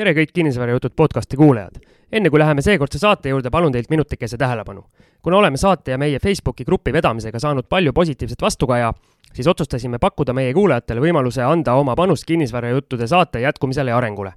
tere 0.00 0.14
kõik 0.16 0.30
Kinnisvarajutud 0.32 0.94
podcasti 0.96 1.36
kuulajad! 1.36 1.74
enne 2.12 2.30
kui 2.32 2.40
läheme 2.40 2.62
seekordse 2.64 2.96
saate 2.98 3.28
juurde, 3.28 3.50
palun 3.52 3.72
teilt 3.72 3.90
minutikese 3.92 4.36
tähelepanu. 4.40 4.84
kuna 5.22 5.36
oleme 5.36 5.56
saate 5.60 5.90
ja 5.90 5.98
meie 5.98 6.18
Facebooki 6.18 6.64
grupi 6.64 6.92
vedamisega 6.92 7.38
saanud 7.38 7.64
palju 7.68 7.92
positiivset 7.92 8.42
vastukaja, 8.42 8.94
siis 9.34 9.46
otsustasime 9.46 9.98
pakkuda 9.98 10.32
meie 10.32 10.54
kuulajatele 10.54 11.00
võimaluse 11.00 11.42
anda 11.44 11.74
oma 11.74 11.96
panust 11.96 12.24
Kinnisvarajuttude 12.24 13.06
saate 13.06 13.40
jätkumisele 13.40 13.90
ja 13.90 13.96
arengule. 13.96 14.32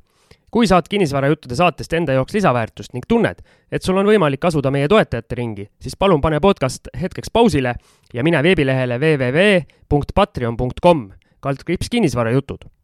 kui 0.52 0.68
saad 0.68 0.84
Kinnisvarajuttude 0.90 1.56
saatest 1.56 1.94
enda 1.94 2.14
jaoks 2.14 2.34
lisaväärtust 2.34 2.94
ning 2.94 3.06
tunned, 3.08 3.36
et 3.72 3.84
sul 3.84 3.98
on 3.98 4.06
võimalik 4.06 4.46
asuda 4.46 4.72
meie 4.72 4.88
toetajate 4.88 5.36
ringi, 5.36 5.70
siis 5.80 5.96
palun 5.96 6.22
pane 6.22 6.40
podcast 6.40 6.88
hetkeks 7.02 7.30
pausile 7.34 7.76
ja 8.14 8.24
mine 8.24 8.44
veebilehele 8.44 9.00
www.patreon.com 9.00 11.12
kaldkriips 11.40 11.90
kinnisvarajutud 11.90 12.83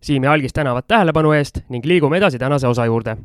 Siim 0.00 0.24
ja 0.24 0.32
Algis 0.32 0.52
tänavad 0.52 0.84
tähelepanu 0.88 1.32
eest 1.32 1.60
ning 1.68 1.84
liigume 1.84 2.16
edasi 2.16 2.38
tänase 2.38 2.68
osa 2.68 2.86
juurde. 2.86 3.16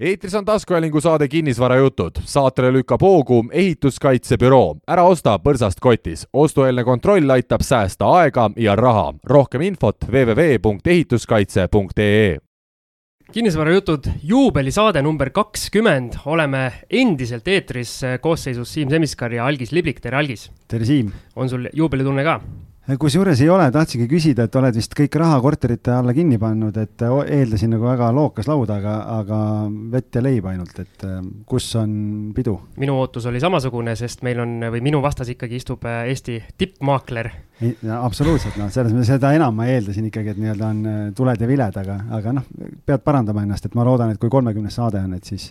eetris 0.00 0.34
on 0.34 0.44
taskuhäälingu 0.44 1.00
saade 1.00 1.28
Kinnisvarajutud. 1.28 2.10
saatele 2.20 2.72
lükkab 2.72 3.00
hoogu 3.00 3.44
ehituskaitsebüroo. 3.52 4.76
ära 4.88 5.02
osta 5.02 5.38
põrsast 5.38 5.76
kotis. 5.80 6.28
ostueelne 6.32 6.84
kontroll 6.84 7.30
aitab 7.30 7.60
säästa 7.60 8.10
aega 8.10 8.50
ja 8.56 8.76
raha. 8.76 9.14
rohkem 9.24 9.60
infot 9.60 9.96
www.ehituskaitse.ee 10.12 12.45
kinnisvarajutud 13.34 14.06
juubelisaade 14.22 15.02
number 15.02 15.32
kakskümmend, 15.34 16.14
oleme 16.30 16.60
endiselt 16.90 17.48
eetris 17.50 17.98
koosseisus 18.22 18.70
Siim 18.76 18.92
Semiskar 18.92 19.34
ja 19.34 19.48
Algis 19.50 19.72
Liblik, 19.74 19.98
tere 20.04 20.20
Algis! 20.20 20.46
tere 20.70 20.86
Siim! 20.86 21.10
on 21.34 21.50
sul 21.50 21.66
juubelitunne 21.74 22.22
ka? 22.26 22.38
Kusjuures 22.94 23.40
ei 23.42 23.48
ole, 23.50 23.64
tahtsingi 23.74 24.06
küsida, 24.06 24.44
et 24.46 24.56
oled 24.58 24.76
vist 24.78 24.92
kõik 24.94 25.16
raha 25.18 25.40
korterite 25.42 25.90
alla 25.96 26.12
kinni 26.14 26.38
pannud, 26.38 26.76
et 26.78 27.02
eeldasin 27.02 27.72
nagu 27.74 27.88
väga 27.88 28.12
lookas 28.14 28.46
lauda, 28.46 28.76
aga, 28.78 28.94
aga 29.16 29.38
vett 29.90 30.14
ja 30.14 30.22
leib 30.22 30.46
ainult, 30.46 30.78
et 30.84 31.06
äh, 31.08 31.18
kus 31.50 31.66
on 31.80 31.96
pidu? 32.36 32.54
minu 32.78 32.94
ootus 33.00 33.26
oli 33.26 33.42
samasugune, 33.42 33.96
sest 33.98 34.22
meil 34.26 34.44
on, 34.44 34.54
või 34.76 34.84
minu 34.86 35.02
vastas 35.02 35.32
ikkagi 35.34 35.58
istub 35.58 35.82
äh, 35.88 36.04
Eesti 36.12 36.38
tippmaakler. 36.58 37.32
absoluutselt, 37.98 38.54
noh, 38.60 38.70
selles 38.70 38.94
mõttes 38.94 39.10
seda 39.16 39.34
enam 39.34 39.58
ma 39.58 39.66
eeldasin 39.72 40.06
ikkagi, 40.12 40.36
et 40.36 40.42
nii-öelda 40.44 40.70
on 40.70 40.86
äh, 40.86 41.04
tuled 41.18 41.42
ja 41.42 41.50
viled, 41.50 41.82
aga, 41.82 42.00
aga 42.20 42.38
noh, 42.38 42.50
pead 42.86 43.02
parandama 43.02 43.42
ennast, 43.42 43.66
et 43.66 43.74
ma 43.74 43.86
loodan, 43.88 44.14
et 44.14 44.22
kui 44.22 44.30
kolmekümnes 44.30 44.78
saade 44.78 45.02
on, 45.02 45.18
et 45.18 45.26
siis, 45.26 45.50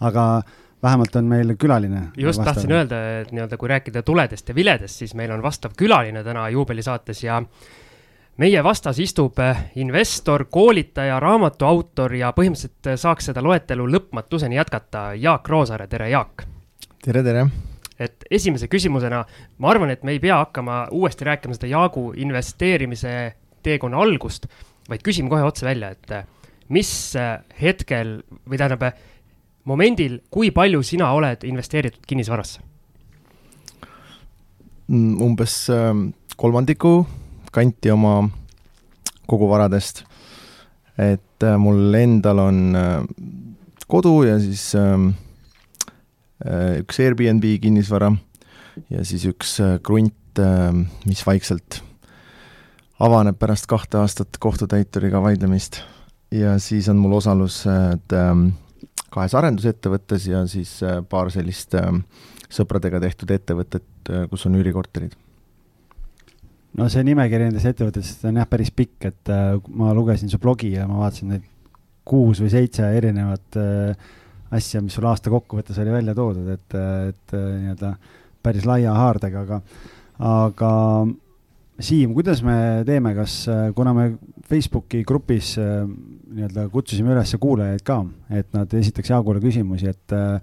aga 0.00 0.40
vähemalt 0.84 1.16
on 1.16 1.24
meil 1.24 1.54
külaline. 1.58 2.02
just 2.16 2.38
vastav. 2.38 2.54
tahtsin 2.54 2.72
öelda, 2.72 3.00
et 3.20 3.32
nii-öelda 3.32 3.56
kui 3.56 3.68
rääkida 3.68 4.02
tuledest 4.02 4.48
ja 4.48 4.54
viledest, 4.54 5.00
siis 5.00 5.14
meil 5.14 5.32
on 5.32 5.42
vastav 5.42 5.72
külaline 5.76 6.24
täna 6.24 6.48
juubelisaates 6.52 7.24
ja 7.24 7.42
meie 8.36 8.64
vastas 8.64 8.98
istub 8.98 9.38
eh, 9.38 9.64
investor, 9.80 10.46
koolitaja, 10.50 11.20
raamatuautor 11.22 12.14
ja 12.18 12.32
põhimõtteliselt 12.36 12.90
eh, 12.90 12.98
saaks 13.00 13.30
seda 13.30 13.42
loetelu 13.44 13.86
lõpmatuseni 13.96 14.58
jätkata. 14.58 15.12
Jaak 15.20 15.48
Roosaare, 15.48 15.86
tere 15.90 16.10
Jaak! 16.10 16.46
tere, 17.04 17.22
tere! 17.22 17.46
et 17.98 18.26
esimese 18.30 18.66
küsimusena, 18.66 19.20
ma 19.62 19.70
arvan, 19.70 19.92
et 19.94 20.02
me 20.02 20.16
ei 20.16 20.20
pea 20.20 20.40
hakkama 20.40 20.88
uuesti 20.92 21.24
rääkima 21.28 21.54
seda 21.54 21.68
Jaagu 21.70 22.08
investeerimise 22.18 23.12
teekonna 23.62 24.00
algust, 24.02 24.48
vaid 24.90 25.04
küsime 25.06 25.30
kohe 25.30 25.46
otse 25.46 25.66
välja, 25.66 25.92
et 25.94 26.10
eh, 26.10 26.24
mis 26.74 26.90
hetkel 27.60 28.16
või 28.50 28.58
tähendab, 28.58 28.98
momendil, 29.64 30.20
kui 30.30 30.50
palju 30.54 30.82
sina 30.82 31.10
oled 31.16 31.44
investeeritud 31.48 32.04
kinnisvarasse? 32.06 32.60
Mm, 34.88 35.20
umbes 35.24 35.70
ähm, 35.72 36.10
kolmandiku 36.36 37.06
kanti 37.54 37.90
oma 37.90 38.28
koguvaradest. 39.26 40.04
et 40.98 41.42
äh, 41.42 41.56
mul 41.58 41.94
endal 41.98 42.38
on 42.38 42.58
äh, 42.78 43.06
kodu 43.90 44.22
ja 44.22 44.36
siis 44.38 44.74
ähm, 44.78 45.08
äh, 46.44 46.78
üks 46.84 47.00
Airbnb 47.02 47.42
kinnisvara 47.62 48.12
ja 48.90 49.02
siis 49.02 49.24
üks 49.26 49.56
krunt, 49.82 50.38
ähm, 50.38 50.84
mis 51.06 51.24
vaikselt 51.26 51.80
avaneb 53.02 53.40
pärast 53.40 53.66
kahte 53.66 53.98
aastat 53.98 54.38
kohtutäituriga 54.38 55.22
vaidlemist. 55.22 55.80
ja 56.30 56.58
siis 56.58 56.88
on 56.88 57.00
mul 57.02 57.18
osalused 57.18 58.14
kahes 59.14 59.34
arendusettevõttes 59.38 60.26
ja 60.30 60.42
siis 60.50 60.76
äh, 60.86 60.98
paar 61.08 61.30
sellist 61.34 61.76
äh, 61.78 61.92
sõpradega 62.52 63.00
tehtud 63.02 63.30
ettevõtet, 63.34 63.86
äh, 64.10 64.26
kus 64.30 64.46
on 64.48 64.58
üürikorterid. 64.58 65.14
no 66.78 66.88
see 66.90 67.06
nimekiri 67.06 67.48
nendest 67.48 67.70
ettevõtetest 67.70 68.26
on 68.30 68.42
jah, 68.42 68.50
päris 68.50 68.72
pikk, 68.74 69.10
et 69.12 69.34
ma 69.70 69.94
lugesin 69.94 70.32
su 70.32 70.40
blogi 70.42 70.74
ja 70.74 70.88
ma 70.90 71.04
vaatasin 71.04 71.34
neid 71.34 71.48
kuus 72.04 72.42
või 72.42 72.50
seitse 72.52 72.88
erinevat 72.98 73.56
asja, 74.54 74.82
mis 74.84 74.96
sul 74.98 75.06
aasta 75.08 75.30
kokkuvõttes 75.32 75.78
oli 75.80 75.94
välja 75.94 76.14
toodud, 76.18 76.50
et, 76.52 76.74
et 77.08 77.36
nii-öelda 77.36 77.94
päris 78.44 78.66
laia 78.68 78.92
haardega, 78.92 79.44
aga, 79.46 79.60
aga 80.28 80.72
Siim, 81.82 82.12
kuidas 82.14 82.38
me 82.46 82.56
teeme, 82.86 83.14
kas, 83.16 83.48
kuna 83.74 83.94
me 83.96 84.04
Facebooki 84.46 85.02
grupis 85.06 85.56
äh, 85.58 85.82
nii-öelda 86.34 86.68
kutsusime 86.70 87.14
üles 87.14 87.34
kuulajaid 87.40 87.82
ka, 87.86 88.02
et 88.30 88.52
nad 88.54 88.70
esitaks 88.78 89.10
Jaagule 89.10 89.42
küsimusi, 89.42 89.90
et 89.90 90.14
äh, 90.14 90.38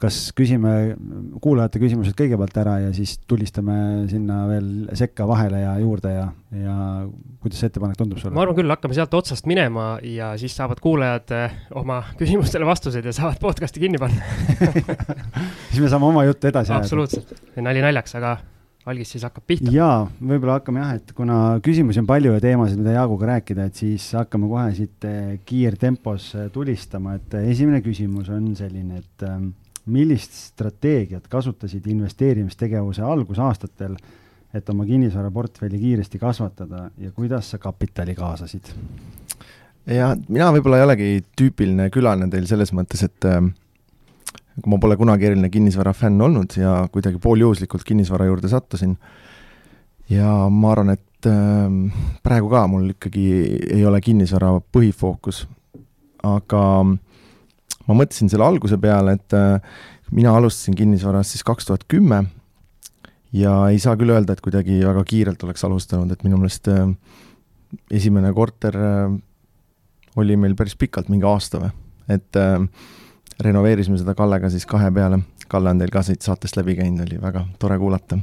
kas 0.00 0.16
küsime 0.36 0.72
kuulajate 1.42 1.80
küsimused 1.80 2.16
kõigepealt 2.18 2.56
ära 2.60 2.74
ja 2.84 2.90
siis 2.96 3.16
tulistame 3.28 4.06
sinna 4.10 4.42
veel 4.50 4.68
sekka 4.98 5.26
vahele 5.28 5.62
ja 5.62 5.74
juurde 5.80 6.12
ja, 6.12 6.26
ja 6.52 6.76
kuidas 7.42 7.62
see 7.62 7.70
ettepanek 7.70 7.98
tundub 8.00 8.20
sulle? 8.20 8.34
ma 8.36 8.44
arvan 8.44 8.58
küll, 8.58 8.72
hakkame 8.72 8.96
sealt 8.96 9.14
otsast 9.16 9.48
minema 9.48 9.94
ja 10.04 10.32
siis 10.40 10.56
saavad 10.58 10.82
kuulajad 10.84 11.32
äh, 11.36 11.56
oma 11.80 12.02
küsimustele 12.20 12.68
vastused 12.68 13.06
ja 13.06 13.14
saavad 13.16 13.40
podcast'i 13.42 13.82
kinni 13.82 14.00
panna 14.02 14.20
siis 15.70 15.80
me 15.80 15.88
saame 15.88 16.10
oma 16.10 16.26
juttu 16.28 16.50
edasi 16.50 16.72
ajada. 16.72 16.84
absoluutselt, 16.84 17.32
nali 17.64 17.84
naljaks, 17.84 18.18
aga 18.20 18.36
algis 18.86 19.10
siis 19.16 19.24
hakkab 19.26 19.46
pihta. 19.46 19.70
jaa, 19.74 20.06
võib-olla 20.20 20.60
hakkame 20.60 20.82
jah, 20.82 20.92
et 21.00 21.12
kuna 21.16 21.38
küsimusi 21.64 22.00
on 22.02 22.08
palju 22.08 22.36
ja 22.36 22.42
teemasid, 22.42 22.78
mida 22.80 22.94
Jaaguga 22.94 23.32
rääkida, 23.32 23.66
et 23.66 23.80
siis 23.82 24.06
hakkame 24.14 24.48
kohe 24.50 24.66
siit 24.76 25.06
eh, 25.08 25.32
kiirtempos 25.46 26.28
eh, 26.36 26.50
tulistama, 26.54 27.16
et 27.18 27.34
eh, 27.38 27.48
esimene 27.54 27.82
küsimus 27.84 28.30
on 28.34 28.52
selline, 28.58 29.02
et 29.02 29.26
millist 29.90 30.34
strateegiat 30.52 31.26
kasutasid 31.30 31.86
investeerimistegevuse 31.90 33.04
algusaastatel, 33.06 33.98
et 34.54 34.70
oma 34.72 34.86
kinnisvaraportfelli 34.88 35.78
kiiresti 35.82 36.18
kasvatada 36.22 36.88
ja 36.98 37.12
kuidas 37.14 37.52
sa 37.52 37.58
kapitali 37.62 38.14
kaasasid? 38.18 38.72
jah, 39.86 40.16
mina 40.28 40.50
võib-olla 40.54 40.80
ei 40.80 40.86
olegi 40.86 41.10
tüüpiline 41.38 41.90
külaline 41.94 42.30
teil 42.30 42.46
selles 42.50 42.72
mõttes, 42.74 43.02
et 43.06 43.26
äh, 43.28 43.42
ma 44.64 44.78
pole 44.80 44.96
kunagi 44.96 45.28
eriline 45.28 45.50
kinnisvara 45.52 45.92
fänn 45.92 46.22
olnud 46.24 46.56
ja 46.56 46.78
kuidagi 46.92 47.20
pooljuhuslikult 47.22 47.84
kinnisvara 47.84 48.28
juurde 48.28 48.48
sattusin. 48.48 48.96
ja 50.08 50.48
ma 50.50 50.72
arvan, 50.72 50.94
et 50.96 51.28
äh, 51.28 51.68
praegu 52.22 52.48
ka 52.52 52.66
mul 52.70 52.94
ikkagi 52.94 53.26
ei 53.74 53.84
ole 53.84 54.00
kinnisvara 54.00 54.54
põhifookus, 54.72 55.44
aga 56.24 56.62
ma 56.86 57.94
mõtlesin 57.94 58.30
selle 58.32 58.46
alguse 58.46 58.78
peale, 58.80 59.18
et 59.18 59.36
äh, 59.36 59.60
mina 60.14 60.36
alustasin 60.36 60.76
kinnisvaras 60.78 61.34
siis 61.34 61.44
kaks 61.46 61.66
tuhat 61.68 61.86
kümme 61.90 62.24
ja 63.36 63.54
ei 63.70 63.78
saa 63.82 63.96
küll 63.98 64.12
öelda, 64.14 64.36
et 64.36 64.44
kuidagi 64.44 64.78
väga 64.84 65.04
kiirelt 65.08 65.42
oleks 65.46 65.64
alustanud, 65.66 66.12
et 66.12 66.22
minu 66.26 66.38
meelest 66.40 66.70
äh, 66.72 66.84
esimene 67.90 68.32
korter 68.36 68.76
äh, 68.78 69.16
oli 70.16 70.36
meil 70.40 70.54
päris 70.56 70.76
pikalt, 70.78 71.10
mingi 71.12 71.26
aasta 71.28 71.60
või, 71.64 71.72
et 72.16 72.38
äh, 72.40 72.62
renoveerisime 73.42 73.98
seda 74.00 74.14
Kallega 74.16 74.50
siis 74.52 74.66
kahe 74.68 74.90
peale. 74.94 75.20
Kalle 75.50 75.72
on 75.72 75.80
teil 75.80 75.92
ka 75.94 76.02
siit 76.06 76.24
saatest 76.26 76.56
läbi 76.58 76.76
käinud, 76.78 77.04
oli 77.06 77.20
väga 77.22 77.44
tore 77.60 77.78
kuulata. 77.78 78.18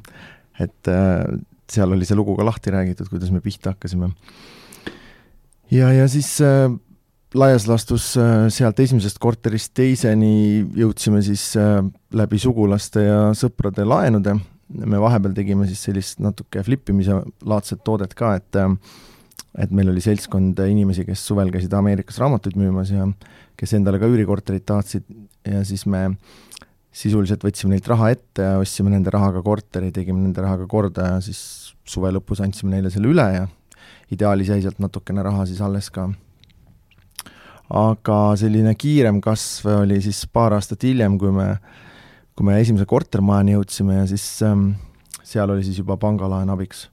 et 0.59 0.87
äh, 0.87 1.23
seal 1.69 1.91
oli 1.91 2.05
see 2.05 2.15
lugu 2.15 2.35
ka 2.37 2.45
lahti 2.45 2.71
räägitud, 2.71 3.09
kuidas 3.09 3.31
me 3.31 3.41
pihta 3.41 3.73
hakkasime. 3.73 4.11
ja, 5.71 5.91
ja 5.93 6.07
siis 6.07 6.29
äh, 6.41 6.69
laias 7.33 7.67
laastus 7.67 8.13
äh, 8.17 8.49
sealt 8.53 8.79
esimesest 8.79 9.17
korterist 9.19 9.73
teiseni 9.73 10.65
jõudsime 10.77 11.21
siis 11.25 11.53
läbi 12.13 12.39
sugulaste 12.39 13.07
ja 13.07 13.21
sõprade 13.37 13.85
laenude. 13.85 14.35
me 14.73 14.99
vahepeal 14.99 15.33
tegime 15.33 15.67
siis 15.67 15.83
sellist 15.83 16.19
natuke 16.19 16.63
flippimise 16.63 17.21
laadset 17.45 17.83
toodet 17.83 18.13
ka, 18.13 18.35
et 18.35 18.61
et 19.59 19.73
meil 19.75 19.91
oli 19.91 20.01
seltskond 20.01 20.57
inimesi, 20.65 21.05
kes 21.05 21.25
suvel 21.27 21.51
käisid 21.53 21.73
Ameerikas 21.77 22.17
raamatuid 22.21 22.57
müümas 22.57 22.93
ja 22.93 23.05
kes 23.59 23.75
endale 23.77 23.99
ka 24.01 24.09
üürikorterit 24.09 24.65
tahtsid 24.65 25.05
ja 25.45 25.61
siis 25.67 25.85
me 25.85 26.07
sisuliselt 26.93 27.43
võtsime 27.45 27.73
neilt 27.73 27.87
raha 27.89 28.11
ette 28.13 28.45
ja 28.45 28.57
ostsime 28.61 28.93
nende 28.93 29.13
rahaga 29.13 29.41
korteri, 29.45 29.91
tegime 29.93 30.21
nende 30.21 30.41
rahaga 30.45 30.67
korda 30.69 31.15
ja 31.15 31.21
siis 31.25 31.73
suve 31.85 32.11
lõpus 32.13 32.41
andsime 32.43 32.75
neile 32.75 32.91
selle 32.93 33.09
üle 33.09 33.25
ja 33.33 33.47
ideaalis 34.13 34.51
jäi 34.53 34.61
sealt 34.61 34.81
natukene 34.81 35.25
raha 35.25 35.45
siis 35.49 35.61
alles 35.61 35.89
ka. 35.93 36.09
aga 37.73 38.19
selline 38.37 38.75
kiirem 38.77 39.21
kasv 39.21 39.69
oli 39.79 40.01
siis 40.01 40.25
paar 40.29 40.53
aastat 40.53 40.83
hiljem, 40.85 41.17
kui 41.17 41.33
me 41.33 41.55
kui 42.33 42.47
me 42.47 42.57
esimese 42.61 42.85
kortermajani 42.89 43.53
jõudsime 43.53 43.99
ja 43.99 44.05
siis 44.09 44.25
ähm, 44.45 44.71
seal 45.21 45.51
oli 45.53 45.65
siis 45.65 45.77
juba 45.81 45.97
pangalaen 46.01 46.49
abiks. 46.49 46.87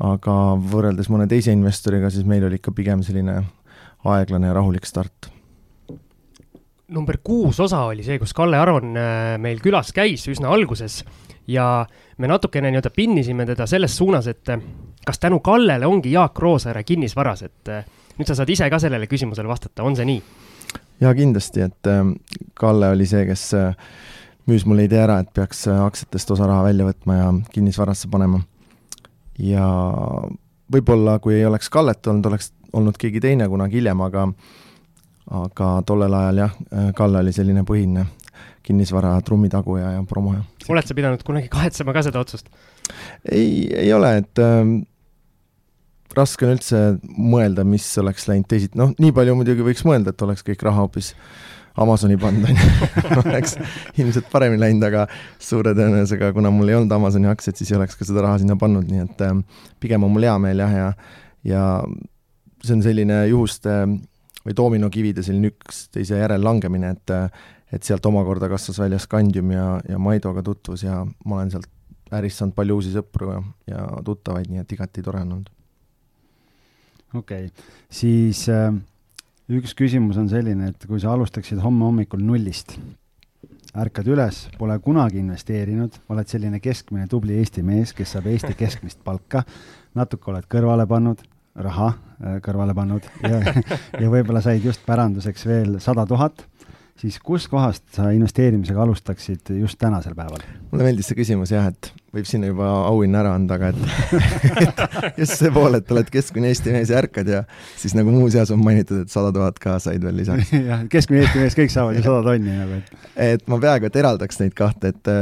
Aga 0.00 0.36
võrreldes 0.56 1.10
mõne 1.12 1.26
teise 1.30 1.52
investoriga, 1.52 2.10
siis 2.10 2.26
meil 2.28 2.44
oli 2.46 2.58
ikka 2.60 2.72
pigem 2.76 3.02
selline 3.04 3.42
aeglane 4.08 4.50
ja 4.50 4.56
rahulik 4.56 4.86
start. 4.86 5.30
number 6.92 7.16
kuus 7.24 7.60
osa 7.60 7.84
oli 7.88 8.04
see, 8.04 8.18
kus 8.20 8.34
Kalle 8.36 8.58
Aron 8.58 8.96
äh, 8.96 9.38
meil 9.40 9.62
külas 9.64 9.92
käis 9.96 10.26
üsna 10.28 10.50
alguses 10.52 11.04
ja 11.48 11.86
me 12.18 12.28
natukene 12.28 12.68
nii-öelda 12.68 12.90
pinnisime 12.92 13.46
teda 13.48 13.66
selles 13.66 13.96
suunas, 13.96 14.26
et 14.26 14.48
äh, 14.48 14.60
kas 15.06 15.18
tänu 15.18 15.40
Kallele 15.40 15.86
ongi 15.86 16.12
Jaak 16.12 16.38
Roosaare 16.38 16.84
kinnisvaras, 16.84 17.42
et 17.42 17.68
äh, 17.72 17.86
nüüd 18.18 18.28
sa 18.28 18.36
saad 18.36 18.50
ise 18.52 18.68
ka 18.70 18.78
sellele 18.78 19.08
küsimusele 19.08 19.48
vastata, 19.48 19.82
on 19.82 19.96
see 19.96 20.08
nii? 20.08 20.22
jaa, 21.00 21.14
kindlasti, 21.14 21.64
et 21.64 21.92
Kalle 22.54 22.92
oli 22.92 23.06
see, 23.08 23.24
kes 23.26 23.48
müüs 24.46 24.66
mulle 24.66 24.84
idee 24.84 25.00
ära, 25.02 25.20
et 25.22 25.32
peaks 25.34 25.64
aktsiatest 25.72 26.36
osa 26.36 26.46
raha 26.50 26.66
välja 26.68 26.86
võtma 26.86 27.16
ja 27.18 27.32
kinnisvarasse 27.54 28.10
panema. 28.12 28.42
Ja 29.38 29.66
võib-olla 30.72 31.18
kui 31.22 31.36
ei 31.38 31.46
oleks 31.46 31.70
Kallet 31.72 32.06
olnud, 32.06 32.26
oleks 32.32 32.52
olnud 32.72 32.98
keegi 33.00 33.20
teine 33.20 33.48
kunagi 33.48 33.80
hiljem, 33.80 34.00
aga 34.08 34.28
aga 35.32 35.68
tollel 35.86 36.14
ajal 36.18 36.42
jah, 36.42 36.56
Kalle 36.96 37.22
oli 37.22 37.32
selline 37.32 37.64
põhiline 37.68 38.06
kinnisvara 38.62 39.14
trummitaguja 39.26 39.96
ja 39.96 40.02
promoja. 40.08 40.42
oled 40.68 40.86
sa 40.86 40.94
pidanud 40.94 41.22
kunagi 41.26 41.50
kahetsema 41.52 41.94
ka 41.94 42.04
seda 42.06 42.22
otsust? 42.22 42.48
ei, 43.30 43.68
ei 43.84 43.92
ole, 43.94 44.16
et 44.22 44.42
äh, 44.42 44.62
raske 46.16 46.46
on 46.46 46.56
üldse 46.56 46.82
mõelda, 47.16 47.64
mis 47.66 47.86
oleks 48.02 48.28
läinud 48.30 48.48
teisiti, 48.50 48.78
noh, 48.78 48.92
nii 48.98 49.14
palju 49.16 49.36
muidugi 49.38 49.66
võiks 49.66 49.84
mõelda, 49.88 50.12
et 50.12 50.26
oleks 50.26 50.44
kõik 50.46 50.64
raha 50.66 50.84
hoopis 50.84 51.12
Amazoni 51.80 52.18
pannud, 52.20 52.50
on 52.50 52.58
ju, 52.58 53.20
oleks 53.22 53.56
ilmselt 53.96 54.28
paremini 54.32 54.60
läinud, 54.60 54.84
aga 54.90 55.06
suure 55.40 55.72
tõenäosusega, 55.78 56.32
kuna 56.36 56.52
mul 56.52 56.68
ei 56.68 56.76
olnud 56.78 56.92
Amazoni 56.92 57.30
aktsiaid, 57.30 57.56
siis 57.60 57.72
ei 57.72 57.78
oleks 57.78 57.96
ka 57.96 58.08
seda 58.08 58.26
raha 58.26 58.42
sinna 58.42 58.58
pannud, 58.60 58.88
nii 58.90 59.04
et 59.06 59.24
äh, 59.24 59.36
pigem 59.80 60.04
on 60.04 60.12
mul 60.12 60.28
hea 60.28 60.36
meel 60.42 60.64
jah, 60.64 60.78
ja 60.78 60.88
ja 61.42 61.62
see 62.62 62.76
on 62.76 62.84
selline 62.84 63.24
juhuste 63.26 63.80
või 64.42 64.54
doominokivide 64.58 65.24
selline 65.24 65.50
üksteise 65.52 66.20
järel 66.20 66.44
langemine, 66.44 66.94
et 66.96 67.16
et 67.72 67.86
sealt 67.88 68.04
omakorda 68.06 68.50
kasvas 68.52 68.82
välja 68.82 68.98
Scandium 69.00 69.50
ja, 69.54 69.66
ja 69.88 69.98
Maidoga 69.98 70.42
tutvus 70.44 70.82
ja 70.84 70.98
ma 71.24 71.38
olen 71.38 71.50
sealt 71.54 71.70
ärist 72.12 72.42
saanud 72.42 72.54
palju 72.56 72.76
uusi 72.76 72.92
sõpru 72.92 73.30
ja, 73.32 73.38
ja 73.72 73.84
tuttavaid, 74.04 74.50
nii 74.52 74.60
et 74.60 74.74
igati 74.76 75.04
tore 75.04 75.22
on 75.24 75.30
olnud. 75.38 75.48
okei 77.14 77.46
okay., 77.48 77.64
siis 77.88 78.44
äh, 78.52 78.74
üks 79.58 79.74
küsimus 79.78 80.18
on 80.20 80.28
selline, 80.30 80.72
et 80.72 80.86
kui 80.88 81.00
sa 81.02 81.12
alustaksid 81.16 81.60
homme 81.62 81.86
hommikul 81.88 82.22
nullist, 82.24 82.76
ärkad 83.78 84.08
üles, 84.12 84.46
pole 84.58 84.76
kunagi 84.84 85.20
investeerinud, 85.22 85.98
oled 86.12 86.28
selline 86.28 86.60
keskmine 86.62 87.08
tubli 87.10 87.38
Eesti 87.40 87.64
mees, 87.66 87.94
kes 87.96 88.14
saab 88.16 88.28
Eesti 88.32 88.54
keskmist 88.58 89.00
palka, 89.04 89.44
natuke 89.98 90.32
oled 90.32 90.48
kõrvale 90.52 90.86
pannud, 90.88 91.24
raha 91.66 91.90
äh, 91.92 92.38
kõrvale 92.44 92.74
pannud 92.76 93.08
ja, 93.24 93.40
ja 94.02 94.12
võib-olla 94.12 94.40
said 94.44 94.64
just 94.64 94.84
päranduseks 94.86 95.44
veel 95.48 95.78
sada 95.84 96.06
tuhat, 96.08 96.46
siis 97.00 97.18
kuskohast 97.24 97.84
sa 97.96 98.10
investeerimisega 98.14 98.82
alustaksid 98.82 99.52
just 99.58 99.78
tänasel 99.80 100.14
päeval? 100.14 100.42
mulle 100.70 100.86
meeldis 100.86 101.08
see 101.10 101.18
küsimus 101.18 101.52
jah, 101.54 101.70
et 101.72 101.90
võib 102.12 102.28
sinna 102.28 102.50
juba 102.50 102.68
auhinna 102.88 103.22
ära 103.22 103.32
anda, 103.38 103.56
aga 103.56 103.72
et, 103.72 103.78
et 104.66 105.22
just 105.22 105.38
see 105.40 105.52
pool, 105.54 105.78
et 105.78 105.94
oled 105.94 106.10
keskmine 106.12 106.52
Eesti 106.52 106.74
mees 106.74 106.92
ja 106.92 107.00
ärkad 107.00 107.30
ja 107.32 107.42
siis 107.80 107.96
nagu 107.98 108.12
muuseas 108.14 108.52
on 108.54 108.62
mainitud, 108.64 109.04
et 109.06 109.12
sada 109.12 109.32
tuhat 109.34 109.58
ka 109.62 109.78
said 109.82 110.04
veel 110.04 110.20
lisaks 110.20 110.52
jah, 110.70 110.84
keskmine 110.92 111.24
Eesti 111.24 111.42
mees, 111.42 111.58
kõik 111.58 111.74
saavad 111.74 111.98
ju 111.98 112.04
sada 112.08 112.20
tonni 112.28 112.58
nagu, 112.58 112.82
et. 112.82 113.08
et 113.30 113.48
ma 113.50 113.60
peaaegu 113.62 113.88
et 113.88 113.98
eraldaks 114.04 114.42
neid 114.42 114.56
kahte, 114.58 114.92
et, 114.92 115.14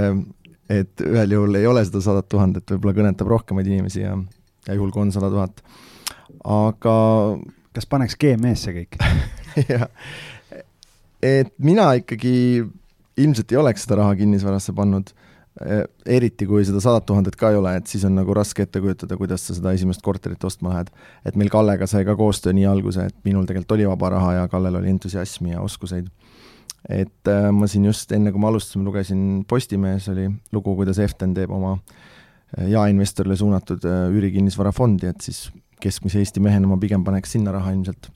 et 0.81 1.07
ühel 1.07 1.39
juhul 1.39 1.61
ei 1.61 1.71
ole 1.71 1.87
seda 1.87 2.03
sadat 2.05 2.29
tuhandet, 2.31 2.67
võib-olla 2.75 2.99
kõnetab 2.99 3.31
rohkemaid 3.31 3.71
inimesi 3.71 4.05
ja, 4.05 4.19
ja 4.67 4.77
juhul 4.77 4.93
kui 4.95 5.07
on 5.07 5.15
sada 5.15 5.33
tuhat 5.33 5.63
aga 6.45 6.97
kas 7.77 7.87
paneks 7.91 8.19
GME-sse 8.21 8.75
kõik 8.75 8.99
jah, 9.71 9.87
et 11.23 11.53
mina 11.59 11.93
ikkagi 11.99 12.65
ilmselt 13.21 13.53
ei 13.53 13.59
oleks 13.61 13.85
seda 13.85 14.01
raha 14.01 14.15
kinnisvarasse 14.21 14.73
pannud, 14.77 15.13
e, 15.61 15.81
eriti 16.19 16.47
kui 16.49 16.65
seda 16.67 16.83
sadat 16.83 17.07
tuhandet 17.09 17.37
ka 17.41 17.53
ei 17.53 17.59
ole, 17.61 17.75
et 17.81 17.91
siis 17.91 18.05
on 18.09 18.17
nagu 18.19 18.35
raske 18.37 18.65
ette 18.65 18.83
kujutada, 18.83 19.19
kuidas 19.21 19.45
sa 19.47 19.57
seda 19.57 19.75
esimest 19.77 20.05
korterit 20.05 20.45
ostma 20.45 20.75
lähed. 20.75 20.93
et 21.25 21.37
meil 21.37 21.53
Kallega 21.53 21.87
sai 21.91 22.05
ka 22.09 22.17
koostöö 22.17 22.55
nii 22.57 22.67
alguse, 22.71 23.07
et 23.11 23.17
minul 23.25 23.47
tegelikult 23.49 23.77
oli 23.77 23.89
vaba 23.89 24.15
raha 24.17 24.33
ja 24.41 24.49
Kallel 24.49 24.81
oli 24.81 24.93
entusiasmi 24.95 25.53
ja 25.53 25.61
oskuseid. 25.61 26.09
et 26.89 27.29
äh, 27.29 27.51
ma 27.53 27.67
siin 27.67 27.85
just 27.85 28.13
enne, 28.13 28.33
kui 28.33 28.41
me 28.41 28.49
alustasime, 28.49 28.85
lugesin 28.85 29.45
Postimehes 29.49 30.09
oli 30.09 30.31
lugu, 30.53 30.77
kuidas 30.77 30.99
Eften 30.99 31.35
teeb 31.35 31.51
oma 31.51 31.75
äh, 31.75 32.69
jaeinvestorile 32.71 33.37
suunatud 33.37 33.85
üürikinnisvarafondi, 33.85 35.07
et 35.07 35.21
siis 35.21 35.51
keskmise 35.81 36.21
Eesti 36.21 36.41
mehena 36.41 36.69
ma 36.69 36.79
pigem 36.81 37.05
paneks 37.05 37.37
sinna 37.37 37.53
raha 37.53 37.73
ilmselt. 37.73 38.11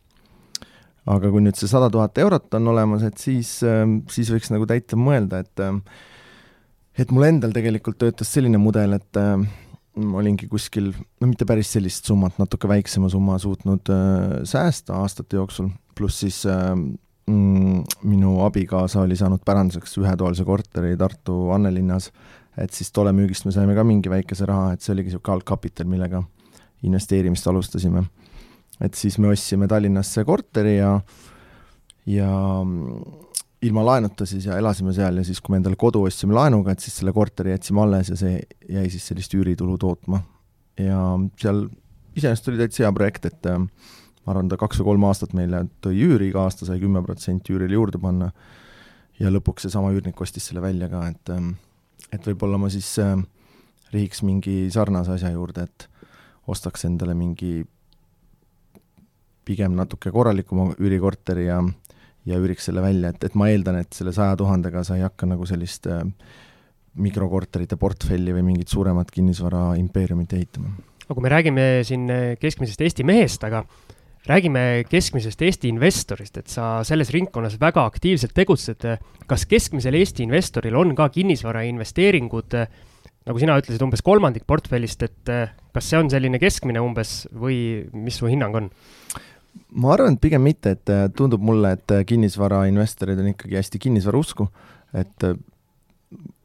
Aga 1.11 1.31
kui 1.31 1.45
nüüd 1.45 1.59
see 1.59 1.69
sada 1.71 1.91
tuhat 1.93 2.19
eurot 2.23 2.55
on 2.59 2.73
olemas, 2.73 3.05
et 3.06 3.21
siis, 3.21 3.59
ähm, 3.67 4.01
siis 4.12 4.31
võiks 4.33 4.53
nagu 4.55 4.69
täitsa 4.69 4.99
mõelda, 5.01 5.43
et 5.45 5.65
ähm, 5.65 5.83
et 6.99 7.11
mul 7.11 7.27
endal 7.27 7.53
tegelikult 7.55 7.99
töötas 7.99 8.31
selline 8.31 8.61
mudel, 8.62 8.95
et 8.95 9.19
ma 9.99 10.19
olingi 10.21 10.47
kuskil, 10.51 10.93
no 10.95 11.31
mitte 11.31 11.47
päris 11.47 11.73
sellist 11.75 12.06
summat, 12.06 12.37
natuke 12.39 12.71
väiksema 12.71 13.11
summa 13.11 13.39
suutnud 13.43 13.91
äh, 13.91 14.37
säästa 14.49 14.99
aastate 15.03 15.39
jooksul, 15.39 15.71
pluss 15.99 16.23
siis 16.25 16.41
mm, 16.47 17.83
minu 18.03 18.37
abikaasa 18.47 19.05
oli 19.05 19.19
saanud 19.19 19.45
päranduseks 19.47 19.99
ühetoalise 20.03 20.47
korteri 20.47 20.97
Tartu 20.99 21.50
Annelinnas, 21.55 22.11
et 22.59 22.75
siis 22.75 22.91
tolle 22.95 23.15
müügist 23.15 23.47
me 23.47 23.55
saime 23.55 23.75
ka 23.77 23.85
mingi 23.87 24.11
väikese 24.11 24.47
raha, 24.50 24.75
et 24.75 24.83
see 24.85 24.95
oligi 24.95 25.12
niisugune 25.12 25.39
algkapital, 25.39 25.89
millega 25.91 26.23
investeerimist 26.85 27.47
alustasime. 27.50 28.05
Et 28.85 28.99
siis 28.99 29.19
me 29.23 29.31
ostsime 29.33 29.69
Tallinnasse 29.71 30.25
korteri 30.29 30.77
ja, 30.77 30.99
ja 32.11 32.31
ilma 33.65 33.85
laenuta 33.87 34.27
siis 34.29 34.47
ja 34.49 34.59
elasime 34.61 34.93
seal 34.97 35.21
ja 35.21 35.25
siis, 35.27 35.41
kui 35.41 35.55
me 35.55 35.61
endale 35.61 35.79
kodu 35.81 36.05
ostsime 36.05 36.37
laenuga, 36.37 36.75
et 36.75 36.85
siis 36.85 36.99
selle 37.01 37.15
korteri 37.17 37.55
jätsime 37.55 37.85
alles 37.85 38.13
ja 38.13 38.19
see 38.21 38.39
jäi 38.69 38.89
siis 38.93 39.07
sellist 39.11 39.35
üüritulu 39.35 39.79
tootma. 39.81 40.21
ja 40.79 41.01
seal 41.41 41.67
iseenesest 42.17 42.51
oli 42.51 42.61
täitsa 42.61 42.85
hea 42.85 42.93
projekt, 42.95 43.29
et 43.31 43.47
äh, 43.51 43.61
ma 43.61 44.33
arvan, 44.35 44.51
ta 44.51 44.59
kaks 44.61 44.81
või 44.81 44.93
kolm 44.93 45.07
aastat 45.09 45.35
meile 45.37 45.65
tõi 45.85 45.97
üüri, 46.07 46.31
iga 46.31 46.45
aasta 46.45 46.69
sai 46.69 46.81
kümme 46.83 47.03
protsenti 47.07 47.55
üürile 47.55 47.79
juurde 47.79 48.01
panna 48.03 48.31
ja 49.21 49.31
lõpuks 49.31 49.67
seesama 49.67 49.93
üürnik 49.95 50.21
ostis 50.21 50.51
selle 50.51 50.63
välja 50.65 50.91
ka, 50.93 51.07
et 51.11 51.35
äh, 51.35 51.55
et 52.13 52.27
võib-olla 52.29 52.61
ma 52.61 52.71
siis 52.71 52.91
äh, 53.03 53.17
rihiks 53.95 54.23
mingi 54.27 54.69
sarnase 54.75 55.17
asja 55.17 55.33
juurde, 55.35 55.67
et 55.67 55.88
ostaks 56.50 56.85
endale 56.85 57.14
mingi 57.17 57.62
pigem 59.45 59.77
natuke 59.77 60.13
korralikuma 60.15 60.73
üürikorteri 60.79 61.47
ja, 61.49 61.61
ja 62.29 62.41
üüriks 62.41 62.69
selle 62.71 62.83
välja, 62.85 63.13
et, 63.15 63.25
et 63.29 63.37
ma 63.39 63.51
eeldan, 63.53 63.81
et 63.83 63.97
selle 63.97 64.15
saja 64.17 64.37
tuhandega 64.41 64.85
sa 64.87 64.99
ei 64.99 65.05
hakka 65.05 65.29
nagu 65.31 65.47
sellist 65.49 65.89
äh, 65.91 66.05
mikrokorterite 66.95 67.79
portfelli 67.81 68.35
või 68.37 68.47
mingit 68.53 68.73
suuremat 68.73 69.11
kinnisvara 69.15 69.73
impeeriumit 69.81 70.37
ehitama. 70.37 70.75
aga 71.05 71.17
kui 71.17 71.25
me 71.25 71.33
räägime 71.33 71.67
siin 71.85 72.09
äh, 72.11 72.31
keskmisest 72.41 72.81
Eesti 72.81 73.05
mehest, 73.05 73.45
aga 73.45 73.65
räägime 74.29 74.85
keskmisest 74.89 75.43
Eesti 75.45 75.69
investorist, 75.69 76.39
et 76.41 76.49
sa 76.49 76.79
selles 76.87 77.13
ringkonnas 77.13 77.59
väga 77.61 77.85
aktiivselt 77.85 78.33
tegutsed. 78.35 78.89
kas 79.27 79.47
keskmisel 79.47 79.95
Eesti 80.01 80.25
investoril 80.25 80.77
on 80.81 80.95
ka 80.97 81.09
kinnisvarainvesteeringud 81.13 82.61
äh, 82.61 82.69
nagu 83.25 83.41
sina 83.41 83.57
ütlesid, 83.61 83.83
umbes 83.85 84.03
kolmandik 84.05 84.45
portfellist, 84.49 85.03
et 85.07 85.31
kas 85.75 85.87
see 85.89 86.01
on 86.01 86.11
selline 86.13 86.41
keskmine 86.41 86.83
umbes 86.85 87.25
või 87.33 87.57
mis 87.97 88.21
su 88.21 88.29
hinnang 88.29 88.59
on? 88.61 88.69
Ma 89.80 89.92
arvan, 89.94 90.16
et 90.16 90.23
pigem 90.23 90.44
mitte, 90.44 90.75
et 90.76 90.92
eh, 90.92 91.08
tundub 91.16 91.42
mulle, 91.44 91.75
et 91.76 91.96
eh, 91.96 92.04
kinnisvarainvestorid 92.08 93.20
on 93.20 93.32
ikkagi 93.32 93.58
hästi 93.58 93.82
kinnisvara 93.87 94.20
usku, 94.20 94.49
et 94.94 95.28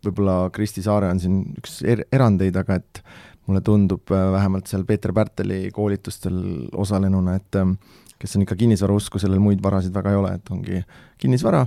võib-olla 0.05 0.49
Kristi 0.55 0.81
Saare 0.85 1.11
on 1.13 1.19
siin 1.21 1.41
üks 1.59 1.81
er 1.85 2.05
erandeid, 2.11 2.55
aga 2.57 2.79
et 2.79 3.01
mulle 3.49 3.61
tundub 3.65 4.09
vähemalt 4.09 4.69
seal 4.69 4.85
Peeter 4.85 5.13
Pärteli 5.13 5.67
koolitustel 5.73 6.37
osalenuna, 6.77 7.35
et 7.37 7.57
kes 8.19 8.35
on 8.37 8.45
ikka 8.45 8.57
kinnisvara 8.59 8.95
usku, 8.95 9.21
sellel 9.21 9.41
muid 9.41 9.61
varasid 9.63 9.93
väga 9.95 10.13
ei 10.13 10.19
ole, 10.19 10.35
et 10.37 10.51
ongi 10.53 10.81
kinnisvara 11.21 11.65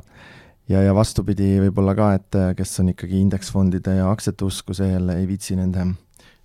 ja, 0.71 0.83
ja 0.83 0.95
vastupidi 0.95 1.57
võib-olla 1.67 1.95
ka, 1.99 2.13
et 2.19 2.39
äh, 2.39 2.53
kes 2.59 2.79
on 2.83 2.93
ikkagi 2.93 3.21
indeksfondide 3.23 3.99
ja 3.99 4.11
aktsiate 4.13 4.47
usku, 4.47 4.77
see 4.77 4.93
jälle 4.93 5.19
ei 5.21 5.29
viitsi 5.31 5.57
nende 5.59 5.89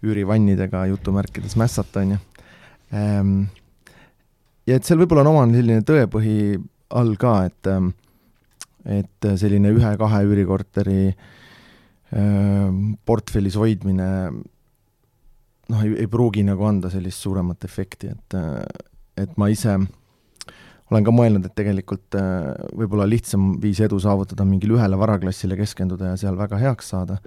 üürivannidega 0.06 0.86
jutumärkides 0.92 1.58
mässata, 1.60 2.04
on 2.06 2.16
ju. 2.16 2.20
Ja 4.68 4.78
et 4.78 4.88
seal 4.88 5.00
võib-olla 5.00 5.24
on 5.24 5.32
omane 5.32 5.58
selline 5.58 5.86
tõepõhi 5.88 6.38
all 6.98 7.16
ka, 7.20 7.40
et 7.48 7.72
ähm, 7.72 7.94
et 8.88 9.28
selline 9.40 9.74
ühe-kahe 9.76 10.22
üürikorteri 10.28 11.02
ähm, 12.16 12.94
portfellis 13.08 13.58
hoidmine 13.60 14.08
noh, 14.32 15.82
ei, 15.84 15.92
ei 16.04 16.08
pruugi 16.12 16.46
nagu 16.48 16.68
anda 16.68 16.92
sellist 16.92 17.24
suuremat 17.24 17.68
efekti, 17.68 18.14
et 18.14 18.38
äh, 18.40 18.62
et 19.18 19.34
ma 19.42 19.50
ise 19.50 19.74
olen 20.88 21.04
ka 21.04 21.12
mõelnud, 21.12 21.48
et 21.48 21.56
tegelikult 21.58 22.16
äh, 22.16 22.54
võib-olla 22.78 23.08
lihtsam 23.10 23.56
viis 23.64 23.82
edu 23.84 24.00
saavutada 24.00 24.46
on 24.46 24.54
mingile 24.54 24.78
ühele 24.78 25.00
varaklassile 25.00 25.58
keskenduda 25.60 26.14
ja 26.14 26.20
seal 26.22 26.38
väga 26.40 26.60
heaks 26.62 26.94
saada, 26.94 27.20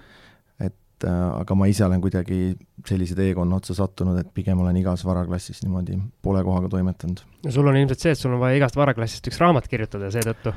et 1.00 1.08
äh, 1.08 1.20
aga 1.40 1.56
ma 1.56 1.68
ise 1.70 1.84
olen 1.86 2.00
kuidagi 2.02 2.40
sellise 2.86 3.16
teekonna 3.16 3.56
otsa 3.60 3.76
sattunud, 3.76 4.18
et 4.20 4.28
pigem 4.36 4.60
olen 4.60 4.76
igas 4.80 5.04
varaklassis 5.06 5.62
niimoodi 5.64 5.96
poole 6.22 6.42
kohaga 6.44 6.68
toimetanud. 6.72 7.22
no 7.44 7.54
sul 7.54 7.70
on 7.70 7.78
ilmselt 7.80 8.04
see, 8.04 8.12
et 8.12 8.20
sul 8.20 8.34
on 8.36 8.42
vaja 8.42 8.60
igast 8.60 8.76
varaklassist 8.76 9.30
üks 9.32 9.40
raamat 9.40 9.68
kirjutada 9.70 10.12
seetõttu. 10.12 10.52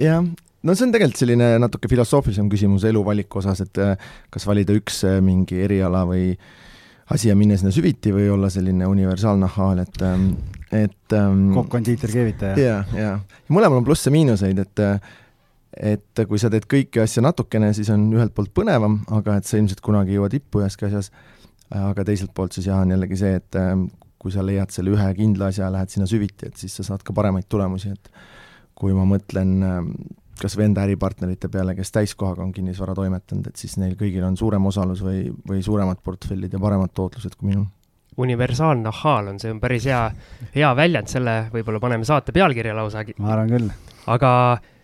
jah, 0.00 0.22
no 0.22 0.76
see 0.76 0.86
on 0.86 0.94
tegelikult 0.94 1.24
selline 1.24 1.52
natuke 1.62 1.90
filosoofilisem 1.90 2.50
küsimus 2.52 2.86
eluvaliku 2.86 3.42
osas, 3.42 3.64
et 3.66 3.82
äh, 3.82 4.10
kas 4.30 4.46
valida 4.46 4.76
üks 4.78 5.02
mingi 5.26 5.62
eriala 5.66 6.04
või 6.08 6.32
asi 7.10 7.26
ja 7.26 7.34
minna 7.34 7.56
sinna 7.58 7.72
süviti 7.74 8.12
või 8.14 8.28
olla 8.30 8.50
selline 8.54 8.86
universaalnahaal, 8.86 9.82
et 9.82 10.02
ähm, 10.06 10.28
et 10.70 11.16
ähm, 11.18 11.48
kokk-kondiiter, 11.56 12.12
keevitaja. 12.14 12.54
jaa, 12.54 12.84
jaa. 12.94 13.16
mõlemal 13.50 13.82
on 13.82 13.88
plusse 13.88 14.06
ja 14.06 14.14
miinuseid, 14.14 14.62
et 14.62 14.84
et 15.76 16.22
kui 16.28 16.38
sa 16.42 16.50
teed 16.50 16.66
kõiki 16.70 17.02
asju 17.02 17.22
natukene, 17.24 17.72
siis 17.76 17.90
on 17.94 18.08
ühelt 18.14 18.34
poolt 18.34 18.52
põnevam, 18.56 19.00
aga 19.14 19.38
et 19.38 19.48
sa 19.48 19.58
ilmselt 19.60 19.82
kunagi 19.84 20.14
ei 20.14 20.18
jõua 20.18 20.30
tippu 20.32 20.62
üheski 20.62 20.88
asjas, 20.88 21.10
aga 21.70 22.04
teiselt 22.06 22.34
poolt 22.34 22.56
siis 22.56 22.66
jah, 22.66 22.82
on 22.82 22.94
jällegi 22.94 23.18
see, 23.20 23.36
et 23.38 23.58
ähm, 23.60 23.86
kui 24.20 24.34
sa 24.34 24.44
leiad 24.44 24.74
selle 24.74 24.94
ühe 24.96 25.10
kindla 25.16 25.50
asja 25.52 25.68
ja 25.68 25.74
lähed 25.74 25.92
sinna 25.92 26.08
süviti, 26.10 26.50
et 26.50 26.58
siis 26.60 26.74
sa 26.76 26.86
saad 26.90 27.04
ka 27.06 27.14
paremaid 27.16 27.46
tulemusi, 27.48 27.94
et 27.94 28.10
kui 28.74 28.96
ma 28.96 29.06
mõtlen 29.08 29.54
ähm, 29.66 29.92
kas 30.40 30.56
või 30.56 30.70
enda 30.70 30.82
äripartnerite 30.88 31.50
peale, 31.52 31.76
kes 31.76 31.92
täiskohaga 31.94 32.42
on 32.42 32.52
kinnisvara 32.56 32.94
toimetanud, 32.96 33.50
et 33.50 33.60
siis 33.60 33.76
neil 33.78 33.94
kõigil 34.00 34.24
on 34.26 34.38
suurem 34.40 34.66
osalus 34.66 35.04
või, 35.04 35.28
või 35.46 35.62
suuremad 35.62 36.00
portfellid 36.02 36.52
ja 36.56 36.62
paremad 36.62 36.94
tootlused 36.96 37.36
kui 37.36 37.52
minul 37.52 37.68
universaalne 38.20 38.88
ahhaal 38.90 39.30
on, 39.30 39.38
see 39.40 39.52
on 39.52 39.60
päris 39.62 39.86
hea, 39.88 40.00
hea 40.52 40.70
väljend, 40.76 41.08
selle 41.08 41.36
võib-olla 41.54 41.80
paneme 41.80 42.04
saate 42.04 42.34
pealkirja 42.36 42.74
lausa. 42.76 43.04
ma 43.22 43.32
arvan 43.32 43.52
küll. 43.54 43.70
aga 44.10 44.32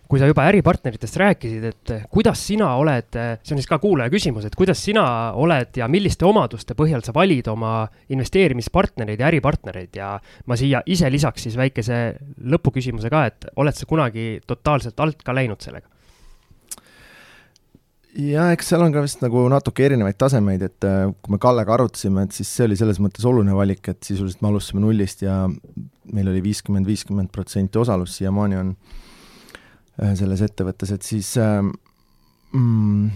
kui 0.07 0.21
sa 0.21 0.27
juba 0.29 0.45
äripartneritest 0.47 1.19
rääkisid, 1.19 1.65
et 1.67 1.91
kuidas 2.11 2.39
sina 2.47 2.69
oled, 2.79 3.09
see 3.11 3.55
on 3.55 3.59
siis 3.59 3.67
ka 3.69 3.79
kuulaja 3.83 4.11
küsimus, 4.13 4.47
et 4.47 4.55
kuidas 4.55 4.79
sina 4.83 5.03
oled 5.35 5.75
ja 5.79 5.89
milliste 5.91 6.25
omaduste 6.27 6.77
põhjal 6.79 7.03
sa 7.03 7.13
valid 7.15 7.49
oma 7.51 7.81
investeerimispartnereid 8.15 9.19
ja 9.19 9.27
äripartnereid 9.31 9.99
ja 9.99 10.13
ma 10.47 10.57
siia 10.59 10.81
ise 10.87 11.11
lisaks 11.11 11.47
siis 11.47 11.57
väikese 11.59 11.99
lõpuküsimuse 12.39 13.11
ka, 13.11 13.25
et 13.27 13.49
oled 13.59 13.75
sa 13.75 13.87
kunagi 13.89 14.37
totaalselt 14.47 14.99
alt 15.03 15.23
ka 15.23 15.35
läinud 15.35 15.63
sellega? 15.63 15.89
ja 18.17 18.47
eks 18.55 18.71
seal 18.71 18.81
on 18.81 18.95
ka 18.95 19.03
vist 19.03 19.19
nagu 19.21 19.43
natuke 19.51 19.83
erinevaid 19.85 20.17
tasemeid, 20.17 20.63
et 20.65 20.85
äh, 20.87 21.03
kui 21.21 21.35
me 21.35 21.41
Kallega 21.41 21.75
arutasime, 21.75 22.23
et 22.25 22.33
siis 22.33 22.49
see 22.49 22.65
oli 22.65 22.79
selles 22.79 22.97
mõttes 23.03 23.27
oluline 23.27 23.53
valik, 23.53 23.91
et 23.91 23.99
sisuliselt 24.07 24.41
me 24.41 24.49
alustasime 24.49 24.81
nullist 24.81 25.21
ja 25.21 25.43
meil 26.15 26.31
oli 26.31 26.41
viiskümmend, 26.47 26.87
viiskümmend 26.87 27.29
protsenti 27.35 27.77
osalus, 27.77 28.15
siiamaani 28.17 28.57
on 28.57 28.71
äh, 28.71 29.03
selles 29.97 30.43
ettevõttes, 30.45 30.91
et 30.93 31.05
siis 31.05 31.31
äh, 31.41 31.61
mm, 32.53 33.07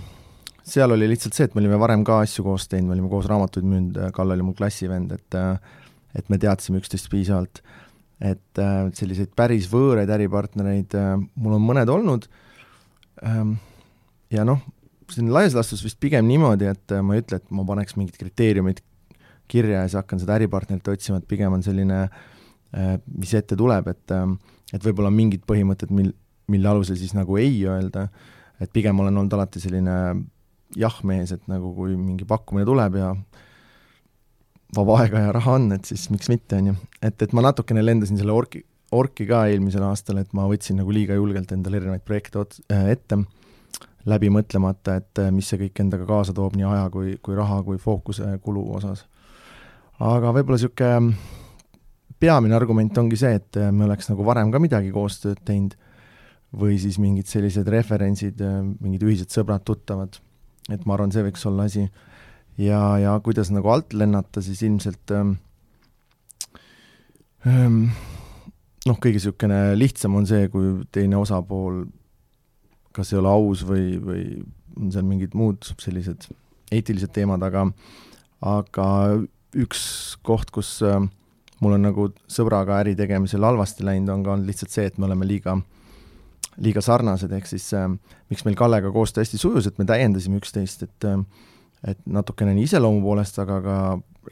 seal 0.65 0.95
oli 0.95 1.09
lihtsalt 1.11 1.37
see, 1.37 1.45
et 1.49 1.55
me 1.55 1.61
olime 1.61 1.77
varem 1.81 2.05
ka 2.07 2.21
asju 2.25 2.45
koos 2.47 2.65
teinud, 2.71 2.89
me 2.89 2.97
olime 2.97 3.11
koos 3.11 3.29
raamatuid 3.29 3.67
müünud, 3.67 3.99
Kalle 4.15 4.37
oli 4.37 4.47
mul 4.47 4.57
klassivend, 4.57 5.13
et 5.17 5.39
et 6.11 6.27
me 6.27 6.35
teadsime 6.41 6.81
üksteist 6.81 7.07
piisavalt. 7.11 7.61
et 8.21 8.59
selliseid 8.93 9.31
päris 9.35 9.69
võõraid 9.71 10.09
äripartnereid 10.13 10.93
mul 11.41 11.55
on 11.55 11.63
mõned 11.65 11.89
olnud 11.89 12.27
ähm, 13.25 13.55
ja 14.31 14.45
noh, 14.47 14.61
see 15.11 15.23
on 15.25 15.33
laias 15.35 15.55
laastus 15.57 15.83
vist 15.85 15.99
pigem 16.01 16.25
niimoodi, 16.29 16.69
et 16.71 16.95
äh, 16.95 17.03
ma 17.05 17.15
ei 17.15 17.23
ütle, 17.23 17.41
et 17.41 17.53
ma 17.53 17.65
paneks 17.67 17.97
mingid 17.99 18.17
kriteeriumid 18.19 18.81
kirja 19.51 19.81
ja 19.81 19.89
siis 19.89 19.99
hakkan 19.99 20.21
seda 20.21 20.37
äripartnerit 20.37 20.87
otsima, 20.93 21.19
et 21.19 21.27
pigem 21.27 21.57
on 21.57 21.63
selline, 21.65 22.05
äh, 22.07 22.93
mis 23.11 23.33
ette 23.37 23.57
tuleb, 23.59 23.91
et 23.91 24.15
äh, 24.15 24.25
et 24.71 24.85
võib-olla 24.85 25.09
on 25.11 25.17
mingid 25.17 25.41
põhimõtted, 25.43 25.89
mil, 25.91 26.13
mille 26.51 26.69
alusel 26.71 26.99
siis 26.99 27.15
nagu 27.17 27.39
ei 27.39 27.55
öelda, 27.67 28.07
et 28.61 28.71
pigem 28.73 28.99
olen 29.01 29.17
olnud 29.17 29.33
alati 29.37 29.61
selline 29.63 29.95
jah-mees, 30.77 31.33
et 31.35 31.47
nagu 31.51 31.73
kui 31.75 31.95
mingi 31.99 32.27
pakkumine 32.27 32.65
tuleb 32.67 32.99
ja 32.99 33.11
vaba 34.75 35.01
aega 35.01 35.25
ja 35.25 35.31
raha 35.35 35.57
on, 35.59 35.71
et 35.75 35.87
siis 35.87 36.07
miks 36.13 36.29
mitte, 36.31 36.59
on 36.61 36.71
ju. 36.71 36.75
et, 37.01 37.21
et 37.21 37.33
ma 37.35 37.43
natukene 37.49 37.83
lendasin 37.83 38.19
selle 38.19 38.35
orki, 38.35 38.63
orki 38.95 39.27
ka 39.27 39.45
eelmisel 39.51 39.83
aastal, 39.87 40.21
et 40.21 40.31
ma 40.37 40.47
võtsin 40.51 40.79
nagu 40.79 40.93
liiga 40.95 41.17
julgelt 41.17 41.51
endale 41.55 41.81
erinevaid 41.81 42.05
projekte 42.07 42.43
ots-, 42.43 42.63
ette 42.69 43.19
läbi 44.09 44.31
mõtlemata, 44.33 44.97
et 45.01 45.21
äh, 45.21 45.29
mis 45.33 45.49
see 45.51 45.59
kõik 45.61 45.83
endaga 45.83 46.07
kaasa 46.09 46.33
toob 46.33 46.55
nii 46.57 46.65
aja 46.71 46.87
kui, 46.93 47.15
kui 47.21 47.37
raha 47.37 47.61
kui 47.65 47.77
fookuse 47.81 48.37
kulu 48.41 48.63
osas. 48.79 49.05
aga 49.99 50.31
võib-olla 50.33 50.57
niisugune 50.57 51.13
peamine 52.21 52.55
argument 52.55 52.97
ongi 52.97 53.17
see, 53.17 53.35
et 53.37 53.57
äh, 53.59 53.71
me 53.71 53.85
oleks 53.85 54.09
nagu 54.09 54.25
varem 54.25 54.51
ka 54.53 54.61
midagi 54.61 54.91
koostööd 54.93 55.41
teinud 55.45 55.75
või 56.57 56.77
siis 56.81 56.97
mingid 56.99 57.29
sellised 57.31 57.67
referentsid, 57.71 58.41
äh, 58.43 58.61
mingid 58.83 59.05
ühised 59.07 59.31
sõbrad-tuttavad, 59.31 60.19
et 60.71 60.83
ma 60.85 60.97
arvan, 60.97 61.13
see 61.13 61.25
võiks 61.25 61.45
olla 61.47 61.67
asi. 61.69 61.87
ja, 62.59 62.81
ja 62.99 63.15
kuidas 63.23 63.51
nagu 63.51 63.71
alt 63.71 63.93
lennata, 63.93 64.41
siis 64.43 64.61
ilmselt 64.67 65.13
ähm, 65.15 65.37
ähm, 67.47 67.79
noh, 68.85 68.99
kõige 68.99 69.19
niisugune 69.19 69.63
lihtsam 69.77 70.15
on 70.19 70.27
see, 70.27 70.49
kui 70.51 70.75
teine 70.91 71.17
osapool 71.17 71.85
kas 72.95 73.13
ei 73.13 73.19
ole 73.21 73.31
aus 73.31 73.63
või, 73.67 73.95
või 74.03 74.23
on 74.77 74.91
seal 74.91 75.07
mingid 75.07 75.35
muud 75.37 75.67
sellised 75.79 76.27
eetilised 76.71 77.11
teemad, 77.15 77.43
aga 77.43 77.67
aga 78.41 78.87
üks 79.59 79.81
koht, 80.25 80.51
kus 80.55 80.79
äh, 80.85 80.99
mul 81.61 81.75
on 81.77 81.85
nagu 81.85 82.07
sõbraga 82.31 82.79
äri 82.81 82.95
tegemisel 82.97 83.43
halvasti 83.45 83.85
läinud, 83.85 84.09
on 84.13 84.23
ka 84.25 84.35
olnud 84.35 84.49
lihtsalt 84.49 84.73
see, 84.73 84.87
et 84.89 84.97
me 84.97 85.07
oleme 85.09 85.27
liiga, 85.27 85.57
liiga 86.61 86.81
sarnased, 86.85 87.31
ehk 87.33 87.49
siis 87.49 87.71
äh, 87.77 87.87
miks 88.29 88.45
meil 88.45 88.57
Kallega 88.59 88.91
koostöö 88.93 89.25
hästi 89.25 89.39
sujus, 89.41 89.67
et 89.67 89.79
me 89.81 89.85
täiendasime 89.89 90.41
üksteist, 90.41 90.87
et 90.87 91.09
äh, 91.09 91.23
et 91.81 91.97
natukene 92.05 92.53
nii 92.53 92.67
iseloomu 92.67 92.99
poolest, 93.01 93.39
aga 93.41 93.55
ka 93.65 93.77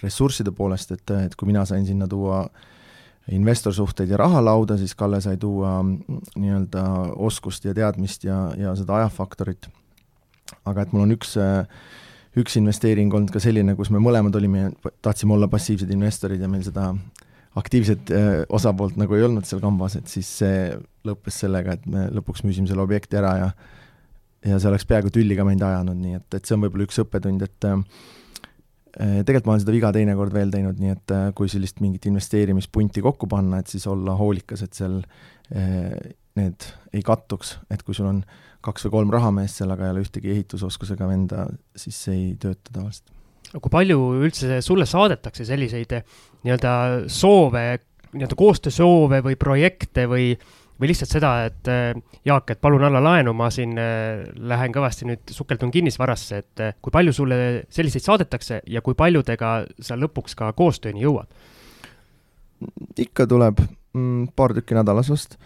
ressursside 0.03 0.51
poolest, 0.53 0.91
et, 0.93 1.13
et 1.25 1.33
kui 1.33 1.47
mina 1.49 1.63
sain 1.65 1.85
sinna 1.87 2.05
tuua 2.07 2.43
äh, 2.43 2.67
investorsuhteid 3.31 4.09
ja 4.09 4.17
raha 4.17 4.41
lauda, 4.45 4.77
siis 4.77 4.95
Kalle 4.95 5.21
sai 5.21 5.37
tuua 5.37 5.83
mm, 5.83 6.21
nii-öelda 6.39 6.83
oskust 7.15 7.65
ja 7.65 7.73
teadmist 7.73 8.23
ja, 8.23 8.49
ja 8.57 8.75
seda 8.75 8.95
ajafaktorit. 9.01 9.69
aga 10.65 10.81
et 10.81 10.93
mul 10.93 11.05
on 11.05 11.13
üks, 11.13 11.35
üks 12.37 12.57
investeering 12.57 13.13
olnud 13.13 13.31
ka 13.33 13.41
selline, 13.41 13.75
kus 13.77 13.91
me 13.93 14.01
mõlemad 14.01 14.35
olime, 14.35 14.71
tahtsime 15.01 15.35
olla 15.35 15.47
passiivsed 15.47 15.91
investorid 15.93 16.41
ja 16.41 16.49
meil 16.49 16.63
seda 16.65 16.93
aktiivset 17.57 18.13
äh, 18.13 18.29
osapoolt 18.49 18.99
nagu 18.99 19.17
ei 19.17 19.25
olnud 19.25 19.47
seal 19.49 19.61
kambas, 19.63 19.97
et 19.97 20.07
siis 20.11 20.29
see 20.43 20.69
lõppes 21.07 21.41
sellega, 21.45 21.79
et 21.79 21.89
me 21.89 22.07
lõpuks 22.13 22.45
müüsime 22.45 22.69
selle 22.69 22.85
objekti 22.85 23.19
ära 23.19 23.35
ja 23.39 23.51
ja 24.45 24.55
see 24.55 24.69
oleks 24.69 24.85
peaaegu 24.87 25.09
tülli 25.11 25.35
ka 25.35 25.43
meid 25.43 25.59
ajanud, 25.65 25.97
nii 25.99 26.15
et, 26.15 26.37
et 26.37 26.45
see 26.47 26.55
on 26.55 26.61
võib-olla 26.63 26.85
üks 26.87 27.01
õppetund, 27.01 27.41
et 27.43 27.65
äh, 27.67 27.81
Äh, 28.97 29.21
tegelikult 29.21 29.45
ma 29.45 29.53
olen 29.53 29.61
seda 29.61 29.73
viga 29.75 29.89
teinekord 29.93 30.33
veel 30.33 30.49
teinud, 30.53 30.79
nii 30.81 30.91
et 30.95 31.13
äh, 31.13 31.27
kui 31.37 31.49
sellist 31.51 31.77
mingit 31.83 32.07
investeerimispunti 32.09 33.03
kokku 33.05 33.29
panna, 33.29 33.61
et 33.61 33.69
siis 33.69 33.85
olla 33.87 34.15
hoolikas, 34.17 34.63
et 34.65 34.75
seal 34.75 34.97
äh, 35.53 35.93
need 36.39 36.65
ei 36.95 37.03
kattuks, 37.05 37.57
et 37.69 37.83
kui 37.85 37.97
sul 37.97 38.09
on 38.09 38.23
kaks 38.65 38.87
või 38.87 38.95
kolm 38.97 39.13
rahameest 39.13 39.61
seal, 39.61 39.71
aga 39.75 39.85
ei 39.85 39.93
ole 39.93 40.03
ühtegi 40.03 40.33
ehitusoskusega 40.33 41.07
venda, 41.07 41.45
siis 41.77 42.01
see 42.07 42.17
ei 42.17 42.27
tööta 42.41 42.73
tavaliselt. 42.73 43.13
Kui 43.57 43.71
palju 43.73 43.99
üldse 44.21 44.61
sulle 44.65 44.85
saadetakse 44.89 45.45
selliseid 45.47 45.95
nii-öelda 46.45 46.73
soove, 47.11 47.65
nii-öelda 48.13 48.37
koostöösoove 48.37 49.23
või 49.25 49.37
projekte 49.39 50.05
või 50.09 50.33
või 50.79 50.93
lihtsalt 50.93 51.11
seda, 51.11 51.31
et 51.49 51.67
äh, 51.67 51.89
Jaak, 52.25 52.53
et 52.53 52.61
palun 52.63 52.85
alla 52.87 53.01
laenu, 53.03 53.33
ma 53.35 53.49
siin 53.51 53.73
äh, 53.79 54.21
lähen 54.39 54.71
kõvasti 54.75 55.09
nüüd 55.09 55.33
sukeldun 55.35 55.73
kinnisvarasse, 55.75 56.39
et 56.39 56.63
kui 56.79 56.93
palju 56.95 57.13
sulle 57.15 57.39
selliseid 57.73 58.05
saadetakse 58.05 58.61
ja 58.63 58.83
kui 58.85 58.95
paljudega 58.95 59.53
sa 59.83 59.97
lõpuks 59.99 60.37
ka 60.39 60.53
koostööni 60.55 61.03
jõuad? 61.03 61.27
ikka 62.99 63.23
tuleb 63.31 63.59
mm, 63.95 64.31
paar 64.35 64.51
tükki 64.55 64.75
nädalas 64.75 65.07
vast 65.11 65.37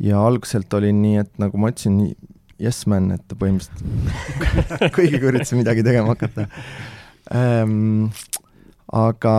ja 0.00 0.20
algselt 0.20 0.72
oli 0.76 0.90
nii, 0.92 1.22
et 1.22 1.30
nagu 1.40 1.60
ma 1.60 1.70
ütlesin, 1.72 2.14
yes 2.60 2.82
man, 2.90 3.12
et 3.16 3.36
põhimõtteliselt 3.36 4.92
kõigiga 4.96 5.30
üritasin 5.30 5.60
midagi 5.60 5.84
tegema 5.86 6.12
hakata 6.12 6.48
ähm,. 7.34 8.10
aga 8.90 9.34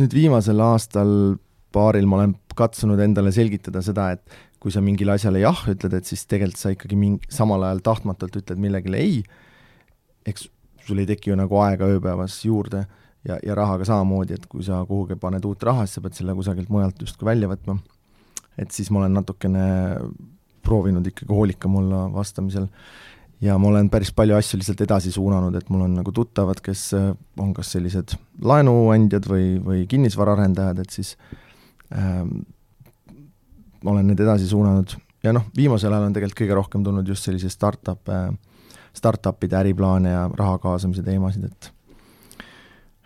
nüüd 0.00 0.14
viimasel 0.16 0.60
aastal 0.64 1.36
paaril 1.74 2.06
ma 2.08 2.20
olen 2.20 2.34
katsunud 2.56 3.00
endale 3.02 3.32
selgitada 3.34 3.82
seda, 3.84 4.12
et 4.14 4.22
kui 4.62 4.72
sa 4.72 4.80
mingile 4.80 5.12
asjale 5.12 5.42
jah 5.42 5.66
ütled, 5.68 5.92
et 5.92 6.08
siis 6.08 6.24
tegelikult 6.30 6.60
sa 6.60 6.72
ikkagi 6.72 6.96
mingi, 6.96 7.28
samal 7.28 7.66
ajal 7.66 7.82
tahtmatult 7.84 8.38
ütled 8.40 8.62
millegile 8.62 9.00
ei, 9.02 9.18
eks 10.24 10.48
sul 10.86 11.00
ei 11.02 11.08
teki 11.08 11.32
ju 11.32 11.36
nagu 11.36 11.58
aega 11.60 11.88
ööpäevas 11.92 12.38
juurde 12.46 12.84
ja, 13.28 13.36
ja 13.36 13.56
rahaga 13.56 13.86
samamoodi, 13.88 14.38
et 14.38 14.46
kui 14.48 14.64
sa 14.64 14.82
kuhugi 14.88 15.18
paned 15.20 15.44
uut 15.48 15.62
raha, 15.68 15.84
siis 15.84 15.98
sa 15.98 16.04
pead 16.04 16.16
selle 16.16 16.36
kusagilt 16.38 16.72
mujalt 16.72 17.00
justkui 17.04 17.28
välja 17.28 17.50
võtma. 17.50 17.78
et 18.56 18.70
siis 18.70 18.90
ma 18.94 19.02
olen 19.02 19.16
natukene 19.18 19.66
proovinud 20.64 21.06
ikkagi 21.10 21.32
hoolikam 21.32 21.76
olla 21.80 22.06
vastamisel 22.12 22.68
ja 23.42 23.56
ma 23.58 23.68
olen 23.68 23.90
päris 23.90 24.12
palju 24.14 24.36
asju 24.36 24.58
lihtsalt 24.60 24.80
edasi 24.84 25.12
suunanud, 25.14 25.54
et 25.58 25.70
mul 25.72 25.86
on 25.86 25.94
nagu 25.98 26.12
tuttavad, 26.14 26.60
kes 26.64 26.92
on 26.94 27.52
kas 27.56 27.74
sellised 27.74 28.16
laenuandjad 28.42 29.28
või, 29.30 29.48
või 29.64 29.84
kinnisvaraarendajad, 29.90 30.82
et 30.84 30.94
siis 30.94 31.14
ähm, 31.94 32.44
olen 33.84 34.06
need 34.06 34.20
edasi 34.20 34.48
suunanud. 34.48 34.96
Ja 35.24 35.32
noh, 35.32 35.46
viimasel 35.56 35.92
ajal 35.92 36.08
on 36.08 36.16
tegelikult 36.16 36.42
kõige 36.42 36.58
rohkem 36.58 36.84
tulnud 36.84 37.08
just 37.08 37.24
selliseid 37.24 37.52
startup'e, 37.52 38.18
startup'ide 38.96 39.56
äriplaane 39.62 40.12
ja 40.12 40.26
raha 40.36 40.58
kaasamise 40.62 41.04
teemasid, 41.06 41.48
et 41.48 41.70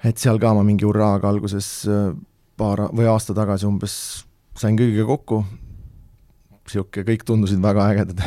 et 0.06 0.18
seal 0.18 0.38
ka 0.38 0.52
ma 0.54 0.62
mingi 0.62 0.87
hurraaga 0.87 1.30
alguses 1.30 1.68
äh, 1.90 2.12
paar 2.58 2.88
või 2.94 3.08
aasta 3.11 3.35
tagasi 3.35 3.66
umbes 3.66 3.94
sain 4.58 4.78
kõigiga 4.78 5.06
kokku, 5.06 5.42
niisugune, 6.68 7.06
kõik 7.08 7.25
tundusid 7.28 7.62
väga 7.64 7.88
ägedad 7.94 8.22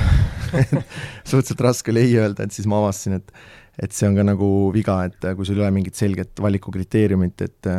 suhteliselt 1.30 1.64
raske 1.64 1.94
oli 1.94 2.06
ei 2.08 2.18
öelda, 2.20 2.46
et 2.46 2.56
siis 2.56 2.68
ma 2.70 2.82
avastasin, 2.82 3.20
et 3.22 3.34
et 3.82 3.96
see 3.96 4.06
on 4.06 4.18
ka 4.18 4.26
nagu 4.28 4.48
viga, 4.76 4.98
et 5.08 5.32
kui 5.38 5.48
sul 5.48 5.58
ei 5.58 5.64
ole 5.64 5.72
mingit 5.74 5.98
selget 5.98 6.42
valikukriteeriumit, 6.44 7.42
et 7.48 7.70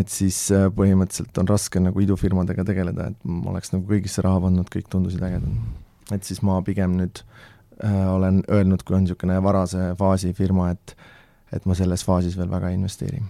et 0.00 0.08
siis 0.08 0.36
põhimõtteliselt 0.76 1.36
on 1.42 1.48
raske 1.50 1.80
nagu 1.82 2.00
idufirmadega 2.00 2.64
tegeleda, 2.64 3.10
et 3.12 3.26
ma 3.28 3.52
oleks 3.52 3.74
nagu 3.74 3.84
kõigisse 3.88 4.24
raha 4.24 4.40
pannud, 4.46 4.70
kõik 4.72 4.88
tundusid 4.92 5.22
ägedad. 5.22 5.60
et 6.12 6.24
siis 6.24 6.42
ma 6.42 6.60
pigem 6.64 6.96
nüüd 6.96 7.22
äh, 7.84 8.08
olen 8.14 8.42
öelnud, 8.48 8.82
kui 8.82 8.96
on 8.96 9.04
niisugune 9.04 9.38
varase 9.44 9.92
faasi 9.98 10.32
firma, 10.32 10.70
et 10.72 10.96
et 11.52 11.66
ma 11.68 11.74
selles 11.76 12.00
faasis 12.04 12.38
veel 12.38 12.48
väga 12.50 12.70
ei 12.70 12.78
investeeri. 12.80 13.20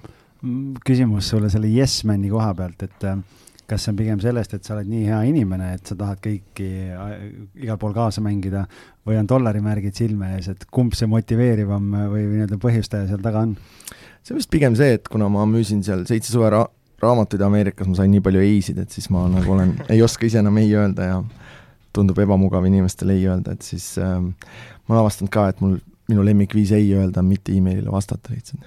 küsimus 0.86 1.28
sulle 1.28 1.50
selle 1.50 1.66
Yes 1.66 2.04
Mani 2.04 2.30
koha 2.30 2.54
pealt, 2.54 2.82
et 2.82 3.04
äh, 3.04 3.18
kas 3.72 3.86
see 3.86 3.92
on 3.94 3.98
pigem 3.98 4.20
sellest, 4.22 4.54
et 4.56 4.66
sa 4.66 4.76
oled 4.76 4.90
nii 4.90 5.06
hea 5.08 5.20
inimene, 5.30 5.72
et 5.78 5.88
sa 5.88 5.96
tahad 5.98 6.20
kõiki 6.22 6.68
äh, 6.92 7.14
igal 7.64 7.80
pool 7.80 7.94
kaasa 7.96 8.22
mängida 8.24 8.66
või 9.08 9.18
on 9.20 9.28
dollarimärgid 9.30 9.96
silme 9.96 10.34
ees, 10.36 10.50
et 10.52 10.66
kumb 10.70 10.96
see 10.98 11.08
motiveerivam 11.10 11.88
või, 12.12 12.26
või 12.28 12.36
nii-öelda 12.36 12.60
põhjustaja 12.62 13.08
seal 13.10 13.24
taga 13.24 13.46
on? 13.48 13.56
see 14.22 14.34
on 14.34 14.40
vist 14.40 14.52
pigem 14.52 14.76
see, 14.78 14.98
et 14.98 15.08
kuna 15.10 15.30
ma 15.32 15.46
müüsin 15.48 15.82
seal 15.86 16.04
seitse 16.08 16.34
suve 16.34 16.52
ra 16.52 16.66
raamatuid 17.02 17.42
Ameerikas, 17.42 17.88
ma 17.90 17.98
sain 17.98 18.12
nii 18.14 18.22
palju 18.22 18.42
ei-sid, 18.46 18.76
et 18.78 18.92
siis 18.94 19.08
ma 19.10 19.24
nagu 19.30 19.56
olen, 19.56 19.72
ei 19.90 20.02
oska 20.04 20.28
ise 20.28 20.38
enam 20.38 20.60
ei 20.62 20.68
öelda 20.70 21.08
ja 21.08 21.16
tundub 21.92 22.20
ebamugav 22.22 22.66
inimestele 22.68 23.16
ei 23.18 23.26
öelda, 23.26 23.56
et 23.56 23.66
siis 23.66 23.96
äh, 23.98 24.20
ma 24.22 24.94
olen 24.94 25.02
avastanud 25.02 25.32
ka, 25.34 25.48
et 25.50 25.64
mul 25.64 25.80
minu 26.10 26.24
lemmikviis 26.26 26.72
ei 26.76 26.92
öelda 26.94 27.24
mitte 27.26 27.54
emailile 27.56 27.90
vastata 27.90 28.34
lihtsalt. 28.34 28.62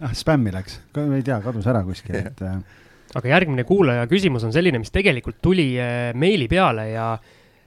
ah, 0.00 0.14
spämmi 0.16 0.54
läks, 0.54 0.80
ei 1.04 1.22
tea, 1.22 1.38
kadus 1.44 1.68
ära 1.70 1.84
kuskil, 1.86 2.18
et 2.18 2.42
äh, 2.46 2.58
aga 3.18 3.32
järgmine 3.34 3.64
kuulaja 3.68 4.06
küsimus 4.10 4.44
on 4.46 4.52
selline, 4.54 4.80
mis 4.80 4.92
tegelikult 4.94 5.40
tuli 5.44 5.72
äh, 5.80 6.10
meili 6.18 6.48
peale 6.50 6.88
ja 6.92 7.06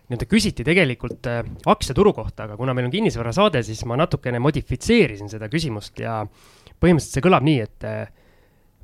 nii-öelda 0.10 0.28
küsiti 0.30 0.66
tegelikult 0.66 1.30
äh, 1.30 1.42
aktsiaturu 1.70 2.14
kohta, 2.18 2.48
aga 2.48 2.58
kuna 2.58 2.74
meil 2.78 2.90
on 2.90 2.94
kinnisvarasaade, 2.94 3.62
siis 3.66 3.84
ma 3.90 3.98
natukene 4.00 4.42
modifitseerisin 4.44 5.30
seda 5.32 5.50
küsimust 5.52 6.02
ja 6.02 6.24
põhimõtteliselt 6.26 7.20
see 7.20 7.26
kõlab 7.26 7.46
nii, 7.46 7.60
et 7.66 7.88
äh, 7.90 8.08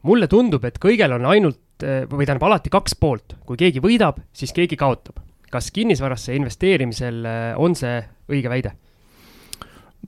mulle 0.08 0.30
tundub, 0.30 0.66
et 0.70 0.78
kõigel 0.82 1.18
on 1.18 1.28
ainult 1.30 1.60
või 1.82 2.28
tähendab 2.30 2.44
alati 2.46 2.70
kaks 2.70 2.94
poolt, 3.02 3.34
kui 3.42 3.58
keegi 3.58 3.82
võidab, 3.82 4.20
siis 4.38 4.52
keegi 4.54 4.78
kaotab. 4.78 5.16
kas 5.50 5.72
kinnisvarasse 5.74 6.36
investeerimisel 6.38 7.26
on 7.58 7.74
see 7.76 7.96
õige 8.30 8.50
väide? 8.54 8.76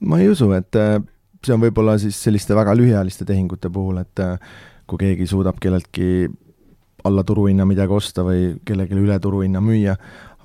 ma 0.05 0.19
ei 0.21 0.29
usu, 0.29 0.51
et 0.53 0.69
see 0.69 1.55
on 1.55 1.63
võib-olla 1.65 1.97
siis 1.97 2.19
selliste 2.23 2.53
väga 2.53 2.75
lühiajaliste 2.77 3.25
tehingute 3.25 3.73
puhul, 3.73 3.97
et 4.05 4.21
kui 4.85 5.01
keegi 5.01 5.25
suudab 5.25 5.57
kelleltki 5.57 6.29
alla 7.03 7.23
turuhinna 7.23 7.65
midagi 7.67 7.93
osta 7.93 8.23
või 8.25 8.53
kellelegi 8.65 8.99
üle 8.99 9.19
turuhinna 9.19 9.61
müüa, 9.63 9.95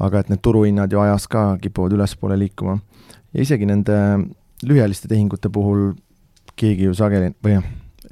aga 0.03 0.23
et 0.23 0.33
need 0.33 0.43
turuhinnad 0.43 0.93
ju 0.93 1.01
ajas 1.03 1.29
ka 1.31 1.45
kipuvad 1.63 1.95
ülespoole 1.97 2.39
liikuma. 2.39 2.79
ja 3.33 3.43
isegi 3.43 3.67
nende 3.67 3.95
lühiajaliste 4.67 5.09
tehingute 5.09 5.51
puhul 5.53 5.93
keegi 6.59 6.89
ju 6.89 6.95
sageli 6.95 7.33
või 7.45 7.59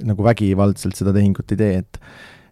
nagu 0.05 0.23
vägivaldselt 0.23 0.95
seda 0.95 1.13
tehingut 1.15 1.51
ei 1.51 1.57
tee, 1.57 1.77
et 1.83 2.01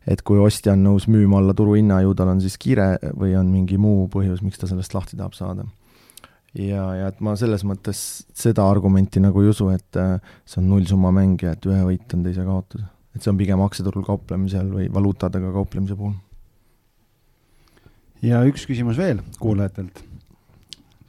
et 0.05 0.21
kui 0.21 0.37
ostja 0.37 0.75
on 0.75 0.83
nõus 0.85 1.07
müüma 1.09 1.39
alla 1.39 1.55
turuhinna, 1.57 2.03
ju 2.05 2.13
tal 2.13 2.29
on 2.35 2.41
siis 2.41 2.59
kiire 2.61 2.91
või 3.17 3.31
on 3.39 3.47
mingi 3.49 3.79
muu 3.81 4.05
põhjus, 4.13 4.43
miks 4.45 4.61
ta 4.61 4.69
sellest 4.69 4.93
lahti 4.93 5.17
tahab 5.17 5.33
saada. 5.33 5.65
ja, 6.53 6.83
ja 6.95 7.07
et 7.07 7.21
ma 7.25 7.35
selles 7.35 7.65
mõttes 7.65 8.25
seda 8.33 8.67
argumenti 8.69 9.19
nagu 9.19 9.41
ei 9.41 9.49
usu, 9.49 9.71
et 9.73 9.97
äh, 9.97 10.19
see 10.45 10.61
on 10.61 10.69
nullsumma 10.69 11.11
mäng 11.15 11.41
ja 11.41 11.55
et 11.55 11.65
ühe 11.65 11.81
võit 11.87 12.13
on 12.13 12.23
teise 12.23 12.45
kaotus 12.45 12.85
et 13.15 13.23
see 13.23 13.31
on 13.31 13.39
pigem 13.39 13.61
aktsiaturul 13.63 14.05
kauplemisel 14.05 14.71
või 14.71 14.87
valuutadega 14.93 15.51
kauplemise 15.55 15.95
puhul. 15.95 16.13
ja 18.21 18.43
üks 18.47 18.65
küsimus 18.67 18.97
veel 18.99 19.21
kuulajatelt. 19.39 20.03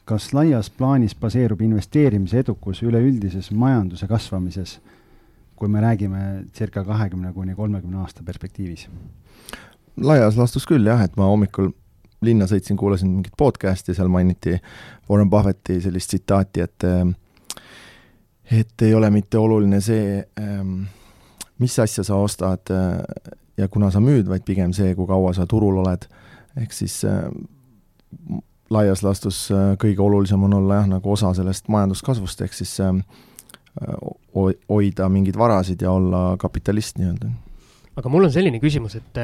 kas 0.04 0.32
laias 0.32 0.70
plaanis 0.70 1.14
baseerub 1.14 1.60
investeerimise 1.60 2.38
edukus 2.44 2.82
üleüldises 2.82 3.50
majanduse 3.50 4.06
kasvamises, 4.06 4.78
kui 5.56 5.68
me 5.68 5.80
räägime 5.80 6.44
circa 6.54 6.84
kahekümne 6.84 7.32
kuni 7.32 7.54
kolmekümne 7.54 7.98
aasta 8.04 8.22
perspektiivis? 8.22 8.88
laias 9.96 10.36
laastus 10.36 10.66
küll 10.66 10.86
jah, 10.86 11.02
et 11.02 11.16
ma 11.16 11.26
hommikul 11.26 11.72
linna 12.24 12.46
sõitsin, 12.48 12.76
kuulasin 12.76 13.10
mingit 13.10 13.34
podcast'i, 13.36 13.94
seal 13.94 14.08
mainiti 14.08 14.56
Warren 15.10 15.30
Buffetti 15.30 15.80
sellist 15.80 16.12
tsitaati, 16.14 16.60
et 16.60 16.84
et 18.50 18.82
ei 18.82 18.94
ole 18.94 19.10
mitte 19.10 19.38
oluline 19.38 19.80
see 19.82 20.20
ähm, 20.38 20.84
mis 21.58 21.78
asja 21.78 22.04
sa 22.04 22.18
ostad 22.20 22.70
äh, 22.70 23.32
ja 23.56 23.68
kuna 23.68 23.90
sa 23.90 24.00
müüd, 24.00 24.28
vaid 24.28 24.44
pigem 24.44 24.74
see, 24.76 24.94
kui 24.94 25.08
kaua 25.08 25.32
sa 25.36 25.46
turul 25.48 25.80
oled. 25.82 26.08
ehk 26.56 26.72
siis 26.72 27.02
äh, 27.04 27.28
laias 28.72 29.02
laastus 29.04 29.46
äh, 29.52 29.74
kõige 29.80 30.02
olulisem 30.02 30.42
on 30.42 30.54
olla 30.60 30.82
jah, 30.82 30.90
nagu 30.96 31.12
osa 31.12 31.34
sellest 31.36 31.68
majanduskasvust, 31.68 32.42
ehk 32.42 32.56
siis 32.56 32.78
hoida 34.68 35.08
mingeid 35.12 35.36
varasid 35.36 35.82
ja 35.84 35.90
olla 35.92 36.36
kapitalist 36.40 36.96
nii-öelda. 36.96 37.28
aga 37.96 38.08
mul 38.08 38.24
on 38.24 38.32
selline 38.32 38.60
küsimus, 38.60 38.96
et 38.96 39.20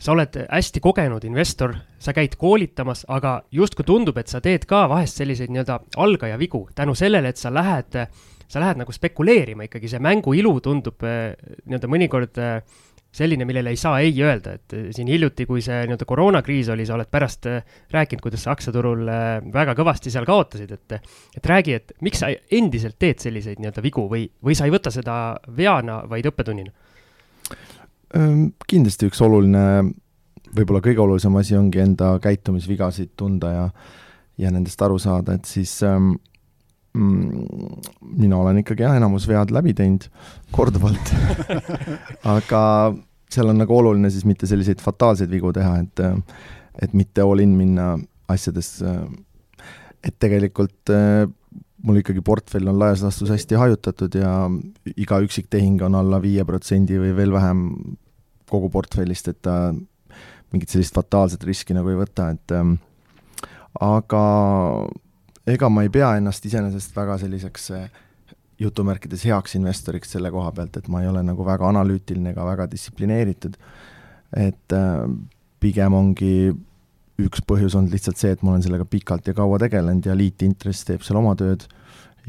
sa 0.00 0.14
oled 0.14 0.36
hästi 0.46 0.80
kogenud 0.80 1.24
investor, 1.28 1.74
sa 2.00 2.14
käid 2.16 2.38
koolitamas, 2.40 3.04
aga 3.08 3.42
justkui 3.52 3.84
tundub, 3.84 4.16
et 4.18 4.32
sa 4.32 4.40
teed 4.40 4.64
ka 4.68 4.86
vahest 4.88 5.20
selliseid 5.20 5.52
nii-öelda 5.52 5.76
algaja 6.00 6.38
vigu 6.40 6.66
tänu 6.74 6.94
sellele, 6.96 7.28
et 7.28 7.40
sa 7.40 7.52
lähed 7.52 7.98
äh, 8.00 8.08
sa 8.50 8.60
lähed 8.62 8.80
nagu 8.82 8.94
spekuleerima 8.94 9.66
ikkagi, 9.68 9.90
see 9.90 10.02
mängu 10.02 10.34
ilu 10.38 10.56
tundub 10.64 11.04
äh, 11.06 11.34
nii-öelda 11.68 11.90
mõnikord 11.90 12.40
äh, 12.42 12.78
selline, 13.14 13.46
millele 13.46 13.72
ei 13.74 13.78
saa 13.78 14.00
ei 14.02 14.14
öelda, 14.22 14.56
et 14.58 14.74
äh, 14.74 14.88
siin 14.94 15.10
hiljuti, 15.10 15.46
kui 15.46 15.62
see 15.64 15.84
nii-öelda 15.86 16.08
koroonakriis 16.08 16.72
oli, 16.74 16.86
sa 16.88 16.96
oled 16.96 17.10
pärast 17.12 17.46
rääkinud, 17.94 18.22
kuidas 18.24 18.46
sa 18.46 18.54
aktsiaturul 18.54 19.06
väga 19.54 19.76
kõvasti 19.78 20.12
seal 20.14 20.26
kaotasid, 20.28 20.74
et 20.74 20.98
et 21.38 21.50
räägi, 21.52 21.78
et 21.78 21.94
miks 22.02 22.24
sa 22.24 22.32
endiselt 22.58 22.98
teed 22.98 23.22
selliseid 23.22 23.62
nii-öelda 23.62 23.86
vigu 23.86 24.08
või, 24.10 24.26
või 24.42 24.58
sa 24.58 24.66
ei 24.66 24.74
võta 24.74 24.92
seda 24.94 25.14
veana, 25.56 26.02
vaid 26.10 26.26
õppetunnina? 26.30 26.74
Kindlasti 28.10 29.06
üks 29.06 29.20
oluline, 29.22 29.64
võib-olla 30.56 30.80
kõige 30.82 31.02
olulisem 31.04 31.36
asi 31.38 31.54
ongi 31.58 31.82
enda 31.82 32.16
käitumisvigasid 32.22 33.12
tunda 33.18 33.52
ja 33.54 33.66
ja 34.40 34.48
nendest 34.48 34.80
aru 34.82 34.96
saada, 34.98 35.34
et 35.36 35.44
siis 35.44 35.74
ähm, 35.84 36.14
mina 36.96 38.38
olen 38.40 38.62
ikkagi 38.62 38.86
jah, 38.86 38.96
enamus 38.96 39.26
vead 39.28 39.52
läbi 39.52 39.74
teinud 39.76 40.06
korduvalt. 40.54 41.12
Aga 42.36 42.62
seal 43.30 43.52
on 43.52 43.60
nagu 43.60 43.76
oluline 43.76 44.10
siis 44.10 44.24
mitte 44.26 44.48
selliseid 44.50 44.80
fataalseid 44.82 45.30
vigu 45.30 45.52
teha, 45.54 45.76
et 45.84 46.06
et 46.80 46.94
mitte 46.96 47.20
all 47.20 47.42
in 47.42 47.52
minna 47.58 47.92
asjades, 48.32 48.78
et 50.06 50.16
tegelikult 50.22 50.88
mul 51.82 52.00
ikkagi 52.00 52.22
portfell 52.24 52.68
on 52.68 52.78
laias 52.80 53.02
laastus 53.04 53.30
hästi 53.32 53.58
hajutatud 53.60 54.14
ja 54.18 54.34
iga 54.96 55.20
üksik 55.24 55.48
tehing 55.50 55.82
on 55.86 55.96
alla 55.98 56.20
viie 56.22 56.44
protsendi 56.44 56.98
või 57.00 57.14
veel 57.16 57.32
vähem 57.32 57.64
kogu 58.50 58.70
portfellist, 58.72 59.30
et 59.30 59.40
ta 59.46 59.72
mingit 60.50 60.72
sellist 60.72 60.94
fataalset 60.96 61.44
riski 61.46 61.76
nagu 61.76 61.92
ei 61.92 61.98
võta, 62.00 62.32
et 62.34 62.54
aga 63.80 64.24
ega 65.50 65.70
ma 65.70 65.84
ei 65.86 65.92
pea 65.92 66.14
ennast 66.18 66.46
iseenesest 66.46 66.96
väga 66.96 67.16
selliseks 67.22 67.70
eh, 67.76 68.00
jutumärkides 68.60 69.24
heaks 69.28 69.56
investoriks 69.56 70.16
selle 70.16 70.32
koha 70.34 70.50
pealt, 70.56 70.76
et 70.76 70.88
ma 70.92 71.02
ei 71.02 71.08
ole 71.08 71.22
nagu 71.24 71.46
väga 71.46 71.70
analüütiline 71.70 72.34
ega 72.34 72.44
väga 72.48 72.66
distsiplineeritud. 72.70 73.56
et 74.36 74.72
äh, 74.72 75.06
pigem 75.60 75.94
ongi 75.94 76.52
üks 77.26 77.44
põhjus 77.46 77.76
olnud 77.78 77.94
lihtsalt 77.94 78.20
see, 78.20 78.34
et 78.34 78.42
ma 78.42 78.54
olen 78.54 78.64
sellega 78.64 78.86
pikalt 78.88 79.28
ja 79.30 79.34
kaua 79.36 79.58
tegelenud 79.62 80.06
ja 80.06 80.16
liitintress 80.16 80.86
teeb 80.88 81.04
seal 81.06 81.20
oma 81.20 81.36
tööd 81.38 81.66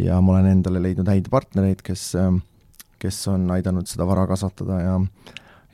ja 0.01 0.19
ma 0.21 0.35
olen 0.35 0.51
endale 0.55 0.81
leidnud 0.83 1.09
häid 1.11 1.29
partnereid, 1.31 1.83
kes, 1.85 2.11
äh, 2.19 2.31
kes 3.01 3.21
on 3.31 3.49
aidanud 3.55 3.89
seda 3.89 4.07
vara 4.09 4.27
kasvatada 4.29 4.81
ja 4.81 4.97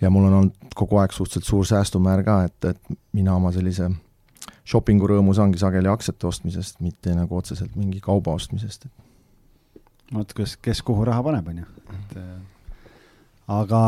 ja 0.01 0.09
mul 0.13 0.27
on 0.27 0.33
olnud 0.33 0.75
kogu 0.77 0.99
aeg 1.01 1.13
suhteliselt 1.15 1.49
suur 1.49 1.65
säästumäär 1.65 2.23
ka, 2.25 2.43
et, 2.45 2.65
et 2.69 2.97
mina 3.17 3.33
oma 3.35 3.51
sellise 3.55 3.89
shopping'u 4.67 5.09
rõõmus 5.09 5.39
ongi 5.41 5.59
sageli 5.61 5.89
aktsiate 5.89 6.27
ostmisest, 6.27 6.81
mitte 6.85 7.15
nagu 7.15 7.37
otseselt 7.37 7.75
mingi 7.75 8.01
kauba 8.03 8.35
ostmisest. 8.37 8.87
vot, 10.13 10.33
kes, 10.33 10.57
kes 10.61 10.81
kuhu 10.85 11.05
raha 11.07 11.23
paneb, 11.23 11.47
on 11.47 11.63
ju, 11.63 11.69
et 11.97 12.17
äh, 12.21 12.91
aga 13.57 13.81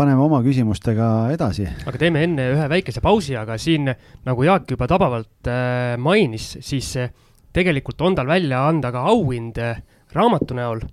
paneme 0.00 0.22
oma 0.24 0.40
küsimustega 0.44 1.08
edasi. 1.34 1.66
aga 1.86 2.00
teeme 2.00 2.24
enne 2.24 2.46
ühe 2.54 2.68
väikese 2.72 3.02
pausi, 3.04 3.36
aga 3.36 3.58
siin 3.60 3.90
nagu 3.90 4.46
Jaak 4.46 4.70
juba 4.72 4.88
tabavalt 4.90 5.50
äh, 5.50 5.96
mainis, 6.00 6.54
siis 6.64 6.94
äh, 7.00 7.10
tegelikult 7.52 8.00
on 8.06 8.16
tal 8.16 8.30
välja 8.30 8.62
anda 8.68 8.92
ka 8.94 9.04
auhind 9.12 9.60
äh, 9.60 9.82
raamatu 10.16 10.56
näol. 10.56 10.84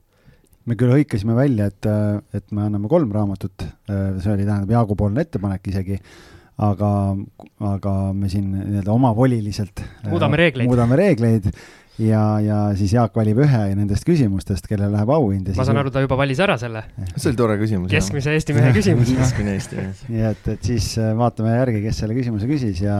me 0.67 0.75
küll 0.75 0.91
hõikasime 0.91 1.37
välja, 1.37 1.69
et, 1.71 1.87
äh, 1.87 2.19
et 2.35 2.51
me 2.51 2.65
anname 2.67 2.91
kolm 2.91 3.13
raamatut, 3.15 3.63
see 3.87 4.33
oli, 4.33 4.43
tähendab 4.43 4.75
Jaagu 4.75 4.97
poolne 4.99 5.23
ettepanek 5.23 5.71
isegi 5.71 6.01
aga, 6.67 6.91
aga 7.71 7.97
me 8.17 8.29
siin 8.33 8.49
nii-öelda 8.55 8.93
omavoliliselt 8.93 9.83
muudame 10.09 10.39
reegleid. 10.41 10.67
muudame 10.67 10.97
reegleid 10.99 11.51
ja, 12.01 12.23
ja 12.43 12.57
siis 12.77 12.93
Jaak 12.95 13.15
valib 13.17 13.39
ühe 13.43 13.61
nendest 13.77 14.05
küsimustest, 14.07 14.67
kellele 14.69 14.93
läheb 14.93 15.13
auhind. 15.13 15.53
ma 15.57 15.67
saan 15.67 15.81
aru, 15.81 15.93
ta 15.93 16.03
juba 16.03 16.19
valis 16.19 16.41
ära 16.43 16.57
selle. 16.61 16.83
see 17.15 17.31
oli 17.31 17.39
tore 17.39 17.57
küsimus. 17.61 17.89
keskmise 17.93 18.35
Eesti 18.37 18.57
mehe 18.57 18.73
küsimus 18.75 19.13
keskmine 19.21 19.55
Eesti 19.57 19.79
mees. 19.79 20.03
nii 20.11 20.27
et, 20.33 20.53
et 20.53 20.69
siis 20.71 20.93
äh, 21.01 21.15
vaatame 21.17 21.55
järgi, 21.57 21.81
kes 21.87 22.03
selle 22.03 22.17
küsimuse 22.17 22.49
küsis 22.49 22.83
ja, 22.83 22.99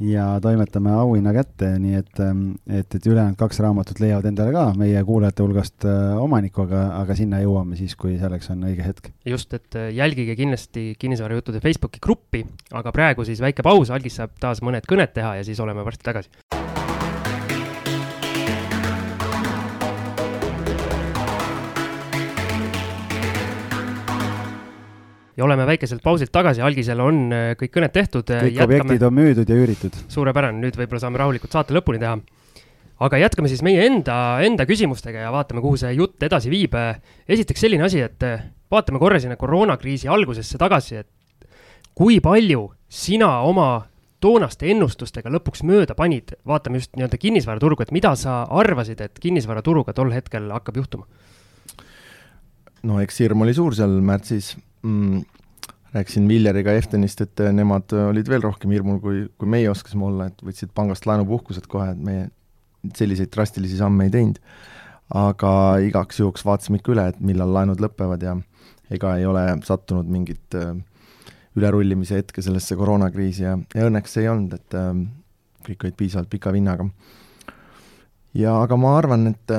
ja 0.00 0.26
toimetame 0.42 0.94
auhinna 0.96 1.34
kätte, 1.36 1.74
nii 1.82 2.00
et, 2.00 2.22
ähm, 2.24 2.46
et, 2.64 2.88
et 2.96 3.10
ülejäänud 3.12 3.36
kaks 3.40 3.60
raamatut 3.60 4.00
leiavad 4.00 4.30
endale 4.32 4.54
ka 4.56 4.64
meie 4.80 5.04
kuulajate 5.04 5.44
hulgast 5.44 5.88
äh, 5.88 6.16
omaniku, 6.22 6.64
aga, 6.64 6.86
aga 7.02 7.18
sinna 7.18 7.42
jõuame 7.44 7.76
siis, 7.80 7.96
kui 8.00 8.16
selleks 8.20 8.52
on 8.54 8.64
õige 8.70 8.86
hetk. 8.86 9.12
just, 9.28 9.52
et 9.56 9.76
äh, 9.76 9.90
jälgige 10.00 10.38
kindlasti 10.40 10.94
Kinnisvarajuttude 10.98 11.60
Facebooki 11.60 12.00
gruppi, 12.02 12.44
aga 12.72 12.94
praegu 12.96 13.28
siis 13.28 13.44
väike 13.44 13.66
paus, 13.66 13.92
Algis 13.92 14.16
saab 14.22 14.36
taas 14.40 14.64
mõned 14.64 14.88
kõned 14.88 15.12
teha 15.16 15.36
ja 15.40 15.46
siis 15.46 15.60
oleme 15.60 15.84
varsti 15.84 16.08
tagasi 16.08 16.69
ja 25.40 25.46
oleme 25.46 25.64
väikeselt 25.66 26.02
pausilt 26.04 26.32
tagasi, 26.32 26.60
algisel 26.64 27.00
on 27.00 27.22
äh, 27.32 27.46
kõik 27.58 27.72
kõned 27.78 27.94
tehtud. 27.94 28.28
Äh, 28.28 28.44
kõik 28.44 28.58
jätkame... 28.58 28.76
objektid 28.76 29.06
on 29.08 29.16
müüdud 29.16 29.48
ja 29.48 29.56
üüritud. 29.56 29.96
suurepärane, 30.12 30.60
nüüd 30.60 30.76
võib-olla 30.76 31.00
saame 31.00 31.20
rahulikult 31.22 31.56
saate 31.56 31.76
lõpuni 31.76 32.00
teha. 32.02 32.18
aga 33.00 33.20
jätkame 33.22 33.48
siis 33.48 33.62
meie 33.64 33.86
enda, 33.88 34.14
enda 34.44 34.66
küsimustega 34.68 35.24
ja 35.24 35.32
vaatame, 35.32 35.62
kuhu 35.64 35.80
see 35.80 35.94
jutt 35.96 36.22
edasi 36.28 36.52
viib. 36.52 36.76
esiteks 37.28 37.64
selline 37.64 37.88
asi, 37.88 38.04
et 38.04 38.28
äh, 38.28 38.44
vaatame 38.70 39.00
korra 39.00 39.20
sinna 39.20 39.40
koroonakriisi 39.40 40.08
algusesse 40.08 40.60
tagasi, 40.60 41.00
et 41.00 41.48
kui 41.94 42.20
palju 42.20 42.68
sina 42.88 43.40
oma 43.40 43.86
toonaste 44.20 44.68
ennustustega 44.68 45.32
lõpuks 45.32 45.64
mööda 45.64 45.96
panid, 45.96 46.34
vaatame 46.44 46.82
just 46.82 46.92
nii-öelda 46.96 47.16
kinnisvaraturgu, 47.16 47.86
et 47.86 47.92
mida 47.96 48.12
sa 48.20 48.42
arvasid, 48.44 49.00
et 49.00 49.16
kinnisvaraturuga 49.16 49.96
tol 49.96 50.12
hetkel 50.12 50.52
hakkab 50.52 50.76
juhtuma? 50.76 51.08
no 52.82 53.00
eks 53.00 53.20
hirm 53.20 53.40
oli 53.44 53.52
suur 53.56 53.74
seal 53.76 54.00
märtsis 54.04 54.54
mm, 54.82 55.22
rääkisin 55.94 56.28
Villeriga 56.28 56.72
Eftenist, 56.72 57.20
et 57.20 57.40
äh, 57.40 57.52
nemad 57.52 57.92
äh, 57.92 58.08
olid 58.10 58.28
veel 58.30 58.42
rohkem 58.44 58.72
hirmul, 58.74 59.00
kui, 59.02 59.22
kui 59.38 59.50
meie 59.50 59.70
oskasime 59.70 60.06
olla, 60.06 60.28
et 60.30 60.44
võtsid 60.46 60.72
pangast 60.74 61.06
laenupuhkused 61.08 61.66
kohe, 61.70 61.90
et 61.94 62.04
meie 62.04 62.28
selliseid 62.96 63.32
drastilisi 63.34 63.80
samme 63.80 64.06
ei 64.06 64.14
teinud. 64.14 64.38
aga 65.10 65.52
igaks 65.82 66.20
juhuks 66.20 66.44
vaatasime 66.46 66.78
ikka 66.78 66.92
üle, 66.94 67.08
et 67.10 67.16
millal 67.18 67.50
laenud 67.50 67.80
lõpevad 67.82 68.22
ja 68.22 68.36
ega 68.94 69.16
ei 69.18 69.24
ole 69.26 69.42
sattunud 69.66 70.06
mingit 70.06 70.54
äh, 70.54 70.76
ülerullimise 71.58 72.20
hetke 72.20 72.42
sellesse 72.46 72.76
koroonakriisi 72.78 73.42
ja, 73.42 73.56
ja 73.74 73.88
õnneks 73.88 74.14
ei 74.20 74.28
olnud, 74.30 74.54
et 74.54 74.76
kõik 75.66 75.82
olid 75.82 75.96
piisavalt 75.98 76.30
pika 76.30 76.52
vinnaga. 76.54 76.86
ja 78.38 78.54
aga 78.62 78.78
ma 78.78 78.92
arvan, 79.00 79.26
et 79.32 79.54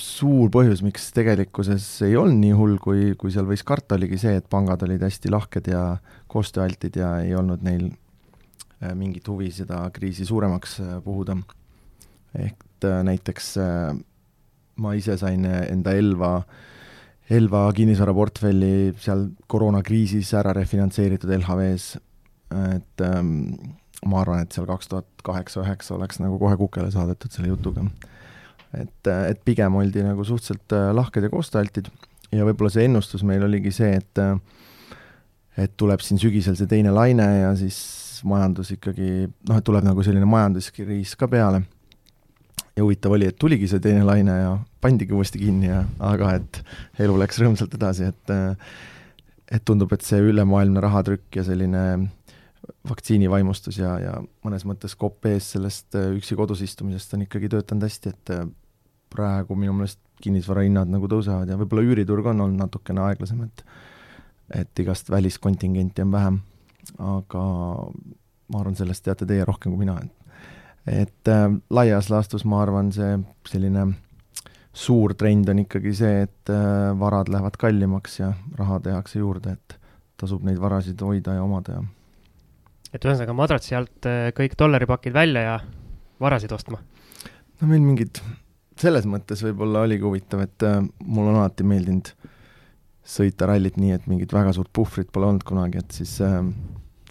suur 0.00 0.50
põhjus, 0.52 0.82
miks 0.84 1.08
tegelikkuses 1.16 1.84
ei 2.06 2.16
olnud 2.20 2.40
nii 2.42 2.56
hull, 2.56 2.76
kui, 2.82 3.14
kui 3.18 3.32
seal 3.32 3.46
võis 3.48 3.64
karta, 3.66 3.96
oligi 3.96 4.18
see, 4.20 4.36
et 4.40 4.48
pangad 4.52 4.82
olid 4.84 5.02
hästi 5.02 5.32
lahked 5.32 5.70
ja 5.72 5.82
koostööaltid 6.32 6.98
ja 7.00 7.14
ei 7.24 7.32
olnud 7.36 7.64
neil 7.64 7.88
äh, 7.88 8.92
mingit 8.98 9.28
huvi 9.28 9.50
seda 9.54 9.80
kriisi 9.94 10.26
suuremaks 10.28 10.78
äh, 10.84 10.96
puhuda. 11.04 11.38
ehk 12.36 12.84
äh, 12.84 13.02
näiteks 13.08 13.54
ma 14.76 14.92
ise 14.94 15.16
sain 15.16 15.46
enda 15.48 15.94
Elva, 15.96 16.42
Elva 17.32 17.62
kinnisvaraportfelli 17.72 18.92
seal 19.00 19.30
koroonakriisis 19.48 20.34
ära 20.36 20.52
refinantseeritud 20.56 21.32
LHV-s, 21.38 21.96
et 22.76 23.02
ähm, 23.06 23.32
ma 24.04 24.20
arvan, 24.20 24.44
et 24.44 24.52
seal 24.52 24.68
kaks 24.68 24.92
tuhat 24.92 25.08
kaheksa-üheksa 25.24 25.96
oleks 25.96 26.20
nagu 26.20 26.36
kohe 26.38 26.60
kukele 26.60 26.92
saadetud 26.92 27.32
selle 27.32 27.54
jutuga 27.54 27.88
et, 28.76 29.10
et 29.32 29.40
pigem 29.44 29.74
oldi 29.80 30.04
nagu 30.04 30.24
suhteliselt 30.24 30.74
äh, 30.76 30.90
lahked 30.96 31.24
ja 31.24 31.32
koostööaltid 31.32 31.90
ja 32.34 32.46
võib-olla 32.46 32.72
see 32.72 32.86
ennustus 32.88 33.24
meil 33.26 33.44
oligi 33.46 33.72
see, 33.74 33.92
et 34.00 34.22
äh, 34.22 34.34
et 35.56 35.72
tuleb 35.80 36.02
siin 36.04 36.20
sügisel 36.20 36.56
see 36.58 36.68
teine 36.68 36.92
laine 36.92 37.26
ja 37.40 37.54
siis 37.56 37.78
majandus 38.28 38.74
ikkagi, 38.74 39.28
noh, 39.48 39.56
et 39.56 39.64
tuleb 39.64 39.86
nagu 39.86 40.04
selline 40.04 40.28
majanduskriis 40.28 41.14
ka 41.16 41.28
peale. 41.32 41.62
ja 42.76 42.84
huvitav 42.84 43.14
oli, 43.16 43.28
et 43.30 43.38
tuligi 43.40 43.68
see 43.70 43.80
teine 43.80 44.04
laine 44.04 44.34
ja 44.36 44.50
pandigi 44.84 45.16
uuesti 45.16 45.40
kinni 45.40 45.70
ja 45.70 45.84
aga 46.04 46.34
et 46.36 46.60
elu 47.00 47.16
läks 47.22 47.40
rõõmsalt 47.40 47.74
edasi, 47.78 48.12
et 48.12 48.34
äh, 48.34 48.76
et 49.46 49.62
tundub, 49.64 49.92
et 49.94 50.02
see 50.02 50.18
ülemaailmne 50.18 50.80
rahatrükk 50.82 51.36
ja 51.38 51.44
selline 51.46 51.82
vaktsiinivaimustus 52.88 53.78
ja, 53.78 53.92
ja 54.02 54.14
mõnes 54.44 54.64
mõttes 54.66 54.96
kopp 54.98 55.28
ees 55.30 55.52
sellest 55.54 55.94
üksi 55.94 56.34
kodus 56.34 56.64
istumisest 56.66 57.14
on 57.14 57.22
ikkagi 57.22 57.52
töötanud 57.52 57.86
hästi, 57.86 58.10
et 58.10 58.32
praegu 59.16 59.56
minu 59.58 59.74
meelest 59.76 60.00
kinnisvarahinnad 60.22 60.90
nagu 60.92 61.08
tõusevad 61.10 61.50
ja 61.50 61.58
võib-olla 61.60 61.84
üüriturg 61.90 62.30
on 62.32 62.44
olnud 62.46 62.62
natukene 62.66 63.04
aeglasem, 63.08 63.42
et 63.48 63.64
et 64.62 64.78
igast 64.78 65.08
väliskontingenti 65.10 66.04
on 66.04 66.12
vähem, 66.14 66.36
aga 67.02 67.42
ma 68.46 68.60
arvan, 68.60 68.76
sellest 68.78 69.02
teate 69.04 69.26
teie 69.26 69.44
rohkem 69.44 69.74
kui 69.74 69.82
mina, 69.82 69.98
et 70.04 71.02
et 71.02 71.32
äh, 71.32 71.48
laias 71.70 72.10
laastus 72.12 72.44
ma 72.46 72.60
arvan, 72.62 72.92
see 72.94 73.16
selline 73.50 73.88
suur 74.76 75.16
trend 75.18 75.48
on 75.50 75.64
ikkagi 75.64 75.94
see, 75.98 76.22
et 76.28 76.52
äh, 76.52 76.92
varad 77.00 77.32
lähevad 77.32 77.58
kallimaks 77.58 78.20
ja 78.20 78.32
raha 78.58 78.78
tehakse 78.84 79.18
juurde, 79.18 79.56
et 79.56 79.78
tasub 80.16 80.46
neid 80.46 80.60
varasid 80.62 81.02
hoida 81.02 81.34
ja 81.36 81.42
omada 81.42 81.80
ja 81.80 81.84
et 82.94 83.04
ühesõnaga 83.04 83.34
madratsi 83.36 83.76
alt 83.76 84.08
äh, 84.08 84.30
kõik 84.36 84.56
dollaripakid 84.58 85.14
välja 85.16 85.42
ja 85.44 85.56
varasid 86.22 86.52
ostma? 86.56 86.80
no 87.60 87.68
meil 87.70 87.82
mingid 87.84 88.20
selles 88.80 89.06
mõttes 89.08 89.42
võib-olla 89.44 89.84
oligi 89.86 90.04
huvitav, 90.04 90.42
et 90.46 90.64
äh, 90.66 90.80
mul 91.04 91.30
on 91.30 91.40
alati 91.40 91.66
meeldinud 91.66 92.12
sõita 93.06 93.48
rallit 93.48 93.78
nii, 93.78 93.94
et 93.96 94.08
mingit 94.10 94.32
väga 94.34 94.52
suurt 94.56 94.72
puhvrit 94.74 95.12
pole 95.14 95.30
olnud 95.30 95.46
kunagi, 95.46 95.80
et 95.80 95.96
siis 95.96 96.16
äh, 96.24 96.40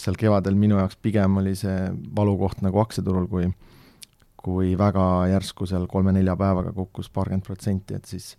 seal 0.01 0.17
kevadel 0.19 0.57
minu 0.59 0.77
jaoks 0.79 0.99
pigem 1.01 1.39
oli 1.41 1.55
see 1.57 1.89
valukoht 2.15 2.61
nagu 2.65 2.81
aktsiaturul, 2.83 3.29
kui 3.31 3.49
kui 4.45 4.75
väga 4.77 5.03
järsku 5.31 5.65
seal 5.65 5.87
kolme-nelja 5.89 6.35
päevaga 6.37 6.69
kukkus 6.75 7.07
paarkümmend 7.09 7.47
protsenti, 7.47 7.95
et 7.97 8.05
siis, 8.05 8.35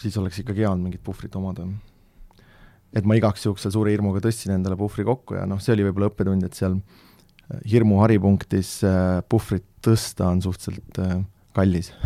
siis 0.00 0.14
oleks 0.16 0.38
ikkagi 0.40 0.64
hea 0.64 0.70
olnud 0.70 0.86
mingit 0.86 1.02
puhvrit 1.04 1.36
omada. 1.36 1.66
et 2.96 3.04
ma 3.04 3.18
igaks 3.18 3.44
juhuks 3.44 3.66
seal 3.66 3.74
suure 3.74 3.92
hirmuga 3.92 4.22
tõstsin 4.24 4.54
endale 4.54 4.78
puhvri 4.80 5.04
kokku 5.04 5.36
ja 5.36 5.44
noh, 5.46 5.60
see 5.60 5.74
oli 5.74 5.84
võib-olla 5.84 6.08
õppetund, 6.08 6.46
et 6.48 6.56
seal 6.56 6.78
äh, 6.78 7.60
hirmu 7.68 8.00
haripunktis 8.00 8.78
puhvrit 9.28 9.66
tõsta 9.84 10.30
on 10.32 10.40
suhteliselt 10.46 11.02
äh, 11.04 11.20
kallis 11.56 11.92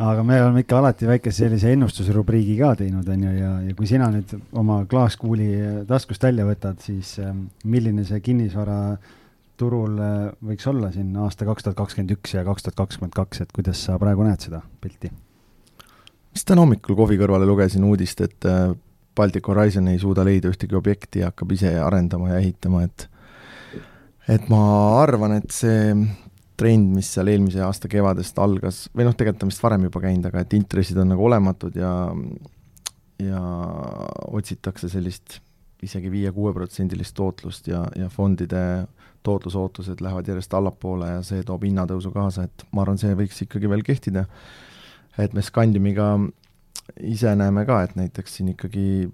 aga 0.00 0.22
me 0.24 0.38
oleme 0.42 0.62
ikka 0.64 0.78
alati 0.78 1.08
väikese 1.08 1.44
sellise 1.44 1.72
ennustusrubriigi 1.74 2.56
ka 2.60 2.74
teinud, 2.78 3.08
on 3.08 3.24
ju, 3.26 3.32
ja, 3.36 3.54
ja 3.66 3.76
kui 3.76 3.88
sina 3.90 4.08
nüüd 4.12 4.32
oma 4.56 4.82
klaaskuuli 4.90 5.50
taskust 5.88 6.24
välja 6.24 6.46
võtad, 6.48 6.78
siis 6.84 7.16
ähm, 7.22 7.48
milline 7.68 8.04
see 8.08 8.20
kinnisvara 8.24 8.80
turul 9.60 9.98
äh, 10.00 10.30
võiks 10.52 10.68
olla 10.70 10.92
siin 10.94 11.12
aasta 11.20 11.48
kaks 11.48 11.66
tuhat 11.66 11.78
kakskümmend 11.82 12.14
üks 12.16 12.36
ja 12.36 12.44
kaks 12.46 12.64
tuhat 12.64 12.78
kakskümmend 12.78 13.16
kaks, 13.16 13.42
et 13.44 13.52
kuidas 13.56 13.82
sa 13.88 13.98
praegu 14.00 14.24
näed 14.26 14.46
seda 14.46 14.62
pilti? 14.80 15.12
just 16.30 16.46
täna 16.48 16.64
hommikul 16.64 16.96
kohvi 16.96 17.18
kõrvale 17.20 17.48
lugesin 17.48 17.84
uudist, 17.84 18.24
et 18.24 18.48
äh, 18.48 18.70
Baltic 19.16 19.48
Horizon 19.50 19.90
ei 19.90 19.98
suuda 20.00 20.24
leida 20.24 20.48
ühtegi 20.48 20.76
objekti 20.78 21.24
ja 21.24 21.32
hakkab 21.32 21.52
ise 21.52 21.74
arendama 21.82 22.32
ja 22.32 22.40
ehitama, 22.40 22.86
et 22.86 23.08
et 24.30 24.48
ma 24.48 24.62
arvan, 25.02 25.34
et 25.40 25.50
see 25.50 25.90
trend, 26.60 26.92
mis 26.94 27.08
seal 27.14 27.30
eelmise 27.32 27.62
aasta 27.64 27.88
kevadest 27.90 28.38
algas, 28.42 28.84
või 28.94 29.08
noh, 29.08 29.16
tegelikult 29.16 29.46
on 29.46 29.52
vist 29.52 29.64
varem 29.64 29.86
juba 29.88 30.02
käinud, 30.04 30.26
aga 30.28 30.44
et 30.44 30.56
intressid 30.58 31.00
on 31.00 31.14
nagu 31.14 31.28
olematud 31.28 31.76
ja 31.80 31.92
ja 33.20 33.40
otsitakse 34.32 34.88
sellist 34.88 35.40
isegi 35.84 36.10
viie-kuueprotsendilist 36.12 37.14
tootlust 37.16 37.68
ja, 37.68 37.82
ja 37.96 38.08
fondide 38.12 38.86
tootlusootused 39.24 40.00
lähevad 40.00 40.28
järjest 40.28 40.54
allapoole 40.56 41.08
ja 41.08 41.22
see 41.24 41.42
toob 41.44 41.64
hinnatõusu 41.68 42.12
kaasa, 42.14 42.46
et 42.48 42.64
ma 42.72 42.84
arvan, 42.84 43.00
see 43.00 43.12
võiks 43.16 43.42
ikkagi 43.44 43.68
veel 43.68 43.84
kehtida. 43.84 44.24
et 45.18 45.34
me 45.36 45.42
Scandiumiga 45.44 46.14
ise 47.04 47.34
näeme 47.36 47.66
ka, 47.68 47.82
et 47.84 47.96
näiteks 47.96 48.38
siin 48.38 48.54
ikkagi 48.54 49.10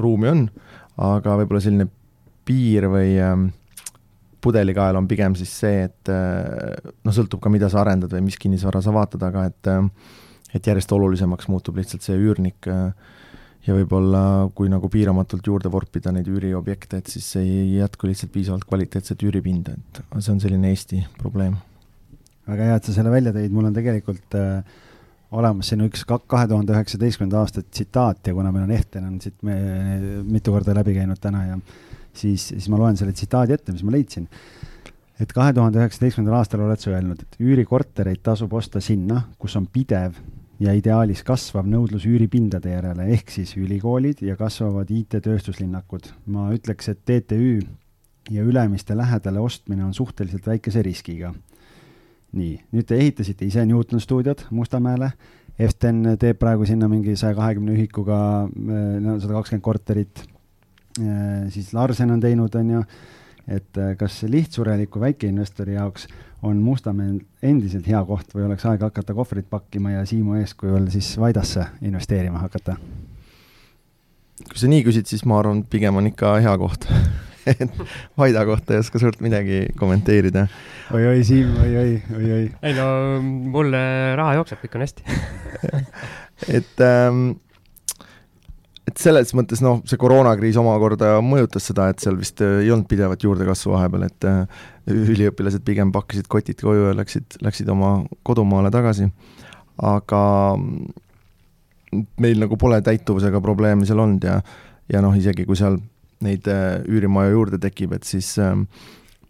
ruumi 0.00 0.28
on, 0.28 0.46
aga 0.96 1.36
võib-olla 1.40 1.60
selline 1.60 1.88
piir 2.48 2.88
või 2.92 3.16
äh, 3.20 3.36
pudelikael 4.42 4.98
on 4.98 5.08
pigem 5.08 5.36
siis 5.38 5.52
see, 5.62 5.86
et 5.86 6.10
noh, 6.12 7.14
sõltub 7.14 7.40
ka, 7.42 7.52
mida 7.52 7.70
sa 7.72 7.82
arendad 7.82 8.12
või 8.12 8.26
mis 8.26 8.38
kinnisvara 8.40 8.82
sa 8.84 8.94
vaatad, 8.94 9.22
aga 9.28 9.46
et 9.50 9.72
et 10.52 10.66
järjest 10.68 10.92
olulisemaks 10.92 11.48
muutub 11.48 11.78
lihtsalt 11.80 12.04
see 12.04 12.18
üürnik 12.20 12.68
ja 13.66 13.76
võib-olla 13.76 14.22
kui 14.56 14.70
nagu 14.70 14.90
piiramatult 14.90 15.46
juurde 15.46 15.70
vorpida 15.72 16.12
neid 16.14 16.28
üüriobjekte, 16.30 16.98
et 16.98 17.10
siis 17.12 17.28
ei 17.40 17.78
jätku 17.78 18.10
lihtsalt 18.10 18.32
piisavalt 18.34 18.66
kvaliteetset 18.68 19.22
üüripinda, 19.22 19.76
et 19.76 20.02
see 20.18 20.32
on 20.34 20.40
selline 20.42 20.72
Eesti 20.72 21.02
probleem. 21.18 21.56
väga 22.48 22.70
hea, 22.70 22.78
et 22.80 22.88
sa 22.88 22.96
selle 22.96 23.12
välja 23.12 23.32
tõid, 23.34 23.54
mul 23.54 23.68
on 23.70 23.76
tegelikult 23.76 24.34
äh, 24.38 24.80
olemas 25.32 25.70
siin 25.72 25.84
üks 25.86 26.04
kahe 26.06 26.48
tuhande 26.48 26.74
üheksateistkümnenda 26.76 27.40
aasta 27.40 27.62
tsitaat 27.62 28.26
ja 28.28 28.34
kuna 28.36 28.52
meil 28.52 28.66
on 28.66 28.74
Ehten 28.74 29.06
on 29.08 29.20
siit 29.20 29.40
me 29.46 29.56
mitu 30.28 30.52
korda 30.52 30.74
läbi 30.76 30.94
käinud 30.98 31.20
täna 31.20 31.46
ja 31.46 31.58
siis, 32.12 32.50
siis 32.52 32.68
ma 32.72 32.80
loen 32.80 32.98
selle 33.00 33.14
tsitaadi 33.16 33.56
ette, 33.56 33.72
mis 33.72 33.84
ma 33.86 33.94
leidsin. 33.94 34.28
et 35.20 35.32
kahe 35.32 35.52
tuhande 35.54 35.78
üheksateistkümnendal 35.78 36.40
aastal 36.40 36.64
oled 36.64 36.80
sa 36.82 36.90
öelnud, 36.90 37.20
et 37.22 37.36
üürikortereid 37.40 38.22
tasub 38.26 38.52
osta 38.58 38.80
sinna, 38.82 39.22
kus 39.38 39.54
on 39.56 39.68
pidev 39.70 40.16
ja 40.62 40.72
ideaalis 40.76 41.22
kasvav 41.26 41.66
nõudlus 41.68 42.06
üüripindade 42.08 42.72
järele, 42.74 43.06
ehk 43.14 43.30
siis 43.30 43.54
ülikoolid 43.58 44.22
ja 44.24 44.36
kasvavad 44.38 44.90
IT-tööstuslinnakud. 44.90 46.10
ma 46.26 46.50
ütleks, 46.54 46.90
et 46.92 47.04
TTÜ 47.06 47.62
ja 48.30 48.42
Ülemiste 48.42 48.96
lähedale 48.96 49.40
ostmine 49.40 49.84
on 49.84 49.94
suhteliselt 49.94 50.46
väikese 50.46 50.82
riskiga. 50.82 51.34
Nii, 52.32 52.56
nüüd 52.72 52.88
te 52.88 52.96
ehitasite 52.96 53.46
ise 53.46 53.64
Newton 53.68 54.00
stuudiod 54.00 54.46
Mustamäele 54.50 55.12
Eften 55.60 56.04
teeb 56.20 56.38
praegu 56.40 56.66
sinna 56.68 56.88
mingi 56.88 57.14
saja 57.18 57.36
kahekümne 57.36 57.74
ühikuga 57.76 58.18
no 58.48 59.18
sada 59.20 59.34
kakskümmend 59.36 59.64
korterit. 59.64 60.22
siis 61.52 61.72
Larsen 61.72 62.10
on 62.10 62.20
teinud, 62.20 62.54
on 62.54 62.70
ju, 62.70 62.82
et 63.48 63.78
äh, 63.80 63.94
kas 63.96 64.22
lihtsureliku 64.28 65.00
väikeinvestori 65.00 65.74
jaoks 65.74 66.06
on 66.42 66.56
Mustamäe 66.60 67.14
endiselt 67.42 67.86
hea 67.88 68.02
koht 68.04 68.34
või 68.34 68.44
oleks 68.44 68.66
aeg 68.68 68.82
hakata 68.84 69.14
kohvrit 69.14 69.48
pakkima 69.50 69.94
ja 69.94 70.04
Siimu 70.06 70.36
eeskujul 70.40 70.90
siis 70.92 71.14
Vaidasse 71.20 71.66
investeerima 71.82 72.42
hakata? 72.42 72.76
kui 74.42 74.58
sa 74.58 74.68
nii 74.68 74.82
küsid, 74.84 75.06
siis 75.06 75.24
ma 75.24 75.38
arvan, 75.38 75.62
pigem 75.64 75.96
on 75.96 76.08
ikka 76.12 76.34
hea 76.44 76.56
koht 76.58 76.88
Vaida 78.18 78.44
kohta 78.48 78.76
ei 78.76 78.82
oska 78.82 79.00
suurt 79.02 79.22
midagi 79.24 79.64
kommenteerida 79.78 80.46
oi,. 80.92 81.00
oi-oi, 81.00 81.22
Siim 81.26 81.54
oi,, 81.56 81.70
oi-oi, 81.84 82.02
oi-oi. 82.18 82.50
ei 82.62 82.76
no 82.76 82.88
mul 83.22 83.72
raha 84.18 84.36
jookseb, 84.40 84.62
kõik 84.64 84.78
on 84.78 84.86
hästi 84.86 85.82
et 86.58 86.84
ähm, 86.86 87.24
et 88.92 88.98
selles 89.00 89.30
mõttes 89.36 89.62
noh, 89.64 89.80
see 89.88 89.98
koroonakriis 90.00 90.58
omakorda 90.60 91.14
mõjutas 91.24 91.68
seda, 91.70 91.88
et 91.92 92.02
seal 92.02 92.18
vist 92.18 92.42
äh, 92.44 92.60
ei 92.64 92.72
olnud 92.74 92.88
pidevat 92.90 93.22
juurdekasvu 93.24 93.72
vahepeal, 93.76 94.08
et 94.08 94.26
äh, 94.28 94.64
üliõpilased 94.90 95.64
pigem 95.66 95.92
pakkisid 95.94 96.28
kotid 96.30 96.60
koju 96.62 96.90
ja 96.90 96.96
läksid, 96.98 97.38
läksid 97.44 97.70
oma 97.72 97.94
kodumaale 98.26 98.72
tagasi. 98.74 99.08
aga 99.82 100.22
mm, 100.58 102.02
meil 102.20 102.42
nagu 102.42 102.58
pole 102.60 102.82
täituvusega 102.84 103.40
probleeme 103.40 103.86
seal 103.88 104.02
olnud 104.02 104.24
ja, 104.24 104.40
ja 104.92 105.00
noh, 105.04 105.14
isegi 105.16 105.46
kui 105.48 105.56
seal 105.56 105.78
neid 106.24 106.48
äh, 106.50 106.80
üürimaju 106.88 107.36
juurde 107.36 107.60
tekib, 107.62 107.94
et 107.96 108.08
siis 108.08 108.34
ähm, 108.42 108.66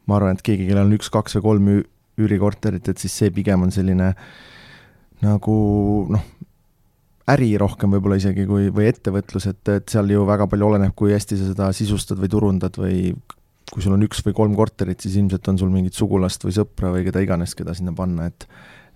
ma 0.07 0.19
arvan, 0.19 0.37
et 0.37 0.45
keegi, 0.45 0.69
kellel 0.69 0.89
on 0.89 0.97
üks, 0.97 1.11
kaks 1.13 1.39
või 1.39 1.47
kolm 1.49 1.73
üürikorterit, 2.21 2.89
et 2.89 3.03
siis 3.03 3.15
see 3.23 3.33
pigem 3.35 3.65
on 3.65 3.73
selline 3.75 4.13
nagu 5.23 5.57
noh, 6.13 6.25
äri 7.33 7.53
rohkem 7.61 7.95
võib-olla 7.95 8.19
isegi 8.19 8.47
kui, 8.49 8.69
või 8.75 8.89
ettevõtlus, 8.91 9.47
et, 9.51 9.63
et 9.71 9.93
seal 9.93 10.11
ju 10.11 10.27
väga 10.29 10.49
palju 10.51 10.69
oleneb, 10.73 10.95
kui 10.99 11.15
hästi 11.15 11.39
sa 11.39 11.53
seda 11.53 11.71
sisustad 11.77 12.21
või 12.21 12.31
turundad 12.33 12.77
või 12.81 13.13
kui 13.73 13.81
sul 13.85 13.95
on 13.97 14.05
üks 14.05 14.21
või 14.27 14.37
kolm 14.37 14.55
korterit, 14.59 15.01
siis 15.01 15.17
ilmselt 15.17 15.49
on 15.49 15.61
sul 15.61 15.73
mingit 15.73 15.97
sugulast 15.97 16.45
või 16.45 16.55
sõpra 16.57 16.91
või 16.93 17.07
keda 17.07 17.23
iganes, 17.25 17.55
keda 17.57 17.75
sinna 17.79 17.95
panna, 17.97 18.29
et 18.29 18.49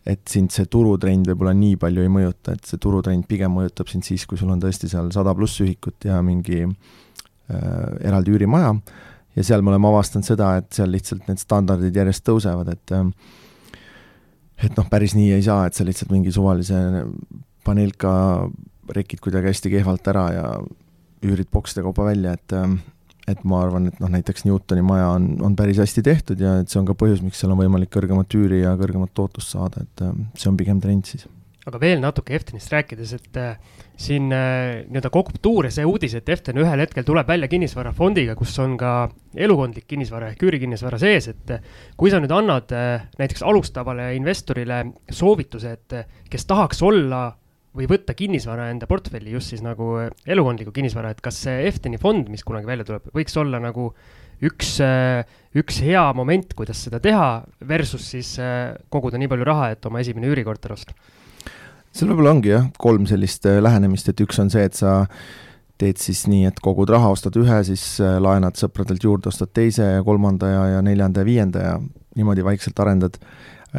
et 0.07 0.23
sind 0.31 0.53
see 0.55 0.69
turutrend 0.71 1.27
võib-olla 1.27 1.51
nii 1.59 1.75
palju 1.83 2.05
ei 2.05 2.11
mõjuta, 2.15 2.53
et 2.55 2.69
see 2.69 2.79
turutrend 2.79 3.27
pigem 3.27 3.51
mõjutab 3.57 3.89
sind 3.91 4.07
siis, 4.07 4.23
kui 4.31 4.39
sul 4.39 4.53
on 4.55 4.61
tõesti 4.63 4.87
seal 4.93 5.09
sada 5.11 5.33
pluss 5.35 5.59
ühikut 5.65 6.07
ja 6.07 6.21
mingi 6.23 6.61
eraldi 7.49 8.33
üürimaja. 8.35 8.75
Ja 9.37 9.45
seal 9.45 9.61
me 9.61 9.69
oleme 9.75 9.91
avastanud 9.91 10.25
seda, 10.25 10.55
et 10.61 10.71
seal 10.73 10.89
lihtsalt 10.91 11.27
need 11.29 11.41
standardid 11.43 11.97
järjest 11.97 12.25
tõusevad, 12.25 12.71
et 12.73 12.95
äh, 12.97 13.05
et 14.65 14.77
noh, 14.79 14.87
päris 14.89 15.13
nii 15.17 15.35
ei 15.37 15.45
saa, 15.45 15.67
et 15.69 15.77
sa 15.77 15.85
lihtsalt 15.85 16.13
mingi 16.15 16.33
suvalise 16.33 16.79
paneelka 17.67 18.11
rekid 18.97 19.21
kuidagi 19.21 19.51
hästi 19.51 19.73
kehvalt 19.75 20.09
ära 20.13 20.27
ja 20.33 20.45
üürid 21.27 21.51
bokside 21.53 21.85
kaupa 21.85 22.07
välja, 22.09 22.37
et 22.37 22.55
et 23.27 23.41
ma 23.43 23.59
arvan, 23.65 23.89
et 23.91 23.97
noh, 23.99 24.11
näiteks 24.13 24.45
Newtoni 24.47 24.85
maja 24.87 25.09
on, 25.17 25.33
on 25.43 25.57
päris 25.59 25.81
hästi 25.83 26.05
tehtud 26.07 26.41
ja 26.41 26.61
et 26.61 26.71
see 26.71 26.79
on 26.79 26.87
ka 26.87 26.95
põhjus, 26.95 27.25
miks 27.27 27.41
seal 27.43 27.51
on 27.51 27.59
võimalik 27.59 27.91
kõrgemat 27.91 28.37
üüri 28.39 28.61
ja 28.63 28.77
kõrgemat 28.79 29.11
tootlust 29.19 29.57
saada, 29.57 29.83
et 29.83 30.05
see 30.39 30.49
on 30.49 30.59
pigem 30.61 30.79
trend 30.81 31.11
siis 31.11 31.27
aga 31.67 31.81
veel 31.83 31.99
natuke 31.99 32.37
Eftenist 32.37 32.71
rääkides, 32.71 33.13
et 33.17 33.39
äh, 33.43 33.57
siin 33.99 34.31
äh, 34.35 34.85
nii-öelda 34.87 35.11
kogub 35.11 35.41
tuure 35.43 35.73
see 35.75 35.87
uudis, 35.89 36.15
et 36.15 36.29
Eften 36.31 36.61
ühel 36.63 36.83
hetkel 36.85 37.07
tuleb 37.07 37.27
välja 37.27 37.49
kinnisvarafondiga, 37.51 38.37
kus 38.39 38.55
on 38.63 38.77
ka 38.79 39.09
elukondlik 39.35 39.89
kinnisvara 39.91 40.31
ehk 40.31 40.45
üürikinnisvara 40.47 41.01
sees, 41.03 41.27
et 41.33 41.57
äh, 41.57 41.65
kui 41.99 42.13
sa 42.13 42.21
nüüd 42.23 42.35
annad 42.35 42.71
äh, 42.77 43.09
näiteks 43.19 43.43
alustavale 43.47 44.13
investorile 44.19 44.85
soovituse, 45.11 45.75
et 45.75 45.99
äh, 45.99 46.07
kes 46.31 46.47
tahaks 46.47 46.85
olla 46.87 47.25
või 47.77 47.91
võtta 47.91 48.15
kinnisvara 48.17 48.71
enda 48.71 48.87
portfelli, 48.89 49.35
just 49.35 49.51
siis 49.51 49.67
nagu 49.67 49.91
äh, 50.05 50.13
elukondlikku 50.23 50.77
kinnisvara, 50.77 51.11
et 51.17 51.25
kas 51.25 51.43
see 51.49 51.67
Efteni 51.67 51.99
fond, 51.99 52.31
mis 52.31 52.47
kunagi 52.47 52.71
välja 52.71 52.87
tuleb, 52.87 53.11
võiks 53.17 53.35
olla 53.43 53.59
nagu 53.65 53.91
üks, 54.47 54.77
üks 55.57 55.83
hea 55.83 56.07
moment, 56.15 56.51
kuidas 56.55 56.83
seda 56.85 57.01
teha, 57.01 57.29
versus 57.67 58.07
siis 58.13 58.35
koguda 58.93 59.17
nii 59.17 59.31
palju 59.33 59.47
raha, 59.49 59.71
et 59.73 59.89
oma 59.89 60.03
esimene 60.05 60.29
üürikorter 60.29 60.75
osta 60.77 60.93
seal 61.97 62.13
võib-olla 62.13 62.35
ongi 62.37 62.53
jah, 62.53 62.69
kolm 62.81 63.07
sellist 63.09 63.47
äh, 63.49 63.59
lähenemist, 63.63 64.09
et 64.11 64.21
üks 64.25 64.41
on 64.43 64.51
see, 64.53 64.65
et 64.69 64.77
sa 64.77 65.03
teed 65.81 66.01
siis 66.01 66.25
nii, 66.31 66.47
et 66.49 66.61
kogud 66.65 66.91
raha, 66.93 67.11
ostad 67.13 67.37
ühe, 67.41 67.59
siis 67.69 67.85
äh, 68.05 68.17
laenad 68.23 68.59
sõpradelt 68.61 69.05
juurde, 69.05 69.31
ostad 69.33 69.53
teise 69.57 69.89
ja 69.99 70.05
kolmanda 70.05 70.51
ja, 70.51 70.65
ja 70.77 70.83
neljanda 70.85 71.23
ja 71.25 71.29
viienda 71.29 71.65
ja 71.65 71.77
niimoodi 72.17 72.45
vaikselt 72.45 72.81
arendad. 72.85 73.19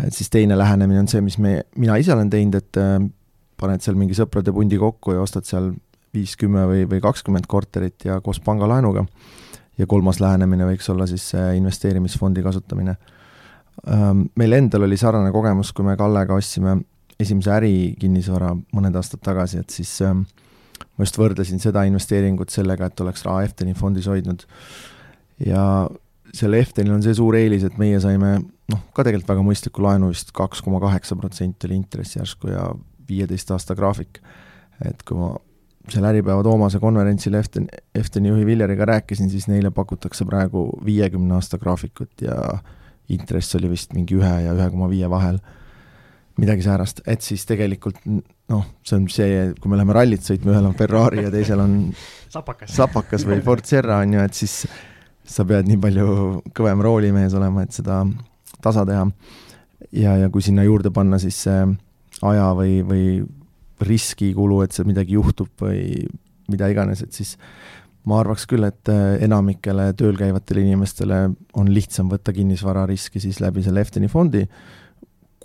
et 0.04 0.14
siis 0.14 0.30
teine 0.30 0.58
lähenemine 0.58 1.02
on 1.02 1.10
see, 1.10 1.22
mis 1.26 1.38
me, 1.42 1.62
mina 1.76 1.98
ise 1.98 2.14
olen 2.14 2.30
teinud, 2.34 2.58
et 2.60 2.82
äh, 2.82 2.98
paned 3.58 3.82
seal 3.86 3.98
mingi 3.98 4.18
sõprade 4.18 4.54
pundi 4.54 4.78
kokku 4.78 5.16
ja 5.16 5.22
ostad 5.22 5.46
seal 5.46 5.72
viis, 6.14 6.36
kümme 6.38 6.66
või, 6.70 6.86
või 6.90 7.02
kakskümmend 7.04 7.50
korterit 7.50 8.06
ja 8.06 8.22
koos 8.22 8.40
pangalaenuga. 8.42 9.06
ja 9.78 9.86
kolmas 9.86 10.20
lähenemine 10.20 10.66
võiks 10.66 10.90
olla 10.90 11.06
siis 11.06 11.34
investeerimisfondi 11.36 12.42
kasutamine. 12.42 12.96
Ähm, 13.86 14.24
meil 14.36 14.54
endal 14.58 14.88
oli 14.88 14.98
sarnane 14.98 15.30
kogemus, 15.32 15.70
kui 15.74 15.86
me 15.86 15.94
Kallega 15.98 16.34
ostsime 16.34 16.80
esimese 17.20 17.54
ärikinnisvara 17.56 18.52
mõned 18.76 18.98
aastad 18.98 19.24
tagasi, 19.26 19.62
et 19.64 19.74
siis 19.74 19.94
ähm, 20.06 20.26
ma 20.98 21.06
just 21.06 21.18
võrdlesin 21.18 21.62
seda 21.62 21.86
investeeringut 21.90 22.54
sellega, 22.54 22.90
et 22.90 23.02
oleks 23.06 23.26
raha 23.26 23.46
Efteni 23.48 23.74
fondis 23.78 24.10
hoidnud. 24.10 24.46
ja 25.46 25.64
selle 26.36 26.60
Eftenil 26.62 26.94
on 26.98 27.04
see 27.06 27.16
suur 27.18 27.38
eelis, 27.40 27.66
et 27.66 27.78
meie 27.82 28.00
saime 28.04 28.38
noh, 28.72 28.84
ka 28.94 29.06
tegelikult 29.06 29.32
väga 29.32 29.46
mõistliku 29.48 29.86
laenu, 29.86 30.12
vist 30.14 30.34
kaks 30.36 30.62
koma 30.66 30.82
kaheksa 30.84 31.18
protsenti 31.20 31.70
oli 31.70 31.80
intress 31.80 32.18
järsku 32.18 32.52
ja 32.52 32.70
viieteist 33.10 33.52
aasta 33.56 33.76
graafik. 33.76 34.22
et 34.86 35.02
kui 35.04 35.18
ma 35.18 35.32
seal 35.90 36.06
Äripäeva 36.06 36.44
Toomase 36.44 36.80
konverentsil 36.84 37.34
Eften, 37.40 37.70
Efteni 37.96 38.30
juhi 38.30 38.46
Viljariga 38.46 38.86
rääkisin, 38.86 39.30
siis 39.30 39.48
neile 39.48 39.72
pakutakse 39.72 40.26
praegu 40.26 40.68
viiekümne 40.86 41.34
aasta 41.38 41.58
graafikut 41.58 42.22
ja 42.22 42.36
intress 43.10 43.56
oli 43.56 43.72
vist 43.72 43.94
mingi 43.96 44.18
ühe 44.20 44.34
ja 44.44 44.54
ühe 44.54 44.68
koma 44.74 44.90
viie 44.92 45.10
vahel 45.10 45.40
midagi 46.38 46.66
säärast, 46.66 47.02
et 47.10 47.26
siis 47.26 47.46
tegelikult 47.50 47.98
noh, 48.06 48.66
see 48.86 48.98
on 49.00 49.08
see, 49.12 49.40
kui 49.58 49.72
me 49.72 49.80
läheme 49.80 49.96
rallit 49.98 50.26
sõitma, 50.26 50.54
ühel 50.54 50.70
on 50.70 50.76
Ferrari 50.78 51.24
ja 51.26 51.32
teisel 51.34 51.64
on 51.64 51.80
sapakas, 52.36 52.76
sapakas 52.76 53.26
või 53.28 53.42
Ford 53.46 53.66
Sierra 53.68 54.02
on 54.04 54.14
ju, 54.18 54.28
et 54.28 54.38
siis 54.38 54.60
sa 55.28 55.46
pead 55.48 55.68
nii 55.68 55.80
palju 55.84 56.08
kõvem 56.56 56.84
roolimees 56.86 57.36
olema, 57.38 57.66
et 57.66 57.76
seda 57.76 58.04
tasa 58.64 58.86
teha. 58.88 59.08
ja, 59.92 60.16
ja 60.24 60.30
kui 60.34 60.46
sinna 60.46 60.66
juurde 60.68 60.94
panna 60.94 61.20
siis 61.22 61.42
see 61.48 61.66
aja 62.26 62.52
või, 62.58 62.80
või 62.86 63.04
riskikulu, 63.84 64.62
et 64.64 64.74
seal 64.74 64.88
midagi 64.90 65.18
juhtub 65.18 65.52
või 65.62 66.06
mida 66.48 66.70
iganes, 66.72 67.04
et 67.04 67.14
siis 67.14 67.36
ma 68.08 68.22
arvaks 68.22 68.46
küll, 68.48 68.64
et 68.64 68.90
enamikele 69.26 69.92
tööl 70.00 70.16
käivatele 70.18 70.64
inimestele 70.64 71.24
on 71.60 71.70
lihtsam 71.74 72.10
võtta 72.12 72.32
kinnisvarariski 72.34 73.20
siis 73.20 73.42
läbi 73.44 73.66
selle 73.66 73.84
Efteni 73.84 74.08
fondi 74.08 74.46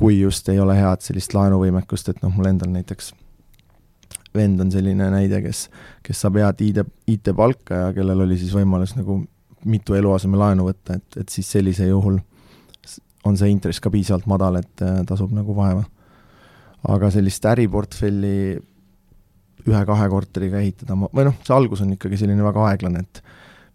kui 0.02 0.16
just 0.18 0.48
ei 0.50 0.58
ole 0.58 0.74
head 0.74 1.04
sellist 1.04 1.34
laenuvõimekust, 1.36 2.08
et 2.10 2.24
noh, 2.24 2.32
mul 2.34 2.50
endal 2.50 2.72
näiteks 2.74 3.12
vend 4.34 4.60
on 4.64 4.72
selline 4.72 5.06
näide, 5.12 5.38
kes, 5.44 5.66
kes 6.02 6.24
saab 6.24 6.40
head 6.40 6.64
ID, 6.64 6.82
IT-palka 7.12 7.84
ja 7.84 7.92
kellel 7.94 8.24
oli 8.24 8.38
siis 8.40 8.54
võimalus 8.56 8.96
nagu 8.96 9.20
mitu 9.68 9.94
eluasemelaenu 9.94 10.66
võtta, 10.66 10.98
et, 10.98 11.20
et 11.22 11.30
siis 11.30 11.50
sellisel 11.54 11.92
juhul 11.92 12.18
on 13.28 13.38
see 13.38 13.52
intress 13.52 13.78
ka 13.78 13.92
piisavalt 13.94 14.26
madal, 14.26 14.58
et 14.58 14.82
äh, 14.82 15.02
tasub 15.06 15.30
nagu 15.36 15.54
vaeva. 15.54 15.84
aga 16.90 17.12
sellist 17.14 17.44
äriportfelli 17.46 18.58
ühe-kahe 19.62 20.08
korteriga 20.10 20.58
ehitada, 20.58 20.96
või 20.98 21.28
noh, 21.28 21.36
see 21.46 21.54
algus 21.54 21.84
on 21.84 21.92
ikkagi 21.94 22.18
selline 22.18 22.42
väga 22.42 22.64
aeglane, 22.72 23.04
et 23.04 23.22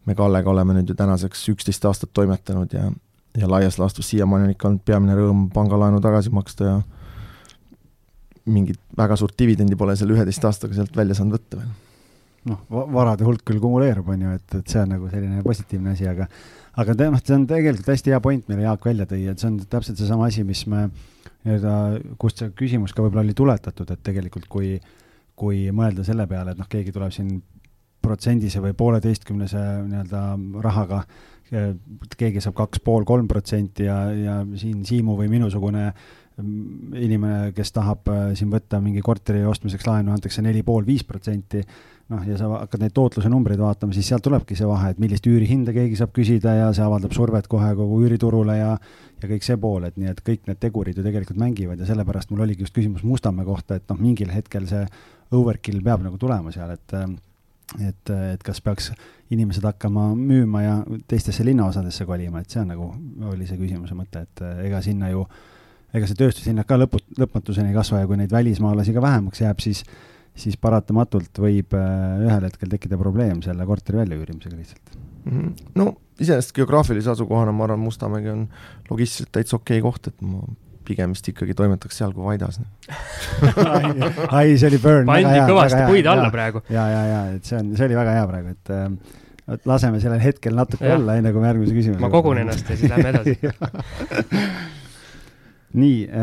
me 0.08 0.16
Kallega 0.16 0.52
oleme 0.52 0.76
nüüd 0.76 0.92
ju 0.92 0.96
tänaseks 1.00 1.46
üksteist 1.54 1.88
aastat 1.88 2.12
toimetanud 2.16 2.74
ja 2.76 2.90
ja 3.38 3.50
laias 3.50 3.78
laastus 3.80 4.10
siiamaani 4.10 4.50
on 4.50 4.54
ikka 4.56 4.70
olnud 4.70 4.86
peamine 4.86 5.18
rõõm 5.18 5.48
pangalaenu 5.54 6.02
tagasi 6.04 6.34
maksta 6.34 6.70
ja 6.70 6.78
mingit 8.48 8.80
väga 8.98 9.18
suurt 9.20 9.36
dividendi 9.40 9.76
pole 9.76 9.96
selle 10.00 10.16
üheteist 10.16 10.46
aastaga 10.48 10.78
sealt 10.78 10.96
välja 10.98 11.18
saanud 11.18 11.38
võtta 11.38 11.60
veel. 11.60 11.74
noh, 12.48 12.64
varade 12.72 13.26
hulk 13.28 13.44
küll 13.46 13.60
kumuleerub, 13.60 14.08
on 14.14 14.24
ju, 14.24 14.38
et, 14.40 14.56
et 14.56 14.72
see 14.72 14.80
on 14.80 14.94
nagu 14.96 15.10
selline 15.12 15.44
positiivne 15.44 15.94
asi, 15.94 16.08
aga 16.08 16.30
aga 16.78 16.96
te, 16.96 17.10
noh, 17.12 17.22
see 17.24 17.36
on 17.36 17.46
tegelikult 17.50 17.92
hästi 17.92 18.14
hea 18.14 18.22
point, 18.24 18.48
mille 18.48 18.64
Jaak 18.64 18.86
välja 18.88 19.08
tõi, 19.10 19.26
et 19.32 19.42
see 19.42 19.50
on 19.52 19.60
täpselt 19.68 20.00
seesama 20.00 20.30
asi, 20.32 20.46
mis 20.48 20.64
me 20.72 20.88
nii-öelda, 20.88 21.74
kust 22.22 22.42
see 22.42 22.54
küsimus 22.58 22.94
ka 22.96 23.04
võib-olla 23.04 23.26
oli 23.26 23.36
tuletatud, 23.38 23.92
et 23.94 24.04
tegelikult 24.06 24.48
kui, 24.52 24.76
kui 25.38 25.68
mõelda 25.76 26.06
selle 26.08 26.28
peale, 26.30 26.54
et 26.54 26.62
noh, 26.62 26.70
keegi 26.72 26.94
tuleb 26.96 27.14
siin 27.16 27.36
protsendise 28.04 28.62
või 28.64 28.76
pooleteistkümnese 28.78 29.64
nii-öelda 29.90 30.22
rahaga 30.64 31.02
keegi 31.50 32.44
saab 32.44 32.56
kaks 32.58 32.82
pool, 32.84 33.06
kolm 33.08 33.28
protsenti 33.30 33.88
ja, 33.88 33.98
ja 34.12 34.38
siin 34.60 34.84
Siimu 34.88 35.16
või 35.20 35.30
minusugune 35.32 35.86
mm, 35.90 36.96
inimene, 37.00 37.52
kes 37.56 37.72
tahab 37.76 38.10
äh, 38.12 38.24
siin 38.38 38.52
võtta 38.52 38.82
mingi 38.84 39.04
korteri 39.06 39.46
ostmiseks 39.48 39.88
laenu, 39.88 40.12
antakse 40.16 40.44
neli 40.44 40.64
pool, 40.68 40.86
viis 40.88 41.06
protsenti, 41.08 41.64
noh, 42.12 42.24
ja 42.28 42.40
sa 42.40 42.50
hakkad 42.54 42.84
neid 42.84 42.96
tootluse 42.96 43.32
numbreid 43.32 43.62
vaatama, 43.62 43.96
siis 43.96 44.10
sealt 44.12 44.26
tulebki 44.28 44.58
see 44.60 44.68
vahe, 44.68 44.92
et 44.92 45.00
millist 45.04 45.28
üürihinda 45.28 45.76
keegi 45.76 46.00
saab 46.00 46.12
küsida 46.16 46.56
ja 46.58 46.72
see 46.76 46.86
avaldab 46.86 47.16
survet 47.16 47.48
kohe 47.52 47.74
kogu 47.80 48.02
üüriturule 48.08 48.58
ja 48.60 48.74
ja 49.18 49.30
kõik 49.32 49.46
see 49.48 49.58
pool, 49.58 49.88
et 49.88 49.96
nii 49.98 50.12
et 50.12 50.20
kõik 50.22 50.44
need 50.46 50.60
tegurid 50.62 51.00
ju 51.00 51.06
tegelikult 51.06 51.40
mängivad 51.42 51.80
ja 51.82 51.88
sellepärast 51.90 52.30
mul 52.30 52.44
oligi 52.46 52.68
just 52.68 52.76
küsimus 52.76 53.02
Mustamäe 53.08 53.48
kohta, 53.48 53.80
et 53.80 53.88
noh, 53.90 53.98
mingil 53.98 54.30
hetkel 54.30 54.68
see 54.70 54.84
overkill 55.34 55.82
peab 55.84 56.04
nagu 56.06 56.20
tulema 56.22 56.54
seal, 56.54 56.76
et 56.76 56.94
et, 57.76 58.12
et 58.34 58.44
kas 58.44 58.62
peaks 58.64 58.92
inimesed 59.34 59.66
hakkama 59.68 60.10
müüma 60.16 60.64
ja 60.64 60.76
teistesse 61.08 61.46
linnaosadesse 61.46 62.06
kolima, 62.08 62.42
et 62.42 62.54
see 62.54 62.62
on 62.64 62.72
nagu, 62.72 62.90
oli 63.32 63.48
see 63.48 63.60
küsimuse 63.60 63.98
mõte, 63.98 64.24
et 64.24 64.44
eh, 64.46 64.62
ega 64.70 64.82
sinna 64.86 65.12
ju, 65.12 65.26
ega 65.96 66.08
see 66.08 66.20
tööstushinnad 66.20 66.68
ka 66.68 66.80
lõpu, 66.80 67.02
lõpmatuseni 67.20 67.74
ei 67.74 67.78
kasva 67.78 68.04
ja 68.04 68.10
kui 68.10 68.20
neid 68.20 68.32
välismaalasi 68.32 68.96
ka 68.96 69.04
vähemaks 69.04 69.44
jääb, 69.44 69.64
siis 69.64 69.84
siis 70.38 70.54
paratamatult 70.62 71.40
võib 71.42 71.74
eh, 71.74 72.26
ühel 72.28 72.46
hetkel 72.46 72.70
tekkida 72.70 73.00
probleem 73.00 73.42
selle 73.42 73.66
korteri 73.66 74.04
väljaüürimisega 74.04 74.54
lihtsalt 74.54 74.98
mm. 74.98 75.32
-hmm. 75.32 75.72
no 75.82 75.88
iseenesest 76.22 76.54
geograafilise 76.56 77.10
asukohana 77.12 77.52
ma 77.52 77.66
arvan, 77.66 77.82
Mustamägi 77.82 78.30
on 78.30 78.48
logistiliselt 78.90 79.32
täitsa 79.32 79.58
okei 79.58 79.80
okay 79.82 79.92
koht, 79.92 80.08
et 80.08 80.22
ma 80.22 80.44
pigem 80.88 81.10
vist 81.16 81.28
ikkagi 81.32 81.54
toimetaks 81.58 81.96
seal 82.00 82.12
kui 82.16 82.24
Vaidas 82.26 82.56
ai, 84.38 84.48
see 84.58 84.68
oli 84.70 84.80
burn. 84.84 85.06
pandi 85.10 85.40
kõvasti 85.50 85.82
puid 85.90 86.06
alla 86.12 86.30
praegu. 86.34 86.60
ja, 86.74 86.84
ja, 86.94 87.02
ja, 87.12 87.22
et 87.38 87.44
see 87.48 87.58
on, 87.60 87.66
see 87.78 87.86
oli 87.90 87.98
väga 88.00 88.12
hea 88.18 88.26
praegu, 88.32 88.48
et 88.56 88.66
äh, 88.76 88.82
laseme 89.70 89.98
sellel 90.04 90.22
hetkel 90.24 90.54
natuke 90.58 90.86
ja. 90.88 90.94
olla, 90.98 91.12
enne 91.20 91.30
kui 91.36 91.42
me 91.44 91.48
järgmise 91.52 91.74
küsimuse. 91.78 92.02
ma 92.04 92.10
kogun 92.14 92.38
ennast 92.44 92.66
ja 92.72 92.76
siis 92.80 92.90
lähme 92.94 93.10
edasi 93.14 93.34
nii 95.82 95.98
äh,, 96.08 96.14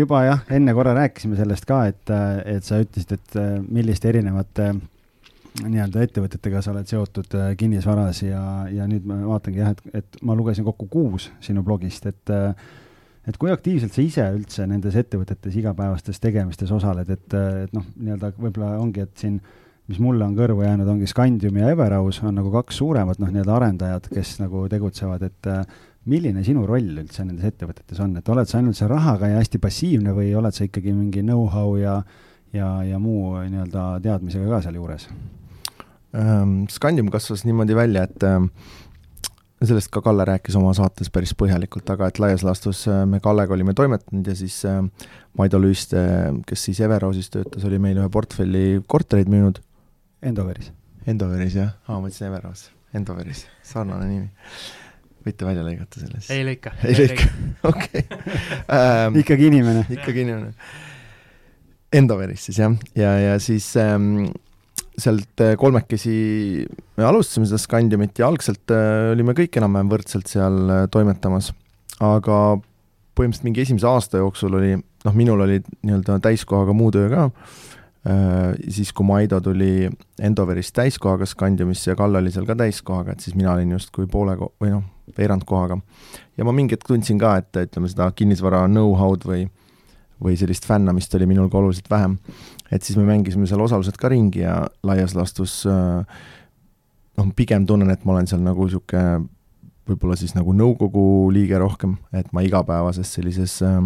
juba 0.00 0.18
jah, 0.28 0.40
enne 0.56 0.70
korra 0.76 0.92
rääkisime 0.96 1.34
sellest 1.38 1.64
ka, 1.68 1.78
et, 1.90 2.06
et 2.48 2.64
sa 2.66 2.74
ütlesid, 2.82 3.10
et 3.18 3.30
äh, 3.40 3.46
milliste 3.66 4.06
erinevate 4.12 4.64
äh, 4.70 4.74
nii-öelda 5.62 6.02
ettevõtetega 6.02 6.60
sa 6.64 6.72
oled 6.72 6.88
seotud 6.90 7.34
kinnisvaras 7.58 8.24
ja, 8.24 8.40
ja 8.74 8.86
nüüd 8.90 9.04
ma 9.06 9.20
vaatangi 9.28 9.60
jah, 9.60 9.74
et, 9.74 9.82
et 10.00 10.10
ma 10.26 10.34
lugesin 10.34 10.66
kokku 10.66 10.88
kuus 10.90 11.28
sinu 11.44 11.62
blogist, 11.66 12.08
et 12.10 12.32
äh, 12.34 12.72
et 13.28 13.38
kui 13.40 13.52
aktiivselt 13.52 13.94
sa 13.94 14.02
ise 14.04 14.24
üldse 14.36 14.66
nendes 14.68 14.96
ettevõtetes 15.00 15.56
igapäevastes 15.60 16.20
tegemistes 16.22 16.72
osaled, 16.74 17.10
et, 17.10 17.36
et 17.64 17.76
noh, 17.76 17.86
nii-öelda 17.96 18.34
võib-olla 18.38 18.74
ongi, 18.82 19.04
et 19.06 19.24
siin 19.24 19.40
mis 19.88 20.00
mulle 20.00 20.24
on 20.24 20.36
kõrvu 20.36 20.64
jäänud, 20.64 20.88
ongi 20.88 21.08
Scandium 21.08 21.58
ja 21.60 21.72
Everaus 21.74 22.22
on 22.24 22.38
nagu 22.38 22.52
kaks 22.52 22.78
suuremat 22.80 23.20
noh, 23.20 23.32
nii-öelda 23.32 23.56
arendajad, 23.58 24.08
kes 24.12 24.38
nagu 24.40 24.64
tegutsevad, 24.72 25.26
et 25.28 25.50
milline 26.08 26.44
sinu 26.44 26.64
roll 26.68 27.02
üldse 27.02 27.24
nendes 27.24 27.48
ettevõtetes 27.48 28.00
on, 28.04 28.14
et 28.20 28.28
oled 28.32 28.48
sa 28.48 28.60
ainult 28.60 28.78
seal 28.78 28.92
rahaga 28.92 29.28
ja 29.28 29.40
hästi 29.40 29.60
passiivne 29.60 30.12
või 30.16 30.30
oled 30.36 30.56
sa 30.56 30.64
ikkagi 30.68 30.92
mingi 30.96 31.24
know-how 31.24 31.76
ja 31.80 31.98
ja, 32.54 32.68
ja 32.86 33.00
muu 33.02 33.34
nii-öelda 33.40 33.86
teadmisega 34.04 34.46
ka 34.52 34.60
sealjuures? 34.64 35.08
Ehm, 36.14 36.64
Scandium 36.70 37.10
kasvas 37.12 37.44
niimoodi 37.46 37.76
välja, 37.76 38.06
et 38.06 38.26
sellest 39.68 39.90
ka 39.92 40.02
Kalle 40.04 40.24
rääkis 40.28 40.56
oma 40.58 40.72
saates 40.76 41.10
päris 41.12 41.34
põhjalikult, 41.38 41.88
aga 41.94 42.08
et 42.10 42.20
laias 42.22 42.44
laastus 42.46 42.84
äh, 42.90 43.02
me 43.08 43.20
Kallega 43.24 43.54
olime 43.56 43.74
toimetanud 43.76 44.26
ja 44.26 44.36
siis 44.38 44.60
äh, 44.68 44.80
Maido 45.38 45.60
Lüüste, 45.62 46.00
kes 46.48 46.64
siis 46.68 46.80
Everausis 46.84 47.30
töötas, 47.34 47.66
oli 47.68 47.80
meil 47.82 47.98
ühe 48.00 48.08
portfelli 48.12 48.80
kortereid 48.90 49.30
müünud. 49.32 49.60
Endoveris. 50.24 50.70
Endoveris 51.10 51.58
jah, 51.58 51.74
aa 51.88 52.00
ma 52.00 52.08
ütlesin 52.08 52.30
Everaus, 52.30 52.68
Endoveris, 52.96 53.44
sarnane 53.66 54.08
nimi. 54.08 54.30
võite 55.24 55.46
välja 55.48 55.64
lõigata 55.66 56.00
sellest? 56.00 56.30
ei 56.32 56.46
lõika. 56.46 56.72
ei 56.84 56.96
lõika, 57.00 57.28
okei. 57.72 58.06
Ähm, 58.74 59.20
ikkagi 59.20 59.50
inimene. 59.50 59.84
ikkagi 59.92 60.24
inimene. 60.24 60.54
Endoveris 61.94 62.48
siis 62.48 62.58
jah, 62.58 62.74
ja, 62.98 63.12
ja 63.20 63.36
siis 63.42 63.68
ähm, 63.78 64.32
sealt 65.00 65.42
äh, 65.42 65.54
kolmekesi 65.58 66.14
me 66.98 67.06
alustasime 67.06 67.48
seda 67.48 67.58
Scandiumit 67.60 68.18
ja 68.20 68.28
algselt 68.30 68.70
äh, 68.74 69.10
olime 69.14 69.34
kõik 69.36 69.58
enam-vähem 69.58 69.90
võrdselt 69.90 70.30
seal 70.30 70.58
äh, 70.70 70.84
toimetamas, 70.92 71.50
aga 72.04 72.38
põhimõtteliselt 73.14 73.48
mingi 73.48 73.62
esimese 73.64 73.88
aasta 73.90 74.22
jooksul 74.22 74.58
oli, 74.58 74.74
noh, 74.78 75.16
minul 75.16 75.44
oli 75.46 75.60
nii-öelda 75.62 76.18
täiskohaga 76.22 76.74
muu 76.74 76.90
töö 76.94 77.06
ka, 77.12 77.28
siis 78.74 78.90
kui 78.92 79.06
Maido 79.08 79.38
tuli 79.40 79.86
Endoverist 80.20 80.74
täiskohaga 80.76 81.24
Scandiumisse 81.24 81.92
ja 81.92 81.96
Kalle 81.96 82.20
oli 82.20 82.32
seal 82.34 82.44
ka 82.44 82.56
täiskohaga, 82.58 83.14
et 83.14 83.24
siis 83.24 83.36
mina 83.38 83.54
olin 83.54 83.70
justkui 83.72 84.10
poole 84.10 84.34
ko-, 84.36 84.50
või 84.60 84.74
noh, 84.74 84.82
veerandkohaga. 85.16 85.78
ja 86.36 86.44
ma 86.44 86.52
mingi 86.52 86.76
hetk 86.76 86.84
tundsin 86.90 87.22
ka, 87.22 87.36
et 87.40 87.62
ütleme, 87.62 87.88
seda 87.88 88.10
kinnisvara 88.18 88.66
know-how'd 88.66 89.24
või 89.30 89.46
või 90.24 90.36
sellist 90.38 90.66
fännamist 90.66 91.14
oli 91.18 91.26
minul 91.28 91.50
ka 91.52 91.58
oluliselt 91.58 91.90
vähem 91.90 92.18
et 92.74 92.82
siis 92.82 92.98
me 92.98 93.06
mängisime 93.06 93.46
seal 93.46 93.62
osalised 93.62 93.98
ka 94.00 94.10
ringi 94.10 94.42
ja 94.42 94.64
laias 94.86 95.14
laastus 95.14 95.60
äh, 95.70 96.02
noh, 97.18 97.30
pigem 97.36 97.66
tunnen, 97.68 97.92
et 97.94 98.04
ma 98.04 98.16
olen 98.16 98.28
seal 98.30 98.42
nagu 98.44 98.66
niisugune 98.66 99.28
võib-olla 99.84 100.16
siis 100.16 100.32
nagu 100.32 100.54
nõukogu 100.56 101.30
liige 101.34 101.58
rohkem, 101.60 101.98
et 102.16 102.30
ma 102.32 102.42
igapäevases 102.44 103.10
sellises 103.18 103.58
äh, 103.64 103.80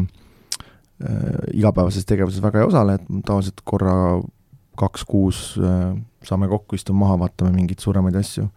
äh, 1.03 1.40
igapäevases 1.59 2.07
tegevuses 2.09 2.42
väga 2.44 2.62
ei 2.62 2.68
osale, 2.68 2.98
et 2.98 3.09
tavaliselt 3.27 3.64
korra 3.66 3.96
kaks 4.79 5.05
kuus 5.09 5.42
äh, 5.59 5.90
saame 6.27 6.48
kokku, 6.51 6.79
istume 6.79 7.03
maha, 7.03 7.18
vaatame 7.24 7.53
mingeid 7.57 7.83
suuremaid 7.83 8.16
asju 8.20 8.48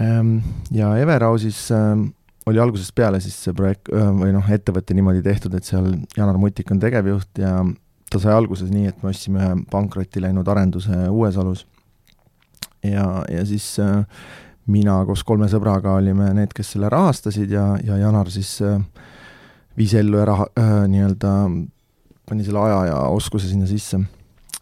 ähm,. 0.00 0.38
Ja 0.70 0.94
Everausis 1.02 1.66
äh, 1.74 1.98
oli 2.46 2.62
algusest 2.62 2.94
peale 2.94 3.20
siis 3.20 3.36
see 3.42 3.54
projekt 3.56 3.90
äh, 3.92 4.10
või 4.14 4.32
noh, 4.36 4.46
ettevõte 4.54 4.94
niimoodi 4.96 5.22
tehtud, 5.26 5.54
et 5.58 5.66
seal 5.66 5.92
Janar 6.16 6.38
Mutik 6.38 6.70
on 6.70 6.82
tegevjuht 6.82 7.42
ja 7.42 7.58
ta 8.10 8.18
sai 8.18 8.34
alguses 8.34 8.70
nii, 8.72 8.88
et 8.90 9.02
me 9.02 9.12
ostsime 9.12 9.42
ühe 9.42 9.58
pankrotti 9.70 10.22
läinud 10.22 10.48
arenduse 10.50 10.96
Uuesalus 11.08 11.66
ja, 12.82 13.24
ja 13.30 13.44
siis 13.46 13.78
äh, 13.82 14.04
mina 14.70 14.98
koos 15.06 15.22
kolme 15.26 15.48
sõbraga 15.50 15.96
olime 15.98 16.30
need, 16.36 16.54
kes 16.56 16.74
selle 16.74 16.90
rahastasid 16.92 17.52
ja, 17.54 17.66
ja 17.84 17.98
Janar 18.00 18.30
siis 18.32 18.56
äh, 18.66 18.80
viis 19.78 19.94
ellu 19.98 20.20
ja 20.20 20.26
raha 20.30 20.48
äh,, 20.58 20.72
nii-öelda 20.90 21.34
pani 22.28 22.46
selle 22.46 22.64
aja 22.66 22.80
ja 22.92 22.98
oskuse 23.10 23.50
sinna 23.50 23.68
sisse. 23.70 24.00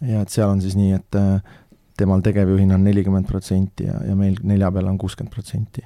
ja 0.00 0.22
et 0.22 0.32
seal 0.32 0.50
on 0.50 0.60
siis 0.64 0.76
nii, 0.78 0.92
et 0.96 1.18
äh, 1.18 1.56
temal 1.98 2.22
tegevjuhina 2.22 2.76
on 2.76 2.84
nelikümmend 2.86 3.26
protsenti 3.26 3.88
ja, 3.88 3.98
ja 4.06 4.14
meil 4.16 4.38
nelja 4.46 4.70
peal 4.72 4.92
on 4.92 4.98
kuuskümmend 4.98 5.34
protsenti. 5.34 5.82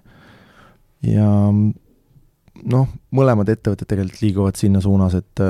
ja 1.09 1.29
noh, 2.63 2.93
mõlemad 3.11 3.49
ettevõtted 3.49 3.89
tegelikult 3.89 4.23
liiguvad 4.23 4.61
sinna 4.61 4.83
suunas, 4.85 5.17
et 5.19 5.41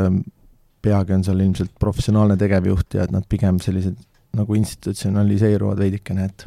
peagi 0.83 1.15
on 1.17 1.25
seal 1.25 1.41
ilmselt 1.45 1.75
professionaalne 1.81 2.37
tegevjuht 2.41 2.99
ja 2.99 3.07
et 3.07 3.15
nad 3.15 3.27
pigem 3.29 3.61
sellised 3.63 3.99
nagu 4.37 4.57
institutsionaliseeruvad 4.57 5.81
veidikene, 5.83 6.27
et 6.29 6.47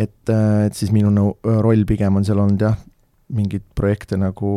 et, 0.00 0.30
et 0.30 0.76
siis 0.76 0.92
minu 0.94 1.10
nõu-, 1.12 1.34
roll 1.64 1.82
pigem 1.88 2.16
on 2.16 2.24
seal 2.24 2.38
olnud 2.40 2.62
jah, 2.62 2.76
mingeid 3.34 3.64
projekte 3.76 4.16
nagu 4.18 4.52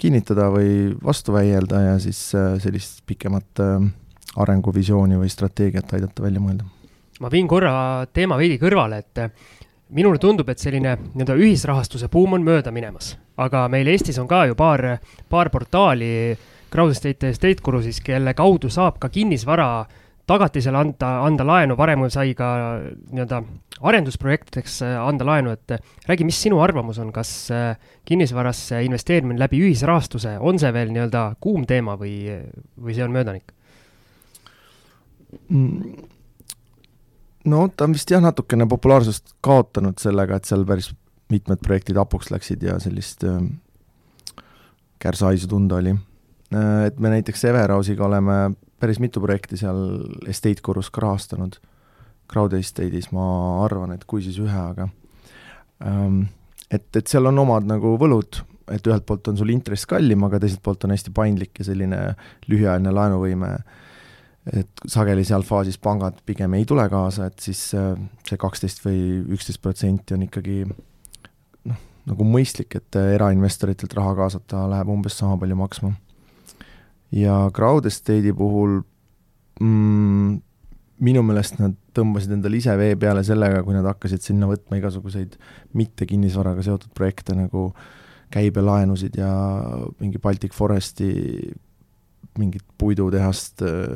kinnitada 0.00 0.48
või 0.52 0.90
vastu 1.04 1.34
väielda 1.36 1.82
ja 1.84 1.94
siis 2.00 2.18
sellist 2.32 3.02
pikemat 3.08 3.60
äh, 3.60 3.88
arenguvisiooni 4.40 5.18
või 5.20 5.30
strateegiat 5.32 5.92
aidata 5.96 6.24
välja 6.24 6.40
mõelda. 6.40 6.64
ma 7.20 7.30
viin 7.30 7.48
korra 7.48 8.06
teema 8.12 8.38
veidi 8.40 8.56
kõrvale, 8.58 9.02
et 9.04 9.20
minule 9.92 10.18
tundub, 10.18 10.48
et 10.48 10.58
selline 10.58 10.96
nii-öelda 11.02 11.36
ühisrahastuse 11.36 12.08
buum 12.08 12.38
on 12.38 12.46
mööda 12.46 12.72
minemas, 12.72 13.12
aga 13.36 13.66
meil 13.68 13.88
Eestis 13.92 14.18
on 14.18 14.28
ka 14.28 14.46
ju 14.48 14.56
paar, 14.56 14.96
paar 15.28 15.52
portaali 15.52 16.10
äh, 16.32 16.48
Crowd 16.70 16.94
Estate 16.94 17.32
Estate 17.34 17.62
Guru 17.64 17.82
siis, 17.82 18.00
kelle 18.04 18.34
kaudu 18.38 18.70
saab 18.70 19.00
ka 19.02 19.10
kinnisvara 19.12 19.70
tagatisele 20.30 20.78
anda, 20.78 21.08
anda 21.26 21.46
laenu, 21.46 21.76
varem 21.78 22.04
sai 22.12 22.34
ka 22.38 22.48
nii-öelda 23.10 23.40
arendusprojektideks 23.90 24.80
äh, 24.86 24.96
anda 25.02 25.26
laenu, 25.26 25.54
et 25.56 25.74
äh, 25.74 25.80
räägi, 26.08 26.26
mis 26.28 26.38
sinu 26.44 26.60
arvamus 26.62 27.00
on, 27.02 27.10
kas 27.14 27.32
äh, 27.54 27.72
kinnisvarasse 28.08 28.82
investeerimine 28.86 29.40
läbi 29.40 29.62
ühisrahastuse, 29.64 30.36
on 30.38 30.60
see 30.62 30.70
veel 30.76 30.92
nii-öelda 30.94 31.24
kuum 31.42 31.64
teema 31.68 31.96
või, 32.00 32.14
või 32.78 32.96
see 32.96 33.06
on 33.06 33.16
möödanik? 33.16 33.54
Mm. 35.48 35.94
no 37.50 37.64
ta 37.70 37.86
on 37.86 37.94
vist 37.94 38.10
jah, 38.10 38.22
natukene 38.22 38.66
populaarsust 38.70 39.36
kaotanud 39.46 39.98
sellega, 40.02 40.38
et 40.38 40.50
seal 40.50 40.66
päris 40.66 40.90
mitmed 41.30 41.62
projektid 41.62 41.98
hapuks 41.98 42.32
läksid 42.34 42.62
ja 42.66 42.78
sellist 42.82 43.26
äh, 43.26 43.42
kärsahaisu 45.02 45.50
tunda 45.50 45.78
oli 45.78 45.94
Äh, 45.94 46.09
et 46.50 46.98
me 46.98 47.12
näiteks 47.12 47.44
Everausiga 47.50 48.06
oleme 48.06 48.38
päris 48.80 49.00
mitu 49.02 49.20
projekti 49.22 49.58
seal 49.60 49.80
estate 50.30 50.64
gurus 50.64 50.90
ka 50.90 51.04
rahastanud, 51.04 51.58
crowd 52.30 52.54
estate'is 52.58 53.10
ma 53.14 53.26
arvan, 53.64 53.92
et 53.94 54.06
kui 54.08 54.24
siis 54.24 54.38
ühe, 54.42 54.62
aga 54.72 54.88
ähm, 55.84 56.24
et, 56.70 56.86
et 56.96 57.06
seal 57.06 57.28
on 57.30 57.42
omad 57.44 57.68
nagu 57.68 57.96
võlud, 58.00 58.40
et 58.70 58.86
ühelt 58.86 59.06
poolt 59.06 59.28
on 59.32 59.38
sul 59.38 59.52
intress 59.52 59.86
kallim, 59.90 60.24
aga 60.26 60.40
teiselt 60.42 60.62
poolt 60.64 60.86
on 60.86 60.94
hästi 60.94 61.12
paindlik 61.14 61.60
ja 61.60 61.68
selline 61.70 62.02
lühiajaline 62.48 62.94
laenuvõime 62.94 63.54
et 64.48 64.84
sageli 64.88 65.24
seal 65.26 65.44
faasis 65.44 65.76
pangad 65.82 66.20
pigem 66.26 66.54
ei 66.56 66.64
tule 66.68 66.86
kaasa, 66.90 67.28
et 67.28 67.42
siis 67.44 67.60
äh, 67.76 67.92
see 68.26 68.40
kaksteist 68.40 68.80
või 68.86 69.00
üksteist 69.36 69.60
protsenti 69.62 70.16
on 70.16 70.24
ikkagi 70.26 70.62
noh, 70.64 71.82
nagu 72.08 72.26
mõistlik, 72.26 72.78
et 72.78 73.00
erainvestoritelt 73.02 73.94
raha 73.98 74.16
kaasata 74.22 74.64
läheb 74.72 74.94
umbes 74.96 75.18
sama 75.20 75.36
palju 75.40 75.58
maksma. 75.60 75.92
Ja 77.12 77.36
Crowd 77.54 77.88
Estate'i 77.90 78.32
puhul 78.36 78.80
mm, 79.60 80.38
minu 81.04 81.22
meelest 81.26 81.58
nad 81.60 81.76
tõmbasid 81.96 82.36
endale 82.36 82.60
ise 82.60 82.74
vee 82.78 82.94
peale 83.00 83.24
sellega, 83.26 83.62
kui 83.64 83.74
nad 83.74 83.88
hakkasid 83.88 84.22
sinna 84.24 84.48
võtma 84.50 84.78
igasuguseid 84.78 85.36
mitte 85.78 86.06
kinnisvaraga 86.08 86.64
seotud 86.66 86.92
projekte 86.96 87.34
nagu 87.36 87.70
käibelaenusid 88.30 89.16
ja 89.18 89.30
mingi 89.98 90.20
Baltic 90.22 90.54
Foresti 90.54 91.10
mingit 92.38 92.64
puidutehast 92.78 93.64
äh, 93.66 93.88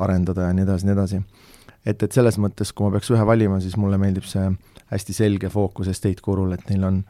arendada 0.00 0.48
ja 0.48 0.56
nii 0.56 0.64
edasi, 0.64 0.88
nii 0.88 0.94
edasi. 0.96 1.22
et, 1.84 2.02
et 2.02 2.12
selles 2.14 2.38
mõttes, 2.40 2.72
kui 2.72 2.86
ma 2.86 2.94
peaks 2.94 3.10
ühe 3.12 3.26
valima, 3.26 3.58
siis 3.60 3.76
mulle 3.76 3.98
meeldib 4.00 4.24
see 4.28 4.46
hästi 4.92 5.16
selge 5.16 5.50
fookus 5.52 5.90
estate 5.92 6.24
gurul, 6.24 6.54
et 6.56 6.64
neil 6.70 6.86
on, 6.88 7.02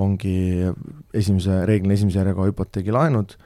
ongi 0.00 0.34
esimese, 1.16 1.62
reeglina 1.68 1.96
esimese 1.96 2.20
järjega 2.20 2.50
hüpoteegilaenud, 2.50 3.36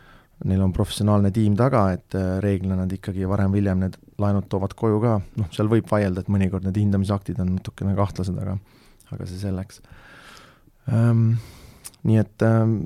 neil 0.44 0.62
on 0.64 0.72
professionaalne 0.74 1.30
tiim 1.34 1.54
taga, 1.58 1.86
et 1.94 2.16
äh, 2.18 2.36
reeglina 2.42 2.78
nad 2.80 2.92
ikkagi 2.92 3.28
varem-hiljem 3.30 3.84
need 3.84 3.98
laenud 4.20 4.48
toovad 4.50 4.74
koju 4.78 5.00
ka, 5.02 5.16
noh, 5.40 5.50
seal 5.54 5.70
võib 5.70 5.88
vaielda, 5.90 6.24
et 6.24 6.32
mõnikord 6.32 6.66
need 6.66 6.80
hindamisaktid 6.80 7.40
on 7.42 7.54
natukene 7.56 7.94
kahtlased, 7.98 8.36
aga, 8.42 8.58
aga 9.14 9.28
see 9.30 9.40
selleks 9.40 9.80
ähm,. 10.92 11.36
nii 12.04 12.20
et 12.20 12.44
ähm, 12.44 12.80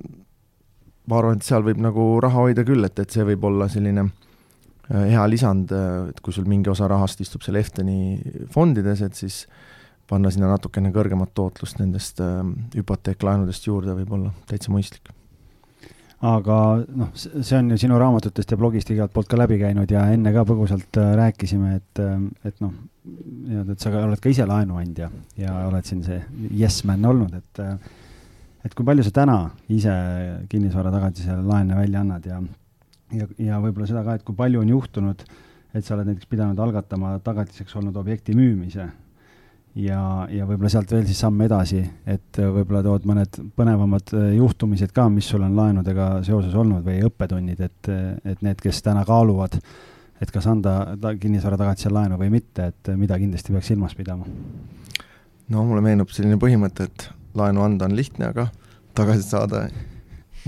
ma 1.09 1.18
arvan, 1.18 1.40
et 1.40 1.49
seal 1.49 1.64
võib 1.66 1.80
nagu 1.82 2.07
raha 2.22 2.46
hoida 2.46 2.64
küll, 2.68 2.84
et, 2.86 3.01
et 3.01 3.16
see 3.16 3.24
võib 3.32 3.49
olla 3.49 3.66
selline 3.72 4.05
äh, 4.07 5.09
hea 5.14 5.24
lisand, 5.30 5.72
äh, 5.74 6.12
et 6.12 6.22
kui 6.22 6.36
sul 6.36 6.46
mingi 6.51 6.70
osa 6.70 6.88
rahast 6.90 7.24
istub 7.24 7.46
seal 7.46 7.59
Efteni 7.61 8.18
fondides, 8.55 9.03
et 9.03 9.18
siis 9.18 9.42
panna 10.09 10.30
sinna 10.32 10.53
natukene 10.53 10.92
kõrgemat 10.94 11.34
tootlust 11.36 11.80
nendest 11.82 12.20
äh, 12.24 12.42
hüpoteeklaenudest 12.76 13.70
juurde, 13.70 13.96
võib 13.99 14.18
olla 14.20 14.36
täitsa 14.46 14.74
mõistlik 14.74 15.11
aga 16.26 16.58
noh, 16.98 17.10
see 17.14 17.56
on 17.58 17.70
ju 17.70 17.78
sinu 17.78 17.98
raamatutest 18.00 18.50
ja 18.50 18.58
blogist 18.58 18.90
igalt 18.90 19.12
poolt 19.14 19.28
ka 19.30 19.38
läbi 19.38 19.60
käinud 19.60 19.90
ja 19.90 20.02
enne 20.10 20.32
ka 20.34 20.42
põgusalt 20.48 20.98
äh, 20.98 21.12
rääkisime, 21.20 21.76
et, 21.78 22.02
äh, 22.02 22.16
et 22.48 22.58
noh, 22.64 22.72
nii-öelda, 23.06 23.76
et 23.76 23.84
sa 23.84 23.92
oled 24.02 24.22
ka 24.22 24.32
ise 24.32 24.46
laenuandja 24.48 25.10
ja 25.38 25.54
oled 25.68 25.86
siin 25.86 26.02
see 26.06 26.18
yes 26.50 26.82
man 26.88 27.06
olnud, 27.06 27.38
et 27.38 27.62
äh, 27.62 27.76
et 28.66 28.74
kui 28.74 28.84
palju 28.84 29.06
sa 29.06 29.14
täna 29.20 29.38
ise 29.70 29.92
kinnisvara 30.50 30.90
tagatisele 30.92 31.44
laene 31.46 31.78
välja 31.78 32.02
annad 32.02 32.26
ja 32.26 32.40
ja, 33.14 33.28
ja 33.38 33.60
võib-olla 33.62 33.86
seda 33.88 34.02
ka, 34.04 34.18
et 34.18 34.26
kui 34.26 34.36
palju 34.36 34.64
on 34.64 34.72
juhtunud, 34.74 35.22
et 35.70 35.86
sa 35.86 35.94
oled 35.94 36.10
näiteks 36.10 36.28
pidanud 36.28 36.58
algatama 36.58 37.14
tagatiseks 37.24 37.78
olnud 37.78 37.96
objekti 37.96 38.34
müümise 38.36 38.88
ja, 39.78 40.00
ja 40.32 40.46
võib-olla 40.48 40.70
sealt 40.72 40.92
veel 40.92 41.06
siis 41.08 41.20
samm 41.22 41.40
edasi, 41.44 41.80
et 42.08 42.40
võib-olla 42.40 42.82
tood 42.86 43.06
mõned 43.08 43.38
põnevamad 43.58 44.14
äh, 44.16 44.30
juhtumised 44.38 44.92
ka, 44.94 45.08
mis 45.12 45.28
sul 45.30 45.44
on 45.46 45.56
laenudega 45.58 46.10
seoses 46.26 46.56
olnud 46.58 46.84
või 46.86 47.02
õppetunnid, 47.06 47.62
et, 47.64 47.92
et 48.24 48.42
need, 48.44 48.60
kes 48.62 48.82
täna 48.84 49.04
kaaluvad, 49.08 49.58
et 50.18 50.34
kas 50.34 50.48
anda 50.50 50.80
ta, 51.00 51.14
kinnisvara 51.20 51.60
tagatisel 51.60 51.94
laenu 51.94 52.18
või 52.20 52.32
mitte, 52.38 52.72
et 52.72 52.92
mida 52.98 53.18
kindlasti 53.20 53.54
peaks 53.54 53.72
silmas 53.72 53.96
pidama? 53.98 54.26
no 55.48 55.64
mulle 55.64 55.84
meenub 55.84 56.10
selline 56.12 56.36
põhimõte, 56.40 56.88
et 56.88 57.08
laenu 57.38 57.62
anda 57.64 57.86
on 57.88 57.94
lihtne, 57.96 58.32
aga 58.32 58.48
tagasi 58.98 59.24
saada 59.30 59.68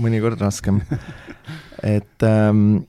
mõnikord 0.01 0.41
raskem 0.41 0.81
et 1.95 2.25
ähm, 2.27 2.81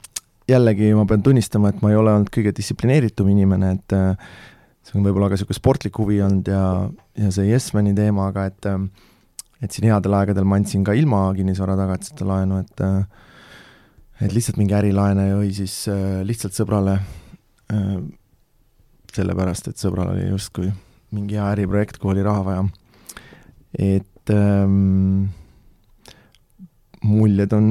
jällegi 0.50 0.90
ma 0.96 1.06
pean 1.08 1.22
tunnistama, 1.24 1.70
et 1.70 1.82
ma 1.84 1.92
ei 1.92 1.98
ole 1.98 2.12
olnud 2.12 2.32
kõige 2.34 2.52
distsiplineeritum 2.56 3.30
inimene, 3.32 3.76
et 3.78 3.96
äh, 3.96 4.32
see 4.82 4.98
on 4.98 5.06
võib-olla 5.06 5.30
ka 5.30 5.38
niisugune 5.38 5.58
sportlik 5.58 5.98
huvi 6.00 6.20
olnud 6.24 6.48
ja, 6.50 6.64
ja 7.18 7.32
see 7.34 7.50
Yesmani 7.50 7.94
teema, 7.96 8.28
aga 8.32 8.48
et 8.50 8.70
et 9.62 9.70
siin 9.70 9.86
headel 9.86 10.16
aegadel 10.18 10.46
ma 10.48 10.58
andsin 10.58 10.82
ka 10.86 10.94
ilma 10.98 11.28
kinnisvara 11.36 11.76
tagatiseta 11.78 12.26
laenu, 12.26 12.62
et 12.64 12.82
et 14.22 14.34
lihtsalt 14.34 14.58
mingi 14.60 14.74
ärilaene 14.78 15.28
jõi 15.32 15.52
siis 15.56 15.76
äh, 15.90 16.22
lihtsalt 16.26 16.56
sõbrale 16.56 16.98
äh, 16.98 17.94
sellepärast, 19.12 19.70
et 19.70 19.80
sõbral 19.80 20.12
oli 20.14 20.28
justkui 20.30 20.70
mingi 21.12 21.36
hea 21.36 21.50
äriprojekt, 21.52 21.98
kuhu 22.00 22.14
oli 22.14 22.24
raha 22.24 22.44
vaja. 22.46 22.66
et 23.78 24.32
ähm, 24.32 25.30
muljed 27.02 27.52
on 27.56 27.66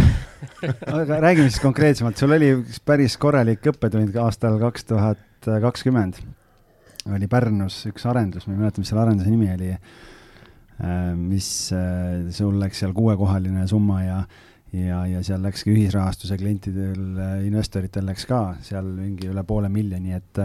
aga 0.98 1.20
räägime 1.22 1.48
siis 1.50 1.62
konkreetsemalt, 1.62 2.18
sul 2.18 2.34
oli 2.36 2.52
üks 2.58 2.82
päris 2.84 3.16
korralik 3.20 3.66
õppetund 3.72 4.16
aastal 4.22 4.58
kaks 4.62 4.88
tuhat 4.90 5.50
kakskümmend 5.62 6.20
oli 7.08 7.28
Pärnus 7.30 7.82
üks 7.90 8.06
arendus, 8.10 8.46
ma 8.46 8.54
ei 8.54 8.60
mäleta, 8.60 8.82
mis 8.82 8.92
selle 8.92 9.04
arenduse 9.04 9.32
nimi 9.32 9.48
oli, 9.54 9.72
äh, 9.72 11.00
mis 11.16 11.48
äh, 11.76 12.28
sul 12.34 12.58
läks 12.60 12.82
seal 12.82 12.94
kuuekohaline 12.96 13.66
summa 13.70 14.04
ja 14.04 14.22
ja, 14.70 15.00
ja 15.08 15.20
seal 15.26 15.42
läkski 15.42 15.72
ühisrahastuse 15.72 16.36
klientidel, 16.38 17.00
äh, 17.18 17.34
investoritel 17.48 18.06
läks 18.06 18.28
ka 18.30 18.42
seal 18.62 18.86
mingi 19.00 19.30
üle 19.32 19.42
poole 19.46 19.70
miljoni, 19.72 20.14
et 20.14 20.40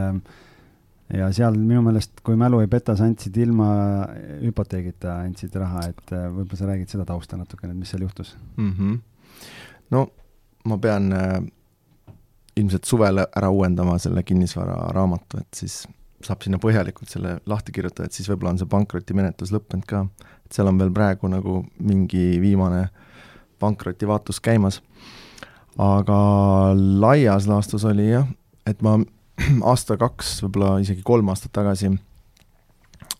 ja 1.13 1.27
seal 1.35 1.59
minu 1.59 1.83
meelest, 1.85 2.23
kui 2.25 2.37
mälu 2.39 2.63
ei 2.63 2.69
peta, 2.71 2.95
sa 2.97 3.05
andsid 3.05 3.35
ilma 3.37 3.67
hüpoteegita, 4.41 5.19
andsid 5.27 5.53
raha, 5.61 5.83
et 5.91 6.15
võib-olla 6.15 6.57
sa 6.57 6.69
räägid 6.71 6.95
seda 6.95 7.05
tausta 7.05 7.37
natukene, 7.37 7.75
et 7.75 7.83
mis 7.83 7.93
seal 7.93 8.07
juhtus 8.07 8.33
mm? 8.57 8.71
-hmm. 8.71 8.97
no 9.93 10.07
ma 10.65 10.77
pean 10.81 11.13
äh, 11.13 11.37
ilmselt 12.57 12.83
suvel 12.87 13.21
ära 13.25 13.49
uuendama 13.49 13.97
selle 14.01 14.23
kinnisvararaamatu, 14.23 15.43
et 15.43 15.61
siis 15.61 15.83
saab 16.23 16.45
sinna 16.45 16.59
põhjalikult 16.61 17.11
selle 17.11 17.39
lahti 17.49 17.73
kirjutada, 17.75 18.07
et 18.07 18.15
siis 18.15 18.29
võib-olla 18.29 18.53
on 18.53 18.61
see 18.61 18.69
pankrotimenetlus 18.71 19.51
lõppenud 19.55 19.85
ka. 19.89 20.05
et 20.45 20.57
seal 20.57 20.69
on 20.69 20.79
veel 20.79 20.93
praegu 20.93 21.27
nagu 21.31 21.63
mingi 21.79 22.39
viimane 22.41 22.87
pankrotivaatus 23.59 24.39
käimas. 24.39 24.81
aga 25.77 26.17
laias 26.75 27.47
laastus 27.47 27.85
oli 27.85 28.09
jah, 28.11 28.27
et 28.65 28.81
ma 28.81 28.97
aasta-kaks, 29.71 30.41
võib-olla 30.45 30.79
isegi 30.81 31.03
kolm 31.03 31.29
aastat 31.29 31.51
tagasi 31.51 31.91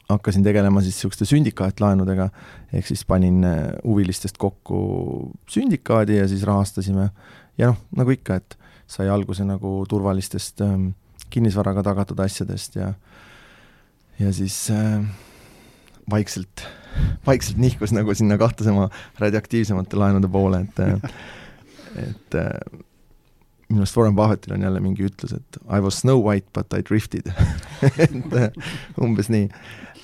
hakkasin 0.10 0.44
tegelema 0.46 0.82
siis 0.86 0.96
niisuguste 0.96 1.26
sündikaatlaenudega, 1.26 2.30
ehk 2.74 2.88
siis 2.88 3.02
panin 3.10 3.44
äh, 3.44 3.72
huvilistest 3.84 4.38
kokku 4.38 5.32
sündikaadi 5.50 6.20
ja 6.20 6.28
siis 6.30 6.44
rahastasime 6.46 7.10
ja 7.58 7.72
noh, 7.72 7.80
nagu 7.96 8.14
ikka, 8.14 8.38
et 8.38 8.58
sai 8.88 9.10
alguse 9.10 9.46
nagu 9.48 9.80
turvalistest 9.90 10.62
ähm, 10.62 10.92
kinnisvaraga 11.36 11.84
tagatud 11.84 12.20
asjadest 12.24 12.80
ja 12.80 12.94
ja 14.20 14.32
siis 14.34 14.58
äh, 14.72 15.04
vaikselt, 16.10 16.68
vaikselt 17.28 17.58
nihkus 17.58 17.92
nagu 17.92 18.14
sinna 18.16 18.38
kahtlasema 18.38 18.90
radioaktiivsemate 19.20 20.00
laenude 20.00 20.28
poole, 20.32 20.64
et 20.66 20.80
äh, 20.80 21.16
et 21.96 22.36
äh, 22.36 22.80
minu 23.70 23.82
arust 23.82 23.98
Warren 23.98 24.16
Buffettil 24.16 24.54
on 24.54 24.62
jälle 24.62 24.80
mingi 24.80 25.08
ütlus, 25.08 25.34
et 25.34 25.60
I 25.66 25.82
was 25.82 26.00
Snow 26.00 26.22
White 26.24 26.48
but 26.54 26.74
I 26.74 26.84
drifted 26.90 27.32
et 27.98 28.34
äh, 28.34 28.50
umbes 29.02 29.30
nii. 29.30 29.50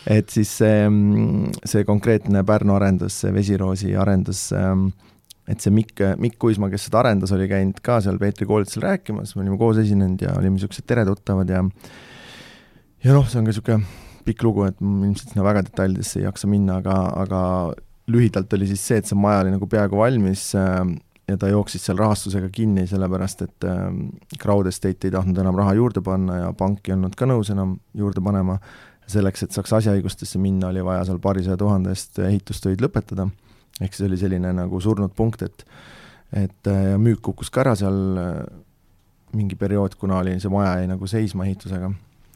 et 0.08 0.30
siis 0.30 0.52
see, 0.58 0.88
see 1.66 1.86
konkreetne 1.86 2.44
Pärnu 2.44 2.76
arendus, 2.76 3.22
see 3.22 3.34
Vesiroosi 3.34 3.96
arendus 3.96 4.50
ähm,, 4.58 4.90
et 5.52 5.64
see 5.64 5.74
Mikk, 5.76 6.00
Mikk 6.22 6.40
Kuisma, 6.42 6.70
kes 6.72 6.88
seda 6.88 7.02
arendas, 7.02 7.34
oli 7.36 7.50
käinud 7.52 7.82
ka 7.84 8.00
seal 8.04 8.20
Peetri 8.22 8.48
koolitusel 8.48 8.86
rääkimas, 8.86 9.36
me 9.36 9.44
olime 9.44 9.60
koos 9.60 9.82
esinenud 9.82 10.24
ja 10.24 10.38
olime 10.40 10.56
niisugused 10.56 10.88
teretuttavad 10.88 11.52
ja 11.52 11.64
ja 13.04 13.16
noh, 13.16 13.28
see 13.28 13.42
on 13.42 13.48
ka 13.48 13.52
niisugune 13.52 14.00
pikk 14.26 14.44
lugu, 14.46 14.68
et 14.70 14.82
ilmselt 14.82 15.32
sinna 15.34 15.46
väga 15.46 15.64
detailidesse 15.66 16.20
ei 16.22 16.28
jaksa 16.28 16.50
minna, 16.50 16.78
aga, 16.82 16.98
aga 17.24 17.42
lühidalt 18.12 18.54
oli 18.54 18.68
siis 18.70 18.84
see, 18.86 19.00
et 19.02 19.10
see 19.10 19.18
maja 19.18 19.42
oli 19.46 19.56
nagu 19.56 19.68
peaaegu 19.70 19.98
valmis 19.98 20.52
äh, 20.60 20.84
ja 21.30 21.38
ta 21.42 21.50
jooksis 21.50 21.88
seal 21.88 22.00
rahastusega 22.00 22.52
kinni, 22.54 22.86
sellepärast 22.90 23.46
et 23.48 23.68
äh, 23.68 23.84
Crowd 24.42 24.70
Estate 24.70 25.10
ei 25.10 25.16
tahtnud 25.16 25.42
enam 25.42 25.58
raha 25.58 25.76
juurde 25.80 26.04
panna 26.06 26.42
ja 26.44 26.56
pank 26.58 26.90
ei 26.90 26.96
olnud 26.98 27.18
ka 27.18 27.28
nõus 27.30 27.52
enam 27.54 27.80
juurde 27.98 28.24
panema. 28.24 28.60
selleks, 29.12 29.42
et 29.44 29.52
saaks 29.52 29.74
asjaõigustesse 29.76 30.40
minna, 30.40 30.70
oli 30.70 30.84
vaja 30.88 31.02
seal 31.04 31.18
paarisaja 31.20 31.58
tuhande 31.60 31.92
eest 31.92 32.20
ehitustöid 32.24 32.80
lõpetada 32.80 33.26
ehk 33.80 33.96
siis 33.96 34.08
oli 34.10 34.20
selline 34.20 34.52
nagu 34.58 34.82
surnud 34.84 35.14
punkt, 35.16 35.42
et 35.48 35.66
et 36.32 36.68
ja 36.68 37.00
müük 37.00 37.20
kukkus 37.28 37.50
ka 37.52 37.64
ära 37.66 37.74
seal 37.76 37.98
äh, 38.20 38.36
mingi 39.36 39.58
periood, 39.60 39.98
kuna 40.00 40.22
oli, 40.22 40.38
see 40.40 40.52
maja 40.52 40.78
jäi 40.80 40.88
nagu 40.92 41.08
seisma 41.08 41.46
ehitusega. 41.48 41.92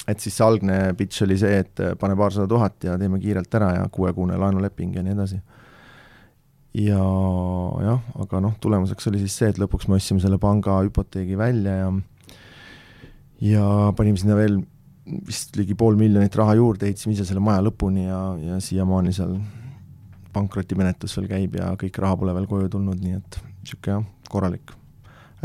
et 0.07 0.21
siis 0.21 0.36
see 0.38 0.45
algne 0.45 0.93
pitch 0.97 1.23
oli 1.25 1.38
see, 1.39 1.61
et 1.63 1.81
äh, 1.83 1.95
pane 1.99 2.15
paarsada 2.15 2.47
tuhat 2.47 2.83
ja 2.83 2.97
teeme 2.99 3.19
kiirelt 3.19 3.55
ära 3.55 3.71
ja 3.79 3.86
kuuekuune 3.91 4.38
laenuleping 4.38 4.95
ja 4.95 5.03
nii 5.03 5.15
edasi. 5.15 5.39
ja 6.75 6.99
jah, 7.88 8.03
aga 8.21 8.43
noh, 8.43 8.57
tulemuseks 8.61 9.07
oli 9.11 9.23
siis 9.23 9.38
see, 9.39 9.51
et 9.53 9.61
lõpuks 9.61 9.88
me 9.88 9.99
ostsime 9.99 10.23
selle 10.23 10.39
panga 10.41 10.81
hüpoteegi 10.83 11.38
välja 11.39 11.79
ja 11.79 11.91
ja 13.41 13.65
panime 13.95 14.19
sinna 14.19 14.36
veel 14.36 14.61
vist 15.05 15.55
ligi 15.55 15.75
pool 15.77 15.97
miljonit 15.99 16.36
raha 16.36 16.55
juurde, 16.57 16.88
ehitasime 16.88 17.13
ise 17.13 17.27
selle 17.27 17.43
maja 17.43 17.61
lõpuni 17.63 18.07
ja, 18.07 18.21
ja 18.41 18.59
siiamaani 18.63 19.13
seal 19.13 19.38
pankrotimenetlus 20.36 21.17
veel 21.19 21.29
käib 21.31 21.59
ja 21.59 21.73
kõik 21.79 22.01
raha 22.03 22.19
pole 22.19 22.36
veel 22.36 22.49
koju 22.51 22.71
tulnud, 22.77 22.99
nii 23.01 23.19
et 23.21 23.39
niisugune 23.63 23.95
jah, 23.95 24.09
korralik 24.29 24.75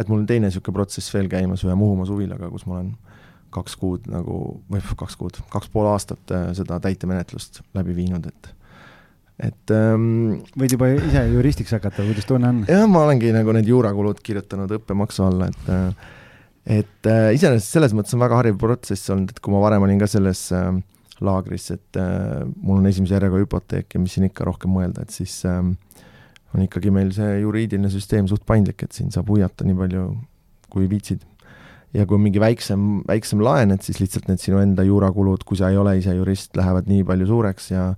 et 0.01 0.09
mul 0.09 0.22
on 0.22 0.28
teine 0.28 0.49
niisugune 0.49 0.76
protsess 0.76 1.12
veel 1.14 1.28
käimas 1.30 1.64
ühe 1.66 1.74
Muhumaa 1.78 2.09
suvilaga, 2.09 2.51
kus 2.53 2.66
ma 2.68 2.78
olen 2.78 2.95
kaks 3.55 3.74
kuud 3.80 4.07
nagu, 4.11 4.38
või 4.70 4.82
kaks 5.03 5.18
kuud, 5.20 5.43
kaks 5.53 5.72
pool 5.72 5.91
aastat 5.91 6.34
äh, 6.34 6.49
seda 6.59 6.80
täitemenetlust 6.82 7.62
läbi 7.78 7.97
viinud, 7.99 8.30
et 8.30 8.57
et 9.41 9.72
ähm, 9.72 10.43
võid 10.61 10.74
juba 10.74 10.91
ise 10.93 11.22
juristiks 11.32 11.72
hakata, 11.72 12.05
kuidas 12.05 12.26
tunne 12.28 12.49
on? 12.53 12.64
jah, 12.68 12.84
ma 12.91 13.07
olengi 13.07 13.32
nagu 13.32 13.55
need 13.57 13.70
juurakulud 13.70 14.20
kirjutanud 14.24 14.72
õppemaksu 14.76 15.24
alla, 15.26 15.49
et 15.49 15.70
äh, 15.72 16.09
et 16.80 17.09
äh, 17.09 17.30
iseenesest 17.34 17.72
selles 17.78 17.97
mõttes 17.97 18.14
on 18.14 18.22
väga 18.22 18.36
hariv 18.43 18.59
protsess 18.61 19.11
olnud, 19.12 19.32
et 19.32 19.41
kui 19.41 19.53
ma 19.55 19.62
varem 19.64 19.86
olin 19.86 20.01
ka 20.01 20.09
selles 20.11 20.45
äh, 20.57 20.68
laagris, 21.25 21.71
et 21.75 22.01
äh, 22.01 22.43
mul 22.57 22.81
on 22.81 22.91
esimese 22.91 23.16
järjega 23.16 23.43
hüpoteek 23.43 23.95
ja 23.95 24.03
mis 24.03 24.16
siin 24.16 24.29
ikka 24.29 24.47
rohkem 24.49 24.73
mõelda, 24.75 25.05
et 25.05 25.14
siis 25.14 25.41
äh, 25.49 25.61
on 26.55 26.64
ikkagi 26.64 26.93
meil 26.95 27.12
see 27.16 27.41
juriidiline 27.43 27.91
süsteem 27.93 28.29
suht 28.31 28.47
paindlik, 28.49 28.85
et 28.85 28.97
siin 28.97 29.12
saab 29.14 29.31
huiata 29.31 29.66
nii 29.66 29.79
palju, 29.79 30.07
kui 30.71 30.89
viitsid 30.91 31.27
ja 31.97 32.07
kui 32.07 32.16
on 32.18 32.25
mingi 32.25 32.43
väiksem, 32.43 33.03
väiksem 33.09 33.43
laen, 33.43 33.75
et 33.75 33.87
siis 33.87 33.99
lihtsalt 34.03 34.29
need 34.31 34.43
sinu 34.43 34.61
enda 34.62 34.85
juurakulud, 34.87 35.45
kui 35.47 35.59
sa 35.59 35.71
ei 35.73 35.79
ole 35.81 35.97
ise 35.99 36.14
jurist, 36.14 36.55
lähevad 36.59 36.91
nii 36.91 37.07
palju 37.07 37.31
suureks 37.31 37.71
ja 37.73 37.89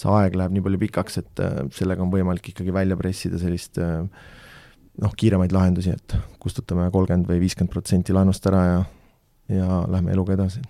see 0.00 0.12
aeg 0.16 0.36
läheb 0.38 0.54
nii 0.56 0.64
palju 0.64 0.82
pikaks, 0.86 1.20
et 1.22 1.44
äh, 1.44 1.62
sellega 1.76 2.04
on 2.04 2.12
võimalik 2.12 2.52
ikkagi 2.52 2.74
välja 2.74 2.98
pressida 3.00 3.40
sellist 3.40 3.80
äh, 3.80 4.02
noh, 5.00 5.14
kiiremaid 5.16 5.54
lahendusi, 5.56 5.94
et 5.96 6.16
kustutame 6.42 6.88
kolmkümmend 6.92 7.28
või 7.30 7.40
viiskümmend 7.44 7.72
protsenti 7.72 8.16
laenust 8.16 8.46
ära 8.50 8.66
ja, 8.66 8.82
ja 9.56 9.80
lähme 9.90 10.14
eluga 10.16 10.36
edasi. 10.36 10.62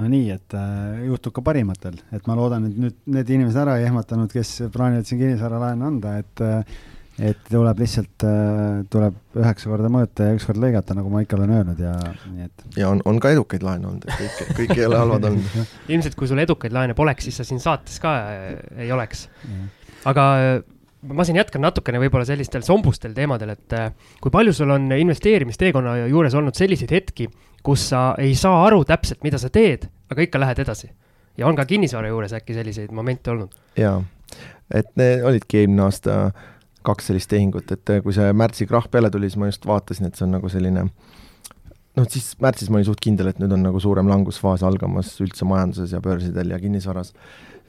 No 0.00 0.08
nii, 0.08 0.30
et 0.36 0.56
äh, 0.56 1.02
juhtub 1.08 1.34
ka 1.36 1.44
parimatel, 1.44 1.98
et 2.14 2.30
ma 2.30 2.38
loodan, 2.38 2.70
et 2.70 2.80
nüüd 2.86 2.96
need 3.12 3.36
inimesed 3.36 3.60
ära 3.64 3.76
ei 3.80 3.88
ehmatanud, 3.90 4.32
kes 4.32 4.64
plaanivad 4.72 5.08
siin 5.08 5.20
kinnisvaralaenu 5.20 5.88
anda, 5.90 6.16
et 6.22 6.44
äh, 6.46 6.80
et 7.20 7.40
tuleb 7.50 7.80
lihtsalt, 7.82 8.24
äh, 8.24 8.82
tuleb 8.92 9.16
üheksa 9.36 9.68
korda 9.68 9.90
mõõta 9.92 10.30
ja 10.30 10.36
üks 10.36 10.46
kord 10.48 10.60
lõigata, 10.62 10.96
nagu 10.96 11.10
ma 11.12 11.20
ikka 11.24 11.36
olen 11.36 11.52
öelnud 11.58 11.82
ja 11.82 11.92
nii 12.32 12.46
et. 12.46 12.64
ja 12.78 12.88
on, 12.88 13.02
on 13.08 13.20
ka 13.20 13.34
edukaid 13.34 13.64
laene 13.66 13.90
olnud, 13.90 14.06
et 14.08 14.16
kõik, 14.38 14.52
kõik 14.62 14.74
ei 14.78 14.86
ole 14.88 15.00
halvad 15.02 15.28
olnud 15.28 15.58
ilmselt, 15.92 16.16
kui 16.18 16.30
sul 16.30 16.40
edukaid 16.42 16.72
laene 16.72 16.96
poleks, 16.96 17.28
siis 17.28 17.40
sa 17.40 17.46
siin 17.48 17.60
saates 17.62 18.00
ka 18.02 18.14
äh, 18.32 18.46
ei 18.86 18.92
oleks. 18.94 19.26
aga 20.08 20.28
äh, 20.40 20.54
ma 21.02 21.24
siin 21.26 21.38
jätkan 21.40 21.64
natukene 21.64 21.98
võib-olla 22.02 22.26
sellistel 22.28 22.62
sombustel 22.66 23.14
teemadel, 23.16 23.56
et 23.56 23.74
kui 24.22 24.30
palju 24.30 24.54
sul 24.54 24.70
on 24.70 24.86
investeerimisteekonna 24.94 25.96
juures 26.12 26.36
olnud 26.38 26.54
selliseid 26.58 26.94
hetki, 26.94 27.28
kus 27.62 27.88
sa 27.90 28.12
ei 28.22 28.34
saa 28.38 28.64
aru 28.66 28.84
täpselt, 28.86 29.22
mida 29.26 29.40
sa 29.42 29.50
teed, 29.50 29.88
aga 30.12 30.28
ikka 30.28 30.42
lähed 30.42 30.62
edasi? 30.62 30.92
ja 31.38 31.46
on 31.48 31.56
ka 31.56 31.64
kinnisvara 31.64 32.10
juures 32.12 32.34
äkki 32.36 32.54
selliseid 32.54 32.92
momente 32.92 33.32
olnud? 33.32 33.54
jaa, 33.78 34.02
et 34.74 34.90
need 35.00 35.24
olidki 35.26 35.62
eelmine 35.62 35.86
aasta 35.86 36.18
äh, 36.26 36.44
kaks 36.86 37.10
sellist 37.10 37.30
tehingut, 37.32 37.70
et 37.72 37.94
äh, 37.94 38.02
kui 38.04 38.14
see 38.16 38.28
märtsi 38.36 38.66
krahh 38.68 38.88
peale 38.92 39.10
tuli, 39.10 39.30
siis 39.30 39.40
ma 39.40 39.50
just 39.50 39.66
vaatasin, 39.66 40.08
et 40.08 40.18
see 40.18 40.26
on 40.26 40.36
nagu 40.36 40.50
selline 40.52 40.86
noh, 41.96 42.08
siis 42.08 42.32
märtsis 42.42 42.70
ma 42.70 42.80
olin 42.80 42.88
suht 42.88 43.02
kindel, 43.04 43.30
et 43.32 43.40
nüüd 43.42 43.54
on 43.54 43.64
nagu 43.66 43.80
suurem 43.82 44.10
langusfaas 44.10 44.64
algamas 44.66 45.14
üldse 45.24 45.48
majanduses 45.48 45.94
ja 45.94 46.02
börsidel 46.04 46.54
ja 46.54 46.60
kinnisvaras. 46.62 47.12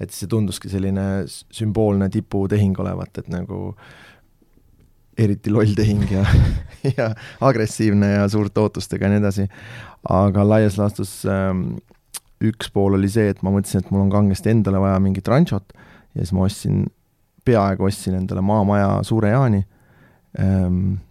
Et 0.02 0.14
see 0.14 0.30
tunduski 0.30 0.72
selline 0.72 1.26
sümboolne 1.28 2.10
tiputehing 2.14 2.80
olevat, 2.82 3.22
et 3.22 3.30
nagu 3.34 3.76
eriti 5.18 5.52
loll 5.54 5.76
tehing 5.78 6.10
ja 6.12 6.24
ja 6.98 7.12
agressiivne 7.42 8.16
ja 8.16 8.28
suurte 8.30 8.64
ootustega 8.64 9.06
ja 9.06 9.14
nii 9.14 9.22
edasi. 9.22 9.48
aga 10.10 10.48
laias 10.48 10.78
laastus 10.82 11.22
ähm, 11.30 11.78
üks 12.44 12.72
pool 12.74 12.98
oli 12.98 13.10
see, 13.12 13.30
et 13.32 13.44
ma 13.46 13.54
mõtlesin, 13.54 13.84
et 13.84 13.94
mul 13.94 14.08
on 14.08 14.12
kangesti 14.12 14.52
endale 14.52 14.82
vaja 14.82 15.00
mingit 15.04 15.28
ranchot 15.30 15.74
ja 15.76 16.22
siis 16.22 16.34
ma 16.36 16.48
ostsin 16.48 16.84
peaaegu 17.46 17.88
ostsin 17.88 18.18
endale 18.18 18.42
maamaja 18.42 19.02
Suure 19.08 19.34
Jaani 19.34 19.64
ähm,. 20.40 21.02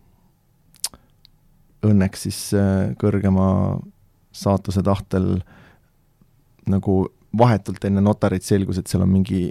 Õnneks 1.82 2.28
siis 2.28 2.36
äh, 2.54 2.92
kõrgema 2.94 3.44
saatuse 4.30 4.84
tahtel 4.86 5.40
nagu 6.70 6.94
vahetult 7.38 7.84
enne 7.88 8.02
notarit 8.04 8.44
selgus, 8.44 8.78
et 8.78 8.90
seal 8.90 9.04
on 9.04 9.12
mingi 9.12 9.42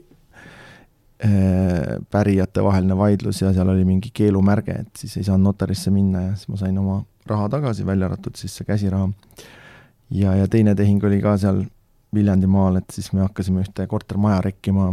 äh, 1.26 1.98
pärijatevaheline 2.12 2.98
vaidlus 2.98 3.42
ja 3.42 3.54
seal 3.54 3.70
oli 3.74 3.86
mingi 3.88 4.12
keelumärge, 4.14 4.78
et 4.86 5.04
siis 5.04 5.18
ei 5.18 5.28
saanud 5.28 5.52
notarisse 5.52 5.94
minna 5.94 6.30
ja 6.30 6.34
siis 6.36 6.52
ma 6.52 6.62
sain 6.62 6.78
oma 6.82 7.02
raha 7.30 7.50
tagasi, 7.50 7.86
välja 7.86 8.10
arvatud 8.10 8.36
siis 8.40 8.56
see 8.58 8.66
käsiraha. 8.68 9.10
ja, 10.10 10.36
ja 10.36 10.48
teine 10.48 10.76
tehing 10.76 11.04
oli 11.04 11.22
ka 11.22 11.38
seal 11.38 11.64
Viljandimaal, 12.12 12.76
et 12.76 12.92
siis 12.92 13.14
me 13.16 13.22
hakkasime 13.24 13.62
ühte 13.64 13.86
kortermaja 13.88 14.42
rekkima 14.44 14.90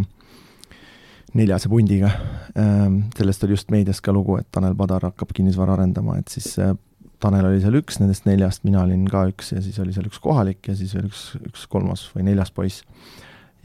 neljase 1.34 1.68
pundiga. 1.68 2.10
Ehm, 2.54 3.00
sellest 3.16 3.42
oli 3.44 3.56
just 3.56 3.72
meedias 3.74 4.00
ka 4.00 4.12
lugu, 4.14 4.36
et 4.38 4.46
Tanel 4.52 4.76
Padar 4.78 5.08
hakkab 5.10 5.32
kinnisvara 5.34 5.74
arendama, 5.74 6.18
et 6.18 6.30
siis 6.30 6.52
äh, 6.62 6.76
Tanel 7.22 7.48
oli 7.48 7.62
seal 7.62 7.74
üks 7.80 7.98
nendest 7.98 8.28
neljast, 8.28 8.62
mina 8.66 8.84
olin 8.84 9.06
ka 9.10 9.24
üks 9.32 9.50
ja 9.50 9.62
siis 9.62 9.78
oli 9.82 9.94
seal 9.94 10.06
üks 10.06 10.20
kohalik 10.22 10.68
ja 10.70 10.76
siis 10.78 10.92
veel 10.94 11.08
üks, 11.08 11.32
üks 11.50 11.64
kolmas 11.70 12.04
või 12.14 12.28
neljas 12.28 12.52
poiss. 12.54 12.84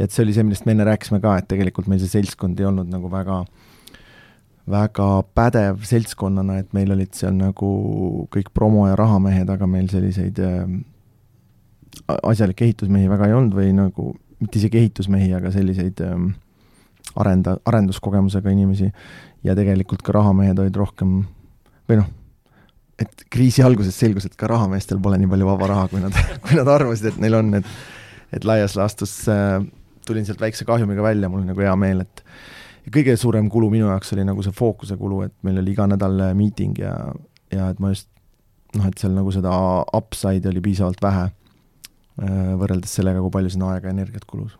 et 0.01 0.11
see 0.11 0.23
oli 0.23 0.33
see, 0.33 0.45
millest 0.45 0.65
me 0.65 0.73
enne 0.73 0.87
rääkisime 0.87 1.21
ka, 1.21 1.35
et 1.37 1.47
tegelikult 1.51 1.89
meil 1.91 2.01
see 2.01 2.09
seltskond 2.09 2.59
ei 2.59 2.65
olnud 2.65 2.89
nagu 2.89 3.11
väga, 3.13 3.43
väga 4.73 5.09
pädev 5.37 5.83
seltskonnana, 5.85 6.57
et 6.63 6.73
meil 6.73 6.95
olid 6.95 7.13
seal 7.13 7.35
nagu 7.37 7.69
kõik 8.33 8.49
promo- 8.57 8.87
ja 8.89 8.97
rahamehed, 8.97 9.51
aga 9.53 9.69
meil 9.69 9.91
selliseid 9.91 10.41
äh, 10.41 10.65
asjalikke 12.23 12.65
ehitusmehi 12.65 13.11
väga 13.11 13.29
ei 13.29 13.37
olnud 13.37 13.53
või 13.59 13.69
nagu, 13.77 14.15
mitte 14.41 14.57
isegi 14.57 14.81
ehitusmehi, 14.81 15.29
aga 15.37 15.53
selliseid 15.53 16.01
äh, 16.01 16.17
arenda, 17.21 17.59
arenduskogemusega 17.69 18.49
inimesi 18.49 18.89
ja 19.45 19.55
tegelikult 19.55 20.01
ka 20.01 20.17
rahamehed 20.17 20.59
olid 20.65 20.81
rohkem 20.81 21.15
või 21.89 22.01
noh, 22.01 22.09
et 23.03 23.25
kriisi 23.31 23.63
alguses 23.65 23.95
selgus, 23.99 24.27
et 24.29 24.35
ka 24.39 24.49
rahameestel 24.51 25.01
pole 25.03 25.19
nii 25.21 25.29
palju 25.31 25.49
vaba 25.49 25.69
raha, 25.71 25.87
kui 25.91 26.01
nad, 26.03 26.17
kui 26.45 26.57
nad 26.59 26.71
arvasid, 26.75 27.13
et 27.13 27.21
neil 27.23 27.39
on, 27.39 27.53
et 27.61 27.75
et 28.33 28.45
laias 28.49 28.73
laastus 28.73 29.11
äh, 29.29 29.59
tulin 30.07 30.25
sealt 30.25 30.41
väikse 30.41 30.65
kahjumiga 30.65 31.03
välja, 31.05 31.29
mul 31.29 31.43
oli 31.43 31.51
nagu 31.51 31.61
hea 31.61 31.73
meel, 31.77 32.01
et 32.01 32.23
kõige 32.93 33.13
suurem 33.19 33.45
kulu 33.51 33.69
minu 33.69 33.91
jaoks 33.91 34.15
oli 34.15 34.25
nagu 34.25 34.41
see 34.43 34.55
fookuse 34.57 34.97
kulu, 34.97 35.21
et 35.27 35.35
meil 35.45 35.61
oli 35.61 35.75
iga 35.75 35.85
nädal 35.87 36.17
miiting 36.37 36.81
ja, 36.81 36.95
ja 37.53 37.69
et 37.69 37.79
ma 37.83 37.93
just 37.93 38.09
noh, 38.73 38.89
et 38.89 38.97
seal 38.97 39.13
nagu 39.13 39.31
seda 39.33 39.53
upside'i 39.95 40.49
oli 40.49 40.63
piisavalt 40.65 41.01
vähe 41.03 41.27
äh, 41.29 42.51
võrreldes 42.59 42.97
sellega, 42.97 43.21
kui 43.21 43.37
palju 43.37 43.53
sinna 43.53 43.73
aega 43.75 43.91
ja 43.91 43.95
energiat 43.95 44.25
kulus 44.29 44.57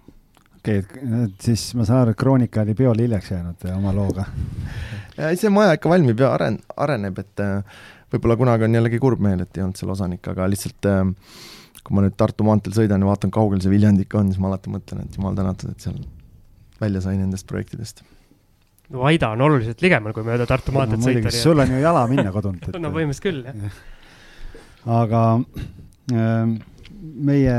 okei 0.64 0.80
okay,, 0.80 1.32
siis 1.44 1.66
ma 1.76 1.88
saan 1.88 2.04
aru, 2.04 2.14
et 2.14 2.20
Kroonika 2.20 2.64
oli 2.64 2.76
peole 2.78 3.04
hiljaks 3.04 3.32
jäänud 3.34 3.66
oma 3.74 3.92
looga. 3.96 4.28
see 5.40 5.52
maja 5.52 5.76
ikka 5.78 5.92
valmib 5.92 6.24
ja 6.24 6.32
aren-, 6.38 6.62
areneb, 6.78 7.20
et 7.20 7.44
äh, 7.44 7.82
võib-olla 8.14 8.38
kunagi 8.40 8.68
on 8.68 8.78
jällegi 8.80 9.02
kurb 9.02 9.22
meel, 9.24 9.44
et 9.44 9.58
ei 9.58 9.66
olnud 9.66 9.80
seal 9.80 9.92
osanik, 9.94 10.28
aga 10.32 10.48
lihtsalt 10.52 10.90
äh, 10.90 11.04
kui 11.84 11.98
ma 11.98 12.04
nüüd 12.06 12.16
Tartu 12.20 12.46
maanteel 12.48 12.76
sõidan 12.78 13.04
ja 13.04 13.10
vaatan, 13.10 13.32
kaugel 13.34 13.62
see 13.64 13.72
Viljandi 13.74 14.06
ikka 14.08 14.22
on, 14.22 14.32
siis 14.32 14.42
ma 14.42 14.50
alati 14.52 14.72
mõtlen, 14.72 15.04
et 15.04 15.18
jumal 15.20 15.36
tänatud, 15.38 15.74
et 15.74 15.84
seal 15.84 15.98
välja 16.80 17.04
sai 17.04 17.18
nendest 17.20 17.48
projektidest. 17.50 18.04
no 18.94 19.04
Aida 19.10 19.34
on 19.36 19.44
oluliselt 19.44 19.84
ligemal, 19.84 20.16
kui 20.16 20.26
mööda 20.28 20.48
Tartu 20.50 20.76
maanteed 20.76 21.02
no, 21.02 21.10
sõita. 21.10 21.34
sul 21.36 21.60
on 21.64 21.76
ju 21.76 21.82
jala 21.84 22.06
minna 22.12 22.32
kodunt 22.36 22.70
et... 22.70 22.80
no 22.84 22.94
põhimõtteliselt 22.96 23.28
küll, 23.28 23.44
jah. 23.50 23.82
aga 25.02 25.26
äh, 26.14 26.56
meie 27.30 27.58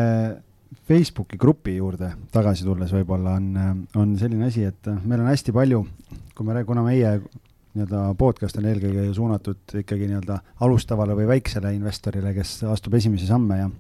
Facebooki 0.85 1.39
grupi 1.41 1.79
juurde 1.79 2.11
tagasi 2.33 2.65
tulles 2.67 2.91
võib-olla 2.93 3.39
on, 3.41 3.85
on 3.97 4.17
selline 4.21 4.51
asi, 4.51 4.67
et 4.69 4.91
meil 5.05 5.23
on 5.23 5.31
hästi 5.31 5.53
palju, 5.57 5.85
kui 6.37 6.49
me, 6.49 6.65
kuna 6.69 6.85
meie 6.85 7.19
nii-öelda 7.75 8.07
podcast 8.19 8.59
on 8.61 8.69
eelkõige 8.71 9.07
suunatud 9.17 9.77
ikkagi 9.81 10.09
nii-öelda 10.11 10.39
alustavale 10.67 11.17
või 11.19 11.29
väiksele 11.35 11.75
investorile, 11.77 12.35
kes 12.37 12.63
astub 12.71 12.97
esimesi 13.01 13.29
samme 13.29 13.59
ja 13.59 13.71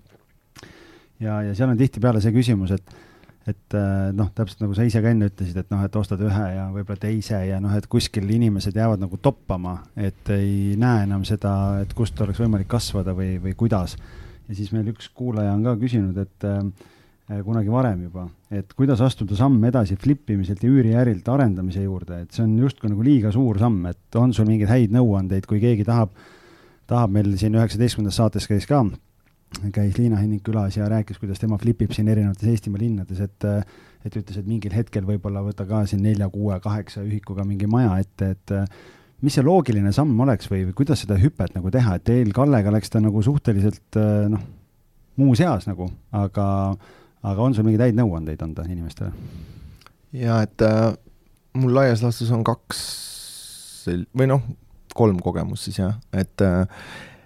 ja, 1.20 1.40
ja 1.49 1.55
seal 1.55 1.70
on 1.70 1.80
tihtipeale 1.80 2.22
see 2.22 2.34
küsimus, 2.34 2.74
et 2.74 2.97
et 3.45 3.74
noh, 4.16 4.30
täpselt 4.32 4.62
nagu 4.62 4.72
sa 4.72 4.86
ise 4.88 5.03
ka 5.05 5.11
enne 5.12 5.26
ütlesid, 5.28 5.59
et 5.61 5.68
noh, 5.68 5.82
et 5.84 5.97
ostad 6.01 6.22
ühe 6.24 6.45
ja 6.55 6.62
võib-olla 6.72 6.97
teise 7.03 7.42
ja 7.45 7.59
noh, 7.61 7.74
et 7.76 7.84
kuskil 7.92 8.30
inimesed 8.32 8.72
jäävad 8.72 9.03
nagu 9.03 9.18
toppama, 9.20 9.74
et 10.01 10.30
ei 10.32 10.78
näe 10.80 11.03
enam 11.05 11.26
seda, 11.28 11.53
et 11.84 11.92
kust 11.92 12.20
oleks 12.24 12.40
võimalik 12.40 12.70
kasvada 12.72 13.12
või, 13.12 13.34
või 13.45 13.53
kuidas. 13.53 13.99
ja 14.49 14.57
siis 14.57 14.72
meil 14.72 14.88
üks 14.95 15.11
kuulaja 15.12 15.53
on 15.53 15.66
ka 15.68 15.76
küsinud, 15.82 16.16
et 16.24 16.49
äh, 16.49 16.64
Äh, 16.64 16.93
kunagi 17.24 17.72
varem 17.72 18.02
juba, 18.04 18.26
et 18.52 18.72
kuidas 18.76 19.00
astuda 19.00 19.36
samm 19.38 19.62
edasi 19.64 19.96
flip 19.96 20.28
imiselt 20.34 20.60
ja 20.62 20.68
üüriärilt 20.68 21.28
arendamise 21.32 21.84
juurde, 21.84 22.20
et 22.24 22.36
see 22.36 22.44
on 22.44 22.52
justkui 22.60 22.90
nagu 22.92 23.04
liiga 23.04 23.32
suur 23.32 23.58
samm, 23.60 23.86
et 23.88 24.18
on 24.20 24.34
sul 24.36 24.48
mingeid 24.48 24.68
häid 24.68 24.92
nõuandeid, 24.92 25.46
kui 25.48 25.62
keegi 25.62 25.86
tahab, 25.88 26.12
tahab 26.90 27.14
meil 27.14 27.32
siin 27.40 27.56
üheksateistkümnendas 27.56 28.18
saates 28.20 28.48
käis 28.50 28.68
ka, 28.68 28.82
käis 29.72 29.96
Liina 29.96 30.18
Henning 30.20 30.42
külas 30.44 30.76
ja 30.76 30.88
rääkis, 30.90 31.16
kuidas 31.22 31.40
tema 31.40 31.56
flipib 31.60 31.94
siin 31.96 32.10
erinevates 32.12 32.50
Eestimaa 32.50 32.82
linnades, 32.82 33.22
et 33.24 33.48
et 34.04 34.18
ütles, 34.20 34.36
et 34.36 34.44
mingil 34.44 34.74
hetkel 34.76 35.06
võib-olla 35.08 35.40
võta 35.40 35.64
ka 35.64 35.78
siin 35.88 36.02
nelja, 36.04 36.26
kuue, 36.28 36.58
kaheksa 36.60 37.00
ühikuga 37.06 37.46
mingi 37.48 37.64
maja 37.64 37.94
ette, 38.02 38.34
et 38.34 38.52
mis 39.24 39.32
see 39.32 39.44
loogiline 39.46 39.94
samm 39.96 40.18
oleks 40.20 40.50
või, 40.50 40.66
või 40.68 40.74
kuidas 40.82 41.00
seda 41.06 41.16
hüpet 41.16 41.54
nagu 41.56 41.72
teha, 41.72 41.94
et 41.96 42.04
teil 42.04 42.34
Kallega 42.36 42.74
läks 42.74 42.92
ta 42.92 43.00
nagu 43.00 43.22
suhteliselt 43.24 43.96
noh, 44.28 44.44
muus 45.16 45.40
eas 45.40 45.64
nagu, 45.70 45.88
aga 46.12 46.44
aga 47.24 47.46
on 47.46 47.56
sul 47.56 47.66
mingeid 47.66 47.88
häid 47.88 47.98
nõuandeid 47.98 48.42
anda 48.44 48.66
inimestele? 48.68 49.12
jaa, 50.14 50.42
et 50.46 50.66
äh, 50.66 50.92
mul 51.58 51.74
laias 51.74 52.04
laastus 52.04 52.30
on 52.34 52.44
kaks 52.46 52.84
või 54.16 54.28
noh, 54.30 54.44
kolm 54.96 55.18
kogemus 55.20 55.66
siis 55.66 55.80
jah, 55.82 55.98
et 56.14 56.44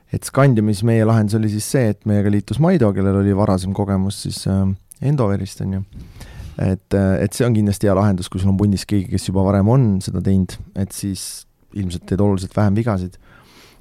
et 0.09 0.25
Scandiumis 0.25 0.81
meie 0.89 1.05
lahendus 1.05 1.37
oli 1.37 1.51
siis 1.53 1.67
see, 1.69 1.93
et 1.93 2.07
meiega 2.09 2.31
liitus 2.33 2.59
Maido, 2.65 2.89
kellel 2.97 3.21
oli 3.21 3.35
varasem 3.37 3.75
kogemus 3.77 4.23
siis 4.25 4.47
Endoverist, 5.05 5.61
on 5.67 5.77
ju 5.77 5.83
et, 6.59 6.95
et 6.95 7.35
see 7.35 7.47
on 7.47 7.55
kindlasti 7.55 7.89
hea 7.89 7.95
lahendus, 7.97 8.29
kui 8.31 8.43
sul 8.43 8.51
on 8.53 8.59
pundis 8.59 8.85
keegi, 8.89 9.09
kes 9.13 9.29
juba 9.31 9.45
varem 9.47 9.71
on 9.71 9.87
seda 10.05 10.23
teinud, 10.25 10.57
et 10.79 10.95
siis 10.95 11.45
ilmselt 11.79 12.07
teed 12.09 12.23
oluliselt 12.25 12.57
vähem 12.57 12.79
vigasid. 12.79 13.19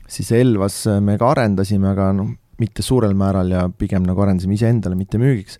siis 0.07 0.31
Elvas 0.31 0.85
me 1.01 1.17
ka 1.17 1.31
arendasime, 1.33 1.89
aga 1.91 2.11
noh, 2.15 2.29
mitte 2.61 2.83
suurel 2.85 3.13
määral 3.17 3.51
ja 3.51 3.67
pigem 3.69 4.05
nagu 4.05 4.21
arendasime 4.23 4.55
iseendale, 4.57 4.95
mitte 4.95 5.19
müügiks. 5.21 5.59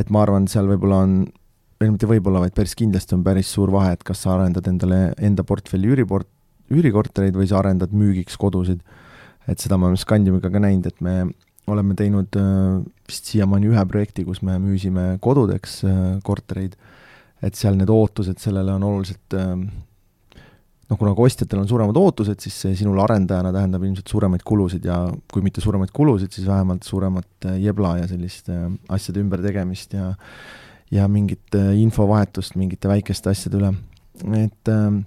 Et 0.00 0.10
ma 0.10 0.24
arvan, 0.24 0.48
seal 0.50 0.68
võib-olla 0.70 1.02
on, 1.06 1.16
või 1.80 1.92
mitte 1.94 2.08
võib-olla, 2.10 2.42
vaid 2.44 2.54
päris 2.56 2.74
kindlasti 2.78 3.16
on 3.16 3.24
päris 3.26 3.50
suur 3.54 3.72
vahe, 3.74 3.94
et 3.94 4.04
kas 4.06 4.24
sa 4.24 4.34
arendad 4.36 4.66
endale 4.70 5.00
enda 5.22 5.44
portfelli 5.46 5.90
üüriport-, 5.92 6.30
üürikortereid 6.74 7.36
või 7.36 7.48
sa 7.50 7.60
arendad 7.60 7.94
müügiks 7.94 8.38
kodusid. 8.40 8.82
et 9.46 9.60
seda 9.60 9.76
me 9.76 9.90
oleme 9.90 10.00
Scandiumiga 10.00 10.48
ka 10.50 10.60
näinud, 10.62 10.86
et 10.88 11.00
me 11.04 11.14
oleme 11.68 11.94
teinud 11.96 12.36
äh, 12.40 12.84
vist 13.08 13.28
siiamaani 13.28 13.68
ühe 13.72 13.84
projekti, 13.88 14.24
kus 14.24 14.40
me 14.42 14.56
müüsime 14.60 15.18
kodudeks 15.24 15.82
äh, 15.84 15.98
kortereid, 16.24 16.76
et 17.44 17.56
seal 17.56 17.76
need 17.76 17.92
ootused 17.92 18.40
sellele 18.40 18.72
on 18.72 18.86
oluliselt 18.88 19.36
äh, 19.36 19.52
noh, 20.90 20.98
kuna 20.98 21.14
ka 21.16 21.24
ostjatel 21.24 21.62
on 21.62 21.68
suuremad 21.70 21.96
ootused, 21.96 22.42
siis 22.44 22.56
see 22.66 22.74
sinule 22.78 23.02
arendajana 23.04 23.52
tähendab 23.54 23.86
ilmselt 23.86 24.10
suuremaid 24.10 24.44
kulusid 24.46 24.84
ja 24.88 24.98
kui 25.32 25.44
mitte 25.44 25.64
suuremaid 25.64 25.94
kulusid, 25.94 26.32
siis 26.34 26.48
vähemalt 26.48 26.84
suuremat 26.86 27.48
jebla 27.62 27.96
ja 28.02 28.10
sellist 28.10 28.50
asjade 28.88 29.24
ümbertegemist 29.24 29.96
ja 29.96 30.12
ja 30.92 31.08
mingit 31.08 31.56
infovahetust 31.80 32.58
mingite 32.60 32.88
väikeste 32.90 33.32
asjade 33.32 33.58
üle. 33.58 33.72
et 34.36 34.70
äh, 34.70 35.00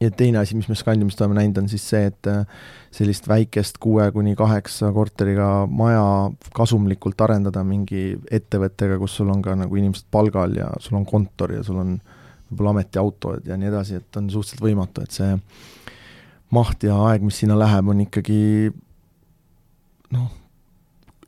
ja 0.00 0.10
teine 0.10 0.40
asi, 0.40 0.56
mis 0.56 0.68
me 0.68 0.76
Scandiumist 0.78 1.20
oleme 1.20 1.40
näinud, 1.40 1.58
on 1.60 1.68
siis 1.68 1.84
see, 1.90 2.06
et 2.08 2.28
äh, 2.30 2.46
sellist 2.94 3.28
väikest 3.28 3.78
kuue 3.82 4.06
kuni 4.14 4.32
kaheksa 4.38 4.92
korteriga 4.96 5.66
maja 5.68 6.30
kasumlikult 6.56 7.20
arendada 7.26 7.64
mingi 7.66 8.14
ettevõttega, 8.30 8.98
kus 9.02 9.18
sul 9.20 9.32
on 9.34 9.42
ka 9.44 9.56
nagu 9.58 9.76
inimesed 9.76 10.08
palgal 10.10 10.56
ja 10.56 10.70
sul 10.80 11.00
on 11.02 11.06
kontor 11.08 11.58
ja 11.58 11.66
sul 11.66 11.82
on 11.82 11.98
võib-olla 12.50 12.74
ametiautod 12.76 13.46
ja 13.48 13.56
nii 13.58 13.70
edasi, 13.70 14.00
et 14.00 14.18
on 14.18 14.28
suhteliselt 14.30 14.64
võimatu, 14.64 15.04
et 15.04 15.14
see 15.14 15.30
maht 16.54 16.82
ja 16.86 16.98
aeg, 17.06 17.24
mis 17.24 17.38
sinna 17.42 17.56
läheb, 17.58 17.88
on 17.92 18.02
ikkagi 18.04 18.40
noh, 20.16 20.28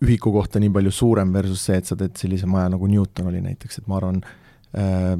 ühiku 0.02 0.32
kohta 0.34 0.60
nii 0.62 0.72
palju 0.74 0.92
suurem 0.94 1.32
versus 1.34 1.62
see, 1.68 1.78
et 1.78 1.88
sa 1.88 1.96
teed 1.98 2.18
sellise 2.18 2.48
maja 2.50 2.72
nagu 2.72 2.90
Newton 2.90 3.30
oli 3.30 3.42
näiteks, 3.44 3.80
et 3.80 3.90
ma 3.90 4.00
arvan 4.00 4.20
äh,, 4.74 5.14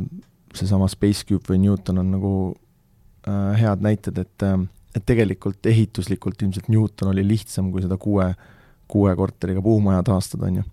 seesama 0.52 0.90
Spacecube 0.90 1.54
või 1.54 1.62
Newton 1.62 2.02
on 2.02 2.14
nagu 2.16 2.32
äh, 2.50 3.60
head 3.62 3.84
näited, 3.84 4.18
et 4.18 4.46
äh, 4.46 4.58
et 4.92 5.04
tegelikult 5.08 5.64
ehituslikult 5.68 6.42
ilmselt 6.44 6.68
Newton 6.68 7.12
oli 7.12 7.24
lihtsam 7.24 7.70
kui 7.72 7.84
seda 7.84 7.96
kuue, 8.00 8.26
kuue 8.90 9.14
korteriga 9.16 9.62
puumaja 9.64 10.02
taastada, 10.04 10.50
on 10.50 10.60
ju. 10.60 10.64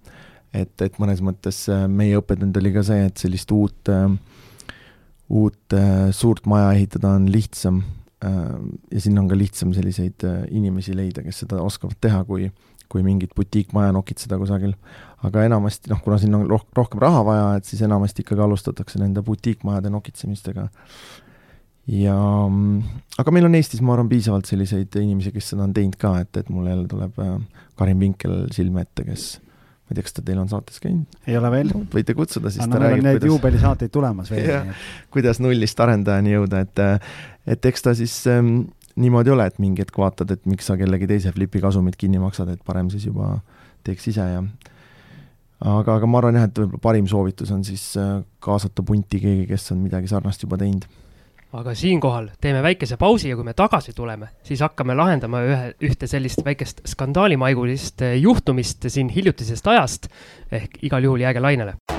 et, 0.54 0.74
et 0.84 1.00
mõnes 1.00 1.22
mõttes 1.24 1.62
meie 1.88 2.18
õppetund 2.20 2.58
oli 2.60 2.74
ka 2.76 2.84
see, 2.84 3.06
et 3.08 3.22
sellist 3.22 3.52
uut 3.56 3.92
äh,, 3.94 4.10
uut 5.30 5.78
äh, 5.78 6.10
suurt 6.16 6.46
maja 6.50 6.72
ehitada 6.74 7.14
on 7.18 7.30
lihtsam 7.32 7.84
äh, 8.26 8.58
ja 8.92 9.02
sinna 9.02 9.22
on 9.22 9.30
ka 9.30 9.38
lihtsam 9.38 9.74
selliseid 9.78 10.26
äh, 10.26 10.42
inimesi 10.52 10.96
leida, 10.98 11.24
kes 11.26 11.44
seda 11.46 11.62
oskavad 11.64 12.00
teha, 12.02 12.24
kui 12.26 12.50
kui 12.90 13.04
mingit 13.06 13.36
butiikmaja 13.38 13.92
nokitseda 13.94 14.40
kusagil. 14.42 14.72
aga 15.24 15.44
enamasti 15.46 15.92
noh, 15.92 16.00
kuna 16.02 16.18
sinna 16.18 16.40
on 16.40 16.48
roh-, 16.50 16.66
rohkem 16.74 17.02
raha 17.04 17.20
vaja, 17.28 17.50
et 17.60 17.68
siis 17.70 17.84
enamasti 17.86 18.24
ikkagi 18.26 18.42
alustatakse 18.42 19.02
nende 19.02 19.22
butiikmajade 19.22 19.92
nokitsemistega 19.94 20.70
ja 21.94 22.16
aga 23.22 23.34
meil 23.36 23.46
on 23.46 23.58
Eestis, 23.60 23.84
ma 23.86 23.94
arvan, 23.94 24.10
piisavalt 24.10 24.50
selliseid 24.50 24.96
inimesi, 25.04 25.34
kes 25.36 25.52
seda 25.54 25.68
on 25.68 25.76
teinud 25.76 26.00
ka, 26.02 26.16
et, 26.24 26.42
et 26.42 26.50
mul 26.50 26.72
jälle 26.72 26.88
tuleb 26.90 27.22
Karin 27.78 28.02
Vinkel 28.02 28.48
silme 28.56 28.88
ette, 28.88 29.06
kes 29.06 29.28
ma 29.90 29.96
ei 29.96 29.98
tea, 29.98 30.06
kas 30.06 30.16
ta 30.20 30.24
teil 30.26 30.38
on 30.38 30.50
saates 30.52 30.82
käinud? 30.84 31.20
ei 31.26 31.38
ole 31.40 31.50
veel. 31.54 31.72
võite 31.94 32.14
kutsuda, 32.18 32.52
siis 32.54 32.62
Anna, 32.66 32.78
ta 32.78 32.84
räägib, 32.86 33.08
kuidas 33.08 33.30
juubelisaateid 33.32 33.94
tulemas 33.94 34.30
veel. 34.30 34.74
kuidas 35.16 35.42
nullist 35.42 35.82
arendajani 35.82 36.36
jõuda, 36.36 36.62
et 36.68 36.84
et 37.50 37.70
eks 37.72 37.86
ta 37.88 37.96
siis 37.98 38.16
ähm, 38.30 38.68
niimoodi 39.02 39.34
ole, 39.34 39.48
et 39.50 39.58
mingi 39.60 39.82
hetk 39.82 39.98
vaatad, 39.98 40.30
et 40.36 40.46
miks 40.50 40.70
sa 40.70 40.78
kellegi 40.78 41.10
teise 41.10 41.34
flipi 41.34 41.62
kasumit 41.64 41.98
kinni 41.98 42.22
maksad, 42.22 42.54
et 42.54 42.62
parem 42.66 42.92
siis 42.94 43.08
juba 43.10 43.40
teeks 43.88 44.12
ise 44.12 44.30
ja 44.36 44.44
aga, 45.60 45.98
aga 45.98 46.08
ma 46.08 46.22
arvan 46.22 46.38
jah, 46.38 46.48
et 46.50 46.62
võib-olla 46.62 46.86
parim 46.86 47.10
soovitus 47.10 47.52
on 47.56 47.66
siis 47.68 47.92
äh, 47.98 48.20
kaasata 48.44 48.86
punti 48.86 49.22
keegi, 49.24 49.48
kes 49.50 49.72
on 49.74 49.82
midagi 49.88 50.12
sarnast 50.12 50.46
juba 50.46 50.60
teinud 50.62 50.86
aga 51.54 51.74
siinkohal 51.76 52.30
teeme 52.41 52.64
väikese 52.64 52.97
pausi 52.97 53.30
ja 53.30 53.36
kui 53.36 53.47
me 53.47 53.54
tagasi 53.58 53.93
tuleme, 53.97 54.30
siis 54.43 54.62
hakkame 54.62 54.95
lahendama 54.95 55.41
ühe, 55.45 55.72
ühte 55.89 56.08
sellist 56.08 56.43
väikest 56.45 56.84
skandaalimaigulist 56.88 58.06
juhtumist 58.22 58.86
siin 58.88 59.10
hiljutisest 59.10 59.68
ajast. 59.68 60.10
ehk 60.52 60.84
igal 60.84 61.04
juhul 61.04 61.26
jääge 61.26 61.39
lainele 61.39 61.99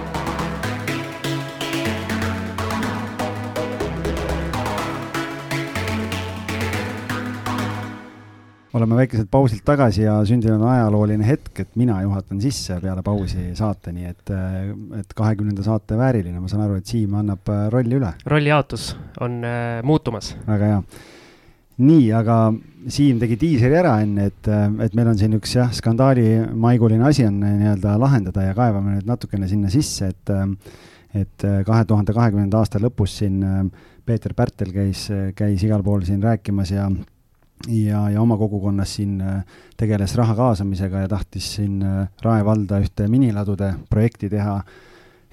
oleme 8.74 8.96
väikeselt 9.00 9.30
pausilt 9.30 9.64
tagasi 9.66 10.04
ja 10.04 10.16
sündinud 10.26 10.60
on 10.60 10.70
ajalooline 10.70 11.26
hetk, 11.26 11.52
et 11.64 11.70
mina 11.78 11.98
juhatan 12.04 12.40
sisse 12.42 12.76
peale 12.82 13.02
pausi 13.06 13.50
saate, 13.58 13.92
nii 13.94 14.10
et, 14.10 14.32
et 15.00 15.14
kahekümnenda 15.16 15.64
saate 15.66 15.98
vääriline, 15.98 16.38
ma 16.38 16.50
saan 16.50 16.66
aru, 16.66 16.78
et 16.78 16.90
Siim 16.90 17.16
annab 17.18 17.50
äh, 17.50 17.64
rolli 17.72 17.98
üle. 17.98 18.12
rollijaotus 18.30 18.92
on 19.26 19.40
äh, 19.46 19.80
muutumas. 19.86 20.34
väga 20.46 20.70
hea. 20.74 20.82
nii, 21.82 22.06
aga 22.14 22.38
Siim 22.90 23.18
tegi 23.20 23.40
diiseri 23.40 23.80
ära 23.82 23.96
enne, 24.04 24.30
et, 24.30 24.46
äh, 24.46 24.68
et 24.86 24.94
meil 24.98 25.10
on 25.10 25.18
siin 25.18 25.34
üks 25.40 25.56
jah, 25.58 25.74
skandaalimaiguline 25.74 27.10
asi 27.10 27.26
on 27.26 27.42
äh, 27.42 27.58
nii-öelda 27.64 27.98
lahendada 28.00 28.46
ja 28.46 28.56
kaevame 28.58 28.98
nüüd 28.98 29.10
natukene 29.10 29.50
sinna 29.50 29.72
sisse, 29.72 30.14
et 30.14 30.36
et 31.10 31.42
kahe 31.66 31.84
tuhande 31.90 32.14
kahekümnenda 32.14 32.60
aasta 32.60 32.78
lõpus 32.78 33.16
siin 33.18 33.40
Peeter 34.06 34.30
Pärtel 34.30 34.68
käis, 34.70 35.08
käis 35.34 35.64
igal 35.66 35.82
pool 35.82 36.04
siin 36.06 36.20
rääkimas 36.22 36.70
ja 36.70 36.84
ja, 37.68 38.04
ja 38.10 38.22
oma 38.22 38.36
kogukonnas 38.40 38.94
siin 38.96 39.18
äh, 39.20 39.42
tegeles 39.76 40.14
raha 40.18 40.34
kaasamisega 40.38 41.04
ja 41.04 41.08
tahtis 41.10 41.54
siin 41.56 41.80
äh, 41.84 42.06
Rae 42.24 42.44
valda 42.44 42.80
ühte 42.80 43.08
miniladude 43.10 43.74
projekti 43.90 44.30
teha. 44.32 44.60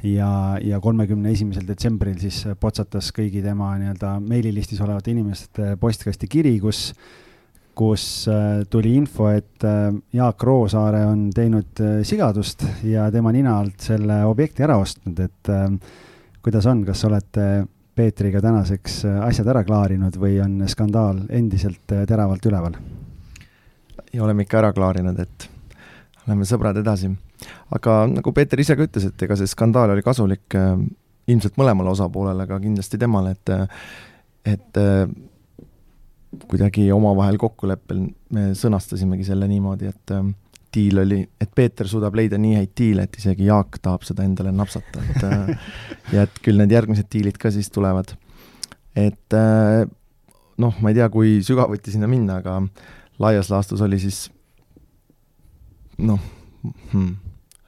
ja, 0.03 0.57
ja 0.61 0.79
kolmekümne 0.79 1.31
esimesel 1.33 1.65
detsembril 1.67 2.19
siis 2.21 2.43
potsatas 2.59 3.09
kõigi 3.15 3.41
tema 3.41 3.71
nii-öelda 3.79 4.19
meililistis 4.21 4.81
olevate 4.81 5.11
inimeste 5.11 5.71
postkasti 5.81 6.27
kiri, 6.29 6.59
kus, 6.61 6.91
kus 7.77 8.27
äh, 8.29 8.61
tuli 8.69 8.93
info, 8.95 9.31
et 9.33 9.65
Jaak 10.13 10.43
Roosaare 10.43 11.05
on 11.05 11.29
teinud 11.33 11.81
sigadust 12.05 12.65
ja 12.85 13.07
tema 13.11 13.33
nina 13.33 13.57
alt 13.61 13.81
selle 13.89 14.23
objekti 14.25 14.67
ära 14.67 14.77
ostnud, 14.77 15.19
et 15.25 15.51
kuidas 16.45 16.69
on, 16.69 16.85
kas 16.85 17.01
olete 17.09 17.47
Peetriga 17.97 18.41
tänaseks 18.41 18.99
äh, 19.09 19.19
asjad 19.25 19.47
ära 19.49 19.63
klaarinud 19.65 20.19
või 20.21 20.35
on 20.43 20.59
skandaal 20.69 21.23
endiselt 21.33 21.93
äh, 21.95 22.05
teravalt 22.09 22.45
üleval? 22.45 22.77
ja 24.13 24.23
oleme 24.23 24.45
ikka 24.45 24.59
ära 24.61 24.69
klaarinud, 24.73 25.17
et 25.19 25.47
oleme 26.27 26.45
sõbrad 26.47 26.77
edasi. 26.77 27.09
aga 27.73 27.95
nagu 28.11 28.33
Peeter 28.33 28.61
ise 28.61 28.77
ka 28.77 28.85
ütles, 28.85 29.09
et 29.09 29.25
ega 29.25 29.37
see 29.39 29.49
skandaal 29.49 29.95
oli 29.95 30.05
kasulik 30.05 30.55
äh, 30.55 30.75
ilmselt 31.27 31.57
mõlemale 31.57 31.91
osapoolele, 31.91 32.45
aga 32.45 32.59
kindlasti 32.61 33.01
temale, 33.01 33.33
et 33.33 33.49
et 34.47 34.77
kuidagi 36.47 36.85
omavahel 36.95 37.35
kokkuleppel 37.41 38.05
me 38.31 38.43
sõnastasimegi 38.55 39.25
selle 39.27 39.49
niimoodi, 39.49 39.89
et 39.89 40.13
diil 40.77 41.01
oli, 41.01 41.19
et 41.41 41.51
Peeter 41.55 41.89
suudab 41.89 42.15
leida 42.17 42.39
nii 42.41 42.55
häid 42.59 42.73
diile, 42.77 43.07
et 43.07 43.19
isegi 43.19 43.49
Jaak 43.49 43.79
tahab 43.81 44.05
seda 44.07 44.25
endale 44.27 44.53
napsata, 44.55 45.03
et 45.03 45.27
äh, 45.27 45.75
ja 46.15 46.25
et 46.27 46.41
küll 46.45 46.61
need 46.61 46.73
järgmised 46.73 47.09
diilid 47.13 47.39
ka 47.41 47.51
siis 47.53 47.71
tulevad. 47.73 48.13
et 48.97 49.37
äh, 49.37 49.83
noh, 50.63 50.81
ma 50.81 50.93
ei 50.93 50.97
tea, 50.97 51.09
kui 51.13 51.37
sügavuti 51.45 51.93
sinna 51.93 52.09
minna, 52.09 52.39
aga 52.41 52.61
laias 53.21 53.51
laastus 53.53 53.81
oli 53.85 53.99
siis 54.01 54.27
noh 55.97 56.21
hmm,, 56.93 57.13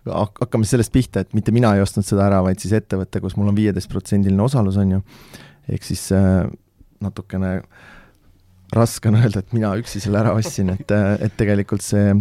hakkame 0.09 0.67
sellest 0.69 0.93
pihta, 0.93 1.23
et 1.23 1.35
mitte 1.37 1.53
mina 1.55 1.73
ei 1.75 1.83
ostnud 1.83 2.05
seda 2.07 2.25
ära, 2.29 2.41
vaid 2.45 2.61
siis 2.61 2.73
ettevõte, 2.77 3.21
kus 3.23 3.37
mul 3.37 3.51
on 3.51 3.57
viieteistprotsendiline 3.57 4.43
osalus, 4.43 4.77
on 4.81 4.97
ju, 4.97 5.05
ehk 5.69 5.85
siis 5.85 6.09
äh, 6.15 6.45
natukene 7.03 7.59
raske 8.75 9.09
on 9.09 9.17
öelda, 9.19 9.41
et 9.41 9.53
mina 9.55 9.73
üksi 9.79 10.01
selle 10.03 10.21
ära 10.21 10.33
ostsin, 10.37 10.69
et, 10.75 10.93
et 11.25 11.35
tegelikult 11.37 11.85
see 11.85 12.13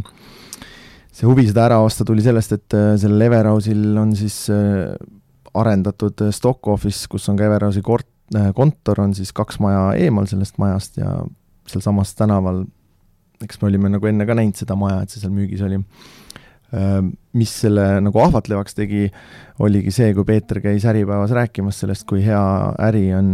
see 1.19 1.27
huvi 1.27 1.49
seda 1.49 1.66
ära 1.66 1.81
osta 1.83 2.07
tuli 2.07 2.23
sellest, 2.23 2.55
et 2.55 2.77
äh, 2.79 2.93
sellel 3.01 3.27
Everhouse'il 3.27 3.97
on 3.99 4.14
siis 4.19 4.45
äh, 4.55 4.95
arendatud 5.59 6.23
äh, 6.23 6.33
stock 6.35 6.69
office, 6.71 7.09
kus 7.11 7.27
on 7.31 7.39
ka 7.39 7.49
Everhouse'i 7.49 7.83
kort-, 7.87 8.12
kontor, 8.55 9.03
on 9.03 9.14
siis 9.16 9.33
kaks 9.35 9.59
maja 9.64 9.89
eemal 9.99 10.29
sellest 10.31 10.59
majast 10.62 11.01
ja 11.01 11.16
sealsamas 11.69 12.14
tänaval, 12.19 12.62
eks 13.43 13.61
me 13.61 13.71
olime 13.71 13.91
nagu 13.95 14.09
enne 14.11 14.27
ka 14.29 14.37
näinud 14.37 14.59
seda 14.59 14.77
maja, 14.79 15.03
et 15.03 15.12
see 15.12 15.23
seal 15.23 15.35
müügis 15.35 15.62
oli. 15.64 15.81
Mis 17.39 17.53
selle 17.62 17.85
nagu 18.05 18.21
ahvatlevaks 18.21 18.77
tegi, 18.77 19.07
oligi 19.64 19.93
see, 19.95 20.11
kui 20.12 20.27
Peeter 20.29 20.61
käis 20.61 20.85
Äripäevas 20.91 21.33
rääkimas 21.33 21.79
sellest, 21.81 22.05
kui 22.09 22.21
hea 22.27 22.43
äri 22.85 23.07
on 23.16 23.31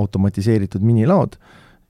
automatiseeritud 0.00 0.80
minilaod 0.88 1.36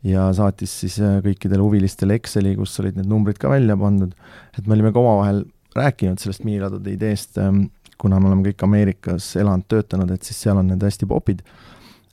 ja 0.07 0.27
saatis 0.35 0.73
siis 0.83 0.99
äh, 1.03 1.19
kõikidele 1.25 1.63
huvilistele 1.63 2.17
Exceli, 2.19 2.55
kus 2.59 2.75
olid 2.83 2.99
need 2.99 3.11
numbrid 3.11 3.39
ka 3.41 3.51
välja 3.53 3.77
pandud, 3.79 4.15
et 4.59 4.67
me 4.67 4.77
olime 4.77 4.93
ka 4.95 5.03
omavahel 5.03 5.45
rääkinud 5.77 6.21
sellest 6.21 6.45
miniladude 6.47 6.93
ideest, 6.93 7.39
ähm, 7.41 7.67
kuna 8.03 8.19
me 8.21 8.31
oleme 8.31 8.49
kõik 8.51 8.65
Ameerikas 8.67 9.33
elanud, 9.41 9.69
töötanud, 9.71 10.11
et 10.13 10.27
siis 10.27 10.41
seal 10.43 10.59
on 10.59 10.69
need 10.73 10.83
hästi 10.83 11.09
popid, 11.09 11.45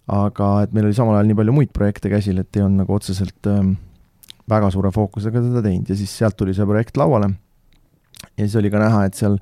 aga 0.10 0.52
et 0.66 0.74
meil 0.74 0.90
oli 0.90 0.98
samal 0.98 1.18
ajal 1.18 1.30
nii 1.32 1.40
palju 1.42 1.56
muid 1.56 1.74
projekte 1.76 2.12
käsil, 2.14 2.42
et 2.42 2.58
ei 2.58 2.66
olnud 2.66 2.84
nagu 2.84 2.96
otseselt 2.96 3.50
ähm, 3.50 3.76
väga 4.50 4.70
suure 4.74 4.94
fookusega 4.94 5.42
teda 5.46 5.64
teinud. 5.66 5.90
Ja 5.90 5.98
siis 5.98 6.14
sealt 6.18 6.38
tuli 6.38 6.56
see 6.58 6.66
projekt 6.70 6.98
lauale. 6.98 7.34
Ja 8.38 8.46
siis 8.46 8.56
oli 8.60 8.72
ka 8.74 8.82
näha, 8.82 9.04
et 9.08 9.18
seal 9.18 9.38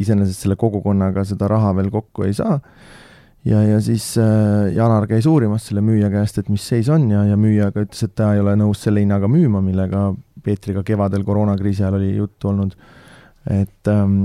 iseenesest 0.00 0.44
selle 0.44 0.56
kogukonnaga 0.60 1.24
seda 1.28 1.48
raha 1.50 1.72
veel 1.78 1.90
kokku 1.92 2.26
ei 2.26 2.36
saa 2.36 2.60
ja, 3.48 3.62
ja 3.66 3.80
siis 3.84 4.12
äh, 4.20 4.72
Janar 4.76 5.06
käis 5.10 5.26
uurimas 5.26 5.66
selle 5.68 5.82
müüja 5.84 6.10
käest, 6.12 6.38
et 6.38 6.50
mis 6.52 6.64
seis 6.68 6.90
on 6.92 7.08
ja, 7.10 7.24
ja 7.28 7.38
müüja 7.40 7.70
ka 7.74 7.86
ütles, 7.86 8.04
et 8.06 8.14
ta 8.18 8.32
ei 8.34 8.42
ole 8.42 8.54
nõus 8.58 8.82
selle 8.84 9.02
hinnaga 9.04 9.30
müüma, 9.30 9.62
millega 9.64 10.10
Peetriga 10.42 10.82
kevadel 10.82 11.22
koroonakriisi 11.22 11.84
ajal 11.84 12.00
oli 12.00 12.16
juttu 12.16 12.50
olnud. 12.50 12.74
et 13.50 13.88
ähm,, 13.90 14.24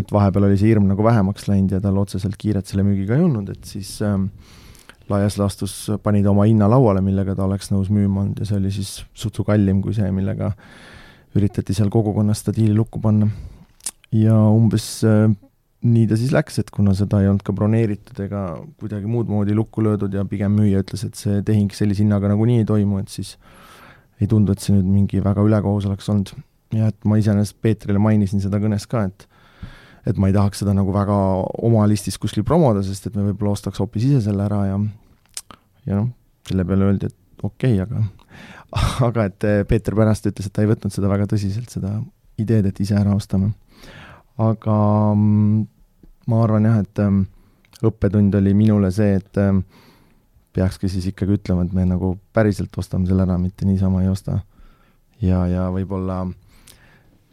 et 0.00 0.12
vahepeal 0.12 0.46
oli 0.48 0.56
see 0.58 0.70
hirm 0.70 0.86
nagu 0.88 1.04
vähemaks 1.04 1.46
läinud 1.50 1.74
ja 1.74 1.80
tal 1.82 1.98
otseselt 2.00 2.38
kiiret 2.40 2.68
selle 2.70 2.84
müügiga 2.86 3.18
ei 3.18 3.24
olnud, 3.26 3.50
et 3.52 3.68
siis 3.68 3.98
ähm, 4.06 4.30
laias 5.10 5.36
laastus 5.40 5.74
pani 6.02 6.22
ta 6.24 6.32
oma 6.32 6.46
hinna 6.48 6.68
lauale, 6.70 7.02
millega 7.04 7.34
ta 7.36 7.44
oleks 7.46 7.70
nõus 7.72 7.90
müüma 7.92 8.24
olnud 8.24 8.40
ja 8.40 8.48
see 8.48 8.58
oli 8.60 8.72
siis 8.74 8.94
sutsu 9.14 9.44
kallim 9.46 9.82
kui 9.84 9.94
see, 9.96 10.08
millega 10.14 10.52
üritati 11.38 11.76
seal 11.76 11.90
kogukonnas 11.92 12.42
seda 12.42 12.56
diili 12.56 12.74
lukku 12.74 13.02
panna. 13.02 13.28
ja 14.12 14.34
umbes 14.50 14.88
äh, 15.06 15.28
nii 15.80 16.04
ta 16.10 16.16
siis 16.20 16.32
läks, 16.34 16.58
et 16.60 16.70
kuna 16.74 16.92
seda 16.96 17.22
ei 17.22 17.28
olnud 17.30 17.44
ka 17.44 17.54
broneeritud 17.56 18.18
ega 18.26 18.42
kuidagi 18.80 19.08
muud 19.08 19.30
moodi 19.32 19.56
lukku 19.56 19.84
löödud 19.84 20.12
ja 20.12 20.26
pigem 20.28 20.52
müüja 20.58 20.82
ütles, 20.84 21.06
et 21.06 21.16
see 21.16 21.40
tehing 21.46 21.72
sellise 21.72 22.04
hinnaga 22.04 22.28
nagunii 22.28 22.60
ei 22.60 22.68
toimu, 22.68 23.00
et 23.00 23.12
siis 23.12 23.36
ei 24.20 24.28
tundu, 24.28 24.52
et 24.52 24.60
see 24.60 24.74
nüüd 24.76 24.88
mingi 24.90 25.22
väga 25.24 25.44
ülekohus 25.46 25.88
oleks 25.88 26.08
olnud. 26.12 26.34
ja 26.76 26.90
et 26.92 27.08
ma 27.08 27.16
iseenesest 27.18 27.56
Peetrile 27.64 27.98
mainisin 27.98 28.42
seda 28.44 28.60
kõnes 28.62 28.86
ka, 28.90 29.06
et 29.08 29.26
et 30.08 30.20
ma 30.20 30.28
ei 30.30 30.36
tahaks 30.36 30.62
seda 30.62 30.72
nagu 30.76 30.92
väga 30.92 31.16
oma 31.66 31.86
listis 31.88 32.16
kuskil 32.20 32.44
promoda, 32.44 32.84
sest 32.84 33.08
et 33.08 33.16
me 33.16 33.24
võib-olla 33.30 33.56
ostaks 33.56 33.80
hoopis 33.80 34.06
ise 34.08 34.20
selle 34.28 34.44
ära 34.44 34.60
ja 34.68 34.78
ja 35.88 35.96
noh, 35.96 36.12
selle 36.48 36.64
peale 36.68 36.90
öeldi, 36.90 37.08
et 37.08 37.44
okei 37.44 37.80
okay,, 37.80 37.88
aga 37.88 38.04
aga 39.08 39.26
et 39.32 39.48
Peeter 39.68 39.96
pärast 39.96 40.28
ütles, 40.28 40.46
et 40.46 40.52
ta 40.52 40.64
ei 40.64 40.68
võtnud 40.70 40.92
seda 40.92 41.08
väga 41.08 41.26
tõsiselt, 41.32 41.72
seda 41.72 41.96
ideed, 42.40 42.68
et 42.68 42.84
ise 42.84 42.96
ära 43.00 43.16
ostame 43.16 43.54
aga 44.40 44.76
mm, 45.14 45.62
ma 46.30 46.42
arvan 46.44 46.68
jah, 46.68 46.80
et 46.84 47.02
ähm, 47.04 47.22
õppetund 47.84 48.34
oli 48.38 48.54
minule 48.56 48.90
see, 48.94 49.16
et 49.20 49.40
ähm, 49.40 49.62
peakski 50.56 50.90
siis 50.90 51.10
ikkagi 51.12 51.38
ütlema, 51.38 51.64
et 51.66 51.74
me 51.76 51.86
nagu 51.88 52.14
päriselt 52.34 52.76
ostame 52.80 53.08
selle 53.08 53.26
ära, 53.26 53.38
mitte 53.40 53.68
niisama 53.68 54.04
ei 54.04 54.10
osta. 54.10 54.40
ja, 55.20 55.44
ja 55.50 55.68
võib-olla 55.72 56.22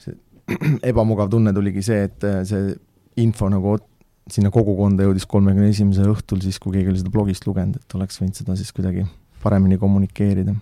see 0.01 0.17
ebamugav 0.91 1.31
tunne 1.31 1.53
tuligi 1.55 1.83
see, 1.85 2.07
et 2.09 2.27
äh, 2.27 2.41
see 2.47 2.73
info 3.23 3.49
nagu 3.51 3.77
sinna 4.31 4.51
kogukonda 4.51 5.05
jõudis 5.07 5.25
kolmekümne 5.29 5.69
esimesel 5.71 6.11
õhtul, 6.11 6.41
siis 6.43 6.59
kui 6.59 6.75
keegi 6.75 6.91
oli 6.91 6.99
seda 6.99 7.13
blogist 7.13 7.47
lugenud, 7.47 7.79
et 7.79 7.95
oleks 7.95 8.19
võinud 8.19 8.35
seda 8.35 8.57
siis 8.59 8.73
kuidagi 8.75 9.05
paremini 9.39 9.77
kommunikeerida 9.79 10.57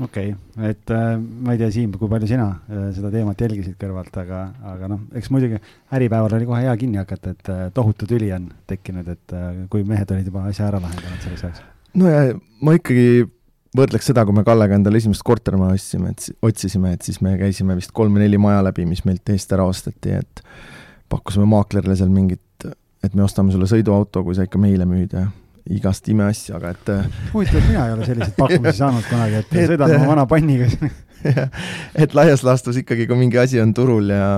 okei 0.00 0.32
okay., 0.32 0.70
et 0.70 0.90
äh, 0.90 1.14
ma 1.18 1.54
ei 1.54 1.60
tea, 1.60 1.70
Siim, 1.74 1.92
kui 1.98 2.10
palju 2.10 2.28
sina 2.30 2.48
äh, 2.66 2.88
seda 2.96 3.12
teemat 3.14 3.44
jälgisid 3.44 3.76
kõrvalt, 3.80 4.16
aga, 4.24 4.40
aga 4.72 4.90
noh, 4.90 5.04
eks 5.14 5.30
muidugi 5.34 5.60
Äripäeval 5.94 6.34
oli 6.38 6.48
kohe 6.48 6.64
hea 6.64 6.74
kinni 6.80 7.00
hakata, 7.00 7.34
et 7.36 7.52
äh, 7.52 7.62
tohutu 7.74 8.08
tüli 8.10 8.32
on 8.34 8.48
tekkinud, 8.70 9.08
et 9.14 9.36
äh, 9.36 9.62
kui 9.70 9.86
mehed 9.86 10.10
olid 10.14 10.30
juba 10.30 10.48
asja 10.50 10.68
ära 10.70 10.82
lahendanud 10.82 11.22
selleks 11.22 11.46
ajaks. 11.48 11.64
no 12.00 12.10
ja 12.10 12.26
ma 12.64 12.74
ikkagi 12.78 13.26
võrdleks 13.78 14.10
seda, 14.10 14.24
kui 14.26 14.36
me 14.36 14.46
Kallega 14.46 14.78
endale 14.78 14.98
esimest 15.02 15.24
kortermaja 15.26 15.78
ostsime, 15.78 16.14
et 16.14 16.28
otsisime, 16.46 16.94
et 16.94 17.06
siis 17.06 17.20
me 17.24 17.36
käisime 17.38 17.76
vist 17.78 17.94
kolm 17.94 18.14
või 18.16 18.26
neli 18.26 18.40
maja 18.40 18.62
läbi, 18.66 18.86
mis 18.88 19.04
meilt 19.06 19.30
eest 19.34 19.54
ära 19.54 19.66
osteti, 19.66 20.14
et 20.14 20.44
pakkusime 21.10 21.46
maaklerile 21.50 21.96
seal 21.98 22.10
mingit, 22.10 22.66
et 23.04 23.14
me 23.14 23.24
ostame 23.26 23.54
sulle 23.54 23.68
sõiduauto, 23.70 24.22
kui 24.26 24.34
sa 24.34 24.46
ikka 24.46 24.58
meile 24.62 24.86
müüd 24.88 25.14
ja 25.14 25.26
igast 25.72 26.08
imeasja, 26.12 26.58
aga 26.58 26.74
et 26.74 26.92
äh, 26.92 27.20
huvitav, 27.32 27.62
et 27.62 27.70
mina 27.70 27.86
ei 27.88 27.94
ole 27.96 28.08
selliseid 28.08 28.36
pakkumisi 28.36 28.80
saanud 28.82 29.06
kunagi, 29.08 29.40
et, 29.40 29.54
et 29.54 29.70
sõidan 29.72 29.96
oma 29.96 30.10
vana 30.10 30.26
panniga 30.28 30.68
et 32.04 32.16
laias 32.16 32.44
laastus 32.44 32.82
ikkagi, 32.82 33.06
kui 33.08 33.18
mingi 33.18 33.40
asi 33.40 33.60
on 33.62 33.72
turul 33.76 34.12
ja, 34.12 34.28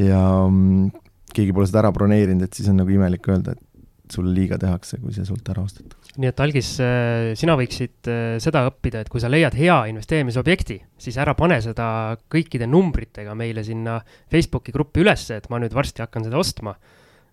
ja 0.00 0.20
mm, 0.48 0.90
keegi 1.34 1.54
pole 1.54 1.70
seda 1.70 1.84
ära 1.84 1.94
broneerinud, 1.94 2.42
et 2.46 2.58
siis 2.58 2.70
on 2.72 2.80
nagu 2.82 2.90
imelik 2.90 3.30
öelda, 3.30 3.54
et 3.54 3.66
sulle 4.10 4.34
liiga 4.34 4.58
tehakse, 4.58 4.98
kui 4.98 5.14
see 5.14 5.22
sult 5.28 5.46
ära 5.52 5.62
ostetakse. 5.62 6.16
nii 6.18 6.30
et 6.32 6.40
Algis, 6.42 6.72
äh, 6.82 7.30
sina 7.38 7.54
võiksid 7.58 8.10
äh, 8.10 8.36
seda 8.42 8.64
õppida, 8.66 9.04
et 9.04 9.12
kui 9.12 9.22
sa 9.22 9.30
leiad 9.30 9.54
hea 9.54 9.76
investeerimisobjekti, 9.92 10.80
siis 10.98 11.18
ära 11.22 11.36
pane 11.38 11.60
seda 11.62 12.16
kõikide 12.32 12.66
numbritega 12.66 13.36
meile 13.38 13.62
sinna 13.66 14.00
Facebooki 14.32 14.74
gruppi 14.74 15.04
ülesse, 15.04 15.38
et 15.38 15.46
ma 15.52 15.62
nüüd 15.62 15.76
varsti 15.76 16.02
hakkan 16.02 16.26
seda 16.26 16.42
ostma. 16.42 16.74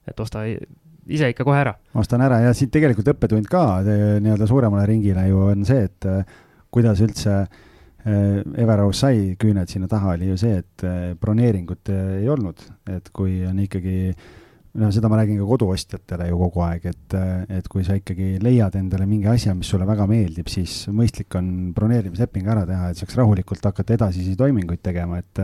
et 0.07 0.19
osta 0.23 0.45
ise 1.13 1.31
ikka 1.31 1.45
kohe 1.47 1.61
ära. 1.61 1.75
ostan 1.97 2.23
ära 2.25 2.41
ja 2.45 2.55
siit 2.57 2.71
tegelikult 2.73 3.11
õppetund 3.13 3.47
ka 3.51 3.63
nii-öelda 3.85 4.47
suuremale 4.49 4.87
ringile 4.89 5.27
ju 5.29 5.45
on 5.51 5.63
see, 5.67 5.87
et 5.87 6.07
äh, 6.09 6.35
kuidas 6.73 7.01
üldse 7.03 7.37
äh, 7.43 8.41
Everaus 8.59 9.03
sai 9.03 9.35
küüned 9.39 9.71
sinna 9.71 9.89
taha, 9.91 10.15
oli 10.17 10.31
ju 10.31 10.39
see, 10.39 10.59
et 10.63 10.87
äh, 10.87 11.13
broneeringut 11.19 11.93
ei 11.93 12.27
olnud, 12.31 12.65
et 12.97 13.09
kui 13.15 13.39
on 13.47 13.63
ikkagi 13.63 13.97
noh, 14.77 14.91
seda 14.93 15.09
ma 15.09 15.19
räägin 15.21 15.39
ka 15.41 15.47
koduostjatele 15.49 16.29
ju 16.29 16.39
kogu 16.43 16.63
aeg, 16.67 16.85
et, 16.91 17.17
et 17.59 17.67
kui 17.71 17.85
sa 17.87 17.97
ikkagi 17.97 18.35
leiad 18.43 18.75
endale 18.77 19.07
mingi 19.09 19.29
asja, 19.31 19.55
mis 19.57 19.71
sulle 19.71 19.87
väga 19.89 20.05
meeldib, 20.09 20.51
siis 20.51 20.83
mõistlik 20.93 21.33
on 21.39 21.73
broneerimisleping 21.75 22.51
ära 22.53 22.67
teha, 22.69 22.91
et 22.91 23.01
saaks 23.01 23.17
rahulikult 23.17 23.65
hakata 23.71 23.97
edasisi 23.97 24.35
toiminguid 24.37 24.83
tegema, 24.85 25.23
et 25.23 25.41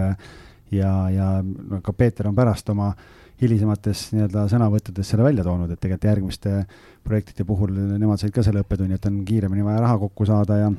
ja, 0.75 0.93
ja 1.09 1.33
no 1.41 1.81
ka 1.81 1.95
Peeter 1.97 2.29
on 2.29 2.37
pärast 2.37 2.69
oma 2.69 2.91
äh, 2.91 3.22
hilisemates 3.43 4.07
nii-öelda 4.15 4.47
sõnavõttudes 4.51 5.13
selle 5.13 5.25
välja 5.27 5.45
toonud, 5.45 5.71
et 5.71 5.81
tegelikult 5.81 6.09
järgmiste 6.09 6.55
projektide 7.03 7.45
puhul 7.47 7.75
nemad 7.97 8.21
said 8.21 8.33
ka 8.35 8.43
selle 8.45 8.63
õppetunni, 8.63 8.97
et 8.97 9.09
on 9.09 9.21
kiiremini 9.27 9.65
vaja 9.65 9.83
raha 9.83 9.99
kokku 10.05 10.27
saada 10.29 10.59
ja 10.61 10.71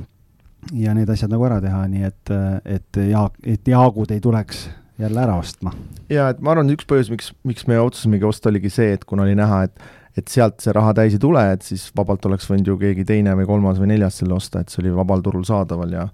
ja 0.72 0.94
need 0.96 1.10
asjad 1.12 1.32
nagu 1.32 1.44
ära 1.44 1.58
teha, 1.60 1.82
nii 1.92 2.06
et, 2.08 2.32
et 2.64 3.02
Jaak, 3.10 3.36
et 3.44 3.68
Jaagud 3.68 4.14
ei 4.14 4.22
tuleks 4.24 4.64
jälle 4.98 5.20
ära 5.20 5.36
ostma. 5.36 5.74
ja 6.08 6.30
et 6.32 6.40
ma 6.40 6.54
arvan, 6.54 6.70
üks 6.72 6.86
põhjus, 6.88 7.10
miks, 7.12 7.32
miks 7.44 7.66
me 7.70 7.78
otsusemegi 7.82 8.24
osta, 8.28 8.48
oligi 8.52 8.70
see, 8.72 8.94
et 8.96 9.04
kuna 9.04 9.26
oli 9.26 9.36
näha, 9.38 9.64
et 9.68 9.92
et 10.14 10.30
sealt 10.30 10.62
see 10.62 10.70
raha 10.70 10.92
täis 10.94 11.16
ei 11.16 11.18
tule, 11.22 11.40
et 11.56 11.64
siis 11.66 11.88
vabalt 11.96 12.26
oleks 12.28 12.46
võinud 12.46 12.68
ju 12.70 12.76
keegi 12.78 13.02
teine 13.08 13.32
või 13.34 13.48
kolmas 13.48 13.80
või 13.82 13.90
neljas 13.90 14.20
selle 14.20 14.36
osta, 14.36 14.62
et 14.62 14.70
see 14.70 14.84
oli 14.84 14.92
vabal 14.94 15.24
turul 15.26 15.42
saadaval 15.48 15.90
ja 15.90 16.04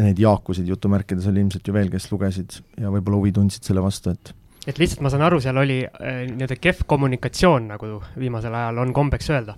neid 0.00 0.20
Jaakusid 0.20 0.68
jutumärkides 0.70 1.28
oli 1.28 1.42
ilmselt 1.44 1.68
ju 1.68 1.74
veel, 1.76 1.90
kes 1.92 2.08
lugesid 2.12 2.56
ja 2.80 2.88
võib-olla 2.92 3.20
huvi 3.20 3.34
tundsid 3.36 3.68
selle 3.68 3.84
vastu, 3.84 4.14
et 4.16 4.32
et 4.66 4.78
lihtsalt 4.78 5.02
ma 5.04 5.12
saan 5.12 5.24
aru, 5.26 5.40
seal 5.42 5.56
oli 5.62 5.80
äh, 5.86 6.24
nii-öelda 6.32 6.58
kehv 6.60 6.84
kommunikatsioon, 6.90 7.70
nagu 7.74 8.00
viimasel 8.18 8.54
ajal 8.54 8.82
on 8.82 8.92
kombeks 8.96 9.30
öelda. 9.30 9.56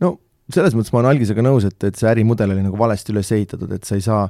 no 0.00 0.16
selles 0.52 0.76
mõttes 0.76 0.92
ma 0.94 1.00
olen 1.00 1.14
Algisega 1.14 1.42
nõus, 1.42 1.66
et, 1.66 1.78
et 1.88 1.98
see 1.98 2.10
ärimudel 2.10 2.54
oli 2.54 2.64
nagu 2.66 2.78
valesti 2.78 3.14
üles 3.14 3.32
ehitatud, 3.34 3.72
et 3.74 3.88
sa 3.88 3.96
ei 3.98 4.04
saa, 4.04 4.26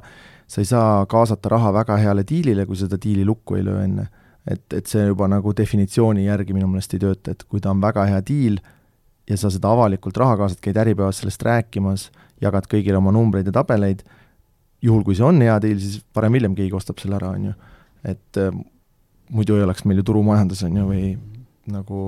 sa 0.49 0.63
ei 0.63 0.69
saa 0.69 1.03
kaasata 1.09 1.51
raha 1.53 1.73
väga 1.75 1.99
heale 2.01 2.23
diilile, 2.27 2.65
kui 2.65 2.79
seda 2.79 2.97
diili 3.01 3.25
lukku 3.27 3.59
ei 3.59 3.65
löö 3.67 3.83
enne. 3.83 4.07
et, 4.47 4.63
et 4.73 4.87
see 4.87 5.03
juba 5.03 5.27
nagu 5.27 5.51
definitsiooni 5.51 6.23
järgi 6.25 6.55
minu 6.55 6.69
meelest 6.71 6.93
ei 6.95 7.01
tööta, 7.03 7.33
et 7.35 7.43
kui 7.43 7.59
ta 7.59 7.73
on 7.73 7.81
väga 7.83 8.05
hea 8.07 8.21
diil 8.23 8.61
ja 9.27 9.35
sa 9.37 9.51
seda 9.51 9.73
avalikult 9.75 10.17
raha 10.17 10.37
kaasad, 10.39 10.61
käid 10.63 10.77
Äripäevas 10.79 11.19
sellest 11.19 11.43
rääkimas, 11.43 12.07
jagad 12.41 12.69
kõigile 12.71 12.95
oma 13.01 13.11
numbreid 13.11 13.49
ja 13.49 13.53
tabeleid, 13.59 14.05
juhul 14.81 15.03
kui 15.03 15.17
see 15.19 15.25
on 15.27 15.41
hea 15.43 15.57
diil, 15.61 15.81
siis 15.83 15.99
varem-hiljem 16.15 16.55
keegi 16.55 16.79
ostab 16.79 17.01
selle 17.03 17.19
ära, 17.19 17.33
on 17.35 17.49
ju. 17.49 17.53
et 18.07 18.41
muidu 19.33 19.57
ei 19.57 19.65
oleks 19.65 19.85
meil 19.85 20.01
ju 20.01 20.07
turumajandus, 20.11 20.63
on 20.67 20.77
ju, 20.79 20.85
või 20.89 21.07
nagu 21.73 22.03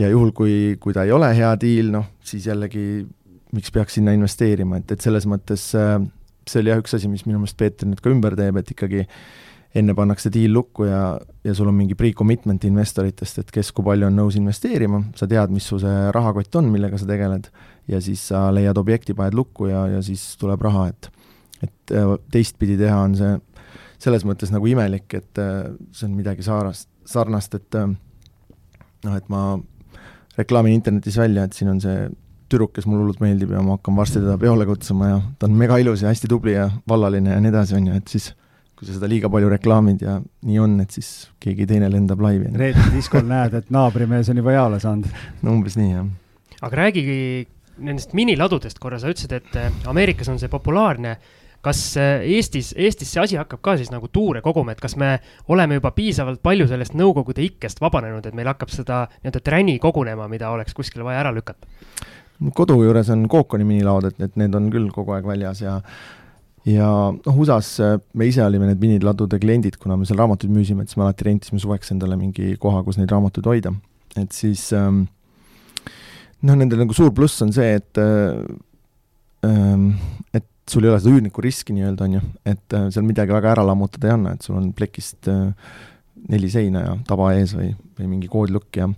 ja 0.00 0.08
juhul, 0.10 0.32
kui, 0.36 0.54
kui 0.82 0.94
ta 0.96 1.04
ei 1.06 1.12
ole 1.14 1.30
hea 1.36 1.52
diil, 1.60 1.92
noh, 1.94 2.08
siis 2.24 2.48
jällegi 2.48 3.04
miks 3.52 3.72
peaks 3.72 3.98
sinna 3.98 4.14
investeerima, 4.16 4.80
et, 4.80 4.94
et 4.94 5.04
selles 5.04 5.26
mõttes 5.28 5.68
äh, 5.78 5.98
see 6.48 6.62
oli 6.62 6.72
jah, 6.72 6.82
üks 6.82 6.96
asi, 6.96 7.10
mis 7.10 7.24
minu 7.28 7.40
meelest 7.42 7.58
Peeter 7.60 7.88
nüüd 7.88 8.02
ka 8.02 8.12
ümber 8.12 8.36
teeb, 8.38 8.58
et 8.58 8.72
ikkagi 8.74 9.04
enne 9.78 9.94
pannakse 9.96 10.28
diil 10.32 10.52
lukku 10.52 10.84
ja, 10.84 11.02
ja 11.46 11.54
sul 11.56 11.70
on 11.70 11.76
mingi 11.78 11.96
pre-commitment 11.96 12.64
investoritest, 12.68 13.40
et 13.40 13.52
kes 13.54 13.70
kui 13.72 13.86
palju 13.86 14.08
on 14.08 14.18
nõus 14.18 14.36
investeerima, 14.36 15.00
sa 15.16 15.28
tead, 15.28 15.52
mis 15.54 15.68
su 15.68 15.78
see 15.80 16.10
rahakott 16.12 16.60
on, 16.60 16.68
millega 16.72 17.00
sa 17.00 17.08
tegeled, 17.08 17.48
ja 17.88 18.00
siis 18.04 18.24
sa 18.32 18.46
leiad 18.52 18.80
objekti, 18.80 19.16
paned 19.16 19.36
lukku 19.36 19.70
ja, 19.70 19.86
ja 19.94 20.02
siis 20.04 20.34
tuleb 20.40 20.64
raha, 20.68 20.90
et 20.92 21.12
et 21.62 21.92
äh, 21.94 22.16
teistpidi 22.34 22.74
teha 22.74 22.96
on 23.06 23.12
see 23.14 23.36
selles 24.02 24.24
mõttes 24.26 24.50
nagu 24.52 24.66
imelik, 24.66 25.06
et 25.14 25.40
äh, 25.42 25.70
see 25.94 26.08
on 26.08 26.16
midagi 26.18 26.44
saarast, 26.46 26.88
sarnast, 27.08 27.54
et 27.58 27.78
äh, 27.78 27.92
noh, 29.06 29.14
et 29.16 29.30
ma 29.32 29.44
reklaamin 30.38 30.74
internetis 30.74 31.18
välja, 31.20 31.46
et 31.46 31.56
siin 31.56 31.70
on 31.72 31.80
see 31.82 32.08
tüdruk, 32.52 32.74
kes 32.76 32.86
mulle 32.88 33.04
hullult 33.04 33.22
meeldib 33.22 33.52
ja 33.54 33.62
ma 33.64 33.78
hakkan 33.78 33.96
varsti 33.96 34.20
teda 34.20 34.36
peole 34.40 34.66
kutsuma 34.68 35.08
ja 35.08 35.18
ta 35.38 35.48
on 35.48 35.56
mega 35.56 35.78
ilus 35.80 36.04
ja 36.04 36.12
hästi 36.12 36.28
tubli 36.28 36.56
ja 36.56 36.68
vallaline 36.88 37.36
ja 37.36 37.40
nii 37.40 37.52
edasi, 37.52 37.76
on 37.78 37.88
ju, 37.88 38.00
et 38.00 38.12
siis 38.12 38.32
kui 38.76 38.88
sa 38.88 38.96
seda 38.96 39.08
liiga 39.08 39.30
palju 39.32 39.48
reklaamid 39.52 40.02
ja 40.02 40.18
nii 40.20 40.58
on, 40.58 40.76
et 40.82 40.90
siis 40.90 41.08
keegi 41.42 41.68
teine 41.70 41.88
lendab 41.92 42.20
laivi. 42.24 42.50
reedel 42.58 42.90
diskol 42.96 43.24
näed, 43.28 43.54
et 43.54 43.70
naabrimees 43.72 44.32
on 44.32 44.42
juba 44.42 44.56
jaole 44.56 44.80
saanud. 44.82 45.20
no 45.46 45.54
umbes 45.54 45.78
nii, 45.78 45.92
jah. 45.94 46.08
aga 46.66 46.80
räägigi 46.80 47.18
nendest 47.82 48.12
miniladudest 48.18 48.80
korra, 48.82 48.98
sa 49.00 49.12
ütlesid, 49.12 49.32
et 49.38 49.86
Ameerikas 49.88 50.28
on 50.28 50.40
see 50.42 50.50
populaarne. 50.52 51.16
Kas 51.62 51.80
äh, 52.00 52.24
Eestis, 52.36 52.72
Eestis 52.76 53.12
see 53.14 53.22
asi 53.22 53.38
hakkab 53.38 53.62
ka 53.62 53.76
siis 53.78 53.92
nagu 53.92 54.08
tuure 54.12 54.42
koguma, 54.42 54.74
et 54.74 54.82
kas 54.82 54.96
me 54.98 55.14
oleme 55.52 55.78
juba 55.78 55.92
piisavalt 55.94 56.42
palju 56.42 56.66
sellest 56.70 56.96
Nõukogude 56.98 57.44
ikkest 57.46 57.80
vabanenud, 57.82 58.26
et 58.26 58.34
meil 58.36 58.50
hakkab 58.50 58.72
seda 58.74 59.04
nii-öelda 59.12 59.42
träni 59.46 59.78
kogunema, 59.82 60.26
mida 60.30 60.50
oleks 60.54 60.74
kuskile 60.74 61.06
vaja 61.06 61.22
ära 61.24 61.34
lükata? 61.34 61.68
kodu 62.50 62.74
juures 62.82 63.06
on 63.14 63.28
Cooconi 63.30 63.62
minilaod, 63.62 64.08
et, 64.10 64.18
et 64.26 64.34
need 64.40 64.54
on 64.58 64.66
küll 64.72 64.88
kogu 64.90 65.14
aeg 65.14 65.28
väljas 65.28 65.62
ja 65.62 65.76
ja 66.66 66.88
noh, 67.14 67.38
USA-s 67.38 67.80
äh, 67.82 67.96
me 68.18 68.26
ise 68.30 68.42
olime 68.44 68.66
need 68.70 68.82
miniladude 68.82 69.38
kliendid, 69.42 69.78
kuna 69.82 69.96
me 69.98 70.06
seal 70.08 70.18
raamatuid 70.18 70.50
müüsime, 70.54 70.82
et 70.82 70.90
siis 70.90 70.98
me 70.98 71.06
alati 71.06 71.26
rentisime 71.26 71.62
suveks 71.62 71.94
endale 71.94 72.18
mingi 72.18 72.56
koha, 72.62 72.82
kus 72.86 72.98
neid 72.98 73.10
raamatuid 73.10 73.46
hoida. 73.50 73.74
et 74.18 74.34
siis 74.34 74.72
ähm, 74.76 75.04
noh, 76.42 76.58
nendel 76.58 76.82
nagu 76.82 76.94
suur 76.94 77.14
pluss 77.14 77.42
on 77.42 77.54
see, 77.54 77.78
et 77.78 78.02
ähm, 78.02 78.42
et 79.42 80.21
sul 80.68 80.84
ei 80.84 80.92
ole 80.92 81.00
seda 81.02 81.16
üürniku 81.16 81.42
riski 81.44 81.74
nii-öelda, 81.76 82.06
on 82.06 82.18
ju, 82.18 82.22
et 82.48 82.76
äh, 82.76 82.86
seal 82.94 83.06
midagi 83.06 83.34
väga 83.34 83.52
ära 83.56 83.64
lammutada 83.66 84.10
ei 84.10 84.14
anna, 84.16 84.34
et 84.36 84.46
sul 84.46 84.58
on 84.58 84.70
plekist 84.76 85.28
äh, 85.30 85.50
neli 86.30 86.50
seina 86.52 86.84
ja 86.84 86.94
taba 87.08 87.32
ees 87.36 87.56
või, 87.58 87.72
või 87.98 88.10
mingi 88.14 88.30
koodlukk 88.30 88.78
ja 88.78 88.88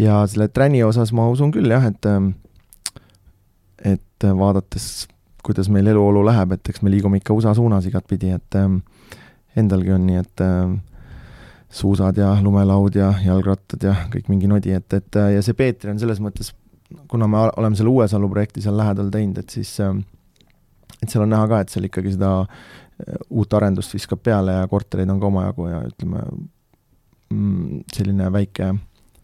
ja 0.00 0.20
selle 0.28 0.48
träni 0.52 0.82
osas 0.84 1.12
ma 1.16 1.28
usun 1.32 1.52
küll 1.54 1.72
jah, 1.72 1.84
et 1.88 2.08
ähm, 2.08 2.32
et 3.82 4.24
vaadates, 4.38 5.08
kuidas 5.42 5.66
meil 5.72 5.88
eluolu 5.90 6.22
läheb, 6.24 6.54
et 6.54 6.68
eks 6.70 6.84
me 6.84 6.92
liigume 6.92 7.18
ikka 7.18 7.34
USA 7.34 7.54
suunas 7.58 7.86
igatpidi, 7.88 8.30
et 8.30 8.58
endalgi 9.58 9.90
on 9.90 10.04
nii, 10.06 10.20
et 10.22 10.44
äh, 10.44 10.76
suusad 11.72 12.20
ja 12.20 12.30
lumelaud 12.44 12.94
ja 12.94 13.10
jalgrattad 13.24 13.88
ja 13.88 13.96
kõik 14.12 14.28
mingi 14.30 14.50
nodi, 14.50 14.76
et, 14.76 14.92
et 14.94 15.18
ja 15.34 15.42
see 15.42 15.56
Peetri 15.58 15.90
on 15.90 15.98
selles 15.98 16.20
mõttes 16.22 16.52
kuna 17.08 17.26
me 17.28 17.36
oleme 17.56 17.76
selle 17.76 17.90
Uuesalu 17.90 18.28
projekti 18.28 18.62
seal 18.62 18.76
lähedal 18.76 19.10
teinud, 19.12 19.38
et 19.42 19.50
siis 19.50 19.72
ähm, 19.80 20.02
et 21.02 21.10
seal 21.10 21.24
on 21.24 21.32
näha 21.34 21.48
ka, 21.50 21.62
et 21.62 21.74
seal 21.74 21.88
ikkagi 21.88 22.14
seda 22.16 22.32
äh, 22.42 23.18
uut 23.30 23.58
arendust 23.58 23.94
viskab 23.96 24.22
peale 24.24 24.60
ja 24.60 24.70
kortereid 24.70 25.10
on 25.10 25.20
ka 25.22 25.30
omajagu 25.30 25.68
ja 25.70 25.82
ütleme, 25.88 26.22
mm, 27.32 27.82
selline 27.94 28.30
väike, 28.34 28.72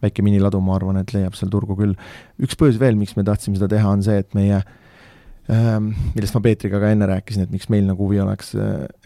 väike 0.03 0.25
miniladu, 0.25 0.61
ma 0.63 0.75
arvan, 0.79 0.99
et 1.01 1.15
leiab 1.15 1.37
seal 1.39 1.51
turgu 1.53 1.77
küll. 1.79 1.95
üks 2.41 2.59
põhjus 2.59 2.81
veel, 2.81 2.99
miks 2.99 3.15
me 3.17 3.25
tahtsime 3.27 3.59
seda 3.59 3.71
teha, 3.75 3.95
on 3.95 4.05
see, 4.05 4.19
et 4.23 4.37
meie 4.37 4.59
äh, 4.59 4.78
millest 5.49 6.35
ma 6.35 6.41
Peetriga 6.45 6.77
ka 6.81 6.91
enne 6.93 7.07
rääkisin, 7.09 7.47
et 7.47 7.53
miks 7.53 7.69
meil 7.73 7.87
nagu 7.87 8.05
huvi 8.05 8.19
oleks, 8.21 8.51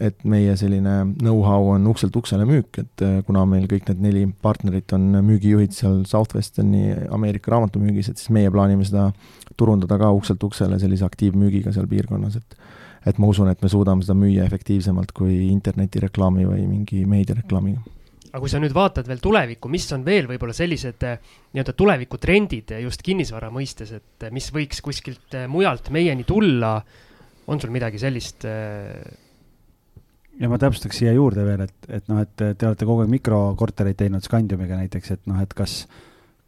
et 0.02 0.18
meie 0.28 0.52
selline 0.60 0.96
know-how 1.22 1.70
on 1.72 1.86
ukselt 1.88 2.16
uksele 2.20 2.44
müük, 2.48 2.82
et 2.82 3.04
eh, 3.06 3.14
kuna 3.24 3.46
meil 3.48 3.64
kõik 3.70 3.88
need 3.88 4.02
neli 4.04 4.24
partnerit 4.44 4.92
on 4.96 5.06
müügijuhid 5.24 5.72
seal 5.76 6.02
Southwesterni 6.08 6.92
Ameerika 7.14 7.54
raamatumüügis, 7.54 8.12
et 8.12 8.20
siis 8.20 8.34
meie 8.34 8.52
plaanime 8.52 8.84
seda 8.84 9.08
turundada 9.56 9.96
ka 10.00 10.12
ukselt 10.12 10.44
uksele 10.44 10.78
sellise 10.82 11.08
aktiivmüügiga 11.08 11.72
seal 11.72 11.88
piirkonnas, 11.90 12.36
et 12.42 12.60
et 13.04 13.18
ma 13.20 13.28
usun, 13.28 13.50
et 13.52 13.60
me 13.60 13.68
suudame 13.68 14.04
seda 14.04 14.14
müüa 14.16 14.46
efektiivsemalt 14.48 15.10
kui 15.16 15.50
internetireklaami 15.50 16.46
või 16.48 16.62
mingi 16.64 17.02
meediareklaamiga 17.08 17.82
aga 18.34 18.42
kui 18.42 18.50
sa 18.50 18.58
nüüd 18.58 18.72
vaatad 18.74 19.06
veel 19.06 19.20
tulevikku, 19.22 19.70
mis 19.70 19.84
on 19.94 20.02
veel 20.06 20.26
võib-olla 20.26 20.54
sellised 20.56 21.04
eh, 21.06 21.34
nii-öelda 21.54 21.74
tulevikutrendid 21.78 22.72
just 22.82 23.04
kinnisvara 23.06 23.46
mõistes, 23.54 23.92
et 23.94 24.26
eh, 24.26 24.32
mis 24.34 24.48
võiks 24.54 24.80
kuskilt 24.82 25.36
eh, 25.38 25.44
mujalt 25.50 25.92
meieni 25.94 26.26
tulla, 26.26 26.80
on 27.46 27.60
sul 27.62 27.70
midagi 27.70 28.00
sellist? 28.02 28.46
ja 30.34 30.48
ma 30.50 30.58
täpsustaks 30.58 30.98
siia 30.98 31.12
juurde 31.14 31.44
veel, 31.46 31.62
et, 31.68 31.86
et 32.00 32.08
noh, 32.10 32.18
et 32.24 32.34
te 32.34 32.66
olete 32.66 32.88
kogu 32.88 33.04
aeg 33.04 33.12
mikrokortereid 33.12 34.00
teinud 34.00 34.24
Scandiumiga 34.26 34.80
näiteks, 34.80 35.12
et 35.14 35.22
noh, 35.30 35.38
et 35.44 35.54
kas 35.54 35.84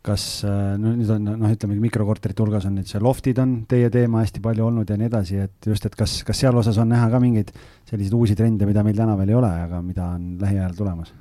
kas 0.06 0.24
no 0.46 0.92
nüüd 0.94 1.10
on 1.10 1.24
noh, 1.26 1.50
ütleme 1.50 1.76
mikrokorterite 1.82 2.42
hulgas 2.42 2.66
on 2.68 2.76
nüüd 2.78 2.86
see 2.86 3.02
loftid 3.02 3.40
on 3.42 3.56
teie 3.66 3.90
teema 3.90 4.22
hästi 4.22 4.42
palju 4.42 4.68
olnud 4.68 4.90
ja 4.90 4.98
nii 4.98 5.10
edasi, 5.10 5.38
et 5.42 5.70
just, 5.70 5.86
et 5.86 5.98
kas, 5.98 6.20
kas 6.26 6.42
seal 6.42 6.58
osas 6.58 6.78
on 6.82 6.90
näha 6.94 7.10
ka 7.10 7.22
mingeid 7.22 7.50
selliseid 7.90 8.14
uusi 8.14 8.38
trende, 8.38 8.70
mida 8.70 8.86
meil 8.86 8.98
täna 8.98 9.18
veel 9.18 9.34
ei 9.34 9.38
ole, 9.42 9.52
aga 9.68 9.82
mida 9.82 10.10
on 10.14 10.34
lähiajal 10.42 10.78
tulemas? 10.78 11.14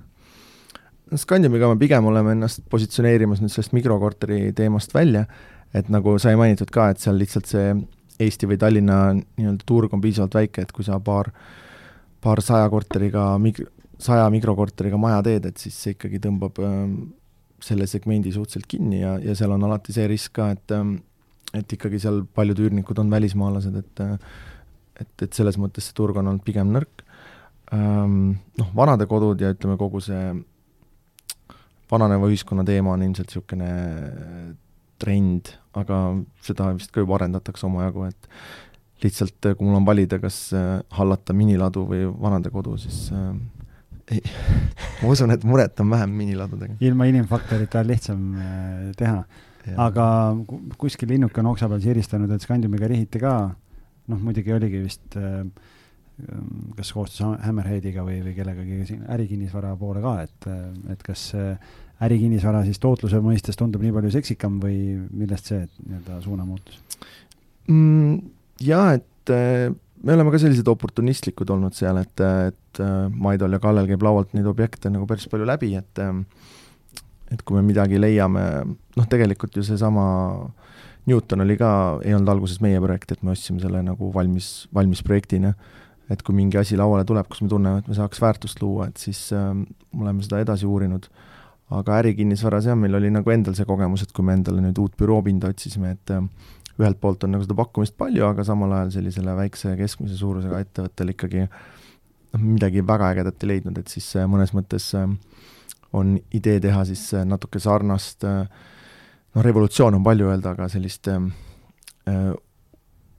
Scandiumiga 1.14 1.68
me 1.70 1.78
pigem 1.78 2.08
oleme 2.10 2.34
ennast 2.34 2.64
positsioneerimas 2.72 3.42
nüüd 3.44 3.54
sellest 3.54 3.76
mikrokorteri 3.78 4.50
teemast 4.58 4.94
välja, 4.96 5.26
et 5.76 5.92
nagu 5.94 6.16
sai 6.22 6.34
mainitud 6.40 6.72
ka, 6.74 6.90
et 6.90 7.04
seal 7.04 7.20
lihtsalt 7.20 7.50
see 7.52 7.76
Eesti 8.26 8.48
või 8.50 8.58
Tallinna 8.58 8.98
nii-öelda 9.14 9.68
turg 9.68 9.94
on 9.94 10.02
piisavalt 10.02 10.38
väike, 10.38 10.64
et 10.66 10.72
kui 10.74 10.86
sa 10.88 10.98
paar, 11.04 11.30
paar 12.24 12.42
saja 12.42 12.70
korteriga 12.72 13.34
mig-, 13.44 13.62
saja 14.02 14.26
mikrokorteriga 14.34 14.98
maja 14.98 15.20
teed, 15.28 15.46
et 15.52 15.62
siis 15.62 15.78
see 15.78 15.94
ikkagi 15.98 16.22
tõmbab 16.24 16.62
ähm, 16.64 16.96
selle 17.62 17.86
segmendi 17.92 18.34
suhteliselt 18.34 18.70
kinni 18.72 19.04
ja, 19.04 19.18
ja 19.22 19.36
seal 19.38 19.54
on 19.54 19.68
alati 19.68 19.94
see 19.94 20.08
risk 20.10 20.38
ka, 20.40 20.50
et 20.56 20.74
ähm, 20.76 20.98
et 21.56 21.72
ikkagi 21.72 22.02
seal 22.04 22.24
paljud 22.36 22.60
üürnikud 22.66 22.98
on 23.00 23.12
välismaalased, 23.12 23.78
et 23.80 24.04
et, 24.96 25.14
et 25.22 25.36
selles 25.36 25.60
mõttes 25.60 25.86
see 25.86 25.96
turg 25.96 26.18
on 26.18 26.32
olnud 26.32 26.44
pigem 26.44 26.72
nõrk 26.74 27.06
ähm,. 27.76 28.36
Noh, 28.60 28.70
vanadekodud 28.76 29.42
ja 29.44 29.52
ütleme, 29.54 29.78
kogu 29.80 30.02
see 30.04 30.34
vananeva 31.96 32.30
ühiskonna 32.32 32.66
teema 32.68 32.94
on 32.94 33.08
ilmselt 33.08 33.32
niisugune 33.32 33.72
trend, 35.02 35.52
aga 35.76 36.00
seda 36.46 36.70
vist 36.76 36.94
ka 36.94 37.04
juba 37.04 37.18
arendatakse 37.20 37.68
omajagu, 37.68 38.08
et 38.10 38.30
lihtsalt 39.04 39.52
kui 39.58 39.68
mul 39.68 39.80
on 39.80 39.88
valida, 39.88 40.20
kas 40.22 40.38
äh, 40.56 40.80
hallata 40.98 41.36
miniladu 41.36 41.84
või 41.90 42.06
vanadekodu, 42.08 42.78
siis 42.82 43.10
äh, 43.16 43.34
ei, 44.16 44.22
ma 45.02 45.12
usun, 45.12 45.34
et 45.36 45.44
muret 45.48 45.84
on 45.84 45.92
vähem 45.94 46.16
miniladudega. 46.22 46.78
ilma 46.86 47.10
inimfaktorita 47.12 47.84
on 47.84 47.92
lihtsam 47.92 48.26
äh, 48.40 48.90
teha. 48.98 49.20
aga 49.82 50.08
kuskil 50.78 51.10
linnuke 51.10 51.42
on 51.42 51.52
oksa 51.54 51.70
peal 51.72 51.82
siristanud, 51.84 52.32
et 52.32 52.44
Scandiumiga 52.46 52.90
rihiti 52.92 53.22
ka, 53.22 53.38
noh 54.12 54.22
muidugi 54.22 54.54
oligi 54.54 54.84
vist 54.84 55.18
äh, 55.20 55.42
kas 56.78 56.94
koostöös 56.96 57.42
Hammerheadiga 57.44 58.06
või, 58.08 58.22
või 58.24 58.36
kellegagi 58.38 58.86
siin 58.88 59.02
ärikinnisvara 59.12 59.74
poole 59.76 60.00
ka, 60.06 60.14
et, 60.24 60.46
et 60.94 61.02
kas 61.04 61.34
ärikinnisvara 62.04 62.64
siis 62.68 62.82
tootluse 62.84 63.22
mõistes 63.24 63.58
tundub 63.60 63.84
nii 63.84 63.94
palju 63.96 64.12
seksikam 64.18 64.60
või 64.64 64.78
millest 65.16 65.52
see 65.52 65.64
nii-öelda 65.64 66.20
suunamuutus 66.26 66.82
mm,? 67.72 68.18
Jaa, 68.64 68.94
et 68.96 69.32
äh, 69.36 69.70
me 70.04 70.14
oleme 70.16 70.32
ka 70.32 70.40
sellised 70.40 70.68
oportunistlikud 70.72 71.50
olnud 71.52 71.76
seal, 71.76 72.00
et, 72.00 72.22
et 72.24 72.84
äh, 72.84 73.08
Maidol 73.12 73.58
ja 73.58 73.60
Kallel 73.64 73.90
käib 73.90 74.06
laualt 74.06 74.36
neid 74.36 74.48
objekte 74.48 74.92
nagu 74.92 75.08
päris 75.10 75.28
palju 75.32 75.48
läbi, 75.48 75.74
et 75.80 76.04
äh, 76.04 76.14
et 77.34 77.42
kui 77.42 77.58
me 77.58 77.66
midagi 77.66 77.98
leiame, 78.00 78.44
noh 78.96 79.08
tegelikult 79.10 79.58
ju 79.58 79.64
seesama 79.66 80.06
Newton 81.10 81.42
oli 81.44 81.58
ka, 81.58 81.72
ei 82.06 82.14
olnud 82.16 82.30
alguses 82.32 82.62
meie 82.64 82.80
projekt, 82.82 83.12
et 83.12 83.24
me 83.26 83.34
ostsime 83.34 83.60
selle 83.60 83.82
nagu 83.84 84.12
valmis, 84.14 84.70
valmis 84.74 85.02
projektina 85.06 85.52
et 86.12 86.22
kui 86.22 86.36
mingi 86.38 86.60
asi 86.60 86.78
lauale 86.78 87.06
tuleb, 87.08 87.28
kus 87.30 87.42
me 87.42 87.50
tunneme, 87.52 87.82
et 87.82 87.88
me 87.90 87.98
saaks 87.98 88.22
väärtust 88.22 88.62
luua, 88.62 88.90
et 88.90 89.02
siis 89.02 89.28
äh, 89.34 89.52
oleme 89.98 90.26
seda 90.26 90.42
edasi 90.44 90.68
uurinud. 90.70 91.10
Aga 91.74 92.00
ärikinnisvaras 92.02 92.68
jah, 92.70 92.78
meil 92.78 92.98
oli 93.00 93.10
nagu 93.14 93.32
endal 93.34 93.56
see 93.58 93.66
kogemus, 93.66 94.06
et 94.06 94.14
kui 94.14 94.26
me 94.26 94.36
endale 94.38 94.62
nüüd 94.62 94.78
uut 94.82 94.94
büroopinda 95.00 95.50
otsisime, 95.54 95.96
et 95.96 96.14
äh, 96.14 96.22
ühelt 96.78 97.00
poolt 97.02 97.24
on 97.26 97.34
nagu 97.34 97.46
seda 97.46 97.58
pakkumist 97.58 97.96
palju, 97.98 98.26
aga 98.28 98.46
samal 98.46 98.76
ajal 98.78 98.94
sellisele 99.00 99.34
väikse 99.38 99.72
ja 99.72 99.80
keskmise 99.80 100.18
suurusega 100.20 100.62
ettevõttele 100.66 101.16
ikkagi 101.16 101.46
noh, 101.48 102.44
midagi 102.44 102.86
väga 102.86 103.10
ägedat 103.16 103.46
ei 103.46 103.54
leidnud, 103.56 103.82
et 103.82 103.92
siis 103.92 104.12
äh, 104.20 104.30
mõnes 104.30 104.54
mõttes 104.58 104.92
äh, 105.00 105.10
on 105.96 106.16
idee 106.36 106.60
teha 106.62 106.84
siis 106.86 107.08
natuke 107.26 107.62
sarnast 107.64 108.26
noh, 108.28 109.44
revolutsioon 109.46 109.96
on 109.96 110.04
palju 110.04 110.28
öelda, 110.28 110.52
aga 110.52 110.68
sellist 110.72 111.08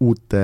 uute 0.01 0.40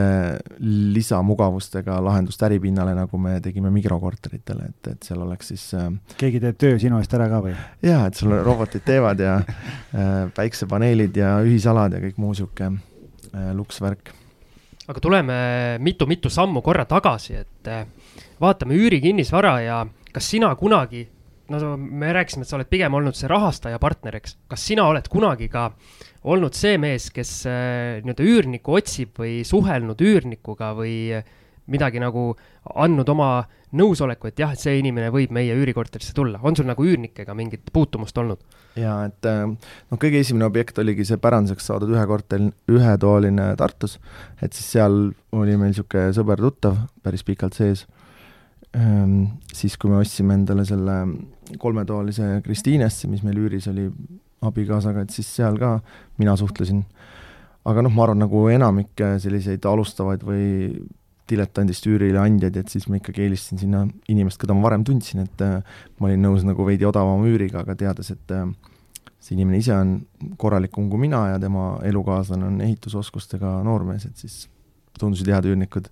lisamugavustega 0.59 1.99
lahendust 2.05 2.43
äripinnale, 2.43 2.95
nagu 2.97 3.19
me 3.21 3.35
tegime 3.45 3.71
mikrokorteritele, 3.75 4.69
et, 4.71 4.91
et 4.95 5.09
seal 5.09 5.21
oleks 5.27 5.53
siis 5.53 5.67
äh, 5.77 5.91
keegi 6.21 6.41
teeb 6.41 6.57
töö 6.61 6.79
sinu 6.81 7.01
eest 7.03 7.13
ära 7.17 7.29
ka 7.29 7.43
või? 7.45 7.53
jaa, 7.85 8.07
et 8.09 8.17
sul 8.17 8.33
robotid 8.41 8.85
teevad 8.87 9.21
ja 9.21 9.37
äh, 9.43 10.13
päiksepaneelid 10.37 11.21
ja 11.21 11.35
ühisalad 11.45 11.99
ja 11.99 12.01
kõik 12.01 12.21
muu 12.23 12.33
niisugune 12.33 12.81
äh, 12.81 13.51
luksvärk. 13.59 14.15
aga 14.89 15.05
tuleme 15.05 15.35
mitu-mitu 15.85 16.33
sammu 16.33 16.65
korra 16.65 16.87
tagasi, 16.89 17.43
et 17.45 17.69
äh, 17.69 17.85
vaatame 18.41 18.79
üürikinnisvara 18.81 19.59
ja 19.61 19.83
kas 20.13 20.31
sina 20.33 20.55
kunagi, 20.57 21.05
no 21.53 21.77
me 21.77 22.13
rääkisime, 22.17 22.47
et 22.47 22.49
sa 22.49 22.57
oled 22.57 22.73
pigem 22.73 22.95
olnud 22.97 23.21
see 23.21 23.29
rahastaja 23.29 23.77
partner, 23.83 24.17
eks, 24.17 24.39
kas 24.49 24.65
sina 24.73 24.89
oled 24.89 25.13
kunagi 25.13 25.53
ka 25.53 25.69
äh, 25.69 26.09
olnud 26.25 26.55
see 26.55 26.79
mees, 26.81 27.11
kes 27.15 27.31
äh, 27.51 28.03
nii-öelda 28.03 28.27
üürnikku 28.27 28.77
otsib 28.79 29.17
või 29.23 29.41
suhelnud 29.47 30.03
üürnikuga 30.03 30.73
või 30.79 30.95
midagi 31.71 32.01
nagu 32.03 32.33
andnud 32.75 33.09
oma 33.13 33.33
nõusoleku, 33.79 34.29
et 34.29 34.41
jah, 34.43 34.53
et 34.53 34.61
see 34.61 34.75
inimene 34.81 35.09
võib 35.15 35.33
meie 35.35 35.55
üürikorterisse 35.57 36.13
tulla, 36.17 36.41
on 36.45 36.57
sul 36.59 36.67
nagu 36.69 36.85
üürnikega 36.85 37.35
mingit 37.37 37.71
puutumust 37.73 38.19
olnud? 38.21 38.43
jaa, 38.77 39.07
et 39.09 39.29
noh, 39.29 39.99
kõige 40.01 40.21
esimene 40.21 40.47
objekt 40.49 40.79
oligi 40.83 41.07
see 41.09 41.21
päranduseks 41.23 41.71
saadud 41.71 41.93
ühekorter, 41.95 42.45
ühetoaline 42.73 43.53
Tartus, 43.61 43.99
et 44.43 44.53
siis 44.57 44.75
seal 44.77 44.99
oli 45.33 45.57
meil 45.57 45.73
niisugune 45.73 46.13
sõber-tuttav 46.17 46.79
päris 47.05 47.25
pikalt 47.27 47.57
sees 47.59 47.87
ehm,. 48.77 49.39
Siis, 49.53 49.77
kui 49.77 49.93
me 49.93 50.01
ostsime 50.01 50.37
endale 50.39 50.65
selle 50.69 50.99
kolmetoalise 51.61 52.41
Kristiinesse, 52.45 53.09
mis 53.13 53.25
meil 53.25 53.41
üüris 53.45 53.69
oli 53.73 53.89
abikaasaga, 54.43 55.05
et 55.05 55.15
siis 55.15 55.29
seal 55.37 55.59
ka 55.61 55.77
mina 56.19 56.37
suhtlesin. 56.37 56.85
aga 57.65 57.83
noh, 57.87 57.93
ma 57.95 58.09
arvan, 58.09 58.25
nagu 58.25 58.49
enamik 58.51 59.01
äh, 59.01 59.17
selliseid 59.23 59.65
alustavaid 59.71 60.25
või 60.27 60.83
diletandist 61.31 61.87
üürileandjaid, 61.87 62.57
et 62.59 62.73
siis 62.73 62.89
ma 62.91 62.99
ikkagi 62.99 63.23
eelistasin 63.27 63.61
sinna 63.61 63.85
inimest, 64.11 64.41
keda 64.43 64.57
ma 64.57 64.67
varem 64.67 64.85
tundsin, 64.87 65.23
et 65.27 65.45
äh, 65.45 65.61
ma 65.99 66.09
olin 66.09 66.27
nõus 66.27 66.47
nagu 66.47 66.67
veidi 66.67 66.89
odavama 66.89 67.29
üüriga, 67.31 67.63
aga 67.63 67.77
teades, 67.79 68.11
et 68.15 68.35
äh, 68.35 68.49
see 69.23 69.37
inimene 69.37 69.61
ise 69.63 69.77
on 69.77 69.95
korralikum 70.41 70.89
kui 70.91 71.05
mina 71.05 71.29
ja 71.31 71.39
tema 71.43 71.77
elukaaslane 71.87 72.49
on 72.49 72.59
ehitusoskustega 72.67 73.61
noormees, 73.67 74.09
et 74.11 74.25
siis 74.25 74.43
tundusid 74.99 75.31
head 75.33 75.47
üürnikud. 75.49 75.89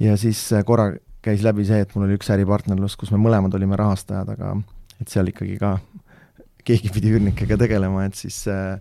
ja 0.00 0.16
siis 0.16 0.40
äh, 0.56 0.64
korra 0.64 0.94
käis 1.22 1.44
läbi 1.44 1.66
see, 1.68 1.82
et 1.84 1.94
mul 1.94 2.06
oli 2.06 2.16
üks 2.16 2.30
äripartnerlus, 2.32 2.96
kus 2.96 3.12
me 3.12 3.20
mõlemad 3.20 3.54
olime 3.58 3.76
rahastajad, 3.76 4.32
aga 4.32 4.56
et 5.02 5.12
seal 5.12 5.28
ikkagi 5.30 5.58
ka 5.60 5.76
keegi 6.68 6.92
pidi 6.94 7.14
üürnikega 7.16 7.58
tegelema, 7.60 8.04
et 8.08 8.18
siis, 8.18 8.42
äh, 8.52 8.78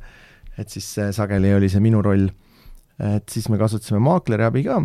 et 0.60 0.74
siis 0.74 0.90
äh, 1.02 1.12
sageli 1.16 1.54
oli 1.56 1.72
see 1.72 1.84
minu 1.84 2.04
roll. 2.06 2.30
et 2.98 3.30
siis 3.30 3.46
me 3.54 3.60
kasutasime 3.62 4.00
maakleri 4.02 4.42
abi 4.42 4.64
ka, 4.66 4.80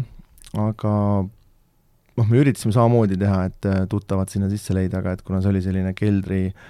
aga 0.60 0.90
noh, 1.24 2.26
me 2.28 2.40
üritasime 2.42 2.74
samamoodi 2.76 3.16
teha, 3.16 3.46
et 3.48 3.68
tuttavad 3.88 4.28
sinna 4.28 4.50
sisse 4.52 4.76
leida, 4.76 5.00
aga 5.00 5.14
et 5.16 5.22
kuna 5.24 5.40
see 5.40 5.48
oli 5.48 5.62
selline 5.64 5.94
keldri 5.96 6.42
äh, 6.50 6.66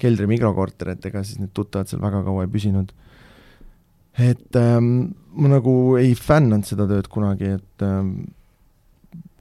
keldri 0.00 0.28
mikrokorter, 0.30 0.94
et 0.94 1.06
ega 1.08 1.22
siis 1.24 1.40
need 1.40 1.52
tuttavad 1.54 1.90
seal 1.90 2.02
väga 2.02 2.22
kaua 2.26 2.46
ei 2.46 2.52
püsinud. 2.52 2.92
et 4.14 4.56
ähm, 4.56 5.14
ma 5.34 5.50
nagu 5.56 5.96
ei 5.98 6.14
fännanud 6.14 6.66
seda 6.68 6.86
tööd 6.90 7.08
kunagi, 7.10 7.56
et 7.58 7.82
ähm, 7.82 8.12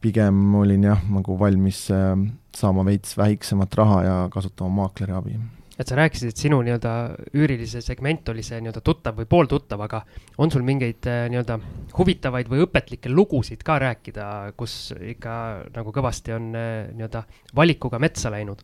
pigem 0.01 0.55
olin 0.57 0.87
jah, 0.89 1.03
nagu 1.13 1.37
valmis 1.39 1.85
ähm, 1.93 2.31
saama 2.57 2.85
veits 2.87 3.13
väiksemat 3.17 3.75
raha 3.77 3.99
ja 4.03 4.15
kasutama 4.33 4.81
maakleri 4.81 5.13
abi 5.13 5.37
et 5.79 5.89
sa 5.89 5.97
rääkisid, 5.97 6.29
et 6.29 6.37
sinu 6.37 6.59
nii-öelda 6.61 6.91
üürilise 7.33 7.81
segment 7.81 8.29
oli 8.29 8.43
see 8.45 8.59
nii-öelda 8.61 8.83
tuttav 8.85 9.17
või 9.17 9.29
pooltuttav, 9.29 9.81
aga 9.85 10.03
on 10.37 10.53
sul 10.53 10.65
mingeid 10.65 11.07
äh, 11.09 11.25
nii-öelda 11.33 11.57
huvitavaid 11.97 12.51
või 12.51 12.65
õpetlikke 12.67 13.09
lugusid 13.09 13.65
ka 13.65 13.79
rääkida, 13.81 14.27
kus 14.57 14.93
ikka 14.99 15.35
nagu 15.73 15.95
kõvasti 15.95 16.35
on 16.35 16.53
äh, 16.57 16.69
nii-öelda 16.93 17.25
valikuga 17.55 18.01
metsa 18.03 18.31
läinud? 18.33 18.61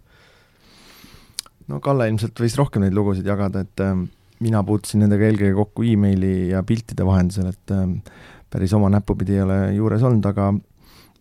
no 1.69 1.79
Kalle 1.83 2.09
ilmselt 2.09 2.39
võis 2.41 2.57
rohkem 2.57 2.85
neid 2.85 2.95
lugusid 2.97 3.27
jagada, 3.27 3.63
et 3.65 3.83
äh, 3.85 3.95
mina 4.43 4.63
puutusin 4.65 5.03
nendega 5.03 5.27
eelkõige 5.27 5.55
kokku 5.57 5.85
emaili 5.87 6.49
ja 6.53 6.63
piltide 6.67 7.05
vahendusel, 7.07 7.51
et 7.53 7.73
äh, 7.75 7.87
päris 8.49 8.73
oma 8.77 8.89
näppupidi 8.93 9.37
ei 9.37 9.45
ole 9.45 9.59
juures 9.77 10.05
olnud, 10.05 10.25
aga 10.29 10.51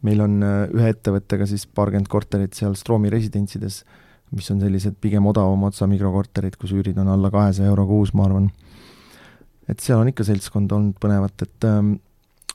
meil 0.07 0.23
on 0.25 0.39
äh, 0.45 0.61
ühe 0.75 0.93
ettevõttega 0.95 1.49
siis 1.51 1.67
paarkümmend 1.67 2.11
korterit 2.11 2.57
seal 2.59 2.77
Stroomi 2.79 3.11
residentsides, 3.13 3.83
mis 4.35 4.51
on 4.53 4.61
sellised 4.61 4.99
pigem 5.01 5.27
odavama 5.27 5.71
otsa 5.71 5.87
mikrokorterid, 5.91 6.59
kus 6.61 6.75
üürid 6.77 6.99
on 7.01 7.09
alla 7.09 7.31
kahesaja 7.33 7.71
euro 7.71 7.87
kuus, 7.89 8.13
ma 8.15 8.27
arvan. 8.29 8.51
et 9.69 9.81
seal 9.81 10.01
on 10.03 10.11
ikka 10.13 10.25
seltskond 10.25 10.73
olnud 10.73 10.99
põnevat, 11.01 11.47
et 11.47 11.69
äh, 11.69 11.81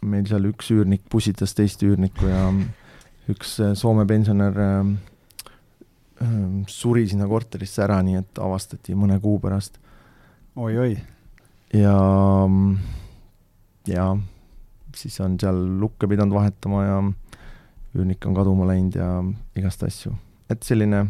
meil 0.03 0.27
seal 0.29 0.45
üks 0.51 0.69
üürnik 0.75 1.07
pussitas 1.09 1.55
teist 1.57 1.83
üürnikku 1.85 2.29
ja 2.29 2.45
üks 3.31 3.57
äh, 3.63 3.73
Soome 3.79 4.05
pensionär 4.09 4.59
äh, 4.59 4.93
Ehm, 6.23 6.63
suri 6.69 7.07
sinna 7.09 7.25
korterisse 7.27 7.83
ära, 7.83 7.97
nii 8.05 8.19
et 8.21 8.39
avastati 8.41 8.95
mõne 8.95 9.17
kuu 9.23 9.39
pärast 9.43 9.79
oi,. 10.55 10.75
oi-oi. 10.77 10.93
ja, 11.73 11.95
ja 13.89 14.05
siis 14.95 15.17
on 15.25 15.39
seal 15.41 15.57
lukke 15.81 16.07
pidanud 16.07 16.35
vahetama 16.37 16.83
ja 16.85 16.99
üürnik 17.97 18.27
on 18.29 18.37
kaduma 18.37 18.69
läinud 18.69 18.95
ja 18.99 19.09
igast 19.59 19.83
asju. 19.83 20.13
et 20.53 20.63
selline 20.63 21.07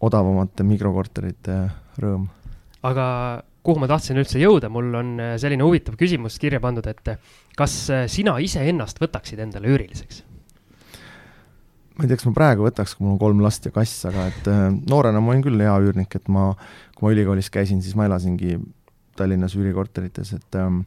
odavamate 0.00 0.66
mikrokorterite 0.66 1.56
rõõm. 2.02 2.28
aga 2.82 3.06
kuhu 3.62 3.82
ma 3.82 3.88
tahtsin 3.90 4.18
üldse 4.18 4.40
jõuda, 4.42 4.70
mul 4.72 4.90
on 4.98 5.14
äh, 5.22 5.32
selline 5.40 5.64
huvitav 5.66 5.96
küsimus 6.00 6.38
kirja 6.42 6.60
pandud, 6.62 6.86
et 6.90 7.14
kas 7.58 7.78
äh, 7.94 8.04
sina 8.10 8.36
iseennast 8.42 9.00
võtaksid 9.02 9.42
endale 9.44 9.70
üüriliseks? 9.72 10.22
ma 11.92 12.06
ei 12.06 12.08
tea, 12.08 12.16
kas 12.16 12.26
ma 12.26 12.32
praegu 12.36 12.64
võtaks, 12.64 12.96
kui 12.96 13.04
mul 13.04 13.14
on 13.14 13.20
kolm 13.20 13.42
last 13.44 13.68
ja 13.68 13.74
kass, 13.74 14.06
aga 14.08 14.26
et 14.30 14.48
äh, 14.50 14.64
noorena 14.90 15.20
ma 15.20 15.34
olin 15.34 15.44
küll 15.44 15.60
hea 15.60 15.74
üürnik, 15.84 16.16
et 16.16 16.30
ma, 16.32 16.50
kui 16.96 17.06
ma 17.06 17.12
ülikoolis 17.14 17.52
käisin, 17.52 17.82
siis 17.84 17.98
ma 17.98 18.08
elasingi 18.08 18.56
Tallinnas 19.18 19.52
üürikorterites, 19.58 20.32
et 20.38 20.56
ähm, 20.56 20.82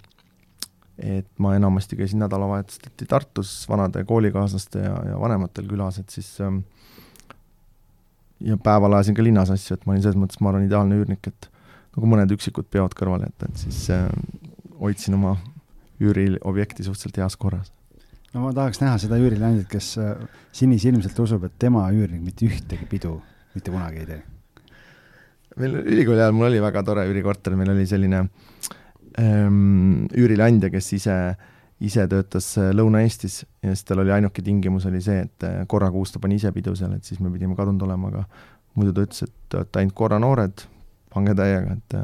et 0.96 1.28
ma 1.44 1.52
enamasti 1.58 1.98
käisin 2.00 2.22
nädalavahetuseti 2.24 3.06
Tartus 3.06 3.52
vanade 3.70 4.06
koolikaaslaste 4.08 4.80
ja, 4.80 4.96
ja 5.12 5.20
vanematel 5.20 5.68
külas, 5.68 6.00
et 6.00 6.10
siis 6.10 6.30
ähm, 6.42 6.62
ja 8.46 8.58
päeval 8.62 8.98
ajasin 8.98 9.18
ka 9.18 9.26
linnas 9.26 9.52
asju, 9.54 9.78
et 9.78 9.86
ma 9.86 9.96
olin 9.96 10.04
selles 10.06 10.20
mõttes, 10.20 10.42
ma 10.42 10.52
arvan, 10.52 10.68
ideaalne 10.68 11.00
üürnik, 11.00 11.28
et 11.32 11.50
nagu 11.96 12.10
mõned 12.12 12.32
üksikud 12.36 12.68
peod 12.72 12.94
kõrvale 12.98 13.30
jätta, 13.30 13.50
et 13.50 13.64
siis 13.66 13.86
äh, 13.94 14.08
hoidsin 14.82 15.18
oma 15.18 15.38
üüriobjekti 16.04 16.84
suhteliselt 16.84 17.24
heas 17.24 17.40
korras 17.40 17.72
no 18.36 18.44
ma 18.44 18.52
tahaks 18.56 18.82
näha 18.84 18.98
seda 19.00 19.18
üürileandjat, 19.22 19.70
kes 19.72 19.94
äh, 20.02 20.14
sinisilmselt 20.56 21.20
usub, 21.24 21.48
et 21.48 21.56
tema 21.62 21.86
üürnik 21.96 22.24
mitte 22.24 22.50
ühtegi 22.50 22.88
pidu 22.92 23.16
mitte 23.56 23.72
kunagi 23.72 24.04
ei 24.04 24.10
tee. 24.10 24.22
meil 25.62 25.78
ülikooli 25.80 26.20
ajal 26.20 26.36
mul 26.36 26.50
oli 26.50 26.62
väga 26.64 26.84
tore 26.84 27.06
üürikorter, 27.08 27.56
meil 27.56 27.72
oli 27.72 27.86
selline 27.88 28.26
ähm, 29.22 30.08
üürileandja, 30.12 30.70
kes 30.74 30.92
ise, 30.98 31.16
ise 31.84 32.06
töötas 32.08 32.48
äh, 32.62 32.72
Lõuna-Eestis 32.76 33.42
ja 33.44 33.74
siis 33.74 33.84
tal 33.88 34.04
oli 34.04 34.14
ainuke 34.16 34.44
tingimus 34.46 34.88
oli 34.88 35.02
see, 35.04 35.26
et 35.26 35.46
äh, 35.48 35.62
korra 35.68 35.90
kuus 35.92 36.14
ta 36.14 36.22
pani 36.24 36.40
ise 36.40 36.52
pidu 36.56 36.76
seal, 36.78 36.96
et 36.96 37.08
siis 37.08 37.20
me 37.20 37.32
pidime 37.34 37.58
kadunud 37.58 37.84
olema, 37.88 38.12
aga 38.14 38.26
muidu 38.80 38.96
ta 38.96 39.06
ütles, 39.08 39.26
et 39.28 39.34
te 39.50 39.60
olete 39.60 39.82
ainult 39.82 39.98
korra 39.98 40.20
noored, 40.24 40.66
pange 41.14 41.36
täiega, 41.38 41.80
et 41.80 41.98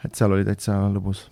et 0.00 0.16
seal 0.16 0.32
oli 0.32 0.46
täitsa 0.48 0.78
lõbus 0.92 1.26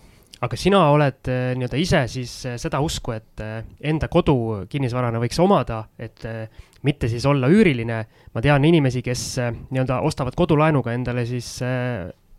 aga 0.45 0.57
sina 0.61 0.83
oled 0.93 1.29
nii-öelda 1.29 1.79
ise 1.81 2.03
siis 2.13 2.33
seda 2.61 2.81
usku, 2.85 3.15
et 3.17 3.43
enda 3.81 4.11
kodu 4.13 4.67
kinnisvarana 4.71 5.19
võiks 5.23 5.41
omada, 5.43 5.81
et 5.99 6.27
mitte 6.87 7.09
siis 7.11 7.25
olla 7.27 7.49
üüriline. 7.51 8.05
ma 8.35 8.43
tean 8.45 8.65
inimesi, 8.65 9.03
kes 9.03 9.25
nii-öelda 9.41 10.01
ostavad 10.07 10.37
kodulaenuga 10.37 10.93
endale 10.93 11.25
siis 11.27 11.57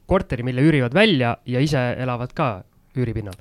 korteri, 0.06 0.44
mille 0.44 0.62
üürivad 0.62 0.94
välja 0.94 1.38
ja 1.46 1.60
ise 1.60 1.82
elavad 1.98 2.34
ka 2.34 2.64
üüripinnal. 2.96 3.36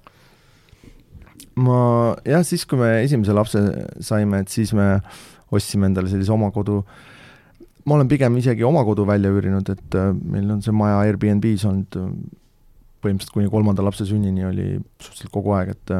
Ma 1.58 1.80
jah, 2.26 2.44
siis 2.46 2.64
kui 2.68 2.80
me 2.80 2.90
esimese 3.02 3.34
lapse 3.36 3.62
saime, 4.04 4.42
et 4.44 4.52
siis 4.52 4.72
me 4.76 4.98
ostsime 5.54 5.88
endale 5.88 6.10
sellise 6.12 6.32
oma 6.34 6.50
kodu. 6.54 6.82
ma 7.88 7.96
olen 7.96 8.08
pigem 8.08 8.36
isegi 8.36 8.66
oma 8.68 8.84
kodu 8.84 9.06
välja 9.08 9.30
üürinud, 9.32 9.68
et 9.72 9.96
meil 10.20 10.50
on 10.52 10.62
see 10.62 10.74
maja 10.76 11.00
Airbnb-s 11.06 11.64
olnud 11.68 11.96
põhimõtteliselt 12.98 13.34
kuni 13.34 13.50
kolmanda 13.52 13.84
lapse 13.84 14.06
sünnini 14.08 14.44
oli 14.46 14.66
suhteliselt 14.98 15.32
kogu 15.34 15.54
aeg, 15.56 15.76
et 15.76 15.94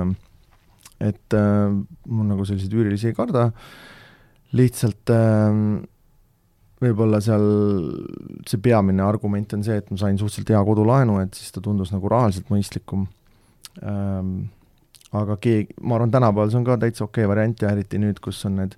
et 0.99 1.37
äh, 1.39 1.71
ma 2.11 2.27
nagu 2.27 2.45
selliseid 2.47 2.75
üürilisi 2.75 3.13
ei 3.13 3.15
karda, 3.15 3.49
lihtsalt 4.59 5.13
äh, 5.15 5.61
võib-olla 6.83 7.21
seal 7.23 7.47
see 8.49 8.61
peamine 8.63 9.05
argument 9.07 9.55
on 9.55 9.65
see, 9.67 9.79
et 9.79 9.91
ma 9.93 10.01
sain 10.01 10.19
suhteliselt 10.19 10.55
hea 10.55 10.63
kodulaenu, 10.67 11.21
et 11.23 11.39
siis 11.39 11.55
ta 11.55 11.63
tundus 11.65 11.95
nagu 11.95 12.11
rahaliselt 12.13 12.53
mõistlikum 12.55 13.09
ähm,. 13.83 14.49
Aga 15.17 15.39
keegi, 15.41 15.77
ma 15.81 15.97
arvan, 15.97 16.11
tänapäeval 16.13 16.51
see 16.53 16.61
on 16.61 16.67
ka 16.67 16.77
täitsa 16.81 17.07
okei 17.07 17.25
okay 17.25 17.31
variant 17.31 17.63
ja 17.63 17.73
eriti 17.73 18.01
nüüd, 18.03 18.21
kus 18.25 18.41
on 18.49 18.59
need 18.61 18.75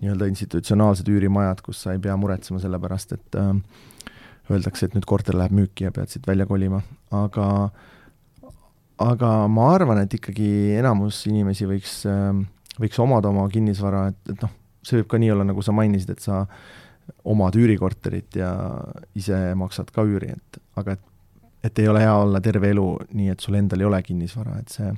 nii-öelda 0.00 0.28
institutsionaalsed 0.30 1.08
üürimajad, 1.12 1.62
kus 1.64 1.84
sa 1.84 1.94
ei 1.94 2.02
pea 2.02 2.16
muretsema 2.16 2.60
selle 2.60 2.80
pärast, 2.80 3.14
et 3.16 3.38
äh, 3.40 3.54
öeldakse, 4.50 4.88
et 4.88 4.96
nüüd 4.96 5.06
korter 5.08 5.36
läheb 5.36 5.54
müüki 5.56 5.86
ja 5.86 5.94
pead 5.94 6.12
siit 6.12 6.26
välja 6.28 6.46
kolima, 6.48 6.82
aga 7.14 7.46
aga 9.00 9.30
ma 9.48 9.70
arvan, 9.74 10.02
et 10.02 10.14
ikkagi 10.18 10.50
enamus 10.76 11.22
inimesi 11.30 11.68
võiks, 11.68 11.94
võiks 12.80 13.00
omada 13.00 13.30
oma 13.32 13.46
kinnisvara, 13.52 14.08
et, 14.12 14.34
et 14.34 14.44
noh, 14.44 14.52
see 14.84 15.00
võib 15.00 15.10
ka 15.12 15.20
nii 15.20 15.32
olla, 15.34 15.46
nagu 15.48 15.64
sa 15.64 15.74
mainisid, 15.76 16.12
et 16.12 16.24
sa 16.24 16.42
omad 17.26 17.56
üürikorterit 17.58 18.36
ja 18.38 18.50
ise 19.18 19.38
maksad 19.58 19.90
ka 19.94 20.04
üüri, 20.06 20.34
et 20.36 20.60
aga 20.80 20.96
et 20.96 21.06
et 21.64 21.78
ei 21.78 21.88
ole 21.88 22.00
hea 22.00 22.14
olla 22.16 22.40
terve 22.40 22.70
elu 22.72 22.86
nii, 23.12 23.28
et 23.34 23.40
sul 23.40 23.58
endal 23.58 23.82
ei 23.82 23.88
ole 23.88 24.00
kinnisvara, 24.02 24.58
et 24.60 24.72
see 24.72 24.90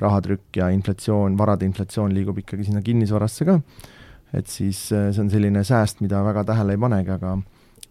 rahatrükk 0.00 0.56
ja 0.62 0.70
inflatsioon, 0.74 1.36
varade 1.38 1.68
inflatsioon 1.68 2.14
liigub 2.14 2.40
ikkagi 2.42 2.66
sinna 2.66 2.82
kinnisvarasse 2.82 3.46
ka, 3.46 3.58
et 4.34 4.50
siis 4.50 4.88
see 4.90 5.22
on 5.22 5.30
selline 5.30 5.62
sääst, 5.66 6.00
mida 6.04 6.22
väga 6.24 6.44
tähele 6.48 6.76
ei 6.76 6.82
panegi, 6.82 7.14
aga 7.14 7.36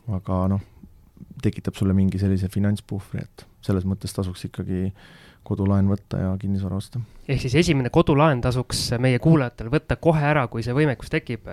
aga 0.10 0.42
noh, 0.56 0.62
tekitab 1.44 1.78
sulle 1.78 1.94
mingi 1.94 2.20
sellise 2.20 2.50
finantspuhvri, 2.52 3.24
et 3.24 3.46
selles 3.66 3.86
mõttes 3.88 4.16
tasuks 4.16 4.48
ikkagi 4.50 4.90
kodulaen 5.46 5.88
võtta 5.90 6.20
ja 6.24 6.32
kinnisvara 6.40 6.80
osta. 6.80 7.00
ehk 7.28 7.42
siis 7.42 7.56
esimene 7.64 7.90
kodulaen 7.94 8.42
tasuks 8.42 8.90
meie 9.00 9.20
kuulajatel 9.24 9.70
võtta 9.72 9.96
kohe 10.02 10.24
ära, 10.26 10.48
kui 10.48 10.64
see 10.66 10.76
võimekus 10.76 11.12
tekib 11.14 11.48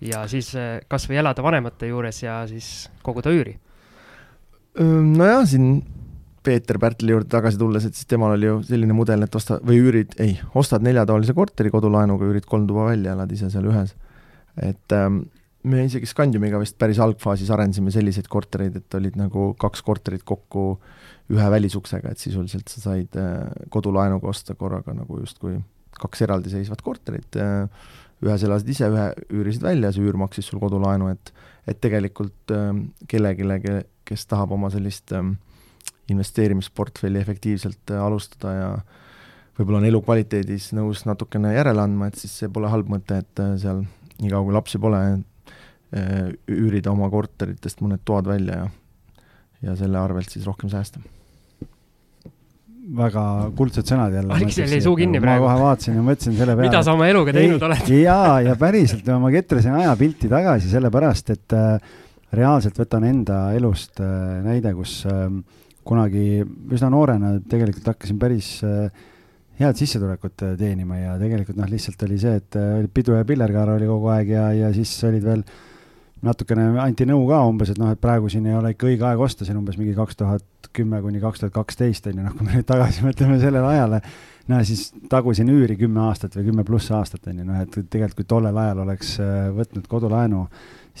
ja 0.00 0.24
siis 0.28 0.54
eh, 0.58 0.80
kas 0.88 1.06
või 1.08 1.20
elada 1.22 1.44
vanemate 1.44 1.90
juures 1.92 2.22
ja 2.22 2.42
siis 2.50 2.90
koguda 3.06 3.30
üüri? 3.30 3.58
nojah, 4.80 5.44
siin 5.50 5.82
Peeter 6.42 6.78
Pärtli 6.80 7.12
juurde 7.12 7.28
tagasi 7.28 7.58
tulles, 7.60 7.84
et 7.84 7.96
siis 7.96 8.08
temal 8.08 8.32
oli 8.36 8.48
ju 8.48 8.60
selline 8.64 8.94
mudel, 8.96 9.26
et 9.26 9.34
osta 9.36 9.58
või 9.66 9.80
üürid, 9.82 10.14
ei, 10.24 10.38
ostad 10.56 10.84
neljatoalise 10.86 11.34
korteri 11.36 11.72
kodulaenuga, 11.72 12.28
üürid 12.30 12.46
kolm 12.48 12.64
tuba 12.68 12.86
välja, 12.88 13.12
elad 13.12 13.32
ise 13.34 13.50
seal 13.52 13.68
ühes. 13.68 13.92
et 14.56 14.92
ähm, 14.96 15.22
me 15.62 15.84
isegi 15.84 16.08
Scandiumiga 16.08 16.60
vist 16.60 16.78
päris 16.80 16.98
algfaasis 17.02 17.50
arendasime 17.52 17.92
selliseid 17.92 18.28
kortereid, 18.32 18.78
et 18.80 18.96
olid 18.96 19.18
nagu 19.20 19.50
kaks 19.60 19.84
korterit 19.84 20.24
kokku 20.24 20.64
ühe 21.30 21.50
välisuksega, 21.52 22.14
et 22.14 22.22
sisuliselt 22.22 22.72
sa 22.72 22.80
said 22.86 23.20
äh, 23.20 23.44
kodulaenuga 23.70 24.30
osta 24.32 24.56
korraga 24.58 24.94
nagu 24.96 25.20
justkui 25.20 25.58
kaks 26.00 26.24
eraldiseisvat 26.24 26.80
korterit, 26.82 27.36
äh, 27.36 27.68
ühes 28.24 28.42
elasid 28.48 28.72
ise, 28.72 28.88
ühe 28.88 29.06
üürisid 29.28 29.64
välja, 29.64 29.92
see 29.92 30.04
üür 30.04 30.16
maksis 30.20 30.48
sul 30.48 30.62
kodulaenu, 30.62 31.12
et 31.12 31.34
et 31.68 31.76
tegelikult 31.84 32.50
äh, 32.56 32.72
kellelegi, 33.12 33.82
kes 34.08 34.24
tahab 34.26 34.56
oma 34.56 34.72
sellist 34.72 35.12
investeerimisportfelli 36.10 37.20
efektiivselt 37.20 37.94
alustada 37.96 38.54
ja 38.56 38.68
võib-olla 39.58 39.80
on 39.80 39.88
elukvaliteedis 39.90 40.72
nõus 40.78 41.04
natukene 41.08 41.54
järele 41.54 41.82
andma, 41.82 42.10
et 42.10 42.18
siis 42.20 42.34
see 42.42 42.52
pole 42.52 42.70
halb 42.72 42.90
mõte, 42.90 43.22
et 43.22 43.42
seal 43.62 43.84
niikaua 44.20 44.46
kui 44.46 44.56
lapsi 44.56 44.80
pole, 44.82 45.00
üürida 46.50 46.92
oma 46.92 47.08
korteritest 47.10 47.80
mõned 47.82 48.02
toad 48.06 48.28
välja 48.30 48.62
ja 48.64 48.68
ja 49.62 49.76
selle 49.76 49.98
arvelt 50.00 50.32
siis 50.32 50.46
rohkem 50.48 50.70
säästa 50.72 51.02
väga 52.96 53.22
kuldsed 53.54 53.86
sõnad 53.86 54.14
jälle. 54.16 54.34
Aleksel 54.34 54.72
jäi 54.72 54.80
suu 54.82 54.96
kinni 54.98 55.20
praegu. 55.22 55.44
ma 55.44 55.52
kohe 55.52 55.62
vaatasin 55.62 55.94
ja 55.94 56.02
mõtlesin 56.02 56.34
selle 56.34 56.56
peale. 56.56 56.66
mida 56.66 56.80
sa 56.82 56.94
oma 56.96 57.06
eluga 57.06 57.34
teinud 57.36 57.60
ei, 57.60 57.66
oled? 57.68 57.90
jaa, 58.00 58.40
ja 58.42 58.54
päriselt 58.58 59.10
ma 59.22 59.30
ketrasin 59.30 59.76
ajapilti 59.78 60.30
tagasi 60.32 60.72
sellepärast, 60.72 61.30
et 61.36 61.54
äh, 61.54 61.92
reaalselt 62.34 62.80
võtan 62.80 63.06
enda 63.06 63.38
elust 63.54 64.02
äh, 64.02 64.40
näide, 64.42 64.72
kus 64.74 64.96
äh, 65.06 65.28
kunagi 65.86 66.42
üsna 66.72 66.90
noorena 66.92 67.36
tegelikult 67.50 67.88
hakkasin 67.92 68.18
päris 68.20 68.52
äh, 68.66 68.90
head 69.60 69.80
sissetulekut 69.80 70.44
äh, 70.46 70.54
teenima 70.60 70.98
ja 71.00 71.16
tegelikult 71.20 71.58
noh, 71.60 71.68
lihtsalt 71.70 72.02
oli 72.06 72.20
see, 72.20 72.36
et 72.40 72.56
äh, 72.58 72.78
oli 72.80 72.92
pidu 72.92 73.16
ja 73.16 73.26
pillerkaar 73.28 73.74
oli 73.76 73.88
kogu 73.88 74.08
aeg 74.14 74.32
ja, 74.34 74.46
ja 74.56 74.70
siis 74.76 74.92
olid 75.08 75.26
veel 75.26 75.44
natukene 76.24 76.66
anti 76.82 77.06
nõu 77.08 77.22
ka 77.28 77.40
umbes, 77.48 77.72
et 77.72 77.80
noh, 77.80 77.92
et 77.94 78.00
praegu 78.00 78.28
siin 78.32 78.48
ei 78.48 78.56
ole 78.56 78.74
ikka 78.74 78.88
õige 78.90 79.06
aeg 79.08 79.22
osta, 79.24 79.46
siin 79.48 79.60
umbes 79.60 79.78
mingi 79.80 79.94
kaks 79.96 80.20
tuhat 80.20 80.70
kümme 80.76 81.00
kuni 81.02 81.20
kaks 81.22 81.42
tuhat 81.42 81.54
kaksteist 81.54 82.10
on 82.10 82.20
ju, 82.20 82.24
noh, 82.26 82.34
kui 82.36 82.46
me 82.46 82.58
nüüd 82.58 82.68
tagasi 82.68 83.04
mõtleme 83.08 83.38
sellele 83.40 83.72
ajale, 83.72 84.02
no 84.50 84.60
siis 84.68 84.90
tagusin 85.12 85.48
üüri 85.52 85.78
kümme 85.80 86.04
aastat 86.08 86.36
või 86.36 86.50
kümme 86.50 86.66
pluss 86.68 86.92
aastat 86.96 87.28
on 87.30 87.40
ju, 87.40 87.48
noh, 87.48 87.64
et 87.64 87.80
tegelikult 87.80 88.20
kui 88.20 88.28
tollel 88.28 88.60
ajal 88.64 88.84
oleks 88.84 89.16
äh, 89.24 89.48
võtnud 89.56 89.88
kodulaenu, 89.90 90.44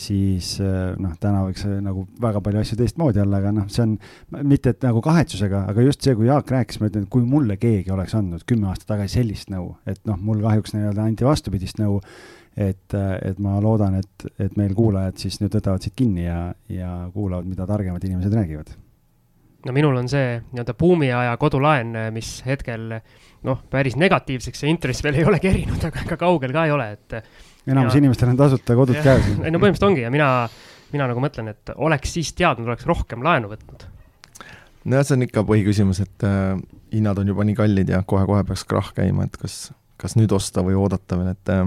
siis 0.00 0.54
äh, 0.64 0.96
noh, 1.00 1.12
täna 1.20 1.44
võiks 1.46 1.62
äh, 1.68 1.78
nagu 1.84 2.06
väga 2.22 2.42
palju 2.44 2.62
asju 2.62 2.78
teistmoodi 2.80 3.22
olla, 3.22 3.40
aga 3.42 3.52
noh, 3.54 3.68
see 3.72 3.84
on 3.84 3.96
mitte 4.48 4.74
et 4.74 4.84
nagu 4.86 5.02
kahetsusega, 5.04 5.64
aga 5.72 5.84
just 5.84 6.04
see, 6.04 6.16
kui 6.18 6.28
Jaak 6.30 6.50
rääkis, 6.52 6.80
ma 6.80 6.90
ütlen, 6.90 7.06
et 7.06 7.12
kui 7.12 7.24
mulle 7.28 7.58
keegi 7.60 7.92
oleks 7.94 8.16
andnud 8.18 8.44
kümme 8.48 8.70
aastat 8.72 8.94
tagasi 8.94 9.20
sellist 9.20 9.52
nõu, 9.52 9.74
et 9.90 10.00
noh, 10.08 10.20
mul 10.20 10.42
kahjuks 10.44 10.76
nii-öelda 10.76 11.06
anti 11.06 11.28
vastupidist 11.28 11.80
nõu 11.82 12.00
et, 12.56 12.94
et 12.96 13.40
ma 13.42 13.58
loodan, 13.62 14.00
et, 14.00 14.28
et 14.42 14.56
meil 14.58 14.74
kuulajad 14.76 15.20
siis 15.22 15.40
nüüd 15.42 15.54
võtavad 15.54 15.84
siit 15.84 15.96
kinni 15.98 16.26
ja, 16.26 16.50
ja 16.72 16.92
kuulavad, 17.14 17.48
mida 17.48 17.66
targemad 17.68 18.04
inimesed 18.04 18.34
räägivad. 18.34 18.72
no 19.66 19.76
minul 19.76 20.00
on 20.00 20.08
see 20.08 20.40
nii-öelda 20.50 20.74
buumiaja 20.80 21.36
kodulaen, 21.40 21.94
mis 22.16 22.38
hetkel 22.46 22.96
noh, 23.46 23.62
päris 23.70 23.96
negatiivseks 24.00 24.64
see 24.64 24.72
intress 24.72 25.04
veel 25.04 25.20
ei 25.20 25.28
ole 25.28 25.40
kerinud, 25.42 25.82
aga 25.86 26.04
ega 26.06 26.20
kaugel 26.20 26.56
ka 26.56 26.66
ei 26.68 26.76
ole, 26.76 26.90
et. 26.96 27.22
Enamus 27.68 27.94
ja... 27.94 28.02
inimestel 28.02 28.32
on 28.32 28.38
tasuta 28.40 28.76
kodud 28.78 28.98
ja, 28.98 29.04
käes. 29.04 29.26
ei 29.30 29.52
no 29.52 29.60
põhimõtteliselt 29.60 29.88
ongi 29.88 30.04
ja 30.04 30.12
mina, 30.12 30.28
mina 30.94 31.08
nagu 31.10 31.22
mõtlen, 31.22 31.50
et 31.52 31.72
oleks 31.76 32.14
siis 32.16 32.32
teadnud, 32.38 32.68
oleks 32.70 32.86
rohkem 32.88 33.24
laenu 33.26 33.50
võtnud. 33.52 33.84
nojah, 34.84 35.06
see 35.06 35.18
on 35.18 35.26
ikka 35.26 35.44
põhiküsimus, 35.48 36.02
et 36.06 36.26
äh, 36.26 36.54
hinnad 36.94 37.20
on 37.20 37.32
juba 37.32 37.46
nii 37.46 37.58
kallid 37.58 37.92
ja 37.92 38.02
kohe-kohe 38.06 38.44
peaks 38.48 38.64
krahh 38.68 38.92
käima, 38.96 39.28
et 39.28 39.36
kas, 39.40 39.70
kas 40.00 40.16
nüüd 40.18 40.32
osta 40.36 40.64
või 40.66 40.78
oodata 40.80 41.20
veel, 41.20 41.34
et 41.36 41.52
äh, 41.52 41.66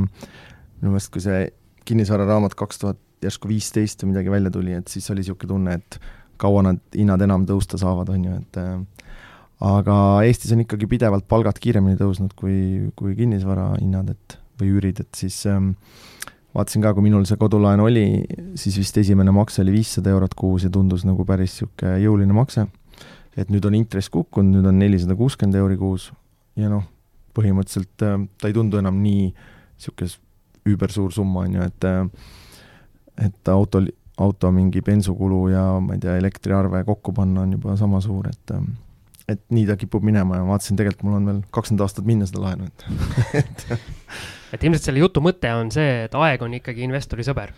minu 0.81 0.95
meelest, 0.95 1.13
kui 1.13 1.23
see 1.23 1.45
kinnisvararaamat 1.87 2.55
kaks 2.57 2.81
tuhat 2.81 2.99
järsku 3.23 3.47
viisteist 3.47 4.03
või 4.03 4.13
midagi 4.13 4.31
välja 4.31 4.51
tuli, 4.51 4.75
et 4.75 4.91
siis 4.91 5.07
oli 5.11 5.23
niisugune 5.23 5.51
tunne, 5.53 5.79
et 5.79 5.99
kaua 6.41 6.63
nad 6.65 6.79
hinnad 6.95 7.21
enam 7.23 7.45
tõusta 7.47 7.79
saavad, 7.79 8.09
on 8.11 8.25
ju, 8.27 8.37
et 8.41 8.59
äh, 8.59 9.09
aga 9.63 9.97
Eestis 10.27 10.51
on 10.55 10.63
ikkagi 10.65 10.89
pidevalt 10.91 11.27
palgad 11.29 11.59
kiiremini 11.61 11.99
tõusnud 11.99 12.33
kui, 12.39 12.89
kui 12.99 13.15
kinnisvara 13.15 13.73
hinnad, 13.77 14.11
et 14.15 14.42
või 14.59 14.73
üürid, 14.77 15.01
et 15.03 15.19
siis 15.19 15.37
ähm, 15.49 15.73
vaatasin 16.55 16.83
ka, 16.85 16.93
kui 16.93 17.05
minul 17.05 17.25
see 17.29 17.39
kodulaen 17.41 17.81
oli, 17.83 18.05
siis 18.59 18.77
vist 18.81 18.97
esimene 19.01 19.33
makse 19.35 19.63
oli 19.63 19.75
viissada 19.75 20.13
eurot 20.13 20.35
kuus 20.37 20.67
ja 20.67 20.71
tundus 20.73 21.05
nagu 21.07 21.25
päris 21.25 21.55
niisugune 21.57 21.97
jõuline 22.03 22.37
makse. 22.37 22.67
et 23.37 23.49
nüüd 23.49 23.65
on 23.65 23.73
intress 23.73 24.13
kukkunud, 24.13 24.59
nüüd 24.59 24.67
on 24.69 24.77
nelisada 24.77 25.15
kuuskümmend 25.17 25.57
euri 25.57 25.77
kuus 25.77 26.11
ja 26.55 26.69
noh, 26.69 26.83
põhimõtteliselt 27.33 28.05
äh, 28.05 28.19
ta 28.37 28.49
ei 28.49 28.53
tundu 28.53 28.77
enam 28.77 29.01
nii 29.01 29.31
niisugune 29.31 30.21
üübersuur 30.69 31.11
summa, 31.11 31.43
on 31.47 31.57
ju, 31.57 31.65
et 31.67 31.87
et 33.27 33.49
auto, 33.51 33.81
auto 34.17 34.51
mingi 34.51 34.81
bensukulu 34.81 35.47
ja 35.51 35.63
ma 35.83 35.97
ei 35.97 36.01
tea, 36.01 36.15
elektriarve 36.17 36.83
kokku 36.87 37.13
panna 37.13 37.43
on 37.43 37.57
juba 37.57 37.75
sama 37.77 38.01
suur, 38.01 38.29
et 38.29 38.55
et 39.27 39.43
nii 39.55 39.65
ta 39.67 39.77
kipub 39.79 40.03
minema 40.03 40.39
ja 40.39 40.45
vaatasin, 40.47 40.77
tegelikult 40.79 41.07
mul 41.07 41.19
on 41.19 41.27
veel 41.29 41.41
kakskümmend 41.55 41.83
aastat 41.85 42.07
minna 42.07 42.27
seda 42.29 42.43
laenu, 42.43 42.69
et 42.69 42.87
et 43.41 43.67
et 44.53 44.63
ilmselt 44.63 44.89
selle 44.89 45.01
jutu 45.01 45.23
mõte 45.23 45.49
on 45.57 45.71
see, 45.73 46.03
et 46.07 46.15
aeg 46.15 46.45
on 46.45 46.53
ikkagi 46.59 46.85
investori 46.85 47.25
sõber. 47.25 47.53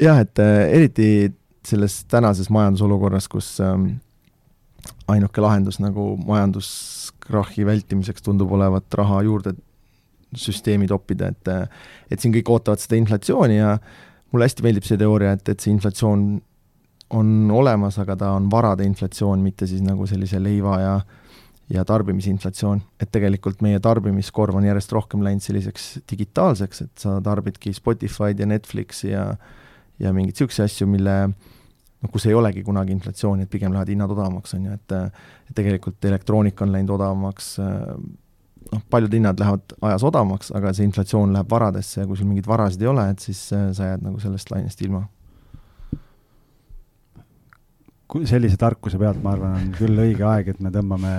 jah, 0.00 0.22
et 0.22 0.42
äh, 0.42 0.68
eriti 0.78 1.08
selles 1.66 2.04
tänases 2.08 2.48
majandusolukorras, 2.50 3.28
kus 3.28 3.58
ähm, 3.60 3.98
ainuke 5.10 5.42
lahendus 5.42 5.80
nagu 5.82 6.14
majanduskrahhi 6.26 7.66
vältimiseks 7.68 8.24
tundub 8.24 8.52
olevat 8.56 8.94
raha 8.96 9.22
juurde 9.26 9.54
süsteemi 10.36 10.86
toppida, 10.88 11.28
et 11.28 11.50
et 12.10 12.20
siin 12.20 12.32
kõik 12.34 12.48
ootavad 12.54 12.80
seda 12.80 12.96
inflatsiooni 12.96 13.58
ja 13.58 13.74
mulle 14.30 14.46
hästi 14.46 14.64
meeldib 14.64 14.86
see 14.86 14.98
teooria, 14.98 15.34
et, 15.36 15.48
et 15.48 15.60
see 15.60 15.72
inflatsioon 15.74 16.24
on 17.10 17.50
olemas, 17.50 17.98
aga 17.98 18.14
ta 18.16 18.30
on 18.38 18.46
varade 18.50 18.86
inflatsioon, 18.86 19.42
mitte 19.42 19.66
siis 19.66 19.82
nagu 19.82 20.06
sellise 20.06 20.38
leiva 20.42 20.76
ja 20.80 20.92
ja 21.70 21.84
tarbimisinflatsioon, 21.86 22.80
et 23.00 23.12
tegelikult 23.14 23.62
meie 23.62 23.78
tarbimiskorv 23.82 24.58
on 24.58 24.66
järjest 24.66 24.92
rohkem 24.96 25.22
läinud 25.22 25.44
selliseks 25.44 26.00
digitaalseks, 26.10 26.82
et 26.86 27.04
sa 27.04 27.18
tarbidki 27.24 27.72
Spotify'd 27.76 28.42
ja 28.42 28.48
Netflixi 28.50 29.12
ja 29.12 29.30
ja 30.00 30.14
mingeid 30.16 30.32
niisuguseid 30.32 30.64
asju, 30.64 30.86
mille 30.88 31.14
noh, 32.00 32.10
kus 32.12 32.24
ei 32.26 32.34
olegi 32.34 32.62
kunagi 32.64 32.94
inflatsiooni, 32.96 33.44
et 33.44 33.52
pigem 33.52 33.74
lähevad 33.74 33.92
hinnad 33.92 34.14
odavamaks, 34.14 34.56
on 34.56 34.66
ju, 34.70 34.78
et 34.78 34.96
et 34.96 35.54
tegelikult 35.56 36.04
elektroonika 36.08 36.64
on 36.64 36.72
läinud 36.72 36.94
odavamaks, 36.96 37.50
noh, 38.72 38.82
paljud 38.90 39.14
hinnad 39.14 39.40
lähevad 39.40 39.76
ajas 39.90 40.04
odavamaks, 40.08 40.52
aga 40.56 40.72
see 40.76 40.88
inflatsioon 40.88 41.34
läheb 41.36 41.50
varadesse 41.50 42.00
ja 42.02 42.08
kui 42.08 42.18
sul 42.18 42.30
mingeid 42.30 42.48
varasid 42.48 42.82
ei 42.84 42.90
ole, 42.90 43.06
et 43.12 43.24
siis 43.28 43.42
äh, 43.56 43.70
sa 43.76 43.92
jääd 43.92 44.06
nagu 44.06 44.20
sellest 44.22 44.52
lainest 44.54 44.86
ilma. 44.86 45.06
sellise 48.26 48.56
tarkuse 48.58 48.98
pealt, 48.98 49.20
ma 49.22 49.36
arvan, 49.36 49.52
on 49.54 49.68
küll 49.76 50.00
õige 50.02 50.24
aeg, 50.26 50.48
et 50.50 50.60
me 50.64 50.72
tõmbame, 50.74 51.12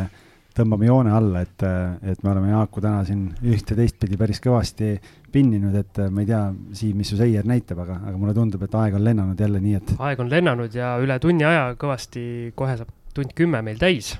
tõmbame 0.58 0.90
joone 0.90 1.14
alla, 1.16 1.44
et, 1.46 1.64
et 2.04 2.24
me 2.24 2.34
oleme 2.34 2.52
Jaaku 2.52 2.84
täna 2.84 3.06
siin 3.08 3.28
üht 3.48 3.72
ja 3.72 3.78
teistpidi 3.78 4.20
päris 4.20 4.42
kõvasti 4.44 4.94
pinninud, 5.32 5.76
et 5.80 6.02
ma 6.12 6.26
ei 6.26 6.28
tea, 6.28 6.42
Siim, 6.76 6.98
mis 7.00 7.14
su 7.14 7.20
seier 7.20 7.48
näitab, 7.48 7.80
aga, 7.86 8.02
aga 8.10 8.18
mulle 8.20 8.36
tundub, 8.36 8.66
et 8.68 8.76
aeg 8.82 9.00
on 9.00 9.06
lennanud 9.06 9.40
jälle 9.40 9.64
nii, 9.64 9.80
et. 9.80 9.96
aeg 10.00 10.20
on 10.20 10.30
lennanud 10.32 10.76
ja 10.76 10.98
üle 11.02 11.18
tunni 11.24 11.48
aja 11.48 11.72
kõvasti, 11.80 12.26
kohe 12.56 12.76
saab 12.82 12.92
tund 13.16 13.32
kümme 13.36 13.64
meil 13.64 13.80
täis 13.80 14.16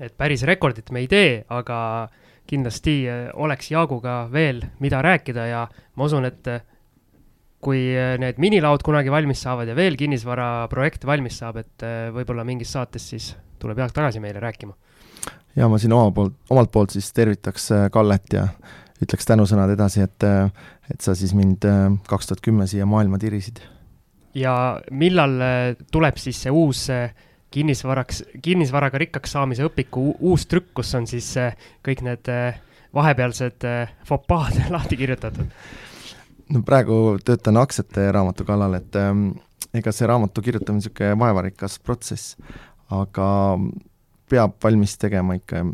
et 0.00 0.16
päris 0.16 0.42
rekordit 0.48 0.90
me 0.94 1.04
ei 1.04 1.08
tee, 1.10 1.32
aga 1.52 1.78
kindlasti 2.50 2.96
äh, 3.06 3.22
oleks 3.38 3.70
Jaaguga 3.70 4.24
veel, 4.32 4.62
mida 4.80 5.02
rääkida 5.04 5.46
ja 5.50 5.64
ma 5.70 6.08
usun, 6.08 6.26
et 6.26 6.48
äh, 6.50 6.64
kui 7.62 7.82
äh, 7.92 8.16
need 8.20 8.40
minilaod 8.42 8.84
kunagi 8.86 9.12
valmis 9.12 9.44
saavad 9.44 9.68
ja 9.70 9.76
veel 9.76 9.98
kinnisvaraprojekt 10.00 11.04
valmis 11.06 11.40
saab, 11.42 11.60
et 11.60 11.86
võib-olla 12.16 12.46
mingis 12.48 12.72
saates 12.72 13.10
siis 13.12 13.34
tuleb 13.60 13.82
Jaak 13.84 13.92
tagasi 13.96 14.22
meile 14.24 14.40
rääkima. 14.40 14.74
Ja 15.56 15.68
ma 15.68 15.78
siin 15.78 15.92
oma 15.92 16.12
poolt, 16.14 16.36
omalt 16.50 16.70
poolt 16.72 16.94
siis 16.94 17.12
tervitaks 17.12 17.70
Kallet 17.92 18.36
ja 18.36 18.46
ütleks 19.00 19.26
tänusõnad 19.26 19.72
edasi, 19.72 20.04
et, 20.04 20.28
et 20.92 21.00
sa 21.00 21.14
siis 21.16 21.32
mind 21.34 21.64
kaks 22.08 22.28
tuhat 22.28 22.42
kümme 22.44 22.66
siia 22.68 22.86
maailma 22.86 23.18
tirisid. 23.18 23.62
ja 24.34 24.80
millal 24.90 25.40
tuleb 25.90 26.20
siis 26.20 26.42
see 26.42 26.52
uus 26.52 26.88
kinnisvaraks, 27.50 28.24
kinnisvaraga 28.42 28.98
rikkaks 29.02 29.34
saamise 29.34 29.66
õpiku 29.66 30.14
uus 30.30 30.46
trükk, 30.50 30.72
kus 30.80 30.94
on 30.98 31.06
siis 31.10 31.32
äh, 31.40 31.56
kõik 31.86 32.04
need 32.06 32.30
äh, 32.30 32.58
vahepealsed 32.94 33.66
äh, 33.66 33.94
fopaad 34.08 34.60
lahti 34.74 34.98
kirjutatud? 35.00 35.50
no 36.50 36.64
praegu 36.66 37.18
töötan 37.24 37.60
aktsiate 37.60 38.08
raamatu 38.14 38.46
kallal, 38.46 38.74
et 38.78 38.96
ähm, 38.98 39.30
ega 39.74 39.92
see 39.94 40.08
raamatu 40.10 40.42
kirjutamine 40.42 40.82
niisugune 40.82 41.18
vaevarikas 41.18 41.78
protsess, 41.82 42.36
aga 42.90 43.28
peab 44.30 44.56
valmis 44.62 44.96
tegema 45.00 45.36
ikka 45.38 45.64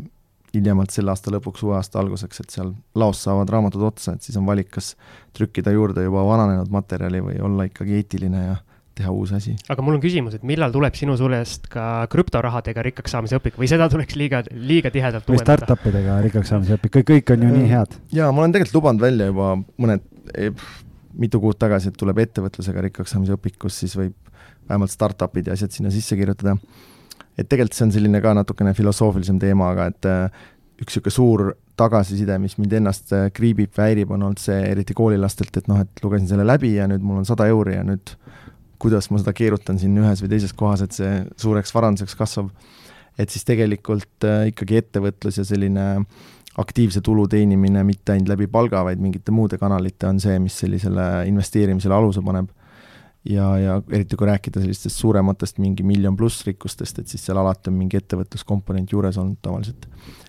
hiljemalt 0.55 0.93
selle 0.93 1.11
aasta 1.13 1.31
lõpuks, 1.33 1.63
uue 1.67 1.75
aasta 1.77 1.99
alguseks, 2.01 2.41
et 2.41 2.55
seal 2.55 2.71
laos 2.97 3.19
saavad 3.25 3.49
raamatud 3.51 3.83
otsa, 3.89 4.15
et 4.15 4.25
siis 4.25 4.37
on 4.39 4.47
valik, 4.47 4.71
kas 4.73 4.93
trükkida 5.37 5.73
juurde 5.75 6.05
juba 6.05 6.23
vananenud 6.25 6.71
materjali 6.73 7.21
või 7.25 7.37
olla 7.43 7.67
ikkagi 7.67 7.99
eetiline 7.99 8.43
ja 8.45 8.55
teha 8.97 9.11
uus 9.13 9.33
asi. 9.37 9.53
aga 9.69 9.83
mul 9.85 9.97
on 9.99 10.01
küsimus, 10.01 10.37
et 10.37 10.45
millal 10.47 10.73
tuleb 10.73 10.95
sinu 10.97 11.17
sulest 11.19 11.67
ka 11.73 12.07
krüptorahadega 12.11 12.85
rikkaks 12.89 13.13
saamise 13.13 13.37
õpik 13.37 13.59
või 13.61 13.69
seda 13.69 13.89
tuleks 13.93 14.17
liiga, 14.17 14.41
liiga 14.51 14.91
tihedalt 14.93 15.29
või 15.29 15.41
startup 15.43 15.85
idega 15.91 16.17
rikkaks 16.25 16.53
saamise 16.53 16.79
õpik, 16.79 16.95
kõik, 16.97 17.07
kõik 17.11 17.33
on 17.35 17.45
ju 17.45 17.53
nii 17.53 17.71
head. 17.71 17.97
jaa, 18.15 18.31
ma 18.31 18.43
olen 18.43 18.55
tegelikult 18.55 18.79
lubanud 18.79 19.05
välja 19.05 19.29
juba 19.29 19.53
mõned, 19.77 20.07
mitu 21.17 21.41
kuud 21.43 21.59
tagasi, 21.61 21.91
et 21.91 21.99
tuleb 21.99 22.23
ettevõtlusega 22.25 22.87
rikkaks 22.87 23.13
saamise 23.13 23.37
õpik, 23.37 23.59
kus 23.61 23.77
siis 23.83 23.93
võib 23.99 24.15
vähemalt 24.67 24.93
startup'id 24.93 25.47
ja 25.47 25.57
asjad 25.57 25.73
sinna 25.75 25.93
sisse 25.93 26.17
kirjutada. 26.19 26.57
Et 27.37 27.47
tegelikult 27.47 27.77
see 27.77 27.87
on 27.87 27.95
selline 27.95 28.21
ka 28.23 28.33
natukene 28.37 28.73
filosoofilisem 28.77 29.39
teema, 29.41 29.71
aga 29.75 29.89
et 29.91 30.09
äh, 30.09 30.45
üks 30.81 30.97
niisugune 30.97 31.13
suur 31.13 31.45
tagasiside, 31.77 32.37
mis 32.41 32.57
mind 32.57 32.73
ennast 32.79 33.13
äh, 33.13 33.27
kriibib 33.33 33.73
või 33.77 33.91
häirib, 33.91 34.13
on 34.15 34.25
olnud 34.29 34.41
see 34.41 34.57
eriti 34.71 34.95
koolilastelt, 34.97 35.57
et 35.59 35.69
noh, 35.69 35.81
et 35.85 36.03
lugesin 36.03 36.29
selle 36.29 36.45
läbi 36.47 36.75
ja 36.75 36.87
nüüd 36.89 37.05
mul 37.05 37.21
on 37.21 37.29
sada 37.29 37.47
euri 37.49 37.77
ja 37.77 37.85
nüüd 37.85 38.15
kuidas 38.81 39.09
ma 39.09 39.21
seda 39.21 39.33
keerutan 39.37 39.79
siin 39.81 39.97
ühes 39.97 40.21
või 40.21 40.31
teises 40.33 40.53
kohas, 40.57 40.83
et 40.85 40.93
see 40.93 41.21
suureks 41.41 41.73
varanduseks 41.73 42.17
kasvab. 42.17 42.51
et 43.17 43.33
siis 43.33 43.45
tegelikult 43.45 44.25
äh, 44.25 44.49
ikkagi 44.51 44.77
ettevõtlus 44.77 45.39
ja 45.39 45.45
selline 45.45 45.85
aktiivse 46.57 47.01
tulu 47.01 47.27
teenimine 47.29 47.83
mitte 47.85 48.13
ainult 48.13 48.29
läbi 48.29 48.47
palga, 48.49 48.83
vaid 48.85 49.01
mingite 49.01 49.33
muude 49.33 49.57
kanalite 49.61 50.07
on 50.09 50.19
see, 50.21 50.37
mis 50.41 50.57
sellisele 50.57 51.25
investeerimisele 51.29 51.93
aluse 51.93 52.21
paneb. 52.25 52.49
Ja, 53.29 53.47
ja 53.59 53.81
eriti 53.91 54.17
kui 54.19 54.27
rääkida 54.29 54.61
sellistest 54.63 55.01
suurematest 55.01 55.59
mingi 55.63 55.83
miljon 55.87 56.17
pluss 56.17 56.45
rikkustest, 56.47 56.99
et 57.01 57.11
siis 57.11 57.25
seal 57.25 57.39
alati 57.41 57.71
on 57.71 57.77
mingi 57.79 57.99
ettevõtluskomponent 57.99 58.91
juures 58.93 59.17
olnud 59.21 59.41
tavaliselt. 59.41 59.87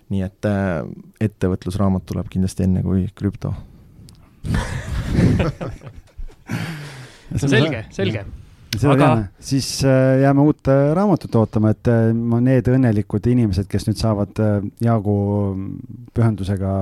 nii 0.08 0.22
et 0.24 0.48
äh, 0.48 0.82
ettevõtlusraamat 1.20 2.06
tuleb 2.08 2.28
kindlasti 2.32 2.64
enne 2.64 2.82
kui 2.82 3.06
krüpto. 3.14 3.54
No 7.28 7.44
selge, 7.44 7.82
selge. 7.92 8.22
Seda 8.68 8.92
aga... 8.92 9.06
teame, 9.06 9.22
siis 9.40 9.66
äh, 9.86 10.18
jääme 10.22 10.44
uut 10.44 10.68
äh, 10.68 10.90
raamatut 10.96 11.34
ootama, 11.40 11.72
et 11.72 11.88
äh, 11.88 12.10
need 12.44 12.68
õnnelikud 12.68 13.24
inimesed, 13.32 13.64
kes 13.70 13.86
nüüd 13.88 14.00
saavad 14.00 14.40
Jaagu 14.84 15.14
pühendusega 16.16 16.72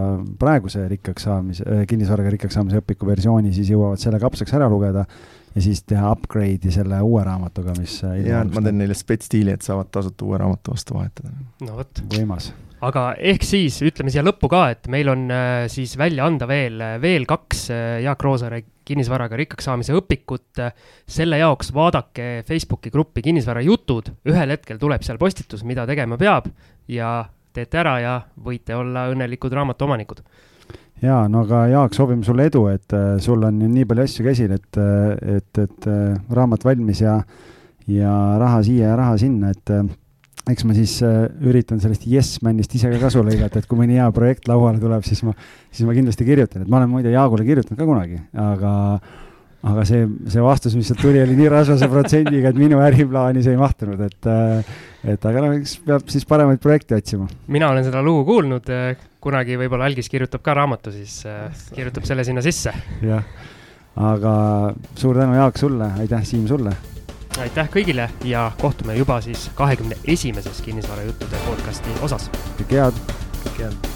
praeguse 0.40 0.82
rikkaks 0.90 1.28
saamise, 1.28 1.84
kinnisvaraga 1.86 2.34
rikkaks 2.34 2.58
saamise 2.58 2.82
õpiku 2.82 3.06
versiooni, 3.06 3.54
siis 3.54 3.70
jõuavad 3.70 4.02
selle 4.02 4.18
kapsaks 4.22 4.54
ära 4.58 4.70
lugeda 4.72 5.06
ja 5.56 5.64
siis 5.64 5.82
teha 5.88 6.12
upgrade'i 6.12 6.72
selle 6.74 7.00
uue 7.04 7.24
raamatuga, 7.24 7.74
mis. 7.80 7.98
ja 8.26 8.44
ma 8.44 8.62
teen 8.62 8.78
neile 8.82 8.96
spetsstiili, 8.96 9.56
et 9.56 9.66
saavad 9.66 9.90
tasuta 9.94 10.28
uue 10.28 10.38
raamatu 10.42 10.76
vastu 10.76 10.98
vahetada. 10.98 11.32
no 11.64 11.80
vot. 11.80 12.04
võimas 12.12 12.52
aga 12.86 13.08
ehk 13.32 13.44
siis 13.46 13.78
ütleme 13.88 14.12
siia 14.12 14.24
lõppu 14.24 14.50
ka, 14.52 14.66
et 14.74 14.88
meil 14.92 15.08
on 15.08 15.26
siis 15.72 15.96
välja 15.98 16.26
anda 16.28 16.48
veel, 16.48 16.82
veel 17.02 17.24
kaks 17.28 17.68
Jaak 18.04 18.24
Roosaare 18.26 18.62
kinnisvaraga 18.86 19.38
rikkaks 19.40 19.66
saamise 19.66 19.96
õpikut. 19.96 20.60
selle 21.08 21.40
jaoks 21.40 21.72
vaadake 21.74 22.44
Facebooki 22.46 22.92
gruppi 22.94 23.24
Kinnisvara 23.24 23.64
jutud, 23.64 24.12
ühel 24.28 24.54
hetkel 24.54 24.78
tuleb 24.78 25.02
seal 25.02 25.18
postitus, 25.18 25.64
mida 25.64 25.86
tegema 25.88 26.18
peab 26.20 26.50
ja 26.88 27.24
teete 27.56 27.80
ära 27.80 27.96
ja 28.00 28.20
võite 28.44 28.76
olla 28.76 29.08
õnnelikud 29.10 29.56
raamatuomanikud 29.56 30.20
ja 31.02 31.18
no 31.28 31.44
aga 31.44 31.66
Jaak, 31.72 31.94
soovime 31.96 32.24
sulle 32.26 32.48
edu, 32.50 32.66
et 32.72 32.96
äh, 32.96 33.16
sul 33.22 33.44
on 33.46 33.60
nii 33.60 33.84
palju 33.88 34.06
asju 34.06 34.26
käsil, 34.26 34.56
et, 34.56 34.80
äh, 34.80 35.36
et, 35.36 35.62
et 35.62 35.88
äh, 35.90 36.16
raamat 36.32 36.64
valmis 36.66 37.02
ja, 37.04 37.18
ja 37.90 38.16
raha 38.40 38.62
siia 38.66 38.92
ja 38.92 38.98
raha 38.98 39.16
sinna, 39.20 39.52
et 39.52 39.74
eks 40.46 40.62
ma 40.62 40.76
siis 40.76 41.00
üritan 41.02 41.80
sellest 41.82 42.06
yes 42.06 42.36
man'ist 42.46 42.74
ise 42.78 42.90
ka 42.92 43.00
kasu 43.02 43.24
lõigata, 43.26 43.58
et 43.60 43.66
kui 43.66 43.78
mõni 43.80 43.98
hea 43.98 44.06
projekt 44.14 44.46
lauale 44.50 44.78
tuleb, 44.82 45.02
siis 45.06 45.24
ma, 45.26 45.34
siis 45.74 45.88
ma 45.88 45.94
kindlasti 45.96 46.26
kirjutan, 46.28 46.62
et 46.62 46.70
ma 46.70 46.80
olen 46.80 46.92
muide 46.92 47.14
Jaagule 47.14 47.46
kirjutanud 47.48 47.80
ka 47.80 47.88
kunagi, 47.88 48.20
aga 48.38 48.72
aga 49.66 49.84
see, 49.88 50.06
see 50.30 50.44
vastus, 50.44 50.76
mis 50.78 50.88
sealt 50.90 51.02
tuli, 51.02 51.20
oli 51.22 51.36
nii 51.38 51.50
rasvase 51.52 51.88
protsendiga, 51.90 52.52
et 52.52 52.60
minu 52.60 52.80
äriplaani 52.84 53.42
see 53.44 53.56
ei 53.56 53.60
mahtunud, 53.60 54.02
et 54.06 54.30
et 55.06 55.28
aga 55.30 55.44
noh, 55.44 55.54
eks 55.58 55.76
peab 55.86 56.08
siis 56.10 56.26
paremaid 56.28 56.62
projekte 56.62 56.98
otsima. 56.98 57.28
mina 57.52 57.70
olen 57.72 57.86
seda 57.86 58.02
lugu 58.04 58.24
kuulnud, 58.28 58.70
kunagi 59.22 59.58
võib-olla 59.58 59.88
Algis 59.90 60.10
kirjutab 60.12 60.44
ka 60.46 60.54
raamatu, 60.58 60.94
siis 60.94 61.20
äh, 61.26 61.46
kirjutab 61.74 62.06
selle 62.08 62.26
sinna 62.26 62.44
sisse. 62.46 62.74
jah, 63.02 63.24
aga 63.96 64.34
suur 64.94 65.18
tänu, 65.22 65.38
Jaak, 65.38 65.58
sulle, 65.62 65.90
aitäh, 66.02 66.26
Siim, 66.26 66.46
sulle 66.50 66.74
aitäh 67.40 67.68
kõigile 67.68 68.08
ja 68.24 68.46
kohtume 68.60 68.96
juba 68.96 69.18
siis 69.20 69.50
kahekümne 69.58 69.98
esimeses 70.08 70.62
kinnisvarajuttude 70.64 71.44
podcasti 71.48 72.00
osas. 72.02 72.30
kõike 72.56 72.80
head. 72.80 73.04
kõike 73.44 73.68
head. 73.68 73.95